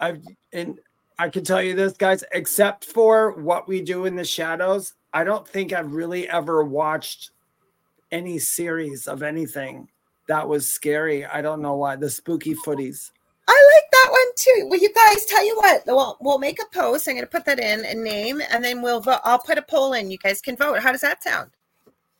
I've 0.00 0.22
and 0.52 0.78
I 1.18 1.28
can 1.28 1.44
tell 1.44 1.62
you 1.62 1.74
this, 1.74 1.92
guys, 1.92 2.24
except 2.32 2.84
for 2.84 3.32
what 3.40 3.68
we 3.68 3.80
do 3.80 4.04
in 4.06 4.16
the 4.16 4.24
shadows, 4.24 4.94
I 5.12 5.24
don't 5.24 5.46
think 5.46 5.72
I've 5.72 5.92
really 5.92 6.28
ever 6.28 6.64
watched 6.64 7.30
any 8.10 8.38
series 8.38 9.06
of 9.06 9.22
anything 9.22 9.88
that 10.26 10.48
was 10.48 10.68
scary. 10.68 11.24
I 11.24 11.40
don't 11.42 11.62
know 11.62 11.76
why. 11.76 11.96
The 11.96 12.10
spooky 12.10 12.54
footies. 12.54 13.10
I 13.46 13.70
like 13.76 13.90
that 13.92 14.08
one 14.10 14.26
too. 14.36 14.66
Well, 14.70 14.80
you 14.80 14.92
guys, 14.92 15.24
tell 15.26 15.44
you 15.44 15.56
what, 15.56 15.82
we'll, 15.86 16.16
we'll 16.20 16.38
make 16.38 16.60
a 16.60 16.66
post. 16.74 17.06
I'm 17.06 17.14
going 17.14 17.24
to 17.24 17.30
put 17.30 17.44
that 17.44 17.60
in 17.60 17.84
a 17.84 17.94
name, 17.94 18.40
and 18.50 18.64
then 18.64 18.80
we'll 18.82 19.00
vote. 19.00 19.20
I'll 19.22 19.38
put 19.38 19.58
a 19.58 19.62
poll 19.62 19.92
in. 19.92 20.10
You 20.10 20.18
guys 20.18 20.40
can 20.40 20.56
vote. 20.56 20.80
How 20.80 20.92
does 20.92 21.02
that 21.02 21.22
sound? 21.22 21.50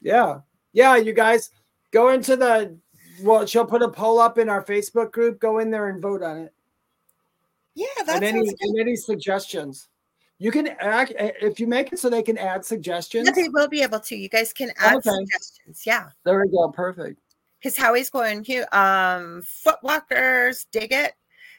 Yeah. 0.03 0.41
Yeah, 0.73 0.97
you 0.97 1.13
guys 1.13 1.51
go 1.93 2.11
into 2.11 2.37
the 2.37 2.77
well, 3.23 3.47
she'll 3.47 3.65
put 3.65 3.83
a 3.83 3.89
poll 3.89 4.19
up 4.19 4.39
in 4.39 4.49
our 4.49 4.65
Facebook 4.65 5.13
group. 5.13 5.41
Go 5.41 5.59
in 5.59 5.71
there 5.71 5.89
and 5.89 6.03
vote 6.03 6.23
on 6.23 6.39
it. 6.39 6.53
Yeah, 7.75 7.87
that 8.07 8.17
and 8.17 8.25
any 8.25 8.45
good. 8.45 8.81
any 8.81 8.97
suggestions. 8.97 9.89
You 10.39 10.51
can 10.51 10.69
act 10.81 11.13
if 11.17 11.59
you 11.61 11.67
make 11.67 11.93
it 11.93 11.99
so 11.99 12.11
they 12.11 12.23
can 12.23 12.37
add 12.39 12.65
suggestions. 12.65 13.27
Yeah, 13.27 13.33
they 13.35 13.49
will 13.49 13.69
be 13.69 13.83
able 13.83 14.01
to. 14.01 14.17
You 14.17 14.29
guys 14.29 14.53
can 14.53 14.71
add 14.79 14.97
Okay. 14.97 15.11
suggestions. 15.11 15.83
Yeah. 15.87 16.09
There 16.25 16.41
we 16.41 16.49
go. 16.51 16.69
Perfect. 16.71 17.21
Because 17.61 17.77
Howie's 17.77 18.11
going 18.11 18.45
here. 18.45 18.67
Um, 18.73 19.43
Footwalkers, 19.43 20.67
dig 20.73 20.93
it. 20.93 21.15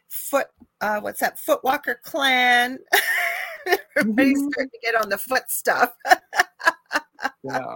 Foot, 0.08 0.48
uh, 0.82 1.00
what's 1.00 1.20
that? 1.22 1.40
Footwalker 1.40 1.96
clan. 2.04 2.78
Everybody's 3.98 4.38
Mhm. 4.40 4.52
starting 4.52 4.70
to 4.70 4.80
get 4.84 4.96
on 5.02 5.10
the 5.10 5.18
foot 5.18 5.50
stuff. 5.50 5.94
Yeah. 7.44 7.76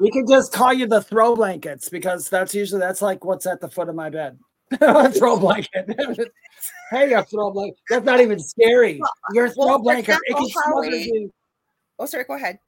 we 0.00 0.10
can 0.10 0.26
just 0.26 0.52
call 0.52 0.72
you 0.72 0.86
the 0.86 1.02
throw 1.02 1.36
blankets 1.36 1.88
because 1.88 2.28
that's 2.28 2.54
usually 2.54 2.80
that's 2.80 3.02
like 3.02 3.24
what's 3.24 3.46
at 3.46 3.60
the 3.60 3.68
foot 3.68 3.88
of 3.88 3.94
my 3.94 4.10
bed. 4.10 4.38
A 4.80 5.10
throw 5.10 5.38
blanket. 5.38 5.88
hey, 6.90 7.12
a 7.12 7.22
throw 7.22 7.50
blanket. 7.50 7.78
That's 7.88 8.04
not 8.04 8.20
even 8.20 8.38
scary. 8.38 9.00
Your 9.32 9.48
throw 9.48 9.66
well, 9.66 9.78
blanket. 9.78 10.18
It 10.24 10.36
can 10.36 10.48
smother 10.48 10.96
you. 10.96 11.32
Oh, 11.98 12.06
sorry. 12.06 12.24
Go 12.24 12.34
ahead. 12.34 12.58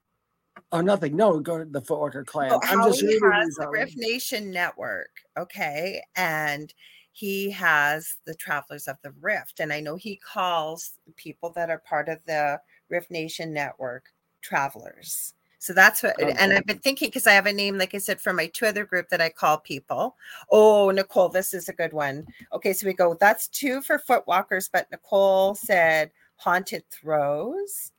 Oh, 0.70 0.80
nothing. 0.80 1.16
No, 1.16 1.40
go 1.40 1.58
to 1.58 1.64
the 1.64 1.80
footworker 1.80 2.24
clan. 2.24 2.52
Oh, 2.52 2.60
I'm 2.62 2.84
just 2.84 3.02
reading 3.02 3.30
has 3.32 3.54
the. 3.54 3.68
Riff 3.68 3.92
Nation 3.96 4.50
Network. 4.50 5.10
Okay. 5.36 6.02
And 6.16 6.72
he 7.12 7.50
has 7.50 8.16
the 8.26 8.34
Travelers 8.34 8.86
of 8.86 8.96
the 9.02 9.12
Rift. 9.20 9.60
And 9.60 9.72
I 9.72 9.80
know 9.80 9.96
he 9.96 10.16
calls 10.16 10.92
people 11.16 11.50
that 11.56 11.70
are 11.70 11.78
part 11.78 12.08
of 12.08 12.18
the 12.26 12.60
Riff 12.88 13.10
Nation 13.10 13.52
Network 13.52 14.04
travelers. 14.40 15.34
So 15.60 15.72
that's 15.72 16.04
what, 16.04 16.20
and 16.20 16.52
I've 16.52 16.66
been 16.66 16.78
thinking 16.78 17.08
because 17.08 17.26
I 17.26 17.32
have 17.32 17.46
a 17.46 17.52
name, 17.52 17.78
like 17.78 17.94
I 17.94 17.98
said, 17.98 18.20
for 18.20 18.32
my 18.32 18.46
two 18.46 18.66
other 18.66 18.84
group 18.84 19.08
that 19.08 19.20
I 19.20 19.28
call 19.28 19.58
people. 19.58 20.16
Oh, 20.50 20.90
Nicole, 20.90 21.28
this 21.28 21.52
is 21.52 21.68
a 21.68 21.72
good 21.72 21.92
one. 21.92 22.26
Okay, 22.52 22.72
so 22.72 22.86
we 22.86 22.92
go, 22.92 23.14
that's 23.14 23.48
two 23.48 23.82
for 23.82 23.98
footwalkers, 23.98 24.70
but 24.72 24.88
Nicole 24.92 25.56
said 25.56 26.12
haunted 26.36 26.84
throws. 26.90 27.90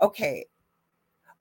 Okay. 0.00 0.46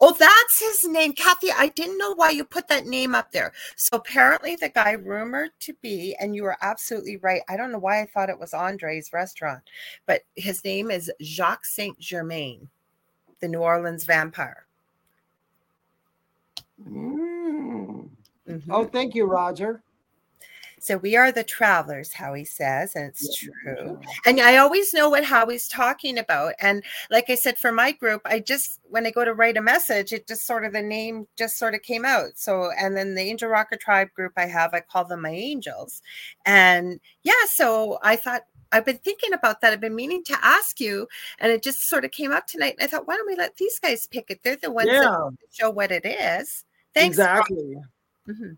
Oh, 0.02 0.14
that's 0.20 0.60
his 0.60 0.92
name. 0.92 1.14
Kathy, 1.14 1.50
I 1.50 1.70
didn't 1.70 1.98
know 1.98 2.14
why 2.14 2.32
you 2.32 2.44
put 2.44 2.68
that 2.68 2.86
name 2.86 3.16
up 3.16 3.32
there. 3.32 3.54
So 3.78 3.96
apparently 3.96 4.58
the 4.58 4.68
guy 4.68 4.92
rumored 4.92 5.52
to 5.62 5.74
be, 5.82 6.14
and 6.20 6.36
you 6.36 6.44
were 6.44 6.58
absolutely 6.62 7.16
right. 7.18 7.42
I 7.48 7.56
don't 7.56 7.72
know 7.72 7.80
why 7.80 8.02
I 8.02 8.06
thought 8.08 8.30
it 8.30 8.40
was 8.40 8.54
Andre's 8.54 9.14
restaurant, 9.14 9.62
but 10.06 10.24
his 10.36 10.62
name 10.66 10.92
is 10.92 11.10
Jacques 11.22 11.66
Saint 11.66 11.98
Germain, 12.00 12.68
the 13.40 13.48
New 13.48 13.60
Orleans 13.60 14.04
vampire. 14.04 14.66
Mm. 16.88 18.10
Mhm. 18.48 18.64
Oh, 18.70 18.86
thank 18.86 19.16
you, 19.16 19.26
Roger. 19.26 19.82
So 20.80 20.98
we 20.98 21.16
are 21.16 21.32
the 21.32 21.46
travelers, 21.46 22.12
Howie 22.12 22.44
says, 22.44 22.96
and 22.96 23.06
it's 23.06 23.42
Yeah, 23.42 23.52
true. 23.64 24.00
yeah. 24.02 24.08
And 24.26 24.42
I 24.42 24.58
always 24.58 24.94
know 24.94 25.10
what 25.10 25.24
Howie's 25.24 25.70
talking 25.70 26.18
about. 26.18 26.56
And 26.60 26.84
like 27.10 27.30
I 27.30 27.36
said, 27.36 27.58
for 27.58 27.72
my 27.72 27.94
group, 27.94 28.22
I 28.26 28.40
just 28.40 28.82
when 28.90 29.06
I 29.06 29.12
go 29.12 29.24
to 29.24 29.34
write 29.34 29.56
a 29.56 29.62
message, 29.62 30.12
it 30.12 30.28
just 30.28 30.46
sort 30.46 30.66
of 30.66 30.74
the 30.74 30.82
name 30.82 31.26
just 31.38 31.58
sort 31.58 31.74
of 31.74 31.82
came 31.84 32.04
out. 32.04 32.38
So 32.38 32.72
and 32.78 32.98
then 32.98 33.16
the 33.16 33.22
Angel 33.22 33.48
Rocker 33.50 33.78
Tribe 33.78 34.10
group 34.14 34.34
I 34.36 34.46
have, 34.46 34.74
I 34.74 34.82
call 34.82 35.06
them 35.06 35.22
my 35.22 35.30
angels. 35.30 36.02
And 36.46 37.00
yeah, 37.24 37.46
so 37.48 38.00
I 38.04 38.18
thought 38.18 38.42
I've 38.74 38.86
been 38.86 38.98
thinking 38.98 39.32
about 39.34 39.62
that. 39.62 39.72
I've 39.72 39.80
been 39.80 39.96
meaning 39.96 40.24
to 40.26 40.38
ask 40.46 40.82
you, 40.82 41.08
and 41.40 41.50
it 41.52 41.64
just 41.64 41.88
sort 41.88 42.04
of 42.06 42.12
came 42.12 42.32
up 42.34 42.46
tonight. 42.48 42.76
And 42.78 42.84
I 42.84 42.88
thought, 42.88 43.08
why 43.08 43.16
don't 43.16 43.28
we 43.28 43.36
let 43.38 43.56
these 43.56 43.80
guys 43.80 44.06
pick 44.08 44.30
it? 44.32 44.42
They're 44.44 44.58
the 44.58 44.72
ones 44.72 44.90
Yeah, 44.92 45.00
that 45.02 45.32
show 45.52 45.70
what 45.70 45.92
it 45.92 46.06
is. 46.06 46.66
Thanks. 46.96 47.18
exactly. 47.18 47.76
Mhm. 48.28 48.58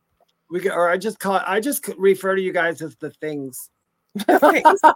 We 0.50 0.60
can, 0.60 0.72
or 0.72 0.90
I 0.90 0.98
just 0.98 1.20
call 1.20 1.42
I 1.46 1.60
just 1.60 1.88
refer 1.98 2.36
to 2.36 2.42
you 2.42 2.52
guys 2.54 2.82
as 2.82 2.96
the 2.98 3.10
things. 3.12 3.70
Thanks. 4.20 4.82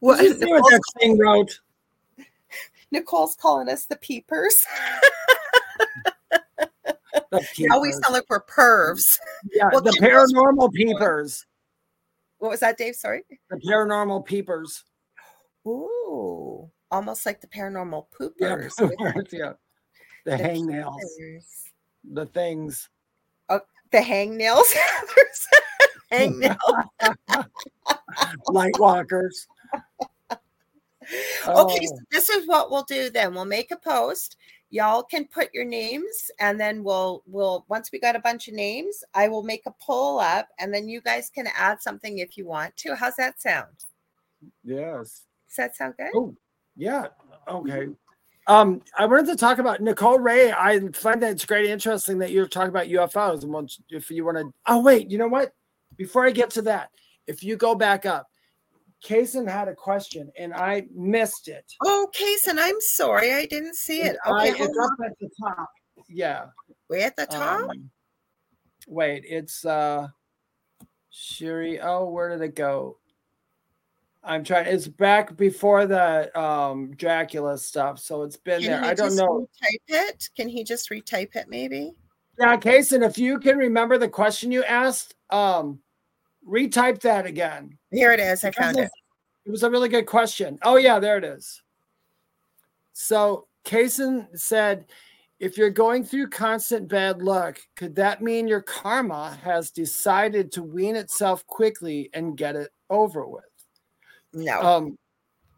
Well, 0.00 0.16
Did 0.18 0.34
you 0.38 0.46
see 0.46 0.52
what 0.52 0.62
that 0.70 0.80
thing 1.00 1.18
wrote? 1.18 1.58
Nicole's 2.92 3.34
calling 3.34 3.68
us 3.68 3.86
the 3.86 3.96
peepers. 3.96 4.64
The 7.30 7.40
Now 7.58 7.80
we 7.80 7.88
peepers. 7.88 8.00
sound 8.04 8.14
like 8.14 8.24
we're 8.28 8.44
pervs. 8.44 9.18
yeah, 9.52 9.68
well, 9.72 9.80
the 9.80 9.90
paranormal 10.00 10.72
peepers. 10.72 11.44
What 12.38 12.50
was 12.52 12.60
that, 12.60 12.76
Dave? 12.78 12.94
Sorry. 12.94 13.22
The 13.50 13.56
paranormal 13.56 14.24
peepers. 14.26 14.84
Ooh, 15.66 16.70
almost 16.90 17.24
like 17.26 17.40
the 17.40 17.46
paranormal 17.48 18.06
Yeah, 18.38 18.56
poopers. 18.56 19.32
yeah. 19.32 19.52
The 20.24 20.36
the 20.36 20.42
hangnails, 20.42 20.96
the 22.12 22.26
things. 22.26 22.88
Oh, 23.48 23.60
the 23.92 23.98
hangnails. 23.98 24.64
hangnail. 26.12 26.56
Light 28.48 28.74
walkers. 28.78 29.46
Okay, 31.46 31.86
so 31.86 31.94
Oh. 31.94 31.98
this 32.10 32.30
is 32.30 32.46
what 32.48 32.70
we'll 32.70 32.84
do 32.84 33.10
then. 33.10 33.34
We'll 33.34 33.44
make 33.44 33.70
a 33.70 33.76
post. 33.76 34.36
Y'all 34.70 35.02
can 35.02 35.26
put 35.26 35.52
your 35.52 35.64
names 35.66 36.30
and 36.40 36.58
then 36.58 36.82
we'll 36.82 37.22
we'll 37.26 37.64
once 37.68 37.92
we 37.92 38.00
got 38.00 38.16
a 38.16 38.20
bunch 38.20 38.48
of 38.48 38.54
names, 38.54 39.04
I 39.12 39.28
will 39.28 39.42
make 39.42 39.62
a 39.66 39.74
poll 39.80 40.18
up 40.18 40.48
and 40.58 40.72
then 40.72 40.88
you 40.88 41.00
guys 41.02 41.30
can 41.30 41.46
add 41.54 41.82
something 41.82 42.18
if 42.18 42.36
you 42.38 42.46
want 42.46 42.76
to. 42.78 42.96
How's 42.96 43.16
that 43.16 43.40
sound? 43.40 43.76
Yes. 44.64 45.22
Does 45.48 45.56
that 45.58 45.76
sound 45.76 45.94
good? 45.98 46.10
Oh, 46.14 46.34
yeah. 46.76 47.08
Okay. 47.46 47.88
Um, 48.46 48.82
I 48.98 49.06
wanted 49.06 49.26
to 49.26 49.36
talk 49.36 49.58
about 49.58 49.80
Nicole 49.80 50.18
Ray. 50.18 50.52
I 50.52 50.78
find 50.92 51.22
that 51.22 51.32
it's 51.32 51.46
great, 51.46 51.66
interesting 51.70 52.18
that 52.18 52.30
you're 52.30 52.46
talking 52.46 52.68
about 52.68 52.88
UFOs. 52.88 53.42
And 53.42 53.52
once, 53.52 53.80
if 53.88 54.10
you 54.10 54.24
want 54.24 54.36
to, 54.38 54.52
oh 54.66 54.80
wait, 54.82 55.10
you 55.10 55.16
know 55.18 55.28
what? 55.28 55.52
Before 55.96 56.26
I 56.26 56.30
get 56.30 56.50
to 56.50 56.62
that, 56.62 56.90
if 57.26 57.42
you 57.42 57.56
go 57.56 57.74
back 57.74 58.04
up, 58.04 58.26
Kaysen 59.04 59.48
had 59.48 59.68
a 59.68 59.74
question 59.74 60.30
and 60.38 60.52
I 60.52 60.86
missed 60.94 61.48
it. 61.48 61.64
Oh, 61.84 62.08
Kason, 62.18 62.56
I'm 62.58 62.80
sorry. 62.80 63.32
I 63.32 63.46
didn't 63.46 63.76
see 63.76 64.02
it. 64.02 64.16
I- 64.24 64.48
Okay, 64.48 64.58
hold 64.58 64.70
it's 64.70 64.78
up 64.78 64.90
at 65.06 65.12
the 65.20 65.30
top. 65.42 65.68
Yeah. 66.08 66.46
way 66.90 67.02
at 67.02 67.16
the 67.16 67.26
top. 67.26 67.70
Um, 67.70 67.90
wait, 68.86 69.24
it's 69.26 69.64
uh 69.64 70.08
Shiri. 71.12 71.80
Oh, 71.82 72.10
where 72.10 72.28
did 72.30 72.42
it 72.42 72.54
go? 72.56 72.98
I'm 74.24 74.42
trying. 74.42 74.66
It's 74.66 74.88
back 74.88 75.36
before 75.36 75.86
the 75.86 76.36
um 76.38 76.94
Dracula 76.96 77.58
stuff, 77.58 77.98
so 77.98 78.22
it's 78.22 78.36
been 78.36 78.62
Can 78.62 78.70
there. 78.70 78.84
I 78.84 78.94
don't 78.94 79.16
know. 79.16 79.48
Retype 79.62 79.80
it. 79.88 80.30
Can 80.36 80.48
he 80.48 80.64
just 80.64 80.90
retype 80.90 81.36
it? 81.36 81.46
Maybe. 81.48 81.92
Yeah, 82.38 82.56
Kason, 82.56 83.06
if 83.06 83.16
you 83.16 83.38
can 83.38 83.56
remember 83.58 83.96
the 83.96 84.08
question 84.08 84.50
you 84.50 84.64
asked, 84.64 85.14
um, 85.30 85.78
retype 86.48 87.00
that 87.02 87.26
again. 87.26 87.78
Here 87.92 88.12
it 88.12 88.18
is. 88.18 88.44
I 88.44 88.50
found 88.50 88.78
it- 88.78 88.90
it. 89.46 89.50
Was 89.50 89.62
a 89.62 89.70
really 89.70 89.88
good 89.88 90.06
question. 90.06 90.58
Oh, 90.62 90.76
yeah, 90.76 90.98
there 90.98 91.18
it 91.18 91.24
is. 91.24 91.62
So 92.92 93.46
Kaysen 93.64 94.36
said, 94.36 94.86
if 95.38 95.58
you're 95.58 95.70
going 95.70 96.02
through 96.02 96.30
constant 96.30 96.88
bad 96.88 97.22
luck, 97.22 97.60
could 97.76 97.94
that 97.96 98.22
mean 98.22 98.48
your 98.48 98.62
karma 98.62 99.38
has 99.44 99.70
decided 99.70 100.50
to 100.52 100.62
wean 100.62 100.96
itself 100.96 101.46
quickly 101.46 102.08
and 102.14 102.36
get 102.36 102.56
it 102.56 102.70
over 102.88 103.26
with? 103.28 103.44
No. 104.34 104.60
Um, 104.60 104.98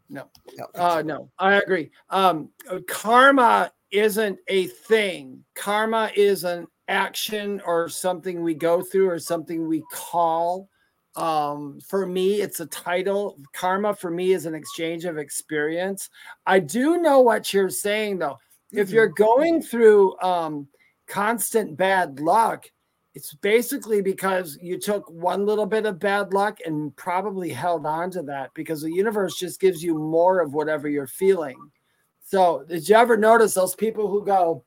no, 0.09 0.29
no. 0.57 0.67
uh, 0.75 1.01
no, 1.05 1.29
I 1.37 1.55
agree. 1.55 1.91
Um, 2.09 2.49
karma 2.87 3.71
isn't 3.91 4.39
a 4.47 4.67
thing. 4.67 5.43
Karma 5.55 6.11
is 6.15 6.43
an 6.43 6.67
action 6.87 7.61
or 7.65 7.89
something 7.89 8.41
we 8.41 8.53
go 8.53 8.81
through 8.81 9.09
or 9.09 9.19
something 9.19 9.67
we 9.67 9.83
call. 9.91 10.69
Um, 11.15 11.79
for 11.81 12.05
me, 12.05 12.41
it's 12.41 12.59
a 12.59 12.67
title. 12.67 13.37
Karma 13.53 13.95
for 13.95 14.11
me 14.11 14.31
is 14.33 14.45
an 14.45 14.53
exchange 14.55 15.05
of 15.05 15.17
experience. 15.17 16.09
I 16.45 16.59
do 16.59 17.01
know 17.01 17.19
what 17.21 17.53
you're 17.53 17.69
saying 17.69 18.19
though. 18.19 18.37
If 18.71 18.89
Mhm. 18.89 18.93
you're 18.93 19.07
going 19.07 19.61
through 19.61 20.17
um, 20.19 20.67
constant 21.07 21.75
bad 21.75 22.19
luck, 22.19 22.69
it's 23.17 23.33
basically 23.33 23.99
because 23.99 24.59
you 24.61 24.77
took 24.77 25.09
one 25.09 25.43
little 25.43 25.65
bit 25.65 25.87
of 25.87 25.97
bad 25.97 26.33
luck 26.33 26.59
and 26.63 26.95
probably 26.97 27.49
held 27.49 27.83
on 27.83 28.11
to 28.11 28.21
that 28.21 28.51
because 28.53 28.79
the 28.83 28.93
universe 28.93 29.39
just 29.39 29.59
gives 29.59 29.81
you 29.81 29.97
more 29.97 30.39
of 30.39 30.53
whatever 30.53 30.87
you're 30.87 31.07
feeling. 31.07 31.57
So, 32.21 32.63
did 32.69 32.87
you 32.87 32.95
ever 32.95 33.17
notice 33.17 33.55
those 33.55 33.73
people 33.73 34.07
who 34.07 34.23
go, 34.23 34.65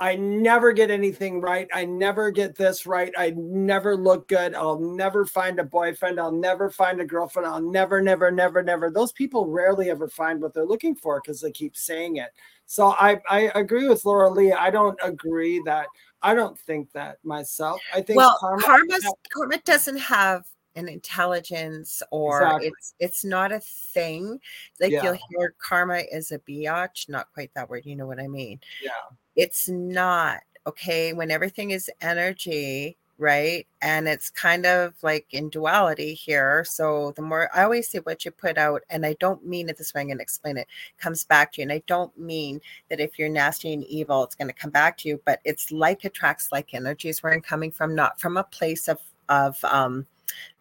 I 0.00 0.16
never 0.16 0.72
get 0.72 0.90
anything 0.90 1.40
right. 1.40 1.68
I 1.72 1.84
never 1.84 2.32
get 2.32 2.56
this 2.56 2.84
right. 2.84 3.12
I 3.16 3.32
never 3.36 3.96
look 3.96 4.26
good. 4.26 4.56
I'll 4.56 4.80
never 4.80 5.24
find 5.24 5.60
a 5.60 5.64
boyfriend. 5.64 6.18
I'll 6.18 6.32
never 6.32 6.68
find 6.68 7.00
a 7.00 7.04
girlfriend. 7.04 7.46
I'll 7.46 7.62
never, 7.62 8.02
never, 8.02 8.32
never, 8.32 8.60
never. 8.60 8.90
Those 8.90 9.12
people 9.12 9.46
rarely 9.46 9.88
ever 9.88 10.08
find 10.08 10.42
what 10.42 10.52
they're 10.52 10.66
looking 10.66 10.96
for 10.96 11.20
because 11.20 11.40
they 11.40 11.52
keep 11.52 11.76
saying 11.76 12.16
it. 12.16 12.30
So 12.66 12.88
I, 12.98 13.20
I 13.28 13.52
agree 13.54 13.88
with 13.88 14.02
Lorilei. 14.02 14.56
I 14.56 14.70
don't 14.70 14.98
agree 15.02 15.62
that 15.66 15.86
I 16.22 16.34
don't 16.34 16.58
think 16.58 16.92
that 16.92 17.18
myself. 17.24 17.80
I 17.94 18.02
think 18.02 18.16
well, 18.18 18.36
karma, 18.38 18.62
karma's, 18.62 19.12
karma 19.32 19.58
doesn't 19.64 19.98
have 19.98 20.44
an 20.76 20.88
intelligence 20.88 22.02
or 22.10 22.42
Exactly. 22.42 22.68
it's 22.68 22.94
it's 23.00 23.24
not 23.24 23.52
a 23.52 23.60
thing. 23.60 24.38
Like 24.80 24.92
Yeah. 24.92 25.02
you'll 25.04 25.18
hear 25.30 25.54
karma 25.58 26.02
is 26.12 26.30
a 26.32 26.38
biatch, 26.40 27.08
not 27.08 27.32
quite 27.32 27.52
that 27.54 27.68
word, 27.68 27.86
you 27.86 27.96
know 27.96 28.06
what 28.06 28.20
I 28.20 28.28
mean? 28.28 28.60
Yeah. 28.82 28.90
It's 29.36 29.68
not 29.68 30.40
okay 30.66 31.12
when 31.12 31.30
everything 31.30 31.70
is 31.70 31.90
energy, 32.00 32.96
right? 33.20 33.66
And 33.82 34.08
it's 34.08 34.30
kind 34.30 34.66
of 34.66 34.94
like 35.02 35.26
in 35.30 35.50
duality 35.50 36.14
here. 36.14 36.64
So 36.64 37.12
the 37.14 37.22
more 37.22 37.50
I 37.54 37.64
always 37.64 37.88
say 37.88 37.98
what 37.98 38.24
you 38.24 38.30
put 38.30 38.58
out, 38.58 38.82
and 38.88 39.04
I 39.04 39.14
don't 39.20 39.46
mean 39.46 39.68
it 39.68 39.76
this 39.76 39.94
way, 39.94 40.00
I'm 40.00 40.08
going 40.08 40.18
to 40.18 40.22
explain 40.22 40.56
it, 40.56 40.66
comes 40.98 41.24
back 41.24 41.52
to 41.52 41.60
you. 41.60 41.64
And 41.64 41.72
I 41.72 41.82
don't 41.86 42.16
mean 42.18 42.60
that 42.88 42.98
if 42.98 43.18
you're 43.18 43.28
nasty 43.28 43.72
and 43.72 43.84
evil, 43.84 44.24
it's 44.24 44.34
going 44.34 44.48
to 44.48 44.54
come 44.54 44.70
back 44.70 44.96
to 44.98 45.08
you, 45.08 45.20
but 45.26 45.40
it's 45.44 45.70
like 45.70 46.04
attracts 46.04 46.50
like 46.50 46.74
energies 46.74 47.22
where 47.22 47.32
I'm 47.32 47.42
coming 47.42 47.70
from, 47.70 47.94
not 47.94 48.18
from 48.18 48.36
a 48.36 48.44
place 48.44 48.88
of 48.88 48.98
of 49.28 49.62
um 49.64 50.06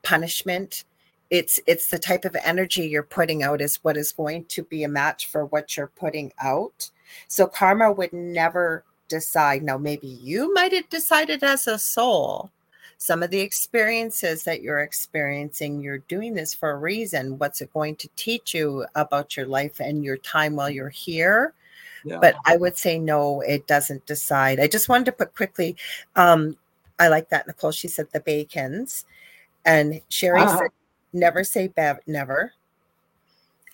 punishment. 0.03 0.83
It's 1.29 1.59
it's 1.65 1.87
the 1.87 1.99
type 1.99 2.25
of 2.25 2.35
energy 2.43 2.87
you're 2.87 3.03
putting 3.03 3.41
out 3.41 3.61
is 3.61 3.77
what 3.83 3.97
is 3.97 4.11
going 4.11 4.45
to 4.45 4.63
be 4.63 4.83
a 4.83 4.89
match 4.89 5.27
for 5.27 5.45
what 5.45 5.77
you're 5.77 5.91
putting 5.95 6.33
out. 6.41 6.91
So 7.27 7.47
karma 7.47 7.91
would 7.91 8.13
never 8.13 8.83
decide. 9.09 9.63
Now, 9.63 9.77
maybe 9.77 10.07
you 10.07 10.53
might 10.53 10.71
have 10.71 10.87
decided 10.89 11.43
as 11.43 11.67
a 11.67 11.77
soul 11.77 12.51
some 13.01 13.23
of 13.23 13.29
the 13.29 13.39
experiences 13.39 14.43
that 14.43 14.61
you're 14.61 14.81
experiencing, 14.81 15.79
you're 15.79 15.99
doing 15.99 16.33
this 16.33 16.53
for 16.53 16.71
a 16.71 16.77
reason. 16.77 17.37
What's 17.37 17.61
it 17.61 17.73
going 17.73 17.95
to 17.95 18.09
teach 18.17 18.53
you 18.53 18.85
about 18.93 19.37
your 19.37 19.45
life 19.45 19.79
and 19.79 20.03
your 20.03 20.17
time 20.17 20.57
while 20.57 20.69
you're 20.69 20.89
here? 20.89 21.53
Yeah. 22.03 22.19
But 22.19 22.35
I 22.45 22.57
would 22.57 22.77
say 22.77 22.99
no, 22.99 23.39
it 23.39 23.67
doesn't 23.67 24.05
decide. 24.05 24.59
I 24.59 24.67
just 24.67 24.89
wanted 24.89 25.05
to 25.05 25.11
put 25.13 25.33
quickly, 25.33 25.77
um, 26.17 26.57
I 26.99 27.07
like 27.07 27.29
that, 27.29 27.47
Nicole. 27.47 27.71
She 27.71 27.87
said 27.87 28.07
the 28.11 28.19
bacons. 28.19 29.05
And 29.65 30.01
Sherry 30.09 30.41
uh-huh. 30.41 30.57
said, 30.57 30.69
never 31.13 31.45
say 31.45 31.67
bev, 31.67 31.99
never. 32.05 32.53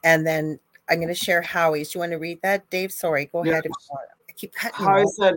And 0.04 0.26
then 0.26 0.60
I'm 0.88 0.98
going 0.98 1.08
to 1.08 1.16
share 1.16 1.42
Howie's. 1.42 1.96
You 1.96 2.00
want 2.00 2.12
to 2.12 2.20
read 2.20 2.44
that, 2.44 2.70
Dave? 2.70 2.92
Sorry, 2.92 3.26
go 3.26 3.44
ahead 3.44 3.66
keep 4.36 4.54
cutting. 4.54 4.86
How 4.86 4.98
I 4.98 5.06
said 5.06 5.36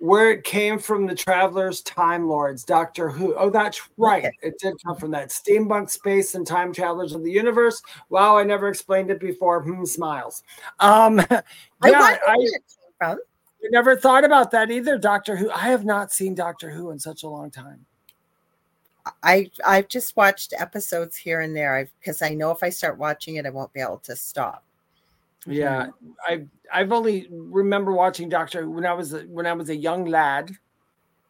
where 0.00 0.30
it 0.30 0.44
came 0.44 0.78
from 0.78 1.06
the 1.06 1.14
travelers 1.14 1.82
time 1.82 2.26
lords 2.26 2.64
doctor 2.64 3.10
who. 3.10 3.34
Oh 3.36 3.50
that's 3.50 3.80
right. 3.98 4.24
Okay. 4.24 4.32
it 4.42 4.58
did 4.58 4.74
come 4.84 4.96
from 4.96 5.10
that 5.10 5.28
steampunk 5.28 5.90
space 5.90 6.34
and 6.34 6.46
time 6.46 6.72
travelers 6.72 7.14
of 7.14 7.22
the 7.22 7.30
universe. 7.30 7.80
Wow 8.08 8.36
i 8.36 8.42
never 8.42 8.68
explained 8.68 9.10
it 9.10 9.20
before. 9.20 9.62
Hmm, 9.62 9.84
smiles. 9.84 10.42
Um 10.80 11.18
yeah 11.30 11.42
i, 11.82 12.36
I 13.02 13.16
never 13.70 13.94
thought 13.94 14.24
about 14.24 14.50
that 14.52 14.70
either 14.70 14.98
doctor 14.98 15.36
who. 15.36 15.50
I 15.50 15.68
have 15.68 15.84
not 15.84 16.12
seen 16.12 16.34
doctor 16.34 16.70
who 16.70 16.90
in 16.90 16.98
such 16.98 17.22
a 17.22 17.28
long 17.28 17.50
time. 17.50 17.84
I 19.22 19.50
i've 19.66 19.88
just 19.88 20.16
watched 20.16 20.54
episodes 20.58 21.16
here 21.16 21.42
and 21.42 21.54
there. 21.54 21.90
Because 21.98 22.22
i 22.22 22.30
know 22.30 22.50
if 22.52 22.62
i 22.62 22.70
start 22.70 22.96
watching 22.96 23.34
it 23.34 23.44
i 23.44 23.50
won't 23.50 23.72
be 23.74 23.80
able 23.80 23.98
to 23.98 24.16
stop 24.16 24.64
yeah, 25.46 25.88
I 26.26 26.46
I've 26.72 26.92
only 26.92 27.28
remember 27.30 27.92
watching 27.92 28.28
Doctor 28.28 28.68
when 28.68 28.86
I 28.86 28.92
was 28.92 29.14
a, 29.14 29.20
when 29.22 29.46
I 29.46 29.52
was 29.52 29.70
a 29.70 29.76
young 29.76 30.04
lad 30.04 30.50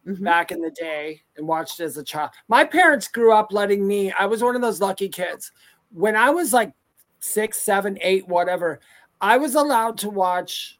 mm-hmm. 0.05 0.23
back 0.23 0.51
in 0.51 0.61
the 0.61 0.71
day 0.71 1.21
and 1.37 1.47
watched 1.47 1.79
as 1.79 1.97
a 1.97 2.03
child. 2.03 2.31
My 2.47 2.63
parents 2.63 3.07
grew 3.07 3.33
up 3.33 3.51
letting 3.51 3.87
me. 3.87 4.11
I 4.11 4.25
was 4.25 4.43
one 4.43 4.55
of 4.55 4.61
those 4.61 4.81
lucky 4.81 5.09
kids. 5.09 5.51
When 5.91 6.15
I 6.15 6.29
was 6.29 6.53
like 6.53 6.73
six, 7.19 7.57
seven, 7.59 7.97
eight, 8.01 8.27
whatever, 8.27 8.79
I 9.19 9.37
was 9.37 9.55
allowed 9.55 9.97
to 9.99 10.09
watch 10.09 10.79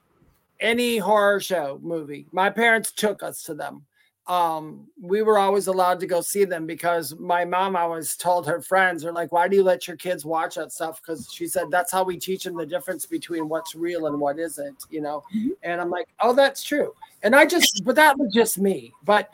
any 0.59 0.97
horror 0.97 1.39
show 1.39 1.79
movie. 1.81 2.27
My 2.31 2.49
parents 2.49 2.91
took 2.91 3.23
us 3.23 3.43
to 3.43 3.53
them 3.53 3.85
um, 4.27 4.87
we 5.01 5.23
were 5.23 5.39
always 5.39 5.67
allowed 5.67 5.99
to 5.99 6.07
go 6.07 6.21
see 6.21 6.45
them 6.45 6.65
because 6.67 7.15
my 7.17 7.43
mom 7.43 7.75
always 7.75 8.15
told 8.15 8.45
her 8.47 8.61
friends, 8.61 9.03
"Are 9.03 9.11
like, 9.11 9.31
why 9.31 9.47
do 9.47 9.55
you 9.55 9.63
let 9.63 9.87
your 9.87 9.97
kids 9.97 10.25
watch 10.25 10.55
that 10.55 10.71
stuff?" 10.71 11.01
Because 11.01 11.31
she 11.33 11.47
said 11.47 11.71
that's 11.71 11.91
how 11.91 12.03
we 12.03 12.17
teach 12.17 12.43
them 12.43 12.55
the 12.55 12.65
difference 12.65 13.05
between 13.05 13.49
what's 13.49 13.73
real 13.73 14.05
and 14.05 14.19
what 14.19 14.37
isn't, 14.37 14.85
you 14.89 15.01
know. 15.01 15.23
Mm-hmm. 15.35 15.49
And 15.63 15.81
I'm 15.81 15.89
like, 15.89 16.07
oh, 16.19 16.33
that's 16.33 16.63
true. 16.63 16.93
And 17.23 17.35
I 17.35 17.45
just, 17.45 17.83
but 17.83 17.95
that 17.95 18.17
was 18.17 18.31
just 18.33 18.59
me. 18.59 18.93
But, 19.03 19.31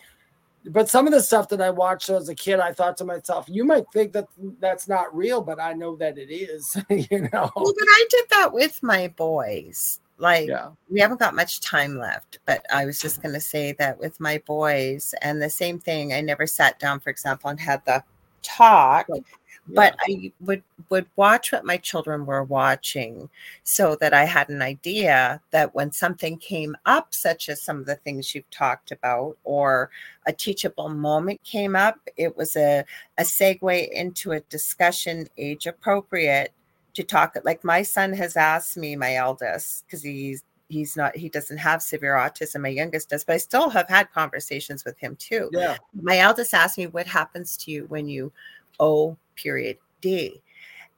but 0.65 0.89
some 0.89 1.05
of 1.05 1.14
the 1.14 1.22
stuff 1.22 1.49
that 1.49 1.61
I 1.61 1.69
watched 1.69 2.09
as 2.09 2.30
a 2.30 2.35
kid, 2.35 2.59
I 2.59 2.73
thought 2.73 2.97
to 2.97 3.05
myself, 3.05 3.45
you 3.47 3.65
might 3.65 3.85
think 3.93 4.14
that 4.14 4.27
that's 4.59 4.88
not 4.88 5.15
real, 5.15 5.41
but 5.41 5.59
I 5.59 5.73
know 5.73 5.95
that 5.97 6.18
it 6.18 6.34
is, 6.34 6.77
you 6.89 7.30
know. 7.34 7.51
Well, 7.55 7.73
but 7.77 7.88
I 7.88 8.05
did 8.09 8.26
that 8.31 8.53
with 8.53 8.81
my 8.81 9.09
boys 9.09 9.99
like 10.18 10.48
yeah. 10.48 10.69
we 10.89 10.99
haven't 10.99 11.19
got 11.19 11.35
much 11.35 11.61
time 11.61 11.98
left 11.98 12.39
but 12.45 12.65
i 12.72 12.85
was 12.85 12.99
just 12.99 13.22
going 13.22 13.34
to 13.34 13.41
say 13.41 13.73
that 13.73 13.99
with 13.99 14.19
my 14.19 14.41
boys 14.45 15.14
and 15.22 15.41
the 15.41 15.49
same 15.49 15.80
thing 15.80 16.14
i 16.14 16.22
never 16.22 16.48
sat 16.48 16.80
down 16.80 16.99
for 16.99 17.10
example 17.10 17.49
and 17.49 17.60
had 17.60 17.84
the 17.85 18.03
talk 18.41 19.06
yeah. 19.10 19.19
but 19.68 19.95
i 20.07 20.31
would 20.41 20.64
would 20.89 21.06
watch 21.18 21.52
what 21.52 21.65
my 21.65 21.77
children 21.77 22.26
were 22.26 22.44
watching 22.44 23.30
so 23.64 23.95
that 23.99 24.14
i 24.14 24.23
had 24.23 24.49
an 24.49 24.61
idea 24.61 25.41
that 25.52 25.76
when 25.76 25.91
something 25.91 26.38
came 26.38 26.76
up 26.85 27.14
such 27.14 27.49
as 27.49 27.61
some 27.61 27.77
of 27.80 27.85
the 27.85 27.95
things 27.95 28.34
you've 28.34 28.49
talked 28.49 28.91
about 28.91 29.38
or 29.44 29.89
a 30.26 30.34
teachable 30.34 30.89
moment 30.89 31.41
came 31.44 31.76
up 31.76 31.99
it 32.15 32.35
was 32.38 32.56
a, 32.56 32.84
a 33.18 33.23
segue 33.23 33.89
into 33.91 34.31
a 34.31 34.39
discussion 34.41 35.27
age 35.38 35.68
appropriate 35.68 36.53
to 36.98 37.03
talk 37.03 37.38
like 37.45 37.64
my 37.64 37.84
son 37.84 38.11
has 38.11 38.36
asked 38.36 38.76
me 38.76 38.95
my 38.95 39.15
eldest 39.15 39.86
because 39.86 40.02
he's 40.02 40.44
he's 40.68 40.98
not 40.98 41.15
he 41.15 41.30
doesn't 41.30 41.60
have 41.60 41.84
severe 41.84 42.15
autism. 42.15 42.61
My 42.61 42.69
youngest 42.69 43.10
does 43.10 43.24
but 43.24 43.34
i 43.34 43.38
still 43.38 43.69
have 43.69 43.88
had 43.88 44.11
conversations 44.11 44.84
with 44.84 44.98
him 44.98 45.15
too. 45.18 45.52
Yeah. 45.53 45.78
My 46.02 46.18
eldest 46.18 46.56
asked 46.56 46.76
me 46.76 46.88
what 46.88 47.06
happens 47.06 47.56
to 47.57 47.72
you 47.72 47.86
when 47.86 48.10
you 48.10 48.32
o 48.80 49.15
period 49.36 49.78
d? 50.02 50.41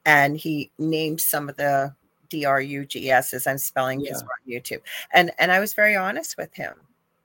And 0.05 0.37
he 0.37 0.71
named 0.79 1.19
some 1.19 1.49
of 1.49 1.57
the 1.57 1.93
d-r-u-g-s 2.29 3.33
as 3.33 3.45
i'm 3.45 3.57
spelling 3.57 3.99
yeah. 3.99 4.15
on 4.15 4.23
youtube. 4.47 4.81
And 5.11 5.31
and 5.37 5.51
i 5.51 5.59
was 5.59 5.73
very 5.73 5.97
honest 5.97 6.37
with 6.37 6.53
him 6.53 6.75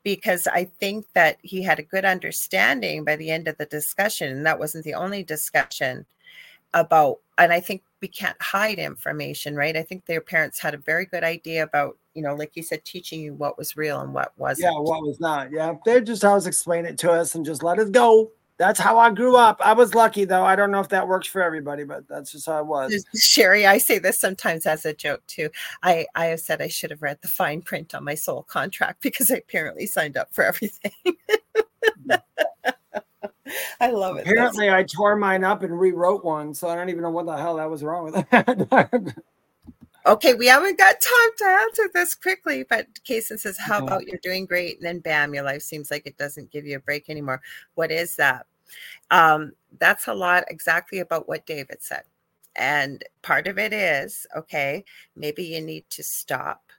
because 0.02 0.48
i 0.48 0.64
think 0.64 1.06
that 1.12 1.38
he 1.42 1.62
had 1.62 1.78
a 1.78 1.90
good 1.94 2.05
understanding 2.05 3.05
by 3.05 3.14
the 3.14 3.30
end 3.30 3.46
of 3.46 3.56
the 3.56 3.66
discussion. 3.66 4.32
And 4.32 4.44
that 4.46 4.59
wasn't 4.59 4.82
the 4.82 4.94
only 4.94 5.22
discussion 5.22 6.06
about 6.72 7.20
and 7.38 7.52
i 7.52 7.60
think 7.60 7.82
we 8.05 8.09
can't 8.09 8.36
hide 8.43 8.78
information, 8.78 9.56
right? 9.56 9.78
I 9.78 9.82
think 9.82 10.05
their 10.05 10.20
parents 10.20 10.59
had 10.59 10.74
a 10.74 10.76
very 10.76 11.06
good 11.06 11.24
idea 11.24 11.62
about, 11.62 11.97
you 12.12 12.20
know, 12.20 12.35
like 12.35 12.52
you 12.55 12.62
said, 12.62 12.85
teaching 12.85 13.18
you 13.18 13.32
what 13.32 13.56
was 13.56 13.78
real 13.78 14.02
and 14.02 14.12
what 14.12 14.35
wasn't. 14.36 14.74
Yeah, 14.74 14.78
what 14.78 15.01
was 15.01 15.18
not. 15.20 15.51
Yeah. 15.51 15.72
They 15.86 16.02
just 16.02 16.22
always 16.22 16.47
explain 16.47 16.85
it 16.85 16.98
to 16.98 17.10
us 17.10 17.35
and 17.35 17.47
just 17.47 17.62
let 17.62 17.78
us 17.78 17.89
go. 17.89 18.31
That's 18.59 18.78
how 18.78 18.98
I 18.98 19.10
grew 19.10 19.36
up. 19.36 19.59
I 19.64 19.72
was 19.72 19.94
lucky 19.94 20.26
though. 20.26 20.44
I 20.44 20.55
don't 20.55 20.70
know 20.70 20.81
if 20.81 20.90
that 20.90 21.09
works 21.09 21.26
for 21.26 21.43
everybody, 21.43 21.85
but 21.85 22.06
that's 22.06 22.31
just 22.31 22.44
how 22.44 22.59
it 22.59 22.66
was. 22.66 23.06
Sherry, 23.16 23.64
I 23.64 23.78
say 23.78 23.98
this 23.98 24.20
sometimes 24.20 24.66
as 24.66 24.85
a 24.85 24.93
joke 24.93 25.22
too. 25.26 25.48
I, 25.82 26.05
I 26.14 26.26
have 26.26 26.40
said 26.40 26.60
I 26.60 26.68
should 26.68 26.90
have 26.90 27.01
read 27.01 27.20
the 27.22 27.28
fine 27.28 27.62
print 27.62 27.94
on 27.94 28.05
my 28.05 28.16
soul 28.16 28.43
contract 28.43 29.01
because 29.01 29.31
I 29.31 29.36
apparently 29.36 29.86
signed 29.86 30.18
up 30.18 30.28
for 30.35 30.44
everything. 30.44 30.93
Mm. 32.06 32.20
I 33.80 33.90
love 33.90 34.16
it. 34.16 34.22
Apparently, 34.22 34.66
That's- 34.66 34.92
I 34.92 34.96
tore 34.96 35.16
mine 35.16 35.44
up 35.44 35.62
and 35.62 35.78
rewrote 35.78 36.24
one, 36.24 36.54
so 36.54 36.68
I 36.68 36.74
don't 36.74 36.88
even 36.88 37.02
know 37.02 37.10
what 37.10 37.26
the 37.26 37.36
hell 37.36 37.56
that 37.56 37.70
was 37.70 37.82
wrong 37.82 38.04
with 38.04 38.14
that. 38.30 39.14
okay, 40.06 40.34
we 40.34 40.46
haven't 40.46 40.78
got 40.78 41.00
time 41.00 41.30
to 41.38 41.44
answer 41.44 41.90
this 41.92 42.14
quickly, 42.14 42.64
but 42.68 42.86
Kason 43.06 43.38
says, 43.38 43.58
How 43.58 43.78
about 43.84 44.06
you're 44.06 44.18
doing 44.22 44.46
great? 44.46 44.76
And 44.76 44.86
then 44.86 44.98
bam, 45.00 45.34
your 45.34 45.44
life 45.44 45.62
seems 45.62 45.90
like 45.90 46.06
it 46.06 46.18
doesn't 46.18 46.50
give 46.50 46.66
you 46.66 46.76
a 46.76 46.80
break 46.80 47.10
anymore. 47.10 47.42
What 47.74 47.90
is 47.90 48.16
that? 48.16 48.46
Um, 49.10 49.52
that's 49.78 50.08
a 50.08 50.14
lot 50.14 50.44
exactly 50.48 51.00
about 51.00 51.28
what 51.28 51.46
David 51.46 51.78
said. 51.82 52.02
And 52.56 53.02
part 53.22 53.46
of 53.46 53.58
it 53.58 53.72
is 53.72 54.26
okay, 54.36 54.84
maybe 55.16 55.42
you 55.42 55.60
need 55.60 55.88
to 55.90 56.02
stop, 56.02 56.70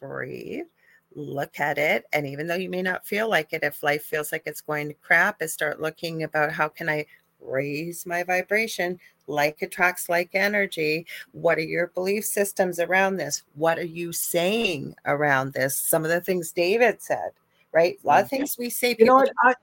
breathe, 0.00 0.66
look 1.14 1.58
at 1.58 1.78
it 1.78 2.04
and 2.12 2.26
even 2.26 2.46
though 2.46 2.54
you 2.54 2.70
may 2.70 2.82
not 2.82 3.06
feel 3.06 3.28
like 3.28 3.52
it 3.52 3.64
if 3.64 3.82
life 3.82 4.04
feels 4.04 4.30
like 4.30 4.42
it's 4.46 4.60
going 4.60 4.88
to 4.88 4.94
crap 4.94 5.42
is 5.42 5.52
start 5.52 5.80
looking 5.80 6.22
about 6.22 6.52
how 6.52 6.68
can 6.68 6.88
i 6.88 7.04
raise 7.40 8.06
my 8.06 8.22
vibration 8.22 8.98
like 9.26 9.60
attracts 9.62 10.08
like 10.08 10.30
energy 10.34 11.06
what 11.32 11.58
are 11.58 11.62
your 11.62 11.88
belief 11.88 12.24
systems 12.24 12.78
around 12.78 13.16
this 13.16 13.42
what 13.54 13.78
are 13.78 13.84
you 13.84 14.12
saying 14.12 14.94
around 15.06 15.52
this 15.52 15.76
some 15.76 16.04
of 16.04 16.10
the 16.10 16.20
things 16.20 16.52
david 16.52 17.00
said 17.02 17.30
right 17.72 17.98
a 18.04 18.06
lot 18.06 18.22
of 18.22 18.30
things 18.30 18.56
we 18.58 18.70
say 18.70 18.94
you 18.98 19.04
know 19.04 19.16
what 19.16 19.32
I, 19.42 19.54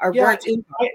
are 0.00 0.12
yeah, 0.12 0.36
I, 0.80 0.88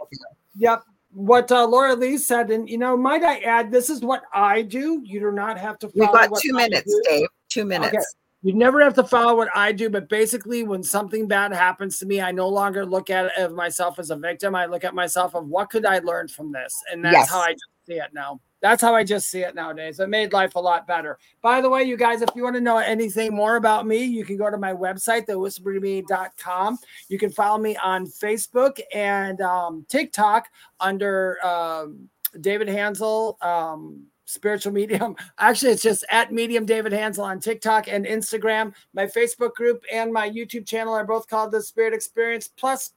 yep 0.55 0.83
what 1.15 1.51
uh, 1.51 1.67
Lorilei 1.67 2.17
said, 2.17 2.49
and 2.49 2.67
you 2.67 2.79
know, 2.79 2.97
might 2.97 3.21
I 3.21 3.37
add, 3.41 3.71
this 3.71 3.91
is 3.91 4.01
what 4.01 4.23
I 4.33 4.63
do. 4.63 4.99
You 5.05 5.19
do 5.19 5.31
not 5.31 5.59
have 5.59 5.77
to. 5.79 5.91
We've 5.93 6.11
got 6.11 6.31
two 6.41 6.53
minutes, 6.53 6.99
Dave. 7.07 7.27
Two 7.49 7.65
minutes. 7.65 7.93
Okay. 7.93 8.03
You 8.45 8.51
never 8.51 8.83
have 8.83 8.93
to 8.95 9.05
follow 9.05 9.37
what 9.37 9.47
I 9.55 9.71
do, 9.71 9.89
but 9.89 10.09
basically, 10.09 10.63
when 10.63 10.83
something 10.83 11.29
bad 11.29 11.53
happens 11.53 11.97
to 11.99 12.05
me, 12.05 12.19
I 12.19 12.33
no 12.33 12.49
longer 12.49 12.85
look 12.85 13.09
at 13.09 13.25
it 13.25 13.31
of 13.37 13.53
myself 13.53 13.99
as 13.99 14.09
a 14.09 14.17
victim. 14.17 14.53
I 14.53 14.65
look 14.65 14.83
at 14.83 14.93
myself 14.93 15.33
of 15.33 15.47
what 15.47 15.69
could 15.69 15.85
I 15.85 15.99
learn 15.99 16.27
from 16.27 16.51
this, 16.51 16.77
and 16.91 17.05
that's 17.05 17.13
yes. 17.13 17.29
how 17.29 17.39
I 17.39 17.53
just 17.53 17.65
see 17.87 17.93
it 17.93 18.13
now. 18.13 18.41
That's 18.61 18.81
how 18.81 18.93
I 18.93 19.05
just 19.05 19.29
see 19.31 19.41
it 19.41 19.55
nowadays. 19.55 19.99
It 20.01 20.09
made 20.09 20.33
life 20.33 20.55
a 20.55 20.59
lot 20.59 20.85
better. 20.87 21.17
By 21.41 21.61
the 21.61 21.69
way, 21.69 21.83
you 21.83 21.95
guys, 21.95 22.21
if 22.21 22.29
you 22.35 22.43
want 22.43 22.55
to 22.55 22.61
know 22.61 22.77
anything 22.77 23.33
more 23.33 23.55
about 23.55 23.87
me, 23.87 24.03
you 24.03 24.25
can 24.25 24.35
go 24.35 24.49
to 24.49 24.57
my 24.57 24.73
website, 24.73 25.25
thewhisperme.com. 25.25 26.77
You 27.09 27.17
can 27.17 27.29
follow 27.29 27.57
me 27.57 27.77
on 27.77 28.07
Facebook 28.07 28.79
and 28.93 29.39
um, 29.41 29.85
TikTok 29.89 30.47
under 30.81 31.45
um, 31.45 32.09
David 32.39 32.67
Hanzel. 32.67 33.41
Um, 33.43 34.05
spiritual 34.25 34.73
medium. 34.73 35.15
Actually, 35.39 35.71
it's 35.71 35.83
just 35.83 36.05
at 36.09 36.31
medium 36.31 36.65
David 36.65 36.91
Hanzel 36.93 37.23
on 37.23 37.39
TikTok 37.39 37.87
and 37.87 38.05
Instagram. 38.05 38.73
My 38.93 39.05
Facebook 39.05 39.53
group 39.53 39.83
and 39.91 40.11
my 40.11 40.29
YouTube 40.29 40.67
channel 40.67 40.93
are 40.93 41.05
both 41.05 41.27
called 41.27 41.51
the 41.51 41.61
Spirit 41.61 41.93
Experience. 41.93 42.47
Plus, 42.47 42.93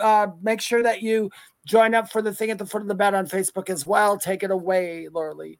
uh, 0.00 0.28
make 0.42 0.60
sure 0.60 0.82
that 0.82 1.02
you 1.02 1.30
join 1.66 1.94
up 1.94 2.10
for 2.10 2.22
the 2.22 2.34
thing 2.34 2.50
at 2.50 2.58
the 2.58 2.66
foot 2.66 2.82
of 2.82 2.88
the 2.88 2.94
bed 2.94 3.14
on 3.14 3.26
Facebook 3.26 3.70
as 3.70 3.86
well. 3.86 4.18
Take 4.18 4.42
it 4.42 4.50
away, 4.50 5.08
Lorilei. 5.10 5.58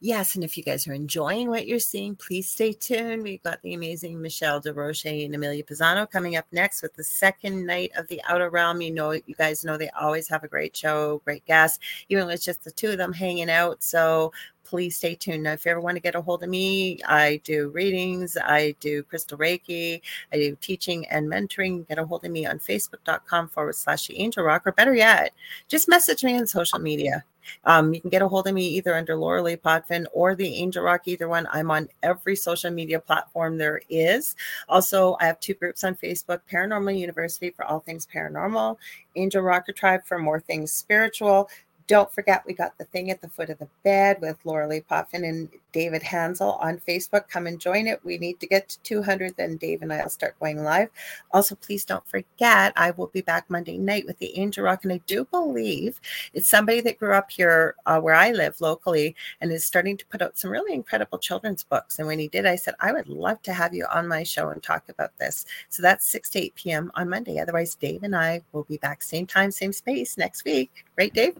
Yes, 0.00 0.34
and 0.34 0.44
if 0.44 0.56
you 0.56 0.62
guys 0.62 0.86
are 0.86 0.92
enjoying 0.92 1.48
what 1.48 1.66
you're 1.66 1.78
seeing, 1.78 2.16
please 2.16 2.48
stay 2.48 2.72
tuned. 2.72 3.22
We've 3.22 3.42
got 3.42 3.60
the 3.62 3.74
amazing 3.74 4.20
Michelle 4.20 4.60
DeRoche 4.60 5.24
and 5.24 5.34
Amelia 5.34 5.62
Pisano 5.62 6.10
coming 6.10 6.36
up 6.36 6.46
next 6.52 6.82
with 6.82 6.94
the 6.94 7.04
second 7.04 7.66
night 7.66 7.92
of 7.96 8.06
the 8.08 8.20
Outer 8.28 8.50
Realm. 8.50 8.80
You 8.80 8.92
know, 8.92 9.12
you 9.12 9.34
guys 9.36 9.64
know 9.64 9.76
they 9.76 9.90
always 9.90 10.28
have 10.28 10.44
a 10.44 10.48
great 10.48 10.76
show, 10.76 11.20
great 11.24 11.44
guests, 11.46 11.78
even 12.08 12.26
with 12.26 12.42
just 12.42 12.64
the 12.64 12.70
two 12.70 12.90
of 12.90 12.98
them 12.98 13.12
hanging 13.12 13.50
out. 13.50 13.82
So 13.82 14.32
please 14.66 14.96
stay 14.96 15.14
tuned. 15.14 15.44
Now, 15.44 15.52
if 15.52 15.64
you 15.64 15.70
ever 15.70 15.80
want 15.80 15.96
to 15.96 16.00
get 16.00 16.14
a 16.14 16.20
hold 16.20 16.42
of 16.42 16.48
me, 16.48 17.00
I 17.06 17.40
do 17.44 17.68
readings, 17.68 18.36
I 18.36 18.74
do 18.80 19.02
crystal 19.04 19.38
Reiki, 19.38 20.00
I 20.32 20.36
do 20.36 20.56
teaching 20.60 21.06
and 21.06 21.28
mentoring. 21.28 21.86
Get 21.88 21.98
a 21.98 22.04
hold 22.04 22.24
of 22.24 22.30
me 22.30 22.46
on 22.46 22.58
facebook.com 22.58 23.48
forward 23.48 23.76
slash 23.76 24.08
the 24.08 24.18
angel 24.18 24.44
rock, 24.44 24.66
or 24.66 24.72
better 24.72 24.94
yet, 24.94 25.32
just 25.68 25.88
message 25.88 26.24
me 26.24 26.36
on 26.36 26.46
social 26.46 26.78
media. 26.78 27.24
Um, 27.64 27.94
you 27.94 28.00
can 28.00 28.10
get 28.10 28.22
a 28.22 28.28
hold 28.28 28.46
of 28.46 28.54
me 28.54 28.66
either 28.66 28.94
under 28.94 29.16
Lorilei 29.16 29.60
Potvin 29.60 30.06
or 30.12 30.34
the 30.34 30.54
Angel 30.56 30.82
Rock, 30.82 31.02
either 31.06 31.28
one. 31.28 31.46
I'm 31.50 31.70
on 31.70 31.88
every 32.02 32.36
social 32.36 32.70
media 32.70 33.00
platform 33.00 33.58
there 33.58 33.80
is. 33.88 34.36
Also, 34.68 35.16
I 35.20 35.26
have 35.26 35.40
two 35.40 35.54
groups 35.54 35.84
on 35.84 35.94
Facebook 35.94 36.40
Paranormal 36.50 36.98
University 36.98 37.50
for 37.50 37.64
all 37.64 37.80
things 37.80 38.06
paranormal, 38.12 38.76
Angel 39.14 39.42
Rocker 39.42 39.72
Tribe 39.72 40.04
for 40.04 40.18
more 40.18 40.40
things 40.40 40.72
spiritual, 40.72 41.48
don't 41.86 42.12
forget, 42.12 42.44
we 42.46 42.52
got 42.52 42.76
the 42.78 42.84
thing 42.84 43.10
at 43.10 43.20
the 43.20 43.28
foot 43.28 43.50
of 43.50 43.58
the 43.58 43.68
bed 43.84 44.20
with 44.20 44.42
Lorilei 44.44 44.84
Potvin 44.86 45.24
and 45.24 45.48
David 45.72 46.02
Hanzel 46.02 46.60
on 46.62 46.80
Facebook. 46.86 47.28
Come 47.28 47.46
and 47.46 47.60
join 47.60 47.86
it. 47.86 48.00
We 48.04 48.18
need 48.18 48.40
to 48.40 48.46
get 48.46 48.68
to 48.70 48.80
200, 48.80 49.36
then 49.36 49.56
Dave 49.56 49.82
and 49.82 49.92
I 49.92 50.02
will 50.02 50.10
start 50.10 50.38
going 50.40 50.64
live. 50.64 50.88
Also, 51.32 51.54
please 51.54 51.84
don't 51.84 52.06
forget, 52.06 52.72
I 52.76 52.90
will 52.90 53.06
be 53.08 53.20
back 53.20 53.48
Monday 53.48 53.78
night 53.78 54.06
with 54.06 54.18
the 54.18 54.36
Angel 54.38 54.64
Rock. 54.64 54.84
And 54.84 54.92
I 54.92 55.00
do 55.06 55.24
believe 55.26 56.00
it's 56.34 56.48
somebody 56.48 56.80
that 56.80 56.98
grew 56.98 57.14
up 57.14 57.30
here 57.30 57.76
uh, 57.86 58.00
where 58.00 58.14
I 58.14 58.32
live 58.32 58.60
locally 58.60 59.14
and 59.40 59.52
is 59.52 59.64
starting 59.64 59.96
to 59.96 60.06
put 60.06 60.22
out 60.22 60.38
some 60.38 60.50
really 60.50 60.74
incredible 60.74 61.18
children's 61.18 61.62
books. 61.62 61.98
And 61.98 62.08
when 62.08 62.18
he 62.18 62.28
did, 62.28 62.46
I 62.46 62.56
said, 62.56 62.74
I 62.80 62.92
would 62.92 63.08
love 63.08 63.42
to 63.42 63.52
have 63.52 63.74
you 63.74 63.86
on 63.92 64.08
my 64.08 64.24
show 64.24 64.48
and 64.48 64.62
talk 64.62 64.88
about 64.88 65.16
this. 65.18 65.46
So 65.68 65.82
that's 65.82 66.06
6 66.08 66.30
to 66.30 66.40
8 66.40 66.54
p.m. 66.56 66.92
on 66.94 67.08
Monday. 67.08 67.38
Otherwise, 67.38 67.74
Dave 67.76 68.02
and 68.02 68.16
I 68.16 68.42
will 68.52 68.64
be 68.64 68.78
back 68.78 69.02
same 69.02 69.26
time, 69.26 69.50
same 69.52 69.72
space 69.72 70.18
next 70.18 70.44
week. 70.44 70.84
Right, 70.96 71.12
Dave? 71.12 71.36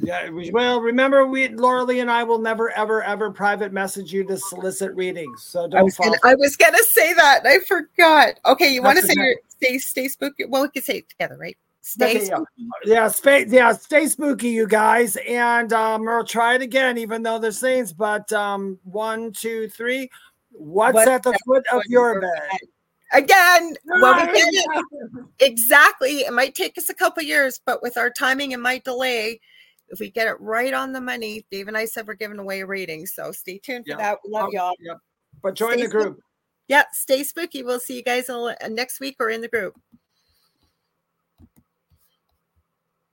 Yeah, 0.00 0.30
well, 0.52 0.80
remember, 0.80 1.26
we 1.26 1.48
Lorilei 1.48 2.00
and 2.00 2.10
I 2.10 2.22
will 2.22 2.38
never, 2.38 2.70
ever, 2.70 3.02
ever 3.02 3.30
private 3.30 3.72
message 3.72 4.12
you 4.12 4.24
to 4.24 4.36
solicit 4.36 4.94
readings. 4.94 5.42
So 5.42 5.66
don't. 5.66 5.80
I 5.80 5.82
was, 5.82 5.96
gonna, 5.96 6.16
I 6.24 6.34
was 6.36 6.56
gonna, 6.56 6.78
say 6.84 7.12
that. 7.14 7.44
I 7.44 7.58
forgot. 7.60 8.34
Okay, 8.46 8.72
you 8.72 8.82
want 8.82 8.98
to 8.98 9.06
say 9.06 9.14
your 9.16 9.34
stay 9.48 9.78
stay 9.78 10.08
spooky? 10.08 10.44
Well, 10.44 10.62
we 10.62 10.68
can 10.68 10.82
say 10.82 10.98
it 10.98 11.08
together, 11.08 11.36
right? 11.36 11.56
Stay 11.80 12.16
okay, 12.16 12.24
spooky. 12.26 12.44
Yeah, 12.84 12.94
yeah, 12.94 13.08
stay, 13.08 13.46
yeah, 13.48 13.72
stay 13.72 14.06
spooky, 14.06 14.50
you 14.50 14.66
guys. 14.68 15.16
And 15.28 15.72
um, 15.72 16.04
we'll 16.04 16.24
try 16.24 16.54
it 16.54 16.62
again, 16.62 16.96
even 16.98 17.22
though 17.22 17.38
they're 17.38 17.50
saints. 17.50 17.92
But 17.92 18.32
um, 18.32 18.78
one, 18.84 19.32
two, 19.32 19.68
three. 19.68 20.10
What's, 20.52 20.94
What's 20.94 21.08
at 21.08 21.22
the 21.22 21.38
foot 21.44 21.64
of 21.72 21.82
your 21.88 22.20
bed? 22.20 22.30
bed? 22.50 22.60
Again, 23.12 23.74
well, 23.86 24.26
we 24.26 24.38
it 24.38 24.66
exactly. 25.40 26.20
It 26.20 26.32
might 26.32 26.54
take 26.54 26.76
us 26.76 26.90
a 26.90 26.94
couple 26.94 27.22
years, 27.22 27.58
but 27.64 27.82
with 27.82 27.96
our 27.96 28.10
timing 28.10 28.52
and 28.52 28.62
my 28.62 28.78
delay, 28.78 29.40
if 29.90 30.00
we 30.00 30.10
get 30.10 30.28
it 30.28 30.40
right 30.40 30.72
on 30.74 30.92
the 30.92 31.00
money, 31.00 31.44
Dave 31.50 31.68
and 31.68 31.76
I 31.76 31.84
said 31.84 32.06
we're 32.06 32.14
giving 32.14 32.38
away 32.38 32.60
a 32.60 32.66
rating. 32.66 33.06
So 33.06 33.32
stay 33.32 33.58
tuned 33.58 33.84
for 33.84 33.90
yep. 33.90 33.98
that. 33.98 34.18
We 34.24 34.32
love 34.32 34.50
y'all. 34.52 34.74
Yep. 34.80 34.96
But 35.42 35.54
join 35.54 35.74
stay 35.74 35.82
the 35.82 35.88
group. 35.88 36.20
Yeah, 36.68 36.84
stay 36.92 37.24
spooky. 37.24 37.62
We'll 37.62 37.80
see 37.80 37.96
you 37.96 38.02
guys 38.02 38.28
uh, 38.28 38.54
next 38.68 39.00
week 39.00 39.16
or 39.20 39.30
in 39.30 39.40
the 39.40 39.48
group. 39.48 39.74